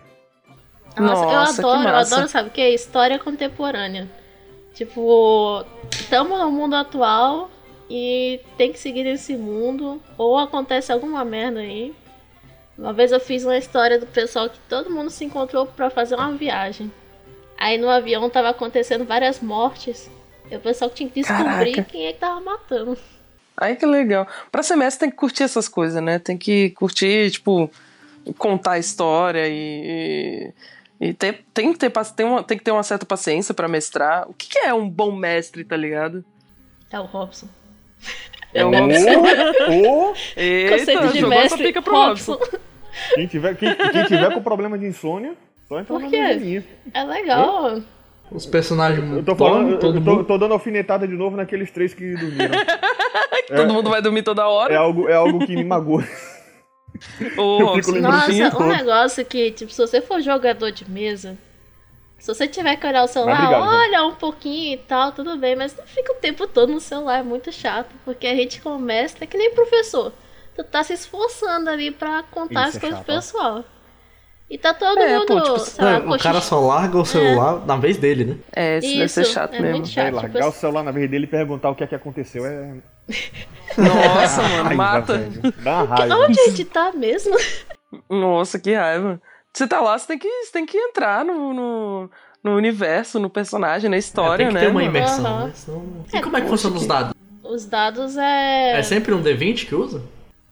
Nossa, 0.96 1.24
Nossa, 1.24 1.62
eu 1.62 1.68
adoro, 1.68 1.88
eu 1.88 1.92
massa. 1.92 2.14
adoro, 2.14 2.28
sabe 2.30 2.50
o 2.50 2.52
que? 2.52 2.68
História 2.68 3.18
contemporânea. 3.18 4.08
Tipo, 4.74 5.64
estamos 5.90 6.38
no 6.38 6.52
mundo 6.52 6.76
atual 6.76 7.50
e 7.90 8.40
tem 8.56 8.72
que 8.72 8.78
seguir 8.78 9.02
nesse 9.02 9.36
mundo, 9.36 10.00
ou 10.16 10.38
acontece 10.38 10.92
alguma 10.92 11.24
merda 11.24 11.58
aí. 11.58 11.92
Uma 12.78 12.92
vez 12.92 13.10
eu 13.10 13.18
fiz 13.18 13.44
uma 13.44 13.58
história 13.58 13.98
do 13.98 14.06
pessoal 14.06 14.48
que 14.48 14.58
todo 14.68 14.88
mundo 14.88 15.10
se 15.10 15.24
encontrou 15.24 15.66
pra 15.66 15.90
fazer 15.90 16.14
uma 16.14 16.30
viagem. 16.30 16.92
Aí 17.58 17.76
no 17.76 17.90
avião 17.90 18.30
tava 18.30 18.50
acontecendo 18.50 19.04
várias 19.04 19.40
mortes. 19.40 20.08
E 20.50 20.56
o 20.56 20.60
pessoal 20.60 20.90
tinha 20.90 21.08
que 21.08 21.20
descobrir 21.20 21.72
Caraca. 21.72 21.82
quem 21.84 22.06
é 22.06 22.12
que 22.12 22.18
tava 22.18 22.40
matando. 22.40 22.96
Ai, 23.56 23.74
que 23.74 23.86
legal. 23.86 24.26
Pra 24.52 24.62
semestre 24.62 25.00
tem 25.00 25.10
que 25.10 25.16
curtir 25.16 25.42
essas 25.42 25.68
coisas, 25.68 26.02
né? 26.02 26.18
Tem 26.18 26.36
que 26.36 26.70
curtir, 26.70 27.30
tipo, 27.30 27.70
contar 28.38 28.72
a 28.72 28.78
história 28.78 29.46
e. 29.48 30.52
E 30.98 31.12
ter, 31.12 31.44
tem, 31.52 31.74
que 31.74 31.78
ter, 31.78 31.92
tem, 32.14 32.24
uma, 32.24 32.42
tem 32.42 32.56
que 32.56 32.64
ter 32.64 32.70
uma 32.70 32.82
certa 32.82 33.04
paciência 33.04 33.52
pra 33.52 33.68
mestrar. 33.68 34.28
O 34.30 34.32
que, 34.32 34.48
que 34.48 34.58
é 34.58 34.72
um 34.72 34.88
bom 34.88 35.14
mestre, 35.14 35.62
tá 35.62 35.76
ligado? 35.76 36.24
É 36.90 36.98
o 36.98 37.04
Robson. 37.04 37.48
É 38.54 38.64
um 38.64 38.70
Ou, 38.70 40.08
ou 40.08 40.16
Eita, 40.34 40.78
Conceito 40.78 41.08
de 41.12 41.20
jogou 41.20 41.32
essa 41.38 41.42
mestre, 41.42 41.66
pica 41.66 41.82
pro 41.82 41.94
Robson. 41.94 42.32
Robson. 42.32 42.58
quem, 43.14 43.26
tiver, 43.26 43.56
quem, 43.56 43.74
quem 43.74 44.04
tiver 44.04 44.32
com 44.32 44.42
problema 44.42 44.78
de 44.78 44.86
insônia, 44.86 45.34
só 45.68 45.78
entrar 45.78 45.94
Por 45.94 46.02
na 46.02 46.08
minha 46.08 46.32
linha. 46.32 46.64
É 46.94 47.04
legal. 47.04 47.82
Os 48.30 48.44
personagens 48.44 49.10
Eu 49.12 49.24
tô 49.24 49.36
falando, 49.36 49.70
eu, 49.70 49.78
todo 49.78 49.98
eu 49.98 50.04
tô, 50.04 50.10
mundo. 50.10 50.24
tô 50.24 50.38
dando 50.38 50.52
alfinetada 50.52 51.06
de 51.06 51.14
novo 51.14 51.36
naqueles 51.36 51.70
três 51.70 51.94
que 51.94 52.14
dormiram. 52.14 52.58
Todo 53.46 53.72
mundo 53.72 53.90
vai 53.90 54.02
dormir 54.02 54.24
toda 54.24 54.48
hora. 54.48 54.74
É 54.74 54.76
algo, 54.76 55.08
é 55.08 55.14
algo 55.14 55.46
que 55.46 55.54
me 55.54 55.62
magoa. 55.62 56.02
Fim, 56.98 58.00
Nossa, 58.00 58.32
um 58.32 58.50
todo. 58.50 58.66
negócio 58.66 59.24
que, 59.24 59.50
tipo, 59.50 59.70
se 59.70 59.78
você 59.78 60.00
for 60.00 60.20
jogador 60.20 60.70
de 60.72 60.90
mesa, 60.90 61.36
se 62.18 62.26
você 62.26 62.48
tiver 62.48 62.76
que 62.76 62.86
olhar 62.86 63.04
o 63.04 63.06
celular, 63.06 63.38
obrigado, 63.38 63.68
olha 63.68 64.04
um 64.06 64.14
pouquinho 64.14 64.74
e 64.74 64.78
tal, 64.78 65.12
tudo 65.12 65.36
bem, 65.36 65.54
mas 65.54 65.76
não 65.76 65.84
fica 65.84 66.12
o 66.12 66.16
tempo 66.16 66.46
todo 66.46 66.72
no 66.72 66.80
celular, 66.80 67.18
é 67.18 67.22
muito 67.22 67.52
chato, 67.52 67.94
porque 68.04 68.26
a 68.26 68.34
gente 68.34 68.60
começa, 68.60 69.18
é 69.20 69.26
que 69.26 69.36
nem 69.36 69.54
professor. 69.54 70.12
Tu 70.54 70.64
tá 70.64 70.82
se 70.82 70.94
esforçando 70.94 71.68
ali 71.68 71.90
pra 71.90 72.22
contar 72.22 72.68
Isso 72.68 72.70
as 72.70 72.76
é 72.76 72.80
coisas 72.80 72.98
chato, 72.98 73.04
pro 73.06 73.14
pessoal. 73.14 73.64
E 74.48 74.56
tá 74.56 74.72
todo 74.72 74.98
É, 75.00 75.18
mundo, 75.18 75.26
pô, 75.26 75.40
tipo, 75.40 75.58
sei 75.58 75.84
lá, 75.84 75.92
É, 75.94 75.98
o 75.98 76.18
cara 76.18 76.40
só 76.40 76.60
larga 76.60 76.96
o 76.98 77.04
celular 77.04 77.66
na 77.66 77.76
vez 77.76 77.96
dele, 77.96 78.24
né? 78.24 78.36
É, 78.54 78.78
isso, 78.78 78.88
deve 78.92 79.04
Isso, 79.04 79.14
ser 79.14 79.24
chato 79.24 79.54
é 79.54 79.60
mesmo. 79.60 79.76
muito 79.78 79.88
chato. 79.88 80.04
Vai 80.04 80.12
tipo, 80.12 80.22
largar 80.38 80.48
o 80.48 80.52
celular 80.52 80.82
na 80.84 80.92
vez 80.92 81.10
dele 81.10 81.24
e 81.24 81.28
perguntar 81.28 81.70
o 81.70 81.74
que 81.74 81.82
é 81.82 81.86
que 81.86 81.94
aconteceu. 81.96 82.46
É. 82.46 82.74
Nossa, 83.76 84.42
mano, 84.42 84.62
Raiva, 84.64 84.74
mata. 84.74 85.18
velho. 85.18 85.54
Dá 85.62 85.82
raiva. 85.82 86.16
Onde 86.16 86.40
a 86.40 86.44
gente 86.48 86.64
tá 86.64 86.92
mesmo? 86.92 87.34
Nossa, 88.08 88.58
que 88.58 88.72
raiva. 88.74 89.20
Você 89.52 89.66
tá 89.66 89.80
lá, 89.80 89.98
você 89.98 90.06
tem 90.06 90.18
que, 90.18 90.28
você 90.44 90.52
tem 90.52 90.66
que 90.66 90.76
entrar 90.78 91.24
no, 91.24 91.52
no, 91.52 92.10
no 92.44 92.56
universo, 92.56 93.18
no 93.18 93.28
personagem, 93.30 93.88
na 93.90 93.96
É, 93.96 93.98
história, 93.98 94.46
tem 94.46 94.48
que 94.48 94.54
né? 94.54 94.60
ter 94.60 94.66
uma 94.68 94.74
mano? 94.80 94.86
imersão, 94.90 95.26
Aham. 95.26 95.46
né? 95.46 95.52
Senão... 95.54 95.86
É, 96.12 96.16
E 96.18 96.22
como 96.22 96.36
é 96.36 96.40
que 96.42 96.48
funcionam 96.48 96.76
os 96.76 96.86
dados? 96.86 97.14
Os 97.42 97.64
dados 97.66 98.16
é. 98.16 98.78
É 98.78 98.82
sempre 98.82 99.12
um 99.14 99.22
D20 99.22 99.66
que 99.66 99.74
usa? 99.74 100.02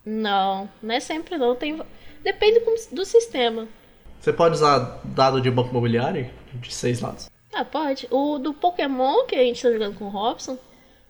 Não, 0.05 0.69
não 0.83 0.95
é 0.95 1.01
sempre 1.01 1.37
não. 1.39 1.55
Tem... 1.55 1.81
Depende 2.23 2.61
do 2.91 3.05
sistema. 3.05 3.67
Você 4.25 4.33
pode 4.33 4.55
usar 4.55 5.03
dado 5.05 5.39
de 5.39 5.51
banco 5.51 5.69
imobiliário 5.69 6.31
de 6.55 6.73
seis 6.73 6.99
lados. 7.03 7.31
Ah, 7.53 7.63
pode. 7.63 8.09
O 8.11 8.39
do 8.39 8.55
Pokémon 8.55 9.27
que 9.27 9.35
a 9.37 9.43
gente 9.43 9.63
tá 9.63 9.71
jogando 9.71 9.99
com 9.99 10.07
o 10.07 10.09
Robson, 10.09 10.57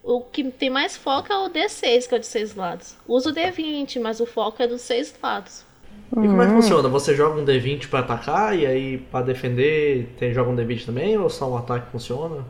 o 0.02 0.20
que 0.20 0.42
tem 0.50 0.68
mais 0.68 0.96
foco 0.96 1.32
é 1.32 1.38
o 1.38 1.48
D6, 1.48 2.08
que 2.08 2.14
é 2.16 2.18
o 2.18 2.20
de 2.20 2.26
seis 2.26 2.56
lados. 2.56 2.96
Usa 3.06 3.30
o 3.30 3.32
D20, 3.32 4.00
mas 4.00 4.18
o 4.18 4.26
foco 4.26 4.60
é 4.60 4.66
dos 4.66 4.80
seis 4.80 5.14
lados. 5.22 5.64
E 6.10 6.14
como 6.16 6.32
Hum. 6.32 6.42
é 6.42 6.46
que 6.46 6.52
funciona? 6.54 6.88
Você 6.88 7.14
joga 7.14 7.40
um 7.40 7.44
D20 7.44 7.88
pra 7.88 8.00
atacar 8.00 8.58
e 8.58 8.66
aí 8.66 8.98
pra 8.98 9.22
defender 9.22 10.08
tem, 10.18 10.34
joga 10.34 10.50
um 10.50 10.56
D20 10.56 10.84
também 10.84 11.16
ou 11.16 11.30
só 11.30 11.48
o 11.48 11.56
ataque 11.56 11.92
funciona? 11.92 12.44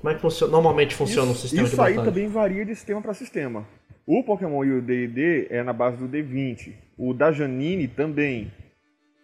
Como 0.00 0.12
é 0.12 0.14
que 0.14 0.20
funciona? 0.20 0.52
Normalmente 0.52 0.94
funciona 0.94 1.26
o 1.28 1.32
Isso, 1.32 1.40
sistema 1.42 1.66
isso 1.66 1.74
de 1.74 1.82
aí 1.82 1.94
batalha. 1.94 2.12
também 2.12 2.28
varia 2.28 2.64
de 2.64 2.72
sistema 2.76 3.02
para 3.02 3.14
sistema. 3.14 3.66
O 4.06 4.22
Pokémon 4.22 4.64
e 4.64 4.78
o 4.78 4.80
D&D 4.80 5.48
é 5.50 5.64
na 5.64 5.72
base 5.72 5.96
do 5.96 6.08
D20. 6.08 6.72
O 6.96 7.12
da 7.12 7.32
Janine 7.32 7.88
também, 7.88 8.50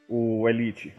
o 0.09 0.49
Elite. 0.49 0.95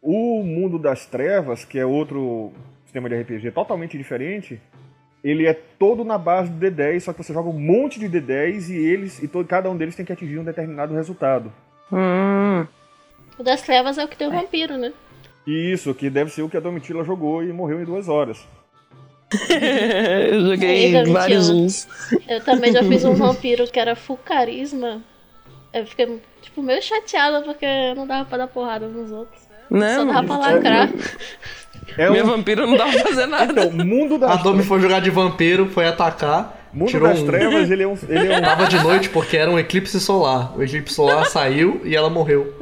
O 0.00 0.42
Mundo 0.42 0.78
das 0.78 1.06
Trevas, 1.06 1.64
que 1.64 1.78
é 1.78 1.84
outro 1.84 2.52
sistema 2.84 3.08
de 3.08 3.20
RPG 3.20 3.50
totalmente 3.50 3.98
diferente, 3.98 4.60
ele 5.22 5.46
é 5.46 5.52
todo 5.52 6.04
na 6.04 6.16
base 6.16 6.50
do 6.50 6.64
D10, 6.64 7.00
só 7.00 7.12
que 7.12 7.22
você 7.22 7.32
joga 7.32 7.48
um 7.48 7.58
monte 7.58 7.98
de 7.98 8.08
D10 8.08 8.70
e 8.70 8.76
eles 8.76 9.22
e 9.22 9.28
todo, 9.28 9.46
cada 9.46 9.68
um 9.70 9.76
deles 9.76 9.96
tem 9.96 10.06
que 10.06 10.12
atingir 10.12 10.38
um 10.38 10.44
determinado 10.44 10.94
resultado. 10.94 11.52
Hum. 11.92 12.66
O 13.38 13.42
das 13.42 13.62
trevas 13.62 13.98
é 13.98 14.04
o 14.04 14.08
que 14.08 14.16
tem 14.16 14.28
o 14.28 14.32
vampiro, 14.32 14.76
né? 14.76 14.92
Isso, 15.46 15.94
que 15.94 16.10
deve 16.10 16.30
ser 16.30 16.42
o 16.42 16.48
que 16.48 16.56
a 16.56 16.60
Domitila 16.60 17.04
jogou 17.04 17.42
e 17.42 17.52
morreu 17.52 17.80
em 17.80 17.84
duas 17.84 18.08
horas. 18.08 18.46
eu 20.30 20.40
joguei 20.46 20.96
Aí, 20.96 21.10
vários 21.10 21.50
uns. 21.50 21.88
Eu 22.28 22.42
também 22.42 22.72
já 22.72 22.82
fiz 22.82 23.04
um 23.04 23.14
vampiro 23.16 23.66
que 23.66 23.78
era 23.78 23.94
full 23.94 24.18
carisma. 24.18 25.02
Eu 25.72 25.86
fiquei, 25.86 26.20
tipo, 26.48 26.62
meio 26.62 26.82
chateada 26.82 27.42
porque 27.42 27.66
não 27.94 28.06
dava 28.06 28.24
pra 28.24 28.38
dar 28.38 28.48
porrada 28.48 28.88
nos 28.88 29.10
outros. 29.10 29.40
Né, 29.70 29.96
Só 29.96 30.04
dava 30.04 30.26
pra 30.26 30.36
lacrar. 30.38 30.88
É 31.96 32.10
Minha 32.10 32.24
um, 32.24 32.28
vampira 32.28 32.66
não 32.66 32.76
dava 32.76 32.92
pra 32.92 33.02
fazer 33.02 33.26
nada. 33.26 33.52
então, 33.52 33.86
Mundo 33.86 34.14
A 34.16 34.18
das, 34.18 34.42
Domi 34.42 34.62
foi 34.62 34.80
jogar 34.80 35.00
de 35.00 35.10
vampiro, 35.10 35.68
foi 35.68 35.86
atacar, 35.86 36.58
mundo 36.72 36.88
tirou 36.88 37.08
das 37.08 37.20
um... 37.20 37.26
Trevas, 37.26 37.70
ele 37.70 37.82
é 37.82 37.88
um, 37.88 37.98
ele 38.08 38.32
é 38.32 38.38
um 38.38 38.42
Tava 38.42 38.66
de 38.66 38.82
noite 38.82 39.10
porque 39.10 39.36
era 39.36 39.50
um 39.50 39.58
eclipse 39.58 40.00
solar. 40.00 40.56
O 40.56 40.62
eclipse 40.62 40.94
solar 40.94 41.26
saiu 41.26 41.80
e 41.84 41.94
ela 41.94 42.08
morreu. 42.08 42.54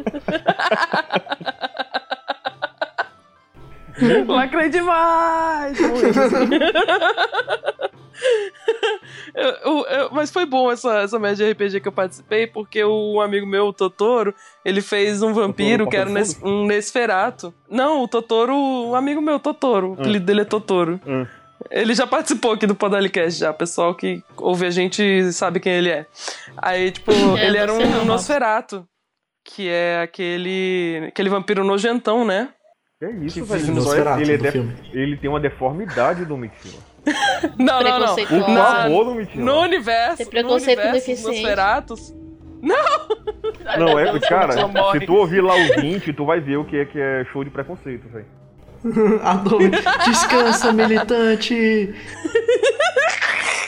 Lacrei 4.26 4.68
demais! 4.68 5.78
Eu- 9.34 9.50
eu- 9.64 9.86
eu- 9.86 10.08
mas 10.12 10.30
foi 10.30 10.46
bom 10.46 10.70
essa, 10.70 11.00
essa 11.00 11.18
média 11.18 11.36
de 11.44 11.52
RPG 11.52 11.80
que 11.80 11.88
eu 11.88 11.92
participei, 11.92 12.46
porque 12.46 12.82
o 12.84 13.20
amigo 13.20 13.46
meu, 13.46 13.66
o 13.66 13.72
Totoro, 13.72 14.34
ele 14.64 14.80
fez 14.80 15.22
um 15.22 15.32
vampiro 15.34 15.84
Totoro 15.84 15.90
que 15.90 15.96
era 15.96 16.08
um, 16.10 16.12
Nes, 16.12 16.40
um 16.42 16.64
Nesferato. 16.66 17.52
Não, 17.68 18.02
o 18.02 18.08
Totoro, 18.08 18.54
um 18.54 18.94
amigo 18.94 19.20
meu, 19.20 19.38
Totoro, 19.38 19.90
o 19.90 19.92
apelido 19.94 20.24
dele 20.24 20.40
é 20.42 20.44
Totoro. 20.44 21.00
Hum. 21.06 21.26
Ele 21.70 21.94
já 21.94 22.06
participou 22.06 22.52
aqui 22.52 22.66
do 22.66 22.74
Podalicast, 22.74 23.38
já. 23.40 23.52
Pessoal 23.52 23.94
que 23.94 24.22
ouve 24.36 24.66
a 24.66 24.70
gente 24.70 25.32
sabe 25.32 25.58
quem 25.60 25.72
ele 25.72 25.90
é. 25.90 26.06
Aí, 26.56 26.90
tipo, 26.92 27.10
É, 27.38 27.46
ele 27.46 27.58
era 27.58 27.72
não, 27.72 28.02
um 28.02 28.04
Nosferato, 28.04 28.86
que 29.44 29.68
é 29.68 30.00
aquele, 30.02 31.06
aquele 31.08 31.28
vampiro 31.28 31.64
nojentão, 31.64 32.24
né? 32.24 32.48
É 33.02 33.10
isso, 33.10 33.34
Que 33.34 33.42
velho. 33.42 33.66
é- 33.66 33.70
Nosferatu 33.70 34.22
ele, 34.22 34.46
é 34.48 34.52
filme. 34.52 34.74
ele 34.92 35.16
tem 35.18 35.28
uma 35.28 35.40
deformidade 35.40 36.24
do 36.24 36.36
Mitila. 36.36 36.78
Não, 37.58 37.82
não, 37.82 37.98
não. 38.00 38.14
Por 38.14 38.26
favor, 38.56 39.04
Domitila. 39.04 39.44
No 39.44 39.60
universo, 39.60 40.16
Tem 40.18 40.26
preconceito 40.26 40.78
no 40.78 40.84
universo 40.90 41.06
com 41.06 41.12
dos. 41.14 41.24
Nosferatus. 41.24 42.14
Não, 43.78 43.98
é, 43.98 44.18
cara, 44.20 44.52
se 44.92 45.06
tu 45.06 45.14
ouvir 45.14 45.40
lá 45.42 45.54
o 45.54 45.80
20, 45.80 46.12
tu 46.12 46.24
vai 46.24 46.40
ver 46.40 46.56
o 46.56 46.64
que 46.64 46.76
é 46.78 46.84
que 46.84 46.98
é 46.98 47.24
show 47.32 47.44
de 47.44 47.50
preconceito, 47.50 48.08
velho. 48.08 48.26
A 49.22 49.34
Domi, 49.34 49.70
descansa, 50.04 50.72
militante! 50.72 51.94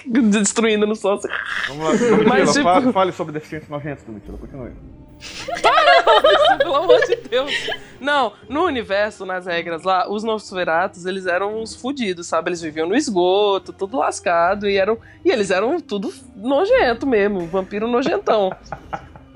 Destruindo 0.07 0.87
no 0.87 0.97
sócio. 0.97 1.29
Vamos 1.69 1.85
lá, 1.85 1.91
Domitila, 1.93 2.29
Mas, 2.29 2.53
tipo- 2.53 2.63
fale, 2.65 2.93
fale 2.93 3.13
sobre 3.13 3.33
deficientes 3.35 3.69
nojentos, 3.69 4.05
Domitila, 4.05 4.39
continue. 4.39 4.73
Pelo 6.59 6.77
amor 6.77 7.01
de 7.07 7.17
Deus. 7.17 7.53
Não, 8.01 8.33
no 8.49 8.65
universo, 8.65 9.27
nas 9.27 9.47
regras 9.47 9.83
lá, 9.83 10.09
os 10.09 10.23
Nosferatus, 10.23 11.05
eles 11.05 11.27
eram 11.27 11.61
uns 11.61 11.75
fudidos, 11.75 12.27
sabe? 12.27 12.51
Eles 12.51 12.63
viviam 12.63 12.89
no 12.89 12.97
esgoto, 12.97 13.73
tudo 13.73 13.97
lascado, 13.99 14.69
e 14.69 14.77
eram. 14.77 14.99
E 15.25 15.31
eles 15.31 15.51
eram 15.51 15.81
tudo 15.81 16.13
nojento 16.37 17.07
mesmo, 17.07 17.47
vampiro 17.47 17.89
nojentão. 17.89 18.53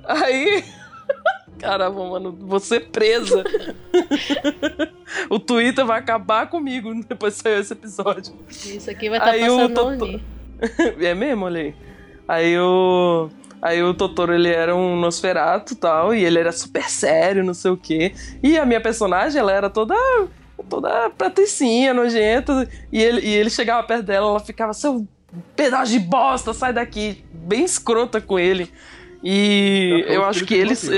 Aí. 0.04 0.64
Caramba, 1.58 2.04
mano, 2.08 2.36
vou 2.40 2.58
ser 2.58 2.88
presa. 2.90 3.44
o 5.30 5.38
Twitter 5.38 5.86
vai 5.86 6.00
acabar 6.00 6.48
comigo 6.48 6.92
depois 7.04 7.36
que 7.36 7.42
sair 7.42 7.60
esse 7.60 7.72
episódio. 7.72 8.34
Isso 8.50 8.90
aqui 8.90 9.08
vai 9.08 9.18
estar 9.18 9.30
Aí 9.30 9.48
o 9.48 9.68
passando 9.68 9.86
Oni. 9.86 10.24
É 11.00 11.14
mesmo, 11.14 11.44
olha 11.44 11.60
aí. 11.60 11.74
Aí 12.26 12.58
o. 12.58 13.28
Aí 13.62 13.80
o 13.80 13.94
Totoro, 13.94 14.34
ele 14.34 14.48
era 14.48 14.74
um 14.74 14.96
Nosferato 14.96 15.74
e 15.74 15.76
tal, 15.76 16.12
e 16.12 16.24
ele 16.24 16.40
era 16.40 16.50
super 16.50 16.90
sério, 16.90 17.44
não 17.44 17.54
sei 17.54 17.70
o 17.70 17.76
quê. 17.76 18.12
E 18.42 18.58
a 18.58 18.66
minha 18.66 18.80
personagem, 18.80 19.38
ela 19.38 19.52
era 19.52 19.70
toda. 19.70 19.94
toda 20.68 21.10
patricinha, 21.10 21.94
nojenta. 21.94 22.68
E 22.90 23.00
ele, 23.00 23.20
e 23.20 23.32
ele 23.32 23.50
chegava 23.50 23.86
perto 23.86 24.02
dela, 24.02 24.30
ela 24.30 24.40
ficava, 24.40 24.74
seu 24.74 25.06
pedaço 25.54 25.92
de 25.92 26.00
bosta, 26.00 26.52
sai 26.52 26.72
daqui. 26.72 27.24
Bem 27.32 27.64
escrota 27.64 28.20
com 28.20 28.36
ele. 28.36 28.68
E 29.22 30.04
É 30.08 30.16
eu 30.16 30.24
acho 30.24 30.44
que 30.44 30.54
eles. 30.54 30.88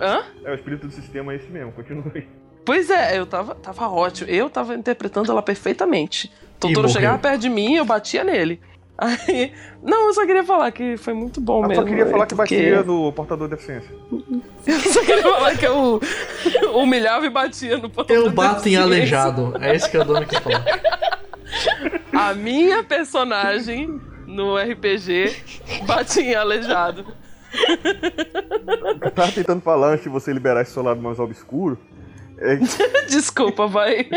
Hã? 0.00 0.22
É, 0.44 0.52
o 0.52 0.54
espírito 0.54 0.86
do 0.86 0.92
sistema 0.92 1.32
é 1.32 1.36
esse 1.36 1.50
mesmo, 1.50 1.72
continue. 1.72 2.28
Pois 2.64 2.90
é, 2.90 3.18
eu 3.18 3.26
tava, 3.26 3.54
tava 3.56 3.88
ótimo. 3.88 4.30
Eu 4.30 4.48
tava 4.48 4.74
interpretando 4.74 5.32
ela 5.32 5.42
perfeitamente. 5.42 6.30
Totoro 6.60 6.88
chegava 6.88 7.18
perto 7.18 7.40
de 7.40 7.48
mim 7.48 7.72
e 7.72 7.76
eu 7.76 7.84
batia 7.84 8.22
nele. 8.22 8.60
Aí. 8.98 9.52
Não, 9.80 10.08
eu 10.08 10.12
só 10.14 10.26
queria 10.26 10.42
falar 10.42 10.72
que 10.72 10.96
foi 10.96 11.14
muito 11.14 11.40
bom 11.40 11.62
Eu 11.62 11.68
mesmo. 11.68 11.82
só 11.82 11.88
queria 11.88 12.04
né, 12.04 12.10
falar 12.10 12.26
que 12.26 12.34
porque- 12.34 12.56
batia 12.56 12.82
no 12.82 13.12
portador 13.12 13.46
de 13.48 13.54
deficiência. 13.54 13.90
Eu 14.66 14.80
só 14.80 15.00
queria 15.04 15.22
falar 15.22 15.56
que 15.56 15.66
eu 15.66 16.00
humilhava 16.74 17.24
e 17.24 17.30
batia 17.30 17.78
no 17.78 17.88
portador 17.88 18.24
Eu 18.26 18.30
bato 18.30 18.68
em 18.68 18.76
aleijado. 18.76 19.54
É 19.60 19.74
isso 19.74 19.88
que 19.90 19.96
a 19.96 20.04
Domi 20.04 20.26
quer 20.26 20.42
falar. 20.42 20.64
A 22.12 22.34
minha 22.34 22.82
personagem 22.82 23.98
no 24.26 24.56
RPG 24.58 25.34
bate 25.86 26.20
em 26.20 26.34
aleijado. 26.34 27.06
Eu 29.00 29.10
tava 29.10 29.32
tentando 29.32 29.62
falar 29.62 29.92
antes 29.92 30.02
de 30.04 30.10
você 30.10 30.32
liberar 30.32 30.60
esse 30.62 30.72
seu 30.72 30.82
lado 30.82 31.00
mais 31.00 31.18
obscuro. 31.18 31.78
É, 32.40 32.56
Desculpa, 33.08 33.66
vai. 33.66 34.08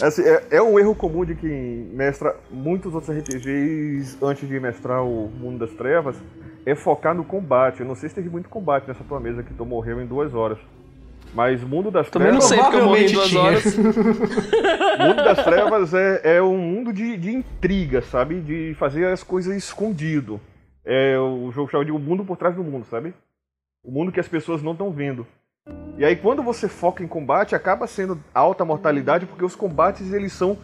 assim, 0.00 0.22
é, 0.22 0.46
é 0.52 0.62
um 0.62 0.78
erro 0.78 0.94
comum 0.94 1.24
de 1.24 1.34
quem 1.34 1.50
mestra 1.92 2.36
muitos 2.50 2.94
outros 2.94 3.16
RPGs 3.16 4.18
antes 4.22 4.48
de 4.48 4.60
mestrar 4.60 5.04
o 5.04 5.28
Mundo 5.28 5.58
das 5.58 5.70
Trevas, 5.72 6.16
é 6.64 6.74
focar 6.74 7.14
no 7.14 7.24
combate. 7.24 7.80
Eu 7.80 7.86
não 7.86 7.94
sei 7.94 8.08
se 8.08 8.14
teve 8.14 8.28
muito 8.28 8.48
combate 8.48 8.86
nessa 8.86 9.02
tua 9.04 9.18
mesa 9.20 9.42
que 9.42 9.52
tu 9.54 9.64
morreu 9.66 10.00
em 10.00 10.06
duas 10.06 10.34
horas. 10.34 10.58
Mas 11.34 11.62
Mundo 11.62 11.90
das 11.90 12.08
Também 12.08 12.32
não 12.32 12.38
Trevas. 12.38 12.48
sei 12.48 12.58
porque 12.58 12.76
eu 12.76 12.84
morri 12.86 13.06
em 13.06 13.12
duas 13.12 13.28
tinha. 13.28 13.40
horas. 13.42 13.76
Mundo 13.76 15.24
das 15.24 15.44
Trevas 15.44 15.94
é, 15.94 16.36
é 16.36 16.42
um 16.42 16.56
mundo 16.56 16.92
de, 16.92 17.16
de 17.16 17.30
intriga, 17.30 18.00
sabe? 18.02 18.40
De 18.40 18.74
fazer 18.78 19.06
as 19.06 19.22
coisas 19.22 19.54
escondido. 19.56 20.40
É 20.84 21.18
o 21.18 21.50
jogo 21.52 21.70
chama 21.70 21.84
de 21.84 21.92
o 21.92 21.98
mundo 21.98 22.24
por 22.24 22.36
trás 22.36 22.54
do 22.56 22.64
mundo, 22.64 22.86
sabe? 22.86 23.12
O 23.84 23.90
mundo 23.92 24.10
que 24.10 24.20
as 24.20 24.26
pessoas 24.28 24.62
não 24.62 24.72
estão 24.72 24.90
vendo. 24.90 25.26
E 25.96 26.04
aí 26.04 26.14
quando 26.14 26.42
você 26.42 26.68
foca 26.68 27.02
em 27.02 27.08
combate, 27.08 27.54
acaba 27.54 27.86
sendo 27.86 28.20
alta 28.34 28.64
mortalidade 28.64 29.26
porque 29.26 29.44
os 29.44 29.56
combates 29.56 30.12
eles 30.12 30.32
são 30.32 30.56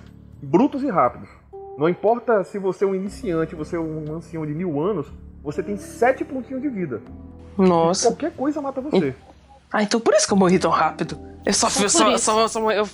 brutos 0.43 0.83
e 0.83 0.89
rápidos. 0.89 1.29
Não 1.77 1.89
importa 1.89 2.45
se 2.45 2.59
você 2.59 2.85
é 2.85 2.87
um 2.87 2.95
iniciante, 2.95 3.55
você 3.55 3.75
é 3.77 3.81
um 3.81 4.15
ancião 4.15 4.47
de 4.47 4.55
mil 4.55 4.81
anos, 4.81 5.07
você 5.43 5.63
tem 5.63 5.77
sete 5.77 6.25
pontinhos 6.25 6.63
de 6.63 6.69
vida. 6.69 7.03
Nossa. 7.59 8.09
Qualquer 8.09 8.31
coisa 8.33 8.61
mata 8.63 8.81
você. 8.81 9.15
Ah, 9.73 9.83
então 9.83 9.99
por 10.01 10.15
isso 10.15 10.27
que 10.27 10.33
eu 10.33 10.37
morri 10.37 10.59
tão 10.59 10.71
rápido. 10.71 11.19
Eu 11.45 11.53
só 11.53 11.69
fui. 11.69 11.89
Só 11.89 12.17
Só, 12.17 12.19
só, 12.19 12.49
só- 12.49 12.71
eu, 12.73 12.89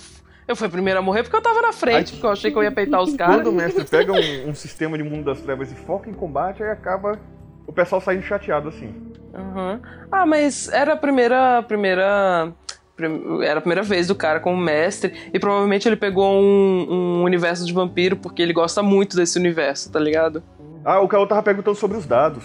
eu 0.47 0.55
fui 0.55 0.67
a 0.67 0.69
primeira 0.69 0.99
a 0.99 1.01
morrer 1.03 1.21
porque 1.21 1.35
eu 1.35 1.41
tava 1.41 1.61
na 1.61 1.71
frente, 1.71 1.95
Aí- 1.97 2.11
porque 2.13 2.25
eu 2.25 2.31
achei 2.31 2.51
que 2.51 2.57
eu 2.57 2.63
ia 2.63 2.71
peitar 2.71 3.01
os 3.01 3.11
Quando 3.15 3.17
caras. 3.17 3.47
o 3.47 3.51
mestre 3.51 3.83
pega 3.85 4.11
um, 4.13 4.49
um 4.49 4.55
sistema 4.55 4.97
de 4.97 5.03
mundo 5.03 5.25
das 5.25 5.39
trevas 5.41 5.71
e 5.71 5.75
foca 5.75 6.09
em 6.09 6.13
combate, 6.13 6.63
aí 6.63 6.69
acaba 6.71 7.19
o 7.67 7.71
pessoal 7.71 8.01
saindo 8.01 8.23
chateado 8.23 8.69
assim. 8.69 9.10
Aham. 9.33 9.79
Ah, 10.11 10.25
mas 10.25 10.67
era 10.71 10.93
a 10.93 10.97
primeira. 10.97 11.63
primeira. 11.67 12.51
prim- 12.95 13.43
Era 13.43 13.59
a 13.59 13.61
primeira 13.61 13.83
vez 13.83 14.07
do 14.07 14.15
cara 14.15 14.39
como 14.39 14.57
mestre. 14.57 15.13
E 15.33 15.39
provavelmente 15.39 15.87
ele 15.87 15.95
pegou 15.95 16.31
um, 16.33 16.87
um 16.89 17.23
universo 17.23 17.65
de 17.65 17.73
vampiro 17.73 18.15
porque 18.17 18.41
ele 18.41 18.53
gosta 18.53 18.81
muito 18.83 19.15
desse 19.15 19.37
universo, 19.39 19.91
tá 19.91 19.99
ligado? 19.99 20.43
Ah, 20.83 20.99
o 20.99 21.07
Caio 21.07 21.27
tava 21.27 21.43
perguntando 21.43 21.75
sobre 21.75 21.97
os 21.97 22.05
dados. 22.05 22.43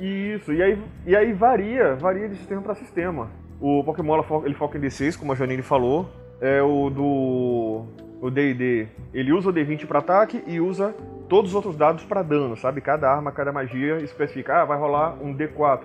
Isso, 0.00 0.52
e 0.52 0.62
aí, 0.62 0.78
e 1.06 1.16
aí 1.16 1.32
varia, 1.32 1.94
varia 1.94 2.28
de 2.28 2.36
sistema 2.36 2.60
para 2.62 2.74
sistema. 2.74 3.30
O 3.60 3.82
Pokémon 3.82 4.22
ele 4.44 4.54
foca 4.54 4.76
em 4.76 4.80
D6, 4.80 5.16
como 5.18 5.32
a 5.32 5.34
Janine 5.34 5.62
falou. 5.62 6.08
É 6.40 6.60
o 6.62 6.90
do. 6.90 7.84
O 8.20 8.30
DD. 8.30 8.88
Ele 9.14 9.32
usa 9.32 9.48
o 9.48 9.52
D20 9.52 9.86
para 9.86 10.00
ataque 10.00 10.42
e 10.46 10.60
usa 10.60 10.94
todos 11.28 11.50
os 11.50 11.54
outros 11.54 11.76
dados 11.76 12.04
para 12.04 12.22
dano, 12.22 12.56
sabe? 12.56 12.80
Cada 12.80 13.10
arma, 13.10 13.32
cada 13.32 13.52
magia 13.52 13.96
especifica, 13.98 14.62
ah, 14.62 14.64
vai 14.64 14.78
rolar 14.78 15.16
um 15.20 15.34
D4. 15.34 15.80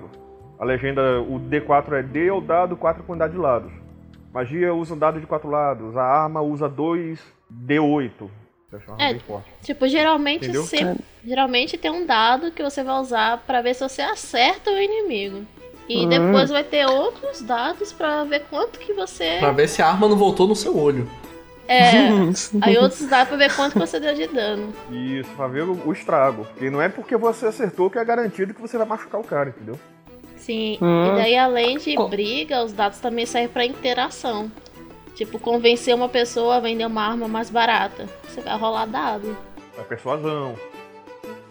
A 0.60 0.66
legenda, 0.66 1.20
o 1.22 1.39
D4 1.39 1.94
é 1.94 2.04
D 2.04 2.30
ou 2.30 2.39
dado, 2.42 2.76
4 2.78 3.04
quantidade 3.04 3.34
de 3.34 3.39
lados. 3.39 3.72
Magia 4.34 4.74
usa 4.74 4.94
um 4.94 4.98
dado 4.98 5.20
de 5.20 5.26
4 5.28 5.50
lados, 5.50 5.98
a 5.98 6.04
arma 6.04 6.42
usa 6.42 6.70
2 6.70 7.20
D8. 7.52 8.30
Essa 8.74 8.96
é. 9.00 9.18
Tipo, 9.62 9.88
geralmente 9.88 10.56
sempre, 10.60 11.04
geralmente 11.26 11.78
tem 11.78 11.92
um 11.92 12.06
dado 12.06 12.52
que 12.52 12.64
você 12.64 12.84
vai 12.84 12.96
usar 13.02 13.39
pra 13.46 13.62
ver 13.62 13.74
se 13.74 13.84
você 13.88 14.02
acerta 14.02 14.72
o 14.72 14.78
inimigo. 14.78 15.46
E 15.89 16.06
Hum. 16.06 16.10
depois 16.10 16.50
vai 16.50 16.64
ter 16.64 16.86
outros 16.86 17.42
dados 17.42 17.92
pra 17.92 18.24
ver 18.24 18.46
quanto 18.50 18.80
que 18.80 18.94
você. 18.94 19.38
Pra 19.39 19.52
ver 19.52 19.68
se 19.68 19.82
a 19.82 19.88
arma 19.88 20.08
não 20.08 20.16
voltou 20.16 20.48
no 20.48 20.56
seu 20.56 20.78
olho. 20.78 21.10
É. 21.68 22.09
Aí 22.62 22.78
outros 22.78 23.07
dados 23.07 23.30
pra 23.30 23.38
ver 23.38 23.55
quanto 23.55 23.80
você 23.80 23.99
deu 23.99 24.14
de 24.14 24.28
dano. 24.28 24.74
Isso, 24.91 25.30
pra 25.36 25.47
ver 25.47 25.64
o, 25.64 25.80
o 25.88 25.93
estrago. 25.93 26.45
Porque 26.45 26.70
não 26.70 26.82
é 26.82 26.89
porque 26.89 27.16
você 27.16 27.45
acertou 27.45 27.89
que 27.89 27.97
é 27.97 28.03
garantido 28.05 28.53
que 28.53 28.62
você 28.62 28.78
vai 28.78 28.86
machucar 28.88 29.22
o 29.22 29.24
cara, 29.24 29.49
entendeu? 29.49 29.80
Sim. 30.38 30.78
Hum. 30.82 31.14
E 31.14 31.16
daí, 31.16 31.38
além 31.38 31.78
de 31.78 31.95
briga, 32.09 32.64
os 32.64 32.74
dados 32.74 32.99
também 32.99 33.26
servem 33.26 33.49
pra 33.49 33.66
interação. 33.66 34.51
Tipo, 35.16 35.38
convencer 35.39 35.93
uma 35.93 36.09
pessoa 36.09 36.55
a 36.55 36.59
vender 36.59 36.86
uma 36.86 37.03
arma 37.05 37.28
mais 37.28 37.49
barata. 37.49 38.05
Você 38.28 38.41
vai 38.41 38.57
rolar 38.57 38.86
dado. 38.88 39.38
É 39.78 39.82
persuasão. 39.84 40.55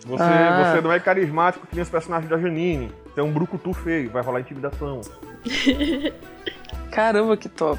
Você, 0.04 0.22
Ah. 0.22 0.72
você 0.74 0.80
não 0.80 0.92
é 0.92 0.98
carismático 0.98 1.66
que 1.66 1.74
nem 1.76 1.82
os 1.82 1.88
personagens 1.90 2.28
da 2.28 2.36
Janine. 2.38 2.90
Você 3.06 3.20
é 3.20 3.22
um 3.22 3.30
brucutu 3.30 3.72
feio, 3.72 4.10
vai 4.10 4.22
rolar 4.22 4.40
intimidação. 4.40 5.00
Caramba, 6.90 7.36
que 7.36 7.48
top. 7.48 7.78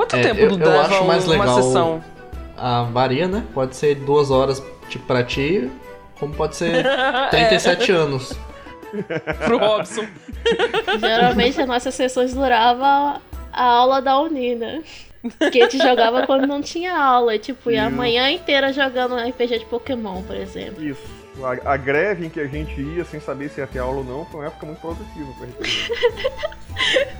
Quanto 0.00 0.16
É, 0.16 0.22
tempo 0.22 0.40
eu- 0.40 0.50
eu 0.50 0.56
leva 0.56 0.80
acho 0.80 1.04
mais 1.04 1.24
uma 1.28 1.32
legal- 1.44 1.62
sessão? 1.62 2.04
A 2.56 2.82
varia, 2.84 3.28
né? 3.28 3.44
Pode 3.52 3.76
ser 3.76 3.94
duas 3.96 4.30
horas 4.30 4.62
tipo, 4.88 5.04
pra 5.06 5.22
ti, 5.22 5.70
como 6.18 6.32
pode 6.34 6.56
ser 6.56 6.84
37 7.30 7.92
anos. 7.92 8.32
Pro 9.44 9.58
Robson. 9.58 10.04
Geralmente 10.98 11.60
as 11.60 11.68
nossas 11.68 11.94
sessões 11.94 12.34
duravam 12.34 13.20
a 13.52 13.62
aula 13.64 14.00
da 14.00 14.18
Unina. 14.20 14.82
Que 15.52 15.60
a 15.60 15.68
gente 15.68 15.76
jogava 15.78 16.26
quando 16.26 16.46
não 16.46 16.62
tinha 16.62 16.96
aula. 16.98 17.34
E, 17.34 17.38
tipo, 17.38 17.70
ia 17.70 17.84
a 17.86 17.90
manhã 17.90 18.30
inteira 18.30 18.72
jogando 18.72 19.16
RPG 19.16 19.58
de 19.58 19.64
Pokémon, 19.66 20.22
por 20.22 20.34
exemplo. 20.34 20.82
Isso. 20.82 21.19
A, 21.42 21.72
a 21.72 21.76
greve 21.76 22.26
em 22.26 22.28
que 22.30 22.40
a 22.40 22.46
gente 22.46 22.80
ia 22.80 23.04
sem 23.04 23.20
saber 23.20 23.48
se 23.50 23.60
ia 23.60 23.66
ter 23.66 23.78
aula 23.78 23.98
ou 23.98 24.04
não 24.04 24.24
foi 24.26 24.40
uma 24.40 24.46
época 24.48 24.66
muito 24.66 24.80
produtiva 24.80 25.32
pra 25.38 25.46
RPG. 25.46 26.50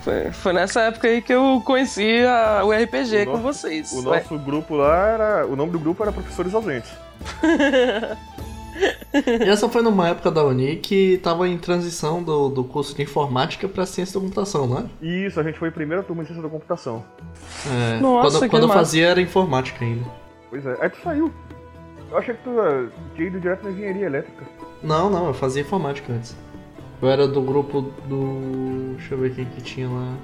Foi, 0.03 0.31
foi 0.33 0.53
nessa 0.55 0.81
época 0.83 1.07
aí 1.09 1.21
que 1.21 1.33
eu 1.35 1.61
conheci 1.67 2.25
a- 2.25 2.63
o 2.65 2.73
RPG 2.73 3.23
O 3.23 3.25
com 3.27 3.31
nosso- 3.33 3.43
vocês. 3.43 3.93
O 3.93 4.09
Ué, 4.09 4.19
nosso 4.23 4.39
grupo 4.39 4.75
lá 4.75 5.07
era. 5.09 5.47
O 5.47 5.55
nome 5.55 5.73
do 5.73 5.79
grupo 5.79 6.03
era 6.03 6.11
Professores 6.13 6.55
Ausentes. 6.55 6.91
E 9.45 9.49
essa 9.49 9.69
foi 9.69 9.83
numa 9.83 10.09
época 10.09 10.31
da 10.31 10.43
Uni 10.45 10.77
que 10.77 11.19
tava 11.19 11.47
em 11.47 11.59
transição 11.59 12.23
do, 12.23 12.49
do 12.49 12.65
curso 12.65 12.95
de 12.97 13.03
informática 13.03 13.69
pra 13.69 13.85
ciência 13.85 14.15
da 14.15 14.21
computação, 14.25 14.67
não 14.67 14.79
é? 14.79 14.85
E 15.03 15.27
isso, 15.27 15.39
a 15.39 15.43
gente 15.43 15.59
foi 15.59 15.69
a 15.69 15.73
primeira 15.73 16.03
turma 16.03 16.23
de 16.23 16.29
ciência 16.29 16.43
da 16.43 16.49
computação. 16.49 17.05
É, 17.67 18.01
Nossa, 18.01 18.31
quando 18.39 18.43
que 18.45 18.49
quando 18.49 18.63
eu 18.63 18.69
fazia 18.69 19.09
era 19.09 19.21
informática 19.21 19.85
ainda. 19.85 20.05
Pois 20.49 20.65
é. 20.65 20.79
Aí 20.81 20.89
tu 20.89 20.99
saiu. 21.03 21.31
Eu 22.11 22.19
achei 22.19 22.35
que 22.35 22.43
tu 22.43 22.51
eh, 22.61 22.89
tinha 23.15 23.27
ido 23.29 23.41
direto 23.41 23.65
na 23.65 23.71
engenharia 23.71 24.07
elétrica. 24.07 24.45
Não, 24.83 25.09
não, 25.11 25.27
eu 25.29 25.35
fazia 25.35 25.63
informática 25.63 26.13
antes. 26.13 26.37
Eu 27.01 27.09
era 27.09 27.27
do 27.27 27.41
grupo 27.41 27.83
do. 28.07 28.95
Deixa 28.97 29.15
eu 29.15 29.19
ver 29.19 29.35
quem 29.35 29.45
que 29.45 29.61
tinha 29.63 29.89
lá. 29.89 30.15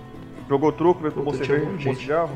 Jogou 0.48 0.72
truco, 0.72 1.10
tomou 1.10 1.32
cerveja, 1.34 1.66
tomou 1.78 1.94
cigarro. 1.94 2.30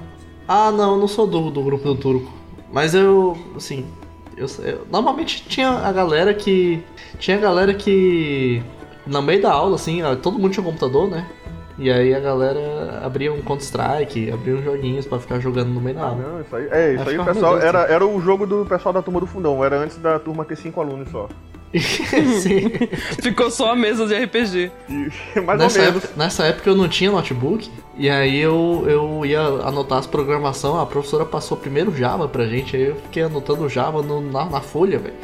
Ah, 0.49 0.71
não, 0.71 0.95
eu 0.95 0.99
não 1.01 1.09
sou 1.09 1.27
do, 1.27 1.51
do 1.51 1.63
grupo 1.63 1.85
do 1.85 1.95
turco. 1.95 2.33
Mas 2.73 2.95
eu, 2.95 3.37
assim, 3.57 3.87
eu, 4.37 4.47
eu- 4.65 4.87
normalmente 4.91 5.45
tinha 5.49 5.69
a 5.71 5.93
galera 5.93 6.33
que 6.35 6.83
tinha 7.19 7.37
a 7.37 7.41
galera 7.41 7.75
que 7.75 8.63
no 9.07 9.21
meio 9.23 9.43
da 9.43 9.53
aula 9.53 9.75
assim, 9.77 10.03
ó, 10.03 10.15
todo 10.17 10.39
mundo 10.39 10.53
tinha 10.53 10.63
um 10.63 10.67
computador, 10.67 11.09
né? 11.09 11.27
E 11.81 11.91
aí 11.91 12.15
a 12.15 12.21
galera 12.21 13.01
abria 13.03 13.33
um 13.33 13.41
Counter 13.41 13.65
Strike, 13.65 14.31
abria 14.31 14.55
uns 14.55 14.65
joguinhos 14.65 15.07
pra 15.07 15.19
ficar 15.19 15.41
jogando 15.41 15.71
no 15.71 15.81
meio 15.81 15.97
da 15.97 16.03
Ah, 16.03 16.09
aula. 16.09 16.23
não, 16.23 16.41
isso 16.43 16.55
aí. 16.55 16.69
É, 16.71 16.95
isso 16.95 17.09
aí 17.09 17.19
o 17.19 17.23
é 17.23 17.25
pessoal. 17.25 17.59
Era, 17.59 17.79
era 17.85 18.07
o 18.07 18.21
jogo 18.21 18.47
do 18.47 18.67
pessoal 18.67 18.93
da 18.93 19.01
turma 19.01 19.19
do 19.19 19.27
fundão. 19.27 19.65
Era 19.65 19.79
antes 19.79 19.97
da 19.97 20.19
turma 20.19 20.45
ter 20.45 20.57
cinco 20.57 20.79
alunos 20.81 21.11
só. 21.11 21.27
Sim. 21.73 22.69
Ficou 23.23 23.51
só 23.51 23.73
a 23.73 23.77
mesa 23.77 24.07
de 24.07 24.15
RPG. 24.15 24.71
Mais 25.47 25.59
nessa, 25.59 25.79
ou 25.79 25.85
menos. 25.87 26.05
época, 26.05 26.09
nessa 26.17 26.45
época 26.45 26.69
eu 26.69 26.75
não 26.77 26.87
tinha 26.89 27.11
notebook, 27.11 27.71
e 27.97 28.11
aí 28.11 28.39
eu, 28.41 28.85
eu 28.87 29.25
ia 29.25 29.41
anotar 29.41 29.99
as 29.99 30.07
programação, 30.07 30.79
a 30.79 30.85
professora 30.85 31.25
passou 31.25 31.57
primeiro 31.57 31.97
Java 31.97 32.29
pra 32.29 32.45
gente, 32.47 32.77
aí 32.77 32.89
eu 32.89 32.97
fiquei 32.97 33.23
anotando 33.23 33.69
Java 33.69 34.03
no- 34.03 34.21
na, 34.21 34.45
na 34.47 34.61
folha, 34.61 34.99
velho. 34.99 35.15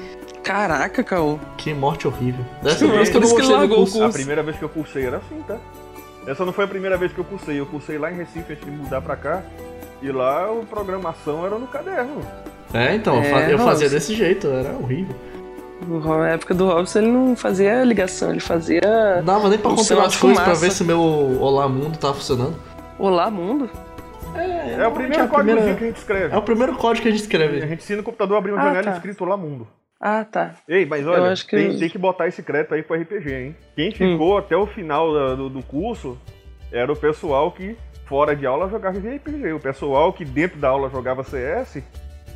Caraca, 0.43 1.03
Caô. 1.03 1.39
Que 1.59 1.75
morte 1.75 2.07
horrível. 2.07 2.45
Dessa 2.63 2.87
vez 2.87 3.09
que 3.11 3.17
eu 3.17 3.21
não 3.21 3.29
gostei 3.29 3.47
do 3.49 3.53
largou 3.53 3.77
o 3.79 3.81
curso. 3.81 3.99
A 3.99 4.03
curso. 4.05 4.17
primeira 4.17 4.43
vez 4.43 4.57
que 4.57 4.63
eu 4.65 4.69
cursei 4.69 5.05
era 5.05 5.17
assim, 5.19 5.43
tá? 5.47 5.57
Essa 6.27 6.45
não 6.45 6.53
foi 6.53 6.65
a 6.65 6.69
primeira 6.69 6.97
vez 6.97 7.13
que 7.13 7.19
eu 7.19 7.25
cursei. 7.25 7.59
Eu 7.61 7.67
cursei 7.67 7.99
lá 7.99 8.11
em 8.11 8.17
Recife 8.17 8.53
antes 8.53 8.65
de 8.65 8.71
mudar 8.71 9.01
pra 9.01 9.17
cá. 9.17 9.43
E 10.03 10.11
lá 10.11 10.45
a 10.51 10.67
programação 10.69 11.47
era 11.47 11.59
no 11.59 11.67
caderno. 11.67 12.21
É, 12.75 12.95
então, 12.95 13.17
eu 13.17 13.23
É, 13.23 13.53
eu 13.53 13.59
fazia 13.59 13.87
Robson. 13.87 13.95
desse 13.95 14.15
jeito, 14.15 14.47
era 14.49 14.73
horrível. 14.75 15.15
Na 16.05 16.31
época 16.31 16.55
do 16.55 16.67
Robson 16.67 16.99
ele 17.01 17.13
não 17.13 17.37
fazia 17.37 17.85
ligação, 17.85 18.31
ele 18.31 18.41
fazia. 18.41 18.81
Não 19.19 19.25
dava 19.25 19.49
nem 19.49 19.59
pra 19.59 19.71
compilar 19.71 20.07
as 20.07 20.17
coisas 20.17 20.43
pra 20.43 20.55
ver 20.55 20.71
se 20.73 20.83
meu 20.85 21.01
Olá 21.41 21.69
Mundo 21.69 21.99
tava 21.99 22.15
funcionando. 22.15 22.57
Olá, 22.99 23.31
mundo? 23.31 23.69
É, 24.35 24.75
É 24.83 24.87
o 24.89 24.93
primeiro 24.93 25.23
a 25.25 25.29
código 25.29 25.53
primeira- 25.55 25.75
que 25.79 25.85
a 25.85 25.87
gente 25.87 25.97
escreve. 25.97 26.35
É 26.35 26.39
o 26.39 26.43
primeiro 26.43 26.75
código 26.77 27.03
que 27.03 27.09
a 27.09 27.11
gente 27.13 27.21
A 27.21 27.25
escreve. 27.25 27.61
gente 27.61 27.83
ensina 27.83 27.99
no 27.99 28.03
computador 28.03 28.37
a 28.37 28.39
abrir 28.39 28.53
uma 28.53 28.61
Ah, 28.63 28.65
janela 28.67 28.85
tá. 28.85 28.93
escrito 28.93 29.25
lá 29.25 29.37
mundo. 29.37 29.67
Ah, 30.09 30.25
tá. 30.25 30.55
Ei, 30.69 30.87
mas 30.87 31.05
olha, 31.05 31.33
acho 31.33 31.45
que- 31.45 31.57
tem, 31.57 31.77
tem 31.77 31.89
que 31.91 31.99
botar 31.99 32.29
esse 32.29 32.41
crédito 32.41 32.73
aí 32.73 32.81
pro 32.81 32.95
RPG, 32.97 33.35
hein? 33.35 33.57
Quem 33.75 33.91
ficou 33.91 34.39
até 34.39 34.57
o 34.57 34.65
final 34.65 35.13
do, 35.37 35.49
do 35.51 35.63
curso 35.65 36.17
era 36.71 36.93
o 36.93 36.95
pessoal 36.95 37.51
que 37.51 37.77
fora 38.05 38.37
de 38.37 38.47
aula 38.47 38.69
jogava 38.71 38.97
RPG. 38.97 39.53
O 39.55 39.59
pessoal 39.59 40.13
que 40.13 40.25
dentro 40.25 40.61
da 40.61 40.69
aula 40.69 40.89
jogava 40.91 41.25
CS 41.25 41.83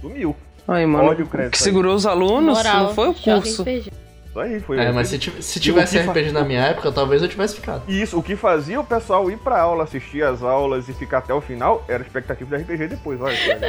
sumiu. 0.00 0.34
Aí, 0.66 0.84
mano. 0.84 1.04
Olha 1.10 1.22
o 1.22 1.28
crédito 1.28 1.52
que 1.52 1.58
aí. 1.58 1.62
segurou 1.62 1.94
os 1.94 2.06
alunos 2.06 2.56
Moral, 2.58 2.84
não 2.86 2.94
foi 2.94 3.08
o 3.10 3.12
joga 3.12 3.40
curso. 3.42 3.62
RPG. 3.62 3.92
Aí 4.36 4.60
foi. 4.60 4.78
É, 4.78 4.92
mas 4.92 5.08
se, 5.08 5.18
se 5.18 5.60
tivesse 5.60 5.98
RPG 5.98 6.30
na 6.30 6.44
minha 6.44 6.60
época, 6.60 6.92
talvez 6.92 7.20
eu 7.20 7.28
tivesse 7.28 7.56
ficado. 7.56 7.82
Isso, 7.88 8.18
o 8.18 8.22
que 8.22 8.36
fazia 8.36 8.80
o 8.80 8.84
pessoal 8.84 9.28
ir 9.30 9.38
pra 9.38 9.60
aula, 9.60 9.84
assistir 9.84 10.22
as 10.22 10.42
aulas 10.42 10.88
e 10.88 10.92
ficar 10.92 11.18
até 11.18 11.34
o 11.34 11.40
final 11.40 11.84
era 11.88 12.02
a 12.02 12.06
expectativa 12.06 12.56
do 12.56 12.62
RPG 12.62 12.88
depois, 12.88 13.20
olha. 13.20 13.36
cara. 13.36 13.60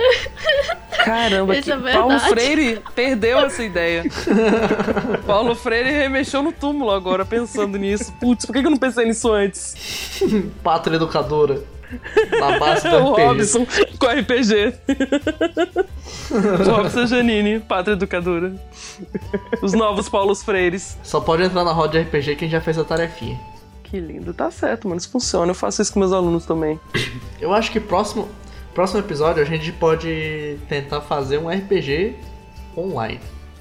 Caramba, 1.04 1.56
Isso 1.56 1.64
que 1.64 1.88
é 1.88 1.94
Paulo. 1.94 2.20
Freire 2.20 2.82
perdeu 2.94 3.40
essa 3.40 3.64
ideia. 3.64 4.04
Paulo 5.26 5.56
Freire 5.56 5.90
remexeu 5.90 6.44
no 6.44 6.52
túmulo 6.52 6.92
agora 6.92 7.26
pensando 7.26 7.76
nisso. 7.78 8.14
Putz, 8.20 8.46
por 8.46 8.54
que 8.54 8.62
que 8.62 8.68
eu 8.68 8.72
não 8.72 8.78
pensei 8.78 9.06
nisso 9.06 9.32
antes? 9.32 10.22
Pátria 10.64 10.98
educadora. 10.98 11.64
Na 12.40 12.60
base 12.60 12.88
do 12.90 12.96
o 13.04 13.12
RPG. 13.14 13.24
Robson 13.24 13.66
com 14.00 14.06
RPG. 14.08 14.74
Robson 16.66 17.06
Janine, 17.08 17.60
pátria 17.60 17.94
educadora. 17.94 18.54
Os 19.62 19.74
novos 19.74 20.08
Paulos 20.10 20.44
Freires. 20.44 20.98
Só 21.04 21.20
pode 21.20 21.44
entrar 21.44 21.64
na 21.64 21.72
roda 21.72 22.00
de 22.00 22.06
RPG 22.08 22.36
quem 22.36 22.50
já 22.50 22.62
fez 22.62 22.78
a 22.78 22.84
tarefinha. 22.84 23.40
Que 23.84 24.00
lindo, 24.00 24.34
tá 24.34 24.50
certo, 24.50 24.88
mano. 24.88 25.00
Isso 25.00 25.10
funciona. 25.12 25.52
Eu 25.52 25.56
faço 25.56 25.82
isso 25.82 25.92
com 25.94 26.00
meus 26.00 26.14
alunos 26.14 26.46
também. 26.46 26.80
Eu 27.42 27.54
acho 27.54 27.72
que 27.72 27.80
próximo, 27.80 28.30
próximo 28.74 29.00
episódio 29.00 29.42
a 29.44 29.46
gente 29.46 29.72
pode 29.74 30.58
tentar 30.70 31.02
fazer 31.02 31.38
um 31.38 31.50
RPG 31.50 32.16
online. 32.78 33.20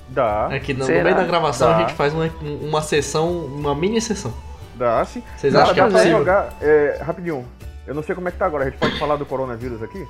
Dá, 0.08 0.46
Aqui 0.46 0.72
no, 0.72 0.80
no 0.80 0.84
Será? 0.86 1.04
meio 1.04 1.16
da 1.16 1.24
gravação 1.24 1.68
Dá. 1.70 1.76
a 1.76 1.80
gente 1.80 1.94
faz 1.94 2.12
uma, 2.12 2.28
uma 2.62 2.82
sessão, 2.82 3.30
uma 3.46 3.74
mini 3.76 4.00
sessão. 4.00 4.32
dá 4.74 5.04
sim. 5.04 5.22
Vocês 5.36 5.52
Dá, 5.52 5.62
acham 5.62 5.74
que 5.74 5.80
é 5.80 5.84
possível? 5.88 6.18
jogar. 6.18 6.54
É, 6.60 7.00
rapidinho. 7.04 7.44
Eu 7.86 7.94
não 7.94 8.02
sei 8.02 8.14
como 8.14 8.28
é 8.28 8.30
que 8.30 8.38
tá 8.38 8.46
agora. 8.46 8.64
A 8.64 8.70
gente 8.70 8.78
pode 8.78 8.98
falar 8.98 9.16
do 9.16 9.26
coronavírus 9.26 9.82
aqui? 9.82 10.06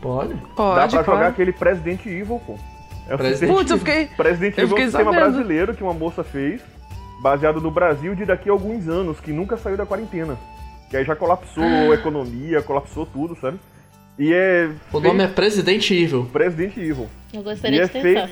Pode. 0.00 0.34
dá 0.34 0.40
Pode, 0.54 0.94
pra 0.94 1.02
jogar 1.02 1.26
aquele 1.28 1.52
President 1.52 2.04
Evil, 2.06 2.40
pô. 2.46 2.58
É 3.08 3.14
o 3.14 3.18
Presidente 3.18 3.52
Putz, 3.52 3.70
eu 3.70 3.78
fiquei. 3.78 4.06
President 4.06 4.56
Eu 4.56 4.64
Evil 4.64 4.64
é 4.64 4.66
um 4.66 4.68
fiquei 4.68 4.84
sistema 4.86 5.12
sabendo. 5.12 5.32
brasileiro 5.32 5.74
que 5.74 5.82
uma 5.82 5.92
moça 5.92 6.22
fez, 6.24 6.62
baseado 7.22 7.60
no 7.60 7.70
Brasil 7.70 8.14
de 8.14 8.24
daqui 8.24 8.48
a 8.48 8.52
alguns 8.52 8.88
anos, 8.88 9.20
que 9.20 9.32
nunca 9.32 9.56
saiu 9.56 9.76
da 9.76 9.84
quarentena. 9.84 10.38
Que 10.88 10.96
aí 10.96 11.04
já 11.04 11.14
colapsou 11.14 11.62
a 11.64 11.94
economia, 11.94 12.62
colapsou 12.62 13.04
tudo, 13.06 13.36
sabe? 13.40 13.58
E 14.18 14.32
é. 14.32 14.70
O 14.92 15.00
nome 15.00 15.24
é 15.24 15.28
President 15.28 15.88
Evil. 15.90 16.28
President 16.32 16.76
Evil. 16.76 17.08
Eu 17.32 17.40
E 17.40 17.44
gostaria 17.44 17.82
é 17.82 17.86
de 17.86 17.90
tentar. 17.92 18.02
feito, 18.28 18.30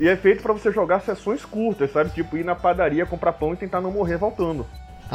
e 0.00 0.08
é 0.08 0.16
feito 0.16 0.42
pra 0.42 0.52
você 0.52 0.72
jogar 0.72 1.00
sessões 1.00 1.44
curtas, 1.44 1.92
sabe? 1.92 2.10
Tipo, 2.10 2.36
ir 2.36 2.44
na 2.44 2.54
padaria, 2.54 3.06
comprar 3.06 3.32
pão 3.34 3.52
e 3.52 3.56
tentar 3.56 3.80
não 3.80 3.90
morrer 3.90 4.16
voltando. 4.16 4.66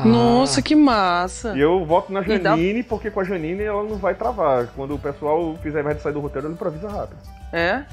Ah, 0.03 0.07
Nossa, 0.07 0.61
que 0.61 0.75
massa. 0.75 1.53
E 1.55 1.61
eu 1.61 1.85
voto 1.85 2.11
na 2.11 2.21
E 2.21 2.39
dá- 2.39 2.51
Janine, 2.51 2.83
porque 2.83 3.11
com 3.11 3.19
a 3.19 3.23
Janine 3.23 3.63
ela 3.63 3.83
não 3.83 3.97
vai 3.97 4.13
travar. 4.13 4.67
Quando 4.75 4.95
o 4.95 4.99
pessoal 4.99 5.55
fizer 5.61 5.83
merda 5.83 5.97
de 5.97 6.03
sair 6.03 6.13
do 6.13 6.19
roteiro, 6.19 6.47
ela 6.47 6.53
improvisa 6.53 6.89
rápido. 6.89 7.17
É? 7.51 7.83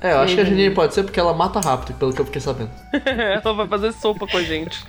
É, 0.00 0.14
eu 0.14 0.18
acho 0.18 0.34
que 0.34 0.40
a 0.40 0.44
Janine 0.44 0.74
pode 0.74 0.94
ser 0.94 1.04
porque 1.04 1.20
ela 1.20 1.32
mata 1.32 1.60
rápido, 1.60 1.96
pelo 1.96 2.12
que 2.12 2.20
eu 2.20 2.24
fiquei 2.24 2.40
sabendo. 2.40 2.70
Ela 3.06 3.54
vai 3.54 3.68
fazer 3.68 3.92
sopa 3.92 4.26
com 4.26 4.36
a 4.36 4.42
gente. 4.42 4.76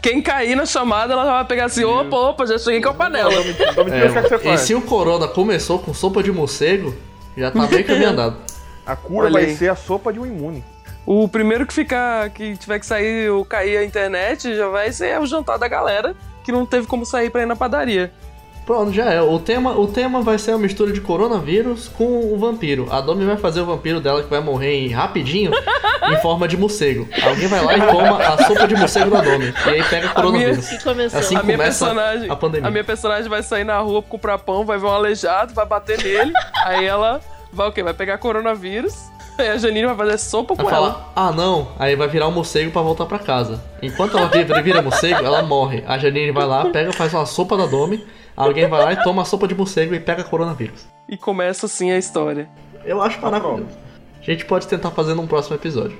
Quem 0.00 0.22
cair 0.22 0.54
na 0.54 0.64
chamada, 0.64 1.12
ela 1.12 1.24
vai 1.24 1.44
pegar 1.44 1.64
assim: 1.64 1.82
opa, 1.82 2.14
opa, 2.16 2.46
já 2.46 2.56
cheguei 2.56 2.80
com 2.80 2.90
a 2.90 2.94
panela. 2.94 3.32
É, 3.32 4.48
é 4.48 4.54
e 4.54 4.58
se 4.58 4.76
o 4.76 4.80
Corona 4.80 5.26
começou 5.26 5.80
com 5.80 5.92
sopa 5.92 6.22
de 6.22 6.30
morcego, 6.30 6.94
já 7.36 7.50
tá 7.50 7.66
bem 7.66 7.82
caminho 7.82 8.10
andado. 8.10 8.36
A 8.86 8.94
cura 8.94 9.26
Olha 9.26 9.32
vai 9.32 9.44
aí. 9.46 9.56
ser 9.56 9.68
a 9.68 9.74
sopa 9.74 10.12
de 10.12 10.20
um 10.20 10.26
imune. 10.26 10.62
O 11.06 11.28
primeiro 11.28 11.64
que 11.66 11.72
ficar, 11.72 12.28
que 12.30 12.56
tiver 12.56 12.80
que 12.80 12.86
sair 12.86 13.30
ou 13.30 13.44
cair 13.44 13.76
a 13.78 13.84
internet, 13.84 14.54
já 14.56 14.68
vai 14.68 14.90
ser 14.92 15.18
o 15.20 15.26
jantar 15.26 15.56
da 15.58 15.68
galera 15.68 16.14
que 16.44 16.50
não 16.52 16.66
teve 16.66 16.86
como 16.86 17.06
sair 17.06 17.30
pra 17.30 17.42
ir 17.42 17.46
na 17.46 17.54
padaria. 17.56 18.12
Pronto, 18.64 18.92
já 18.92 19.04
é. 19.04 19.22
O 19.22 19.38
tema, 19.38 19.78
o 19.78 19.86
tema 19.86 20.20
vai 20.22 20.36
ser 20.38 20.50
a 20.50 20.58
mistura 20.58 20.92
de 20.92 21.00
coronavírus 21.00 21.86
com 21.86 22.32
o 22.34 22.36
vampiro. 22.36 22.88
A 22.90 23.00
Domi 23.00 23.24
vai 23.24 23.36
fazer 23.36 23.60
o 23.60 23.64
vampiro 23.64 24.00
dela 24.00 24.24
que 24.24 24.28
vai 24.28 24.40
morrer 24.40 24.72
em- 24.74 24.88
rapidinho 24.88 25.52
em 26.10 26.16
forma 26.20 26.48
de 26.48 26.56
morcego. 26.56 27.08
Alguém 27.22 27.46
vai 27.46 27.64
lá 27.64 27.76
e 27.76 27.80
toma 27.86 28.18
a 28.18 28.44
sopa 28.44 28.66
de 28.66 28.74
morcego 28.74 29.08
da 29.08 29.20
Domi. 29.20 29.54
E 29.66 29.68
aí 29.70 29.84
pega 29.84 30.08
coronavírus. 30.08 30.68
Que 30.68 30.82
começou. 30.82 31.20
Assim 31.20 31.36
a 31.36 31.42
minha 31.44 31.56
começa 31.56 31.84
personagem, 31.86 32.28
a 32.28 32.34
pandemia. 32.34 32.66
a 32.66 32.70
minha 32.72 32.82
personagem 32.82 33.30
vai 33.30 33.42
sair 33.44 33.62
na 33.62 33.78
rua 33.78 34.02
comprar 34.02 34.38
pão, 34.38 34.64
vai 34.64 34.78
ver 34.78 34.86
um 34.86 34.90
aleijado, 34.90 35.54
vai 35.54 35.64
bater 35.64 36.02
nele, 36.02 36.32
aí 36.64 36.84
ela 36.84 37.20
vai 37.52 37.68
o 37.68 37.72
quê? 37.72 37.84
Vai 37.84 37.94
pegar 37.94 38.18
coronavírus, 38.18 38.94
aí 39.38 39.48
a 39.50 39.56
Janine 39.58 39.86
vai 39.86 39.96
fazer 39.96 40.18
sopa 40.18 40.56
com 40.56 40.64
Vai 40.64 40.74
ela. 40.74 40.92
falar, 40.92 41.12
ah 41.14 41.32
não, 41.32 41.68
aí 41.78 41.94
vai 41.96 42.08
virar 42.08 42.28
um 42.28 42.32
morcego 42.32 42.70
pra 42.70 42.82
voltar 42.82 43.06
pra 43.06 43.18
casa. 43.18 43.62
Enquanto 43.82 44.16
ela 44.16 44.28
vira, 44.28 44.60
vira 44.62 44.82
morcego, 44.82 45.24
ela 45.24 45.42
morre. 45.42 45.82
A 45.86 45.98
Janine 45.98 46.30
vai 46.32 46.46
lá, 46.46 46.70
pega, 46.70 46.92
faz 46.92 47.12
uma 47.14 47.26
sopa 47.26 47.56
da 47.56 47.66
Domi. 47.66 48.04
Alguém 48.36 48.68
vai 48.68 48.82
lá 48.84 48.92
e 48.92 49.02
toma 49.02 49.22
a 49.22 49.24
sopa 49.24 49.48
de 49.48 49.54
morcego 49.54 49.94
e 49.94 50.00
pega 50.00 50.22
coronavírus. 50.22 50.86
E 51.08 51.16
começa 51.16 51.66
assim 51.66 51.90
a 51.90 51.96
história. 51.98 52.48
Eu 52.84 53.00
acho 53.00 53.20
maravilhoso. 53.20 53.66
A 54.20 54.22
gente 54.24 54.44
pode 54.44 54.66
tentar 54.66 54.90
fazer 54.90 55.14
num 55.14 55.26
próximo 55.26 55.56
episódio. 55.56 55.98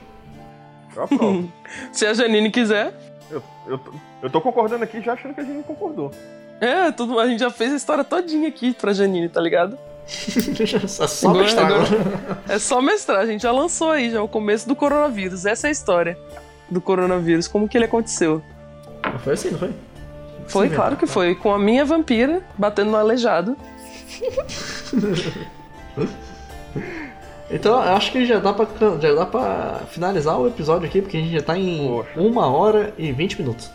Eu 0.95 1.05
aprovo. 1.05 1.51
Se 1.93 2.05
a 2.07 2.13
Janine 2.13 2.51
quiser, 2.51 2.93
eu, 3.31 3.43
eu, 3.67 3.79
tô- 3.79 3.93
eu 4.23 4.31
tô 4.31 4.41
concordando 4.41 4.85
aqui 4.85 5.01
já 5.01 5.15
achando 5.15 5.35
que 5.35 5.41
a 5.41 5.45
gente 5.45 5.63
concordou. 5.65 6.11
é, 6.61 6.91
tudo, 6.93 7.19
a 7.19 7.27
gente 7.27 7.41
já 7.41 7.51
fez 7.51 7.73
a 7.73 7.77
história 7.77 8.05
todinha 8.05 8.49
aqui 8.49 8.73
pra 8.75 8.93
Janine, 8.93 9.29
tá 9.29 9.41
ligado? 9.41 9.79
É 10.07 10.87
só 10.89 11.29
Agora- 11.29 11.43
mestrar 11.45 11.67
agora-. 11.67 12.39
É 12.49 12.59
só 12.59 12.81
mestrar, 12.81 13.21
a 13.21 13.27
gente 13.27 13.43
já 13.43 13.51
lançou 13.53 13.91
aí, 13.91 14.11
já 14.11 14.23
o 14.23 14.29
começo 14.29 14.69
do 14.69 14.77
coronavírus. 14.77 15.45
Essa 15.47 15.67
é 15.67 15.69
a 15.69 15.73
história 15.73 16.17
do 16.71 16.81
coronavírus, 16.81 17.49
como 17.49 17.69
que 17.69 17.77
ele 17.77 17.85
aconteceu. 17.87 18.43
Não 19.05 19.19
foi 19.19 19.33
assim, 19.35 19.51
não 19.51 19.59
foi? 19.59 19.71
Foi, 20.49 20.69
Sim, 20.69 20.75
claro 20.75 20.91
mesmo. 20.93 21.07
que 21.07 21.13
foi, 21.13 21.35
com 21.35 21.53
a 21.53 21.59
minha 21.59 21.85
vampira 21.85 22.41
batendo 22.57 22.91
no 22.93 22.97
aleijado. 22.97 23.57
Então, 27.49 27.75
eu 27.75 27.93
acho 27.95 28.11
que 28.11 28.27
já 28.27 28.41
dá, 28.41 28.53
pra, 28.53 28.67
já 29.01 29.15
dá 29.15 29.25
pra 29.25 29.81
finalizar 29.91 30.37
o 30.39 30.49
episódio 30.49 30.89
aqui, 30.89 31.01
porque 31.01 31.17
a 31.17 31.21
gente 31.21 31.33
já 31.33 31.43
tá 31.43 31.57
em 31.57 31.87
Poxa. 31.87 32.11
uma 32.17 32.49
hora 32.49 32.93
e 32.99 33.13
20 33.13 33.39
minutos. 33.41 33.71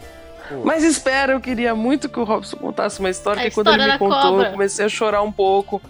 Mas 0.66 0.84
espera, 0.84 1.32
eu 1.32 1.40
queria 1.40 1.74
muito 1.74 2.10
que 2.10 2.20
o 2.20 2.26
Robson 2.26 2.58
contasse 2.58 3.00
uma 3.00 3.10
história 3.10 3.42
A 3.42 3.46
que 3.46 3.52
quando 3.52 3.68
ele 3.68 3.78
história 3.78 3.94
me 3.94 4.00
contou, 4.00 4.32
cobra. 4.34 4.48
eu 4.48 4.52
comecei 4.52 4.86
a 4.86 4.90
chorar 4.90 5.22
um 5.22 5.32
pouco. 5.32 5.82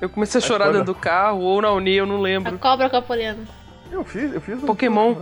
Eu 0.00 0.08
comecei 0.08 0.38
a 0.38 0.42
chorar 0.44 0.66
dentro 0.72 0.84
do 0.84 0.94
carro, 0.94 1.40
ou 1.40 1.60
na 1.62 1.70
Uni, 1.72 1.94
eu 1.94 2.06
não 2.06 2.16
A 2.16 2.20
lembro. 2.20 2.58
cobra 2.58 2.88
capoliana. 2.90 3.38
Eu 3.90 4.04
fiz, 4.04 4.32
eu 4.34 4.40
fiz. 4.40 4.62
um- 4.62 4.66
Pokémon. 4.66 5.14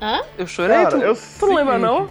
Hã? 0.00 0.22
Eu 0.38 0.46
chorei? 0.46 0.76
Cara, 0.76 0.90
tu, 0.90 0.96
eu 0.98 1.14
tu 1.16 1.46
não 1.46 1.54
lembra, 1.56 1.78
não? 1.78 2.08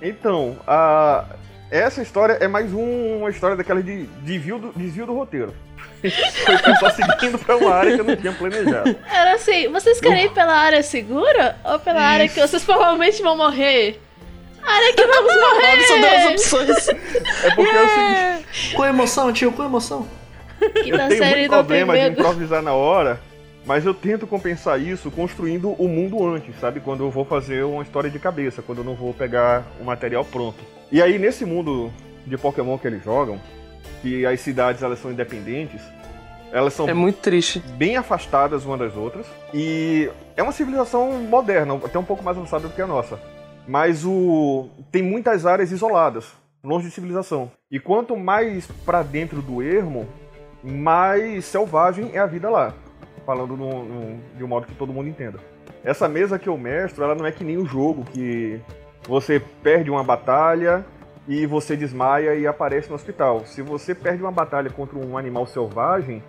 Então, 0.00 0.56
a... 0.66 1.24
essa 1.70 2.02
história 2.02 2.34
é 2.40 2.48
mais 2.48 2.72
um- 2.72 3.18
uma 3.20 3.30
história 3.30 3.56
daquela 3.56 3.82
de 3.82 4.04
desvio 4.22 4.58
do, 4.58 4.72
desvio 4.76 5.06
do 5.06 5.14
roteiro. 5.14 5.54
Foi 6.00 6.54
o 6.54 6.62
pessoal 6.62 6.90
seguindo 6.92 7.38
pra 7.38 7.56
uma 7.56 7.74
área 7.74 7.94
que 7.94 8.00
eu 8.00 8.04
não 8.04 8.16
tinha 8.16 8.32
planejado. 8.32 8.96
Era 9.10 9.34
assim, 9.34 9.68
vocês 9.72 10.00
querem 10.00 10.26
ir 10.26 10.30
pela 10.32 10.54
área 10.54 10.82
segura 10.82 11.56
ou 11.64 11.78
pela 11.80 12.00
área 12.00 12.28
que 12.28 12.40
vocês 12.40 12.62
provavelmente 12.62 13.20
vão 13.22 13.36
morrer? 13.36 14.00
A 14.62 14.70
área 14.70 14.92
que 14.94 15.06
vamos 15.06 15.32
Robson 15.34 16.00
deu 16.00 16.10
as 16.10 16.22
morrer! 16.24 16.34
opções. 16.34 16.88
É 16.88 17.54
porque 17.54 17.70
é 17.70 17.82
o 17.82 17.88
seguinte, 17.88 18.74
Com 18.76 18.84
emoção, 18.84 19.32
tio, 19.32 19.50
com 19.52 19.64
emoção. 19.64 20.06
Quinta 20.70 21.02
eu 21.02 21.08
tenho 21.08 21.24
muito 21.36 21.48
problema 21.50 21.98
de 21.98 22.08
improvisar 22.08 22.62
na 22.62 22.72
hora, 22.72 23.20
mas 23.66 23.84
eu 23.84 23.92
tento 23.94 24.26
compensar 24.26 24.80
isso 24.80 25.10
construindo 25.10 25.70
o 25.72 25.88
mundo 25.88 26.26
antes, 26.26 26.58
sabe? 26.60 26.80
Quando 26.80 27.04
eu 27.04 27.10
vou 27.10 27.24
fazer 27.24 27.64
uma 27.64 27.82
história 27.82 28.10
de 28.10 28.18
cabeça, 28.18 28.62
quando 28.62 28.78
eu 28.78 28.84
não 28.84 28.94
vou 28.94 29.12
pegar 29.12 29.64
o 29.80 29.84
material 29.84 30.24
pronto. 30.24 30.58
E 30.90 31.02
aí, 31.02 31.18
nesse 31.18 31.44
mundo 31.44 31.92
de 32.26 32.36
Pokémon 32.38 32.78
que 32.78 32.86
eles 32.86 33.04
jogam, 33.04 33.40
que 34.00 34.24
as 34.24 34.40
cidades 34.40 34.82
elas 34.82 34.98
são 34.98 35.10
independentes, 35.10 35.82
elas 36.52 36.72
são 36.72 36.88
É 36.88 36.94
muito 36.94 37.16
triste. 37.16 37.58
bem 37.76 37.96
afastadas 37.96 38.64
uma 38.64 38.76
das 38.76 38.96
outras. 38.96 39.26
E 39.52 40.10
é 40.36 40.42
uma 40.42 40.52
civilização 40.52 41.12
moderna, 41.22 41.74
até 41.84 41.98
um 41.98 42.04
pouco 42.04 42.22
mais 42.22 42.36
avançada 42.36 42.68
do 42.68 42.74
que 42.74 42.80
a 42.80 42.86
nossa. 42.86 43.20
Mas 43.66 44.04
o 44.04 44.68
tem 44.90 45.02
muitas 45.02 45.44
áreas 45.44 45.70
isoladas, 45.70 46.26
longe 46.64 46.86
de 46.86 46.94
civilização. 46.94 47.50
E 47.70 47.78
quanto 47.78 48.16
mais 48.16 48.66
pra 48.86 49.02
dentro 49.02 49.42
do 49.42 49.62
ermo, 49.62 50.08
mais 50.68 51.44
selvagem 51.44 52.10
é 52.14 52.18
a 52.18 52.26
vida 52.26 52.48
lá. 52.50 52.72
Falando 53.24 53.56
no- 53.56 53.84
no- 53.84 54.20
de 54.36 54.44
um 54.44 54.48
modo 54.48 54.66
que 54.66 54.74
todo 54.74 54.92
mundo 54.92 55.08
entenda. 55.08 55.38
Essa 55.84 56.08
mesa 56.08 56.38
que 56.38 56.48
eu 56.48 56.56
mestro, 56.58 57.04
ela 57.04 57.14
não 57.14 57.26
é 57.26 57.32
que 57.32 57.44
nem 57.44 57.56
o 57.56 57.66
jogo 57.66 58.04
que 58.04 58.60
você 59.06 59.40
perde 59.62 59.90
uma 59.90 60.02
batalha 60.02 60.84
e 61.26 61.46
você 61.46 61.76
desmaia 61.76 62.34
e 62.34 62.46
aparece 62.46 62.88
no 62.88 62.94
hospital. 62.94 63.42
Se 63.44 63.62
você 63.62 63.94
perde 63.94 64.22
uma 64.22 64.32
batalha 64.32 64.70
contra 64.70 64.98
um 64.98 65.16
animal 65.16 65.46
selvagem, 65.46 66.22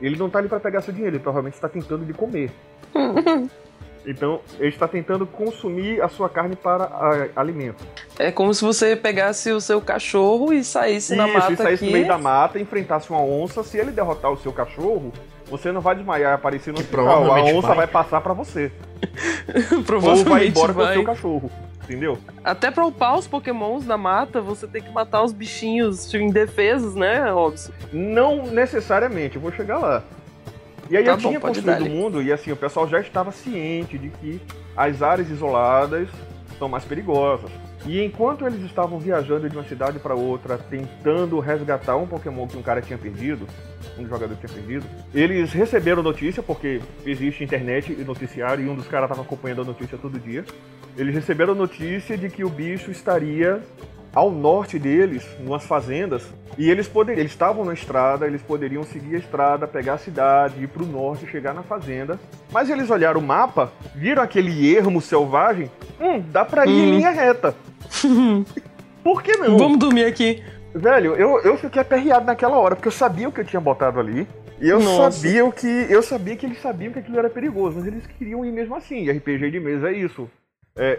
ele 0.00 0.16
não 0.16 0.30
tá 0.30 0.38
ali 0.38 0.48
pra 0.48 0.58
pegar 0.60 0.80
seu 0.80 0.92
dinheiro, 0.94 1.16
ele 1.16 1.22
provavelmente 1.22 1.54
está 1.54 1.68
tentando 1.68 2.04
de 2.04 2.12
comer. 2.14 2.50
então, 4.06 4.40
ele 4.58 4.68
está 4.70 4.88
tentando 4.88 5.26
consumir 5.26 6.00
a 6.02 6.08
sua 6.08 6.28
carne 6.28 6.56
para 6.56 6.84
a- 6.84 7.28
alimento. 7.36 7.84
É 8.18 8.30
como 8.32 8.52
se 8.54 8.64
você 8.64 8.96
pegasse 8.96 9.50
o 9.52 9.60
seu 9.60 9.80
cachorro 9.80 10.52
e 10.52 10.64
saísse 10.64 11.14
na 11.14 11.26
Isso, 11.28 11.38
mata 11.38 11.52
e 11.52 11.56
saísse 11.56 11.84
aqui. 11.84 11.86
no 11.86 11.92
meio 11.92 12.08
da 12.08 12.18
mata, 12.18 12.58
enfrentasse 12.58 13.10
uma 13.10 13.22
onça, 13.22 13.62
se 13.62 13.76
ele 13.78 13.90
derrotar 13.90 14.30
o 14.30 14.36
seu 14.36 14.52
cachorro, 14.52 15.12
você 15.48 15.70
não 15.72 15.80
vai 15.80 15.94
desmaiar 15.96 16.32
e 16.32 16.34
aparecer 16.34 16.70
no 16.70 16.76
Que 16.76 16.82
hospital. 16.84 17.06
A 17.08 17.16
provavelmente 17.16 17.56
onça 17.56 17.68
vai. 17.68 17.76
vai 17.78 17.86
passar 17.86 18.20
pra 18.20 18.32
você. 18.32 18.70
Ou 19.72 19.76
vai 19.76 19.82
Provavelmente 19.84 20.48
embora 20.50 20.72
com 20.74 20.80
o 20.80 20.84
vai. 20.84 20.94
seu 20.94 21.04
cachorro. 21.04 21.50
Entendeu? 21.84 22.18
Até 22.44 22.70
pra 22.70 22.86
upar 22.86 23.18
os 23.18 23.26
pokémons 23.26 23.84
na 23.84 23.96
mata, 23.96 24.40
você 24.40 24.64
tem 24.68 24.80
que 24.80 24.92
matar 24.92 25.24
os 25.24 25.32
bichinhos 25.32 26.12
indefesos, 26.14 26.94
né, 26.94 27.28
Robson? 27.32 27.72
Não 27.92 28.46
necessariamente, 28.46 29.34
eu 29.36 29.42
vou 29.42 29.50
chegar 29.50 29.78
lá. 29.78 30.04
E 30.90 30.96
aí 30.96 31.04
Tá 31.04 31.12
eu 31.12 31.16
bom, 31.16 31.28
tinha 31.28 31.40
construído 31.40 31.86
o 31.86 31.88
mundo 31.88 32.20
e 32.20 32.32
assim, 32.32 32.50
o 32.50 32.56
pessoal 32.56 32.88
já 32.88 33.00
estava 33.00 33.30
ciente 33.30 33.96
de 33.96 34.08
que 34.10 34.40
as 34.76 35.00
áreas 35.00 35.30
isoladas 35.30 36.08
são 36.58 36.68
mais 36.68 36.84
perigosas. 36.84 37.50
E 37.86 38.02
enquanto 38.04 38.44
eles 38.44 38.62
estavam 38.62 38.98
viajando 38.98 39.48
de 39.48 39.56
uma 39.56 39.64
cidade 39.64 39.98
para 39.98 40.14
outra, 40.14 40.58
tentando 40.58 41.38
resgatar 41.38 41.96
um 41.96 42.06
Pokémon 42.06 42.46
que 42.46 42.56
um 42.56 42.62
cara 42.62 42.82
tinha 42.82 42.98
perdido, 42.98 43.46
um 43.98 44.06
jogador 44.06 44.36
tinha 44.36 44.52
perdido, 44.52 44.84
eles 45.14 45.52
receberam 45.52 46.02
notícia, 46.02 46.42
porque 46.42 46.80
existe 47.06 47.42
internet 47.42 47.92
e 47.92 48.04
noticiário, 48.04 48.66
e 48.66 48.68
um 48.68 48.74
dos 48.74 48.86
caras 48.86 49.08
estava 49.08 49.22
acompanhando 49.26 49.62
a 49.62 49.64
notícia 49.64 49.96
todo 49.96 50.18
dia. 50.18 50.44
Eles 50.96 51.14
receberam 51.14 51.54
notícia 51.54 52.18
de 52.18 52.28
que 52.28 52.44
o 52.44 52.50
bicho 52.50 52.90
estaria 52.90 53.62
ao 54.14 54.30
norte 54.30 54.78
deles, 54.78 55.24
numas 55.40 55.64
fazendas, 55.64 56.22
e 56.58 56.68
eles 56.70 56.88
poderiam, 56.88 57.20
eles 57.20 57.32
estavam 57.32 57.64
na 57.64 57.72
estrada, 57.72 58.26
eles 58.26 58.42
poderiam 58.42 58.82
seguir 58.82 59.14
a 59.16 59.18
estrada, 59.18 59.66
pegar 59.68 59.94
a 59.94 59.98
cidade, 59.98 60.62
ir 60.62 60.66
pro 60.68 60.84
norte, 60.84 61.26
chegar 61.26 61.54
na 61.54 61.62
fazenda. 61.62 62.18
Mas 62.52 62.68
eles 62.68 62.90
olharam 62.90 63.20
o 63.20 63.22
mapa, 63.22 63.72
viram 63.94 64.22
aquele 64.22 64.74
ermo 64.76 65.00
selvagem, 65.00 65.70
hum, 66.00 66.20
dá 66.30 66.44
pra 66.44 66.66
ir 66.66 66.70
em 66.70 66.88
Hum. 66.88 66.90
linha 66.96 67.10
reta. 67.10 67.54
Por 69.02 69.22
que 69.22 69.36
não? 69.36 69.56
Vamos 69.58 69.78
dormir 69.78 70.04
aqui. 70.04 70.42
Velho, 70.74 71.14
eu, 71.16 71.40
eu 71.40 71.56
fiquei 71.56 71.80
aperreado 71.82 72.26
naquela 72.26 72.56
hora, 72.58 72.76
porque 72.76 72.88
eu 72.88 72.92
sabia 72.92 73.28
o 73.28 73.32
que 73.32 73.40
eu 73.40 73.44
tinha 73.44 73.60
botado 73.60 73.98
ali. 73.98 74.26
E 74.60 74.68
eu 74.68 74.78
Nossa. 74.78 75.10
sabia 75.18 75.44
o 75.44 75.50
que. 75.50 75.66
Eu 75.88 76.02
sabia 76.02 76.36
que 76.36 76.44
eles 76.44 76.60
sabiam 76.60 76.92
que 76.92 76.98
aquilo 76.98 77.18
era 77.18 77.30
perigoso, 77.30 77.76
mas 77.78 77.86
eles 77.86 78.06
queriam 78.06 78.44
ir 78.44 78.52
mesmo 78.52 78.76
assim. 78.76 79.04
E 79.04 79.10
RPG 79.10 79.50
de 79.50 79.58
mesa 79.58 79.88
é 79.88 79.94
isso. 79.94 80.28
É, 80.76 80.98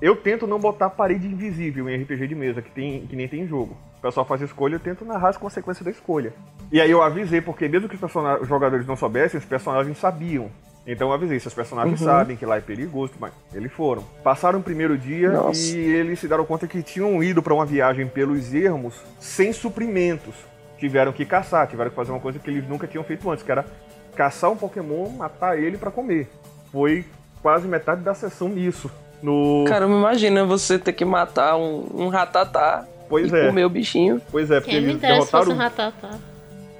eu 0.00 0.16
tento 0.16 0.46
não 0.46 0.58
botar 0.58 0.90
parede 0.90 1.26
invisível 1.26 1.88
em 1.88 2.02
RPG 2.02 2.26
de 2.28 2.34
mesa, 2.34 2.60
que, 2.60 2.70
tem, 2.70 3.06
que 3.06 3.16
nem 3.16 3.28
tem 3.28 3.42
em 3.42 3.46
jogo. 3.46 3.76
pessoal 4.02 4.26
faz 4.26 4.42
escolha, 4.42 4.74
eu 4.74 4.80
tento 4.80 5.04
narrar 5.04 5.30
as 5.30 5.36
consequências 5.36 5.84
da 5.84 5.90
escolha. 5.90 6.32
E 6.70 6.80
aí 6.80 6.90
eu 6.90 7.02
avisei, 7.02 7.40
porque 7.40 7.68
mesmo 7.68 7.88
que 7.88 7.96
os, 7.96 8.48
jogadores 8.48 8.86
não 8.86 8.96
soubessem, 8.96 9.38
os 9.38 9.46
personagens 9.46 9.96
sabiam. 9.98 10.50
Então 10.86 11.08
eu 11.08 11.14
avisei, 11.14 11.40
se 11.40 11.46
os 11.48 11.54
personagens 11.54 11.98
Uhum. 12.00 12.06
sabem 12.06 12.36
que 12.36 12.44
lá 12.44 12.56
é 12.56 12.60
perigoso, 12.60 13.14
mas 13.18 13.32
eles 13.54 13.72
foram. 13.72 14.02
Passaram 14.22 14.58
o 14.58 14.62
primeiro 14.62 14.98
dia 14.98 15.30
Nossa. 15.30 15.74
e 15.74 15.80
eles 15.80 16.18
se 16.18 16.28
deram 16.28 16.44
conta 16.44 16.66
que 16.66 16.82
tinham 16.82 17.22
ido 17.22 17.42
para 17.42 17.54
uma 17.54 17.64
viagem 17.64 18.06
pelos 18.06 18.52
ermos 18.52 19.00
sem 19.18 19.52
suprimentos. 19.52 20.34
Tiveram 20.76 21.12
que 21.12 21.24
caçar, 21.24 21.66
tiveram 21.66 21.88
que 21.88 21.96
fazer 21.96 22.10
uma 22.10 22.20
coisa 22.20 22.38
que 22.38 22.50
eles 22.50 22.68
nunca 22.68 22.86
tinham 22.86 23.02
feito 23.04 23.30
antes, 23.30 23.42
que 23.42 23.50
era 23.50 23.64
caçar 24.14 24.50
um 24.50 24.56
Pokémon, 24.56 25.08
matar 25.08 25.58
ele 25.58 25.78
para 25.78 25.90
comer. 25.90 26.28
Foi 26.70 27.06
quase 27.40 27.66
metade 27.66 28.02
da 28.02 28.12
sessão 28.12 28.48
nisso. 28.50 28.90
No... 29.24 29.64
Caramba, 29.66 29.94
imagina 29.94 30.44
você 30.44 30.78
ter 30.78 30.92
que 30.92 31.04
matar 31.04 31.56
um, 31.56 31.86
um 31.94 32.08
ratatá 32.08 32.84
pois 33.08 33.32
e 33.32 33.36
é, 33.36 33.46
comer 33.46 33.64
o 33.64 33.70
bichinho. 33.70 34.20
pois 34.30 34.50
é, 34.50 34.60
porque 34.60 34.72
Quem 34.72 34.80
me 34.82 34.90
eles 34.92 35.00
fosse 35.00 35.50
um 35.50 35.56
derrotaram, 35.56 35.56
ratatá. 35.56 36.10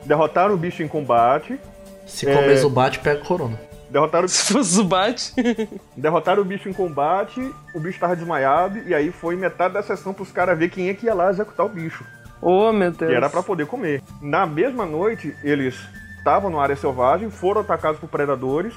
derrotaram 0.04 0.54
o 0.54 0.58
bicho 0.58 0.82
em 0.82 0.88
combate, 0.88 1.58
Se 2.06 2.28
É. 2.28 2.34
comer 2.34 2.56
Zubat, 2.58 2.98
pega 2.98 3.20
corona. 3.24 3.58
derrotaram 3.90 4.28
Se 4.28 4.52
fosse 4.52 4.78
o 4.78 4.84
bate. 4.84 5.32
Derrotaram 5.96 6.42
o 6.42 6.44
bicho 6.44 6.68
em 6.68 6.72
combate, 6.74 7.40
o 7.74 7.80
bicho 7.80 7.98
tava 7.98 8.14
desmaiado, 8.14 8.78
e 8.86 8.94
aí 8.94 9.10
foi 9.10 9.36
metade 9.36 9.72
da 9.72 9.82
sessão 9.82 10.12
pros 10.12 10.30
caras 10.30 10.58
ver 10.58 10.68
quem 10.68 10.88
é 10.90 10.94
que 10.94 11.06
ia 11.06 11.14
lá 11.14 11.30
executar 11.30 11.64
o 11.64 11.68
bicho. 11.70 12.04
oh, 12.42 12.70
meu 12.72 12.90
Deus. 12.90 13.10
Que 13.10 13.16
era 13.16 13.30
pra 13.30 13.42
poder 13.42 13.66
comer. 13.66 14.02
Na 14.20 14.44
mesma 14.46 14.84
noite, 14.84 15.34
eles 15.42 15.76
estavam 16.18 16.50
numa 16.50 16.62
área 16.62 16.76
selvagem, 16.76 17.30
foram 17.30 17.62
atacados 17.62 17.98
por 17.98 18.08
predadores, 18.10 18.74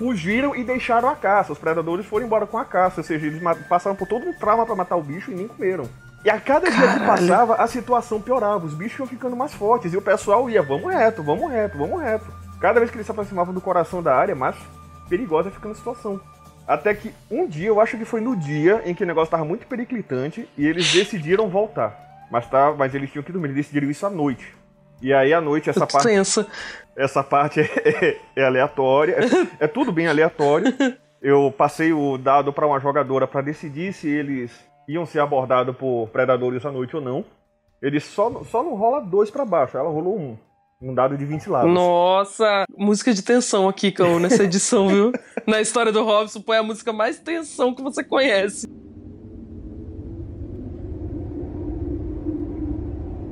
fugiram 0.00 0.56
e 0.56 0.64
deixaram 0.64 1.10
a 1.10 1.14
caça. 1.14 1.52
Os 1.52 1.58
predadores 1.58 2.06
foram 2.06 2.24
embora 2.24 2.46
com 2.46 2.56
a 2.56 2.64
caça, 2.64 3.02
ou 3.02 3.04
seja, 3.04 3.26
eles 3.26 3.42
passaram 3.68 3.94
por 3.94 4.08
todo 4.08 4.26
um 4.26 4.32
trauma 4.32 4.64
pra 4.64 4.74
matar 4.74 4.96
o 4.96 5.02
bicho 5.02 5.30
e 5.30 5.34
nem 5.34 5.46
comeram. 5.46 5.86
E 6.24 6.30
a 6.30 6.40
cada 6.40 6.70
dia 6.70 6.80
que 6.80 7.00
Caralho. 7.00 7.06
passava, 7.06 7.54
a 7.56 7.66
situação 7.66 8.18
piorava, 8.18 8.64
os 8.64 8.72
bichos 8.72 8.98
iam 8.98 9.06
ficando 9.06 9.36
mais 9.36 9.52
fortes, 9.52 9.92
e 9.92 9.98
o 9.98 10.02
pessoal 10.02 10.48
ia, 10.48 10.62
vamos 10.62 10.90
reto, 10.90 11.22
vamos 11.22 11.50
reto, 11.50 11.76
vamos 11.76 12.00
reto. 12.00 12.24
Cada 12.58 12.80
vez 12.80 12.90
que 12.90 12.96
eles 12.96 13.04
se 13.04 13.12
aproximavam 13.12 13.52
do 13.52 13.60
coração 13.60 14.02
da 14.02 14.14
área, 14.14 14.34
mais 14.34 14.56
perigosa 15.06 15.50
ficando 15.50 15.72
a 15.72 15.74
situação. 15.74 16.18
Até 16.66 16.94
que 16.94 17.12
um 17.30 17.46
dia, 17.46 17.68
eu 17.68 17.78
acho 17.78 17.98
que 17.98 18.06
foi 18.06 18.22
no 18.22 18.34
dia 18.34 18.80
em 18.86 18.94
que 18.94 19.04
o 19.04 19.06
negócio 19.06 19.26
estava 19.26 19.44
muito 19.44 19.66
periclitante 19.66 20.48
e 20.56 20.66
eles 20.66 20.90
decidiram 20.90 21.48
voltar. 21.50 21.94
Mas, 22.30 22.48
tá, 22.48 22.72
mas 22.72 22.94
eles 22.94 23.10
tinham 23.10 23.22
que 23.22 23.32
dormir, 23.32 23.48
eles 23.48 23.56
decidiram 23.56 23.90
isso 23.90 24.06
à 24.06 24.10
noite. 24.10 24.54
E 25.02 25.12
aí 25.12 25.32
à 25.34 25.40
noite 25.40 25.68
essa 25.68 25.86
parte. 25.86 26.04
Essa 26.96 27.22
parte 27.22 27.60
é, 27.60 28.18
é 28.36 28.44
aleatória, 28.44 29.16
é, 29.60 29.64
é 29.64 29.66
tudo 29.66 29.92
bem 29.92 30.06
aleatório. 30.06 30.74
Eu 31.22 31.52
passei 31.56 31.92
o 31.92 32.16
dado 32.16 32.52
para 32.52 32.66
uma 32.66 32.80
jogadora 32.80 33.26
para 33.26 33.42
decidir 33.42 33.92
se 33.92 34.08
eles 34.08 34.50
iam 34.88 35.04
ser 35.04 35.20
abordados 35.20 35.76
por 35.76 36.08
predadores 36.08 36.64
à 36.64 36.72
noite 36.72 36.96
ou 36.96 37.02
não. 37.02 37.24
Eles 37.82 38.04
só, 38.04 38.42
só 38.44 38.62
não 38.62 38.74
rola 38.74 39.00
dois 39.00 39.30
para 39.30 39.44
baixo, 39.44 39.76
ela 39.76 39.90
rolou 39.90 40.18
um. 40.18 40.36
Um 40.82 40.94
dado 40.94 41.14
de 41.14 41.26
20 41.26 41.50
lados. 41.50 41.70
Nossa, 41.70 42.64
música 42.74 43.12
de 43.12 43.20
tensão 43.20 43.68
aqui, 43.68 43.92
Cão, 43.92 44.18
nessa 44.18 44.44
edição, 44.44 44.88
viu? 44.88 45.12
Na 45.46 45.60
história 45.60 45.92
do 45.92 46.02
Robson, 46.02 46.40
põe 46.40 46.56
a 46.56 46.62
música 46.62 46.90
mais 46.90 47.18
tensão 47.18 47.74
que 47.74 47.82
você 47.82 48.02
conhece. 48.02 48.66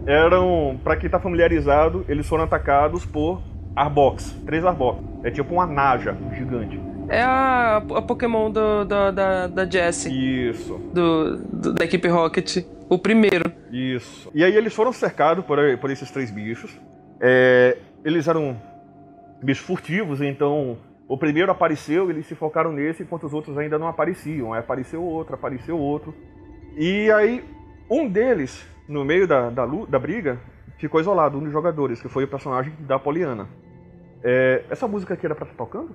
Eram, 0.09 0.81
pra 0.83 0.97
quem 0.97 1.09
tá 1.11 1.21
familiarizado, 1.21 2.05
eles 2.09 2.27
foram 2.27 2.45
atacados 2.45 3.05
por 3.05 3.43
Arbox, 3.77 4.33
três 4.47 4.65
Arbox. 4.65 5.01
É 5.23 5.31
tipo 5.31 5.53
uma 5.55 5.67
Naja 5.67 6.17
gigante. 6.35 6.81
É 7.11 7.23
a, 7.23 7.77
a 7.77 8.03
Pokémon 8.03 8.51
do, 8.51 8.85
do- 8.85 9.13
da, 9.13 9.47
da 9.47 9.65
Jessie, 9.67 10.49
Isso, 10.51 10.75
do, 10.93 11.37
do- 11.37 11.75
da 11.75 11.85
equipe 11.85 12.09
Rocket. 12.09 12.65
O 12.89 12.99
primeiro. 12.99 13.53
isso. 13.71 14.31
E 14.35 14.43
aí 14.43 14.57
eles 14.57 14.75
foram 14.75 14.93
cercados 14.93 15.45
por, 15.45 15.59
por 15.79 15.91
esses 15.91 16.11
três 16.11 16.31
bichos. 16.31 16.79
É, 17.21 17.77
eles 18.05 18.27
eram 18.27 18.57
bichos 19.43 19.65
furtivos, 19.65 20.21
então 20.23 20.79
o 21.07 21.17
primeiro 21.19 21.51
apareceu, 21.53 22.09
eles 22.11 22.27
se 22.27 22.35
focaram 22.35 22.73
nesse, 22.73 23.03
enquanto 23.03 23.25
os 23.25 23.35
outros 23.35 23.57
ainda 23.59 23.79
não 23.79 23.89
apareciam. 23.89 24.53
Aí 24.55 24.61
apareceu 24.61 25.03
outro, 25.03 25.35
apareceu 25.35 25.79
outro. 25.79 26.15
E 26.79 27.11
aí, 27.11 27.45
um 27.91 28.09
deles, 28.09 28.67
no 28.89 29.05
meio 29.05 29.27
da, 29.28 29.51
da, 29.51 29.66
da 29.66 29.98
briga, 29.98 30.39
ficou 30.78 31.01
isolado, 31.01 31.36
um 31.39 31.43
dos 31.43 31.52
jogadores, 31.52 32.01
que 32.01 32.09
foi 32.09 32.24
o 32.24 32.28
personagem 32.28 32.73
da 32.81 32.98
Poliana. 32.98 33.47
É, 34.24 34.65
essa 34.70 34.89
música 34.89 35.15
aqui 35.15 35.27
era 35.27 35.35
pra 35.35 35.44
estar 35.44 35.56
tocando? 35.56 35.90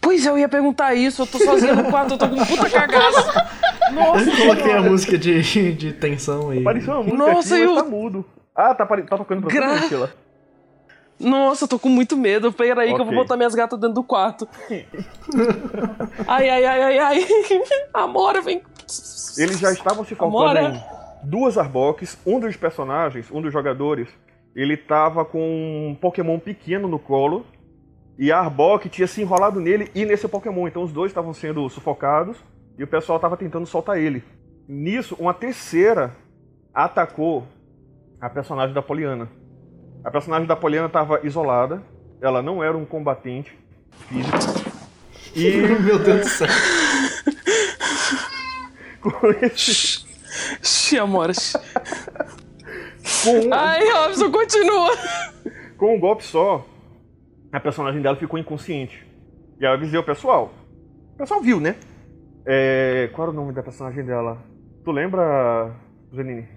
Pois 0.00 0.26
é, 0.26 0.30
eu 0.30 0.36
ia 0.38 0.48
perguntar 0.48 0.92
isso, 0.94 1.22
eu 1.22 1.26
tô 1.26 1.38
sozinha 1.38 1.74
no 1.74 1.84
quarto, 1.90 2.14
eu 2.14 2.18
tô 2.18 2.28
com 2.28 2.44
puta 2.44 2.68
cagaço. 2.68 3.32
Nossa, 3.94 4.28
Eu 4.30 4.36
coloquei 4.36 4.72
a 4.72 4.82
música 4.82 5.16
de, 5.16 5.72
de 5.74 5.92
tensão 5.92 6.50
aí. 6.50 6.60
Apareceu 6.60 6.94
uma 6.94 7.02
música 7.04 7.16
Nossa, 7.18 7.54
aqui, 7.54 7.64
eu- 7.64 7.74
tá 7.76 7.84
mudo. 7.84 8.24
Ah, 8.54 8.74
tá, 8.74 8.84
tá 8.86 9.16
tocando 9.16 9.42
pra 9.42 9.50
Gra- 9.50 9.78
você, 9.78 9.88
Sheila. 9.88 10.10
Nossa, 11.20 11.64
eu 11.64 11.68
tô 11.68 11.78
com 11.78 11.88
muito 11.88 12.16
medo. 12.16 12.52
Pera 12.52 12.82
aí 12.82 12.94
que 12.94 13.00
eu 13.00 13.04
vou 13.04 13.14
botar 13.14 13.36
minhas 13.36 13.54
gatas 13.54 13.78
dentro 13.78 13.94
do 13.94 14.02
quarto. 14.02 14.46
Ai, 16.26 16.48
ai, 16.50 16.64
ai, 16.64 16.82
ai, 16.82 16.98
ai. 16.98 17.26
Amora, 17.94 18.40
vem. 18.42 18.60
Eles 19.38 19.58
já 19.58 19.72
estavam 19.72 20.04
se 20.04 20.14
focando 20.14 20.36
Amora. 20.36 20.60
em 20.62 21.01
duas 21.22 21.56
Arboques. 21.56 22.18
Um 22.26 22.40
dos 22.40 22.56
personagens, 22.56 23.30
um 23.30 23.40
dos 23.40 23.52
jogadores, 23.52 24.08
ele 24.54 24.76
tava 24.76 25.24
com 25.24 25.90
um 25.90 25.94
Pokémon 25.94 26.38
pequeno 26.38 26.88
no 26.88 26.98
colo. 26.98 27.46
E 28.18 28.30
a 28.30 28.38
Arbok 28.38 28.88
tinha 28.88 29.06
se 29.06 29.22
enrolado 29.22 29.58
nele 29.58 29.90
e 29.94 30.04
nesse 30.04 30.28
Pokémon. 30.28 30.68
Então 30.68 30.82
os 30.82 30.92
dois 30.92 31.10
estavam 31.10 31.32
sendo 31.32 31.68
sufocados 31.68 32.36
e 32.78 32.84
o 32.84 32.86
pessoal 32.86 33.18
tava 33.18 33.36
tentando 33.36 33.66
soltar 33.66 33.98
ele. 33.98 34.22
Nisso, 34.68 35.16
uma 35.18 35.34
terceira 35.34 36.14
atacou 36.72 37.46
a 38.20 38.28
personagem 38.28 38.74
da 38.74 38.82
Poliana. 38.82 39.28
A 40.04 40.10
personagem 40.10 40.46
da 40.46 40.56
Poliana 40.56 40.86
estava 40.86 41.26
isolada. 41.26 41.82
Ela 42.20 42.42
não 42.42 42.62
era 42.62 42.76
um 42.76 42.84
combatente 42.84 43.58
físico. 44.08 44.36
E 45.34 45.56
Meu 45.82 45.98
Deus 45.98 46.20
do 46.20 46.28
céu. 46.28 46.48
com 49.00 49.10
esse 49.44 50.11
Amora. 50.98 51.32
xi. 51.34 51.58
com, 53.24 53.52
Ai, 53.54 53.80
Robson, 53.90 54.30
continua. 54.30 54.90
com 55.76 55.96
um 55.96 56.00
golpe 56.00 56.24
só, 56.24 56.64
a 57.52 57.60
personagem 57.60 58.00
dela 58.00 58.16
ficou 58.16 58.38
inconsciente. 58.38 59.06
E 59.60 59.66
aí 59.66 59.70
eu 59.72 59.74
avisei 59.74 59.98
o 59.98 60.04
pessoal. 60.04 60.52
O 61.14 61.18
pessoal 61.18 61.40
viu, 61.40 61.60
né? 61.60 61.76
É, 62.46 63.08
qual 63.12 63.28
era 63.28 63.36
o 63.36 63.40
nome 63.40 63.52
da 63.52 63.62
personagem 63.62 64.04
dela? 64.04 64.42
Tu 64.84 64.90
lembra, 64.90 65.74
Janine? 66.12 66.48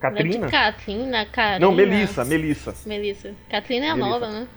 Catrina? 0.00 0.48
Catrina, 0.50 1.26
Karina. 1.26 1.58
Não, 1.66 1.72
Melissa, 1.72 2.24
Melissa. 2.24 2.74
Melissa. 2.86 3.34
Catrina 3.50 3.86
é 3.86 3.90
a 3.90 3.96
Melissa. 3.96 4.10
nova, 4.10 4.30
né? 4.30 4.48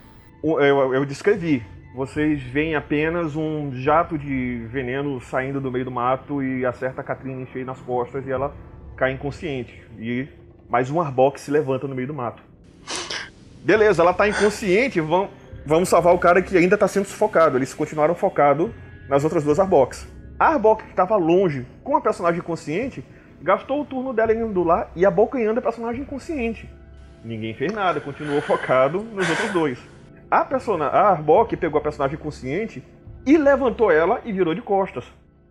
Eu, 0.44 0.94
eu 0.94 1.04
descrevi. 1.06 1.64
Vocês 1.94 2.42
veem 2.42 2.74
apenas 2.74 3.34
um 3.34 3.72
jato 3.72 4.18
de 4.18 4.66
veneno 4.70 5.18
saindo 5.20 5.60
do 5.60 5.72
meio 5.72 5.86
do 5.86 5.90
mato 5.90 6.42
e 6.42 6.66
acerta 6.66 7.00
a 7.00 7.04
Catrina 7.04 7.40
em 7.40 7.46
cheio 7.46 7.64
nas 7.64 7.80
costas 7.80 8.26
e 8.26 8.30
ela 8.30 8.54
cai 8.98 9.12
inconsciente. 9.12 9.80
E 9.96 10.26
mais 10.68 10.90
um 10.90 11.00
Arbok 11.00 11.40
se 11.40 11.50
levanta 11.50 11.86
no 11.86 11.94
meio 11.94 12.08
do 12.08 12.14
mato. 12.14 12.42
Beleza, 13.62 14.02
ela 14.02 14.12
tá 14.12 14.28
inconsciente, 14.28 15.00
vamos, 15.00 15.30
vamos 15.64 15.88
salvar 15.88 16.14
o 16.14 16.18
cara 16.18 16.42
que 16.42 16.56
ainda 16.58 16.76
tá 16.76 16.88
sendo 16.88 17.06
sufocado. 17.06 17.56
Eles 17.56 17.72
continuaram 17.72 18.14
focados 18.14 18.70
nas 19.08 19.22
outras 19.22 19.44
duas 19.44 19.60
Arboks. 19.60 20.06
A 20.38 20.48
Arbok 20.48 20.82
que 20.84 20.90
estava 20.90 21.16
longe 21.16 21.64
com 21.82 21.96
a 21.96 22.00
personagem 22.00 22.42
consciente 22.42 23.04
gastou 23.40 23.82
o 23.82 23.84
turno 23.84 24.12
dela 24.12 24.32
indo 24.32 24.64
lá 24.64 24.90
e 24.96 25.06
abocanhando 25.06 25.60
a 25.60 25.62
personagem 25.62 26.02
inconsciente. 26.02 26.68
Ninguém 27.24 27.54
fez 27.54 27.72
nada, 27.72 28.00
continuou 28.00 28.40
focado 28.40 29.00
nos 29.00 29.28
outros 29.30 29.50
dois. 29.52 29.78
A, 30.30 30.44
persona, 30.44 30.86
a 30.86 31.10
Arbok 31.10 31.56
pegou 31.56 31.78
a 31.78 31.82
personagem 31.82 32.18
consciente 32.18 32.82
e 33.24 33.36
levantou 33.36 33.90
ela 33.90 34.20
e 34.24 34.32
virou 34.32 34.54
de 34.54 34.62
costas. 34.62 35.04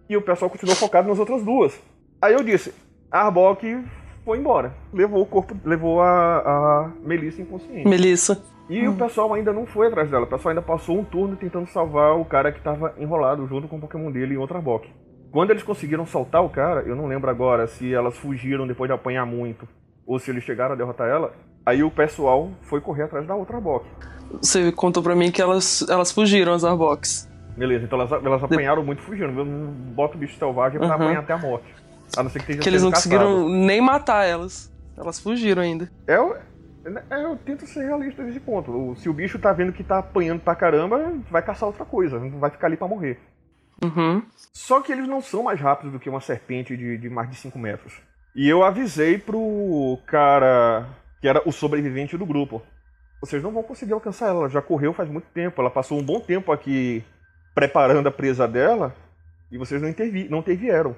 E 0.10 0.15
o 0.15 0.22
pessoal 0.22 0.49
continuou 0.49 0.76
focado 0.76 1.07
nas 1.07 1.19
outras 1.19 1.44
duas. 1.44 1.78
Aí 2.22 2.34
eu 2.34 2.44
disse, 2.44 2.74
a 3.11 3.21
Arbok 3.25 3.84
foi 4.25 4.38
embora. 4.38 4.73
Levou 4.93 5.21
o 5.21 5.25
corpo, 5.25 5.55
levou 5.63 6.01
a, 6.01 6.38
a 6.39 6.91
Melissa 7.03 7.41
inconsciente. 7.41 7.88
Melissa. 7.88 8.41
E 8.69 8.85
o 8.88 8.93
pessoal 8.95 9.34
ainda 9.34 9.53
não 9.53 9.65
foi 9.65 9.88
atrás 9.88 10.09
dela. 10.11 10.25
O 10.25 10.29
pessoal 10.29 10.49
ainda 10.49 10.61
passou 10.61 10.99
um 10.99 11.03
turno 11.03 11.35
tentando 11.38 11.67
salvar 11.67 12.17
o 12.19 12.25
cara 12.25 12.51
que 12.51 12.57
estava 12.57 12.93
enrolado 12.97 13.47
junto 13.47 13.67
com 13.67 13.77
o 13.77 13.79
Pokémon 13.79 14.11
dele 14.11 14.34
em 14.34 14.38
outra 14.38 14.57
Arbok. 14.57 14.89
Quando 15.31 15.51
eles 15.51 15.63
conseguiram 15.63 16.05
soltar 16.05 16.43
o 16.43 16.49
cara, 16.49 16.81
eu 16.81 16.95
não 16.95 17.07
lembro 17.07 17.29
agora 17.29 17.67
se 17.67 17.93
elas 17.93 18.17
fugiram 18.17 18.67
depois 18.67 18.89
de 18.89 18.93
apanhar 18.93 19.25
muito 19.25 19.67
ou 20.05 20.19
se 20.19 20.31
eles 20.31 20.43
chegaram 20.43 20.73
a 20.73 20.77
derrotar 20.77 21.07
ela. 21.07 21.34
Aí 21.65 21.84
o 21.84 21.91
pessoal 21.91 22.49
foi 22.63 22.81
correr 22.81 23.03
atrás 23.03 23.25
da 23.25 23.35
outra 23.35 23.57
Arbok. 23.57 23.85
Você 24.41 24.71
contou 24.73 25.01
pra 25.01 25.15
mim 25.15 25.31
que 25.31 25.41
elas, 25.41 25.85
elas 25.89 26.11
fugiram, 26.11 26.53
as 26.53 26.65
Arbox. 26.65 27.29
Beleza, 27.55 27.85
então 27.85 27.99
elas, 27.99 28.11
elas 28.11 28.43
apanharam 28.43 28.84
muito 28.84 29.01
fugindo. 29.01 29.31
Boto 29.95 30.15
o 30.15 30.19
bicho 30.19 30.38
selvagem 30.38 30.77
pra 30.77 30.89
Uhum. 30.89 30.93
apanhar 30.95 31.19
até 31.19 31.34
a 31.34 31.38
morte. 31.38 31.65
A 32.15 32.23
não 32.23 32.29
ser 32.29 32.43
que 32.43 32.57
Que 32.57 32.69
eles 32.69 32.84
não 32.84 32.91
conseguiram 32.91 33.35
caçado. 33.43 33.49
nem 33.49 33.81
matar 33.81 34.23
elas. 34.25 34.71
Elas 34.97 35.19
fugiram 35.19 35.61
ainda. 35.61 35.89
É, 36.07 36.19
o- 36.19 36.35
é, 36.35 37.23
eu 37.23 37.35
tento 37.38 37.67
ser 37.67 37.85
realista 37.85 38.23
nesse 38.23 38.39
ponto. 38.39 38.95
Se 38.97 39.09
o 39.09 39.13
bicho 39.13 39.38
tá 39.38 39.51
vendo 39.53 39.73
que 39.73 39.84
tá 39.84 39.99
apanhando 39.99 40.39
pra 40.39 40.55
caramba, 40.55 41.13
vai 41.29 41.41
caçar 41.41 41.67
outra 41.67 41.85
coisa. 41.85 42.19
Não 42.19 42.39
vai 42.39 42.49
ficar 42.49 42.67
ali 42.67 42.77
pra 42.77 42.88
morrer. 42.88 43.19
Uhum. 43.84 44.23
Só 44.53 44.81
que 44.81 44.91
eles 44.91 45.07
não 45.07 45.21
são 45.21 45.43
mais 45.43 45.59
rápidos 45.59 45.91
do 45.93 45.99
que 45.99 46.09
uma 46.09 46.21
serpente 46.21 46.75
de, 46.75 46.97
de 46.97 47.09
mais 47.09 47.29
de 47.29 47.35
5 47.35 47.59
metros. 47.59 47.93
E 48.35 48.47
eu 48.49 48.63
avisei 48.63 49.17
pro 49.17 49.99
cara 50.07 50.88
que 51.21 51.27
era 51.27 51.41
o 51.47 51.51
sobrevivente 51.51 52.17
do 52.17 52.25
grupo. 52.25 52.61
Vocês 53.21 53.41
não 53.43 53.51
vão 53.51 53.63
conseguir 53.63 53.93
alcançar 53.93 54.27
ela, 54.29 54.39
ela 54.41 54.49
já 54.49 54.61
correu 54.61 54.93
faz 54.93 55.09
muito 55.09 55.27
tempo. 55.34 55.59
Ela 55.61 55.69
passou 55.69 55.99
um 55.99 56.03
bom 56.03 56.19
tempo 56.19 56.51
aqui 56.51 57.03
preparando 57.53 58.07
a 58.07 58.11
presa 58.11 58.47
dela 58.47 58.95
e 59.51 59.57
vocês 59.57 59.81
não, 59.81 59.89
intervi 59.89 60.27
não 60.29 60.39
intervieram. 60.39 60.95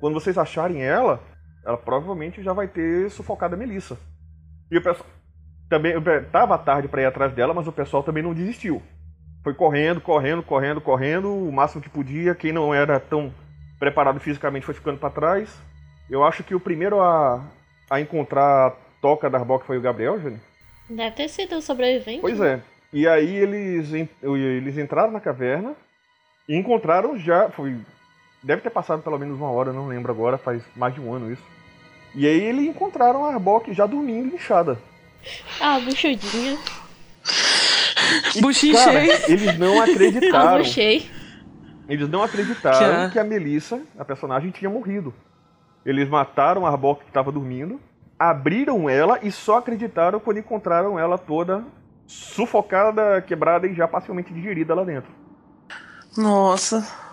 Quando 0.00 0.14
vocês 0.14 0.38
acharem 0.38 0.82
ela, 0.82 1.20
ela 1.64 1.76
provavelmente 1.76 2.42
já 2.42 2.52
vai 2.52 2.68
ter 2.68 3.10
sufocado 3.10 3.54
a 3.54 3.58
Melissa. 3.58 3.98
E 4.70 4.78
o 4.78 4.82
pessoal 4.82 5.08
também 5.68 5.94
tava 6.32 6.56
tarde 6.56 6.88
para 6.88 7.02
ir 7.02 7.06
atrás 7.06 7.32
dela, 7.32 7.52
mas 7.52 7.66
o 7.66 7.72
pessoal 7.72 8.02
também 8.02 8.22
não 8.22 8.32
desistiu. 8.32 8.82
Foi 9.42 9.54
correndo, 9.54 10.00
correndo, 10.00 10.42
correndo, 10.42 10.80
correndo, 10.80 11.32
o 11.32 11.52
máximo 11.52 11.82
que 11.82 11.88
podia. 11.88 12.34
Quem 12.34 12.52
não 12.52 12.74
era 12.74 12.98
tão 12.98 13.32
preparado 13.78 14.18
fisicamente 14.20 14.66
foi 14.66 14.74
ficando 14.74 14.98
para 14.98 15.10
trás. 15.10 15.56
Eu 16.10 16.24
acho 16.24 16.42
que 16.42 16.54
o 16.54 16.60
primeiro 16.60 17.00
a, 17.00 17.44
a 17.90 18.00
encontrar 18.00 18.68
a 18.68 18.76
toca 19.00 19.28
da 19.28 19.38
Arbok 19.38 19.66
foi 19.66 19.78
o 19.78 19.80
Gabriel, 19.80 20.20
Júnior. 20.20 20.40
Deve 20.88 21.16
ter 21.16 21.28
sido 21.28 21.56
o 21.56 21.62
sobrevivente. 21.62 22.20
Pois 22.20 22.40
é. 22.40 22.60
E 22.92 23.06
aí 23.06 23.36
eles, 23.36 23.92
eles 24.22 24.78
entraram 24.78 25.12
na 25.12 25.20
caverna 25.20 25.74
e 26.48 26.56
encontraram 26.56 27.18
já. 27.18 27.50
Foi, 27.50 27.76
deve 28.42 28.62
ter 28.62 28.70
passado 28.70 29.02
pelo 29.02 29.18
menos 29.18 29.38
uma 29.38 29.50
hora, 29.50 29.72
não 29.72 29.88
lembro 29.88 30.12
agora, 30.12 30.38
faz 30.38 30.62
mais 30.76 30.94
de 30.94 31.00
um 31.00 31.12
ano 31.12 31.32
isso. 31.32 31.42
E 32.14 32.26
aí 32.26 32.40
eles 32.40 32.66
encontraram 32.66 33.24
a 33.24 33.32
Arbok 33.32 33.72
já 33.72 33.86
dormindo 33.86 34.34
inchada. 34.34 34.78
Ah, 35.60 35.78
buchudinha. 35.80 36.58
Buchinho 38.40 38.76
cheio. 38.78 39.12
Eles 39.28 39.58
não 39.58 39.82
acreditaram. 39.82 40.64
Ah. 40.64 41.18
Eles 41.88 42.08
não 42.08 42.22
acreditaram 42.22 43.06
que, 43.06 43.12
que 43.14 43.18
a 43.18 43.24
Melissa, 43.24 43.80
a 43.98 44.04
personagem, 44.04 44.50
tinha 44.50 44.70
morrido. 44.70 45.14
Eles 45.84 46.08
mataram 46.08 46.66
a 46.66 46.70
Arbok 46.70 47.02
que 47.02 47.10
estava 47.10 47.32
dormindo, 47.32 47.80
abriram 48.18 48.88
ela 48.88 49.18
e 49.22 49.30
só 49.30 49.58
acreditaram 49.58 50.20
quando 50.20 50.38
encontraram 50.38 50.98
ela 50.98 51.16
toda 51.16 51.64
sufocada, 52.06 53.22
quebrada 53.22 53.66
e 53.66 53.74
já 53.74 53.86
parcialmente 53.86 54.32
digerida 54.32 54.74
lá 54.74 54.84
dentro. 54.84 55.10
Nossa. 56.16 57.07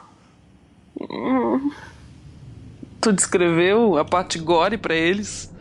Tu 3.02 3.14
descreveu 3.14 3.98
a 3.98 4.06
parte 4.06 4.40
gore 4.40 4.78
para 4.78 4.96
eles? 4.96 5.54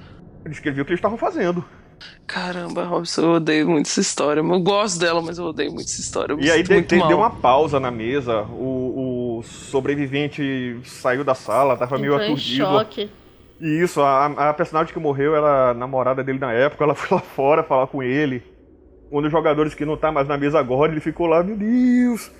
Eu 0.44 0.50
descrevi 0.50 0.80
o 0.80 0.84
que 0.84 0.90
eles 0.90 0.98
estavam 0.98 1.18
fazendo. 1.18 1.64
Caramba, 2.26 2.84
Robson, 2.84 3.22
eu 3.22 3.30
odeio 3.32 3.68
muito 3.68 3.86
essa 3.86 4.00
história. 4.00 4.40
Eu 4.40 4.60
gosto 4.60 4.98
dela, 4.98 5.20
mas 5.20 5.38
eu 5.38 5.44
odeio 5.44 5.72
muito 5.72 5.86
essa 5.86 6.00
história. 6.00 6.34
e 6.38 6.50
aí 6.50 6.62
de, 6.62 6.80
de, 6.80 7.06
deu 7.06 7.18
uma 7.18 7.30
pausa 7.30 7.78
na 7.78 7.90
mesa. 7.90 8.42
O, 8.42 9.38
o 9.38 9.42
sobrevivente 9.42 10.80
saiu 10.84 11.22
da 11.22 11.34
sala, 11.34 11.76
tava 11.76 11.98
meio 11.98 12.14
aturdido. 12.14 12.64
choque. 12.64 13.10
E 13.60 13.82
isso, 13.82 14.00
a, 14.00 14.26
a 14.26 14.54
personagem 14.54 14.92
que 14.92 14.98
morreu 14.98 15.36
era 15.36 15.70
a 15.70 15.74
namorada 15.74 16.24
dele 16.24 16.38
na 16.38 16.52
época, 16.52 16.84
ela 16.84 16.94
foi 16.96 17.16
lá 17.16 17.22
fora 17.22 17.62
falar 17.62 17.86
com 17.86 18.02
ele. 18.02 18.42
Um 19.12 19.22
dos 19.22 19.30
jogadores 19.30 19.74
que 19.74 19.84
não 19.84 19.96
tá 19.96 20.10
mais 20.10 20.26
na 20.26 20.36
mesa 20.36 20.58
agora, 20.58 20.90
ele 20.90 21.00
ficou 21.00 21.26
lá, 21.26 21.42
meu 21.42 21.56
Deus! 21.56 22.32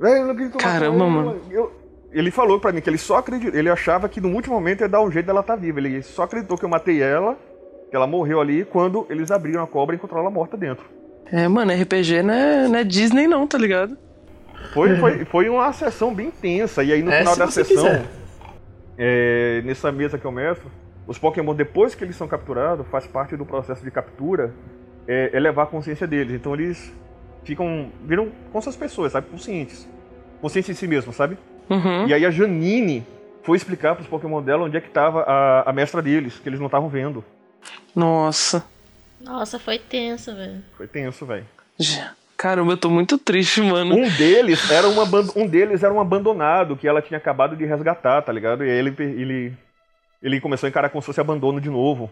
Velho, 0.00 0.34
não 0.34 0.50
Caramba, 0.52 1.08
mano. 1.08 1.40
Eu, 1.50 1.72
ele 2.18 2.30
falou 2.30 2.58
pra 2.58 2.72
mim 2.72 2.80
que 2.80 2.88
ele 2.88 2.98
só 2.98 3.18
acreditou, 3.18 3.58
ele 3.58 3.68
achava 3.68 4.08
que 4.08 4.20
no 4.20 4.28
último 4.28 4.54
momento 4.54 4.80
ia 4.80 4.88
dar 4.88 5.02
um 5.02 5.10
jeito 5.10 5.26
dela 5.26 5.40
estar 5.40 5.54
tá 5.54 5.60
viva. 5.60 5.78
Ele 5.78 6.02
só 6.02 6.22
acreditou 6.22 6.56
que 6.56 6.64
eu 6.64 6.68
matei 6.68 7.02
ela, 7.02 7.36
que 7.90 7.96
ela 7.96 8.06
morreu 8.06 8.40
ali, 8.40 8.64
quando 8.64 9.06
eles 9.10 9.30
abriram 9.30 9.62
a 9.62 9.66
cobra 9.66 9.94
e 9.94 9.96
encontraram 9.96 10.22
ela 10.22 10.30
morta 10.30 10.56
dentro. 10.56 10.86
É, 11.30 11.46
mano, 11.48 11.72
RPG 11.72 12.22
não 12.22 12.34
é, 12.34 12.68
não 12.68 12.78
é 12.78 12.84
Disney 12.84 13.26
não, 13.26 13.46
tá 13.46 13.58
ligado? 13.58 13.98
Foi, 14.72 14.96
foi, 14.96 15.24
foi 15.24 15.48
uma 15.48 15.72
sessão 15.72 16.14
bem 16.14 16.30
tensa, 16.30 16.82
e 16.82 16.92
aí 16.92 17.02
no 17.02 17.10
é, 17.10 17.18
final 17.18 17.36
da 17.36 17.50
sessão, 17.50 18.04
é, 18.96 19.60
nessa 19.64 19.92
mesa 19.92 20.18
que 20.18 20.24
eu 20.24 20.32
mestro, 20.32 20.70
os 21.06 21.18
Pokémon, 21.18 21.54
depois 21.54 21.94
que 21.94 22.02
eles 22.02 22.16
são 22.16 22.26
capturados, 22.26 22.86
faz 22.88 23.06
parte 23.06 23.36
do 23.36 23.44
processo 23.44 23.84
de 23.84 23.90
captura, 23.90 24.52
é, 25.06 25.30
elevar 25.34 25.66
a 25.66 25.68
consciência 25.68 26.06
deles. 26.06 26.34
Então 26.34 26.54
eles 26.54 26.92
ficam, 27.44 27.90
viram 28.04 28.30
com 28.52 28.60
suas 28.60 28.76
pessoas, 28.76 29.12
sabe? 29.12 29.28
Conscientes. 29.28 29.88
Conscientes 30.40 30.74
de 30.74 30.80
si 30.80 30.88
mesmos, 30.88 31.14
sabe? 31.14 31.38
Uhum. 31.68 32.06
E 32.06 32.14
aí 32.14 32.24
a 32.24 32.30
Janine 32.30 33.04
foi 33.42 33.56
explicar 33.56 33.94
para 33.94 34.02
os 34.02 34.08
Pokémon 34.08 34.42
dela 34.42 34.64
onde 34.64 34.76
é 34.76 34.80
que 34.80 34.88
estava 34.88 35.22
a, 35.22 35.70
a 35.70 35.72
mestra 35.72 36.02
deles, 36.02 36.38
que 36.38 36.48
eles 36.48 36.58
não 36.58 36.66
estavam 36.66 36.88
vendo. 36.88 37.24
Nossa. 37.94 38.64
Nossa, 39.20 39.58
foi 39.58 39.78
tenso, 39.78 40.34
velho. 40.34 40.62
Foi 40.76 40.86
tenso, 40.86 41.24
velho. 41.24 41.46
Caramba, 42.36 42.72
eu 42.72 42.76
tô 42.76 42.90
muito 42.90 43.16
triste, 43.16 43.62
mano. 43.62 43.94
Um 43.94 44.08
deles 44.10 44.70
era 44.70 44.88
um, 44.88 44.96
um 45.36 45.46
deles 45.46 45.82
era 45.82 45.92
um 45.92 46.00
abandonado 46.00 46.76
que 46.76 46.86
ela 46.86 47.00
tinha 47.00 47.16
acabado 47.16 47.56
de 47.56 47.64
resgatar, 47.64 48.20
tá 48.22 48.32
ligado? 48.32 48.64
E 48.64 48.70
aí 48.70 48.76
ele, 48.76 48.94
ele, 48.98 49.52
ele 50.22 50.40
começou 50.40 50.66
a 50.66 50.70
encarar 50.70 50.90
como 50.90 51.00
se 51.00 51.06
fosse 51.06 51.20
abandono 51.20 51.60
de 51.60 51.70
novo. 51.70 52.10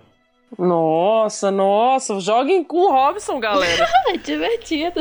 Nossa, 0.58 1.50
nossa, 1.50 2.20
joguem 2.20 2.62
com 2.62 2.76
o 2.78 2.90
Robson, 2.90 3.40
galera. 3.40 3.88
é 4.08 4.16
divertido. 4.16 5.00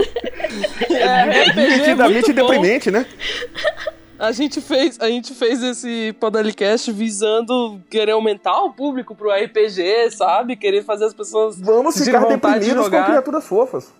É, 0.90 1.40
é 1.40 1.46
divertidamente 1.46 2.32
é 2.32 2.34
deprimente, 2.34 2.92
né? 2.92 3.06
A 4.24 4.32
gente 4.32 4.62
fez, 4.62 4.98
a 5.02 5.10
gente 5.10 5.34
fez 5.34 5.62
esse 5.62 6.14
Podalicast 6.14 6.90
visando 6.94 7.82
querer 7.90 8.14
aumentar 8.14 8.58
o 8.64 8.72
público 8.72 9.14
pro 9.14 9.30
RPG, 9.30 10.12
sabe? 10.12 10.56
Querer 10.56 10.82
fazer 10.82 11.04
as 11.04 11.14
pessoas 11.14 11.60
Vamos 11.60 12.02
ficar 12.02 12.24
deprimidos 12.28 12.86
de 12.86 12.90
com 12.90 13.04
criaturas 13.04 13.46
fofas. 13.46 13.94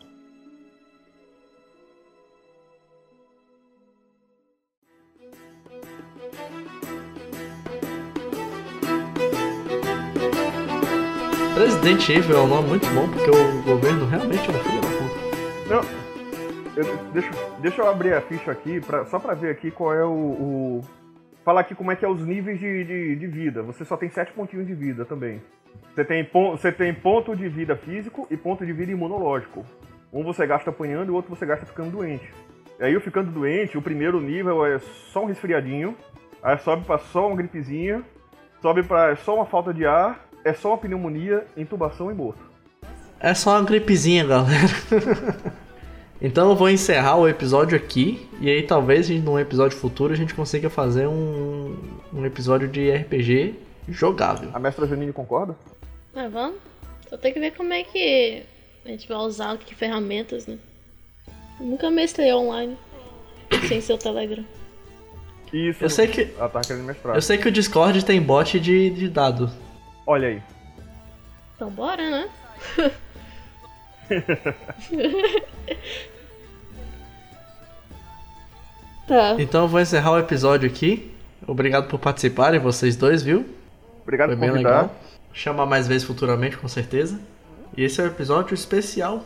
Resident 11.58 12.08
Evil 12.08 12.38
é 12.38 12.40
um 12.40 12.48
nome 12.48 12.70
muito 12.70 12.88
bom, 12.92 13.10
porque 13.10 13.30
o 13.30 13.62
governo 13.64 14.06
realmente 14.06 14.50
é 14.50 14.54
um 14.54 14.64
filho 14.64 14.82
da 14.82 14.88
puta. 14.88 15.70
Não, 15.70 16.03
eu, 16.76 16.98
deixa, 17.14 17.30
deixa 17.60 17.82
eu 17.82 17.90
abrir 17.90 18.14
a 18.14 18.22
ficha 18.22 18.52
aqui, 18.52 18.82
pra, 18.82 19.06
só 19.06 19.20
pra 19.20 19.34
ver 19.34 19.52
aqui 19.52 19.72
qual 19.72 19.94
é 19.94 20.04
o, 20.04 20.10
o, 20.10 20.82
Falar 21.44 21.62
aqui 21.62 21.76
como 21.76 21.92
é 21.92 21.96
que 21.96 22.06
é 22.06 22.08
os 22.08 22.26
níveis 22.26 22.58
de, 22.58 22.84
de, 22.86 23.16
de, 23.18 23.28
vida. 23.28 23.62
Você 23.64 23.84
só 23.84 23.98
tem 23.98 24.10
sete 24.10 24.32
pontinhos 24.32 24.66
de 24.66 24.74
vida 24.74 25.04
também. 25.04 25.42
Você 25.94 26.06
tem, 26.06 26.30
você 26.32 26.72
tem 26.72 26.94
ponto 26.94 27.36
de 27.36 27.50
vida 27.50 27.76
físico 27.76 28.26
e 28.32 28.38
ponto 28.38 28.66
de 28.66 28.72
vida 28.72 28.94
imunológico. 28.94 29.66
Um 30.12 30.24
você 30.24 30.48
gasta 30.48 30.70
apanhando 30.70 31.10
e 31.10 31.12
o 31.12 31.16
outro 31.16 31.36
você 31.36 31.46
gasta 31.46 31.66
ficando 31.66 31.92
doente. 31.92 32.32
E 32.80 32.84
aí, 32.84 33.00
ficando 33.00 33.30
doente, 33.30 33.78
o 33.78 33.82
primeiro 33.82 34.22
nível 34.22 34.66
é 34.66 34.80
só 34.80 35.24
um 35.24 35.26
resfriadinho, 35.26 35.96
aí 36.42 36.58
sobe 36.60 36.86
pra 36.86 36.98
só 36.98 37.28
uma 37.28 37.36
gripezinha, 37.36 38.02
sobe 38.62 38.82
pra 38.82 39.16
só 39.18 39.36
uma 39.36 39.46
falta 39.46 39.74
de 39.74 39.86
ar, 39.86 40.26
é 40.46 40.54
só 40.54 40.70
uma 40.70 40.78
pneumonia, 40.78 41.46
intubação 41.58 42.10
e 42.10 42.14
morto. 42.14 42.44
É 43.20 43.34
só 43.34 43.52
uma 43.52 43.64
gripezinha, 43.64 44.26
galera. 44.26 44.68
então 46.24 46.50
eu 46.50 46.56
vou 46.56 46.70
encerrar 46.70 47.18
o 47.18 47.28
episódio 47.28 47.76
aqui. 47.78 48.28
E 48.40 48.50
aí 48.50 48.64
talvez 48.64 49.10
num 49.10 49.38
episódio 49.38 49.78
futuro 49.78 50.14
a 50.14 50.16
gente 50.16 50.34
consiga 50.34 50.70
fazer 50.70 51.06
um, 51.06 51.78
um 52.14 52.26
episódio 52.26 52.68
de 52.68 52.90
RPG 52.90 53.56
jogável. 53.90 54.50
A 54.54 54.60
mestra 54.60 54.88
Janine 54.88 55.12
concorda? 55.12 55.56
Ah, 56.16 56.30
vamos. 56.30 56.58
Só 57.10 57.18
tem 57.18 57.34
que 57.34 57.40
ver 57.40 57.52
como 57.52 57.74
é 57.74 57.84
que 57.84 58.44
a 58.86 58.88
gente 58.88 59.08
vai 59.08 59.18
usar 59.18 59.58
que 59.58 59.76
ferramentas, 59.76 60.48
né? 60.48 60.58
Eu 61.60 61.66
nunca 61.66 61.92
mestrei 61.92 62.34
online 62.34 62.78
sem 63.68 63.82
seu 63.82 63.98
Telegram. 63.98 64.46
Isso. 65.52 65.84
Eu 65.84 65.90
sei 65.90 66.08
que. 66.08 66.34
Ela 66.38 66.50
tá 66.50 66.62
querendo 66.62 66.86
mestrar. 66.86 67.16
Eu 67.16 67.22
sei 67.22 67.38
que 67.38 67.48
o 67.48 67.52
Discord 67.52 68.04
tem 68.04 68.22
bot 68.22 68.60
de, 68.60 68.90
de 68.90 69.10
dado. 69.10 69.52
Olha 70.08 70.30
aí. 70.30 70.42
Então 71.56 71.70
bora, 71.70 72.10
né? 72.10 72.30
tá. 79.08 79.36
Então 79.40 79.64
eu 79.64 79.68
vou 79.68 79.80
encerrar 79.80 80.12
o 80.12 80.20
episódio 80.20 80.70
aqui. 80.70 81.12
Obrigado 81.48 81.88
por 81.88 82.00
participarem, 82.00 82.60
vocês 82.60 82.96
dois, 82.96 83.24
viu? 83.24 83.46
Obrigado 84.02 84.30
Foi 84.30 84.38
por 84.38 84.42
bem 84.42 84.50
convidar. 84.52 84.70
legal. 84.70 84.96
Chamar 85.34 85.66
mais 85.66 85.88
vezes 85.88 86.06
futuramente, 86.06 86.58
com 86.58 86.68
certeza. 86.68 87.20
E 87.76 87.84
esse 87.84 88.00
é 88.00 88.04
o 88.04 88.08
episódio 88.08 88.54
especial 88.54 89.24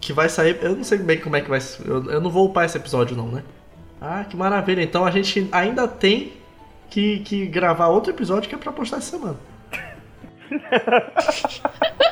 que 0.00 0.12
vai 0.12 0.28
sair. 0.28 0.58
Eu 0.62 0.76
não 0.76 0.84
sei 0.84 0.98
bem 0.98 1.18
como 1.18 1.36
é 1.36 1.40
que 1.40 1.48
vai. 1.48 1.60
Eu, 1.84 2.10
eu 2.10 2.20
não 2.20 2.30
vou 2.30 2.46
upar 2.46 2.64
esse 2.64 2.76
episódio, 2.76 3.16
não, 3.16 3.28
né? 3.28 3.42
Ah, 4.00 4.24
que 4.28 4.36
maravilha. 4.36 4.82
Então 4.82 5.04
a 5.04 5.10
gente 5.10 5.48
ainda 5.52 5.86
tem 5.86 6.32
que, 6.90 7.20
que 7.20 7.46
gravar 7.46 7.88
outro 7.88 8.12
episódio 8.12 8.48
que 8.48 8.54
é 8.54 8.58
pra 8.58 8.72
postar 8.72 8.98
essa 8.98 9.16
semana. 9.16 9.36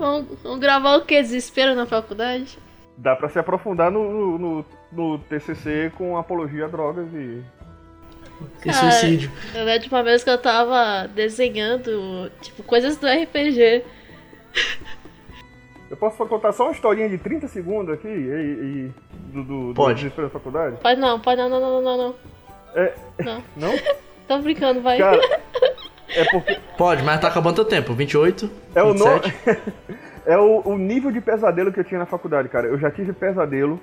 vamos, 0.00 0.42
vamos, 0.42 0.58
gravar 0.58 0.96
o 0.96 1.04
que? 1.04 1.20
Desespero 1.20 1.74
na 1.74 1.86
faculdade? 1.86 2.58
Dá 2.96 3.14
pra 3.14 3.28
se 3.28 3.38
aprofundar 3.38 3.90
no, 3.90 4.38
no, 4.38 4.64
no 4.92 5.18
TCC 5.18 5.92
com 5.96 6.16
apologia 6.16 6.64
a 6.64 6.68
drogas 6.68 7.06
e. 7.14 7.42
E 8.64 8.72
suicídio. 8.72 9.30
Eu 9.54 9.64
lembro 9.64 9.82
de 9.82 9.88
uma 9.90 10.02
vez 10.02 10.24
que 10.24 10.30
eu 10.30 10.38
tava 10.38 11.06
desenhando, 11.08 12.32
tipo, 12.40 12.62
coisas 12.62 12.96
do 12.96 13.06
RPG. 13.06 13.84
Eu 15.90 15.96
posso 15.96 16.24
contar 16.26 16.52
só 16.52 16.64
uma 16.64 16.72
historinha 16.72 17.08
de 17.08 17.18
30 17.18 17.48
segundos 17.48 17.92
aqui 17.92 18.08
e, 18.08 18.10
e 18.10 18.94
do, 19.32 19.42
do, 19.42 19.74
pode. 19.74 19.94
do 19.94 19.96
desespero 19.96 20.28
da 20.28 20.32
faculdade? 20.32 20.76
Pode 20.80 21.00
não, 21.00 21.20
pode 21.20 21.40
não, 21.40 21.48
não, 21.48 21.60
não, 21.60 21.82
não, 21.82 21.96
não. 21.96 22.14
É. 22.74 22.94
Não? 23.18 23.42
Não? 23.56 23.72
Tô 24.28 24.38
brincando, 24.38 24.80
vai. 24.80 24.98
Cara, 24.98 25.20
é 26.10 26.24
porque 26.30 26.58
Pode, 26.76 27.02
mas 27.02 27.20
tá 27.20 27.28
acabando 27.28 27.56
teu 27.56 27.64
tempo. 27.64 27.94
28, 27.94 28.50
é 28.74 28.82
o, 28.82 28.94
no... 28.94 29.04
27. 29.04 29.58
é 30.26 30.36
o, 30.38 30.62
o 30.64 30.78
nível 30.78 31.10
de 31.10 31.20
pesadelo 31.20 31.72
que 31.72 31.80
eu 31.80 31.84
tinha 31.84 31.98
na 31.98 32.06
faculdade, 32.06 32.48
cara. 32.48 32.66
Eu 32.66 32.78
já 32.78 32.90
tive 32.90 33.12
pesadelo 33.12 33.80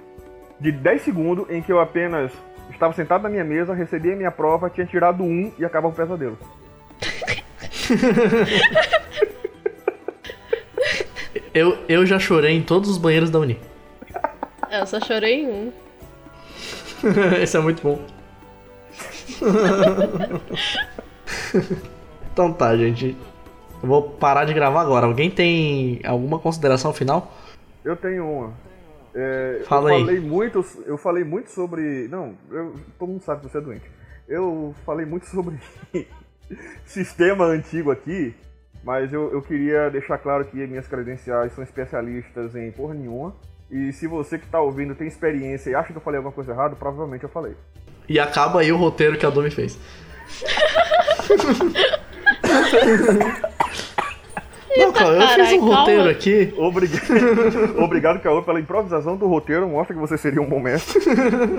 de 0.60 0.72
10 0.72 1.02
segundos 1.02 1.50
em 1.50 1.62
que 1.62 1.72
eu 1.72 1.80
apenas 1.80 2.32
estava 2.72 2.94
sentado 2.94 3.24
na 3.24 3.30
minha 3.30 3.44
mesa, 3.44 3.74
recebia 3.74 4.14
a 4.14 4.16
minha 4.16 4.32
prova, 4.32 4.70
tinha 4.70 4.86
tirado 4.86 5.24
um 5.24 5.52
e 5.58 5.66
acabava 5.66 5.94
o 5.94 5.96
pesadelo. 5.96 6.38
Eu, 11.54 11.76
eu 11.90 12.06
já 12.06 12.20
chorei 12.20 12.56
em 12.56 12.62
todos 12.62 12.88
os 12.88 13.00
banheiros 13.00 13.32
da 13.32 13.40
Uni. 13.40 13.60
É, 14.70 14.82
Eu 14.82 14.86
só 14.86 15.00
chorei 15.00 15.46
em 15.46 15.48
um. 15.48 15.72
Esse 17.42 17.56
é 17.56 17.60
muito 17.62 17.82
bom. 17.82 18.02
Então 22.38 22.54
tá, 22.54 22.78
gente. 22.78 23.18
Eu 23.82 23.90
vou 23.90 24.12
parar 24.12 24.46
de 24.46 24.54
gravar 24.54 24.82
agora. 24.82 25.08
Alguém 25.08 25.32
tem 25.32 26.00
alguma 26.06 26.38
consideração 26.38 26.94
final? 26.94 27.34
Eu 27.84 27.96
tenho 27.96 28.30
uma. 28.30 28.54
É, 29.16 29.64
Fala 29.66 29.90
eu 29.92 29.96
aí. 29.96 30.06
falei 30.06 30.20
muito, 30.20 30.66
eu 30.86 30.98
falei 31.00 31.24
muito 31.24 31.50
sobre. 31.50 32.08
Não, 32.10 32.36
eu- 32.52 32.76
todo 33.00 33.10
mundo 33.10 33.24
sabe 33.24 33.42
que 33.42 33.50
você 33.52 33.58
é 33.58 33.62
doente. 33.62 33.86
Eu 34.28 34.76
falei 34.86 35.04
muito 35.06 35.26
sobre 35.26 35.58
sistema 36.86 37.46
antigo 37.46 37.90
aqui, 37.90 38.36
mas 38.84 39.12
eu, 39.12 39.32
eu 39.34 39.42
queria 39.42 39.90
deixar 39.90 40.20
claro 40.20 40.46
que 40.46 40.58
minhas 40.68 40.86
credenciais 40.88 41.54
são 41.54 41.64
especialistas 41.64 42.56
em 42.56 42.72
porra 42.72 42.94
nenhuma. 42.94 43.34
E 43.72 43.92
se 43.94 44.06
você 44.06 44.38
que 44.38 44.46
tá 44.48 44.62
ouvindo 44.62 44.94
tem 44.94 45.08
experiência 45.08 45.72
e 45.72 45.76
acha 45.76 45.92
que 45.92 45.98
eu 45.98 46.02
falei 46.02 46.18
alguma 46.20 46.34
coisa 46.34 46.52
errada, 46.52 46.76
provavelmente 46.76 47.24
eu 47.24 47.30
falei. 47.30 47.56
E 48.08 48.20
acaba 48.20 48.60
aí 48.62 48.72
o 48.72 48.78
roteiro 48.78 49.18
que 49.18 49.26
a 49.26 49.30
Domi 49.32 49.50
fez. 49.50 49.78
Não, 54.78 54.92
cara, 54.92 55.16
eu 55.16 55.22
fiz 55.22 55.36
carai, 55.36 55.58
um 55.58 55.66
roteiro 55.66 56.10
aqui. 56.10 56.54
Obrigado, 56.58 57.80
Obrigado 57.80 58.20
Caô, 58.20 58.44
pela 58.44 58.60
improvisação 58.60 59.18
do 59.18 59.28
roteiro. 59.28 59.68
Mostra 59.68 59.96
que 59.96 60.00
você 60.00 60.18
seria 60.18 60.42
um 60.42 60.48
bom 60.48 60.60
mestre. 60.60 61.02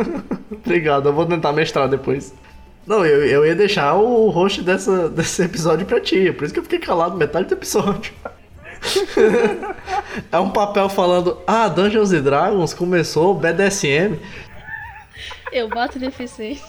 Obrigado, 0.52 1.08
eu 1.08 1.12
vou 1.12 1.26
tentar 1.26 1.52
mestrar 1.52 1.88
depois. 1.88 2.32
Não, 2.86 3.04
eu, 3.04 3.26
eu 3.26 3.44
ia 3.44 3.54
deixar 3.54 3.94
o 3.96 4.30
host 4.30 4.62
dessa, 4.62 5.08
desse 5.08 5.42
episódio 5.42 5.84
pra 5.84 6.00
ti. 6.00 6.28
é 6.28 6.32
Por 6.32 6.44
isso 6.44 6.54
que 6.54 6.60
eu 6.60 6.64
fiquei 6.64 6.78
calado 6.78 7.16
metade 7.16 7.48
do 7.48 7.54
episódio. 7.54 8.12
é 10.30 10.38
um 10.38 10.50
papel 10.50 10.88
falando: 10.88 11.38
Ah, 11.46 11.68
Dungeons 11.68 12.12
and 12.12 12.22
Dragons 12.22 12.72
começou 12.72 13.34
BDSM. 13.34 14.18
Eu 15.52 15.68
bato 15.68 15.98
deficiente. 15.98 16.62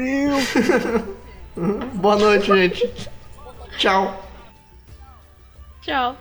Deus! 0.00 0.54
Boa 1.94 2.16
noite, 2.16 2.46
gente. 2.46 2.90
Tchau. 3.76 4.24
Tchau. 5.82 6.16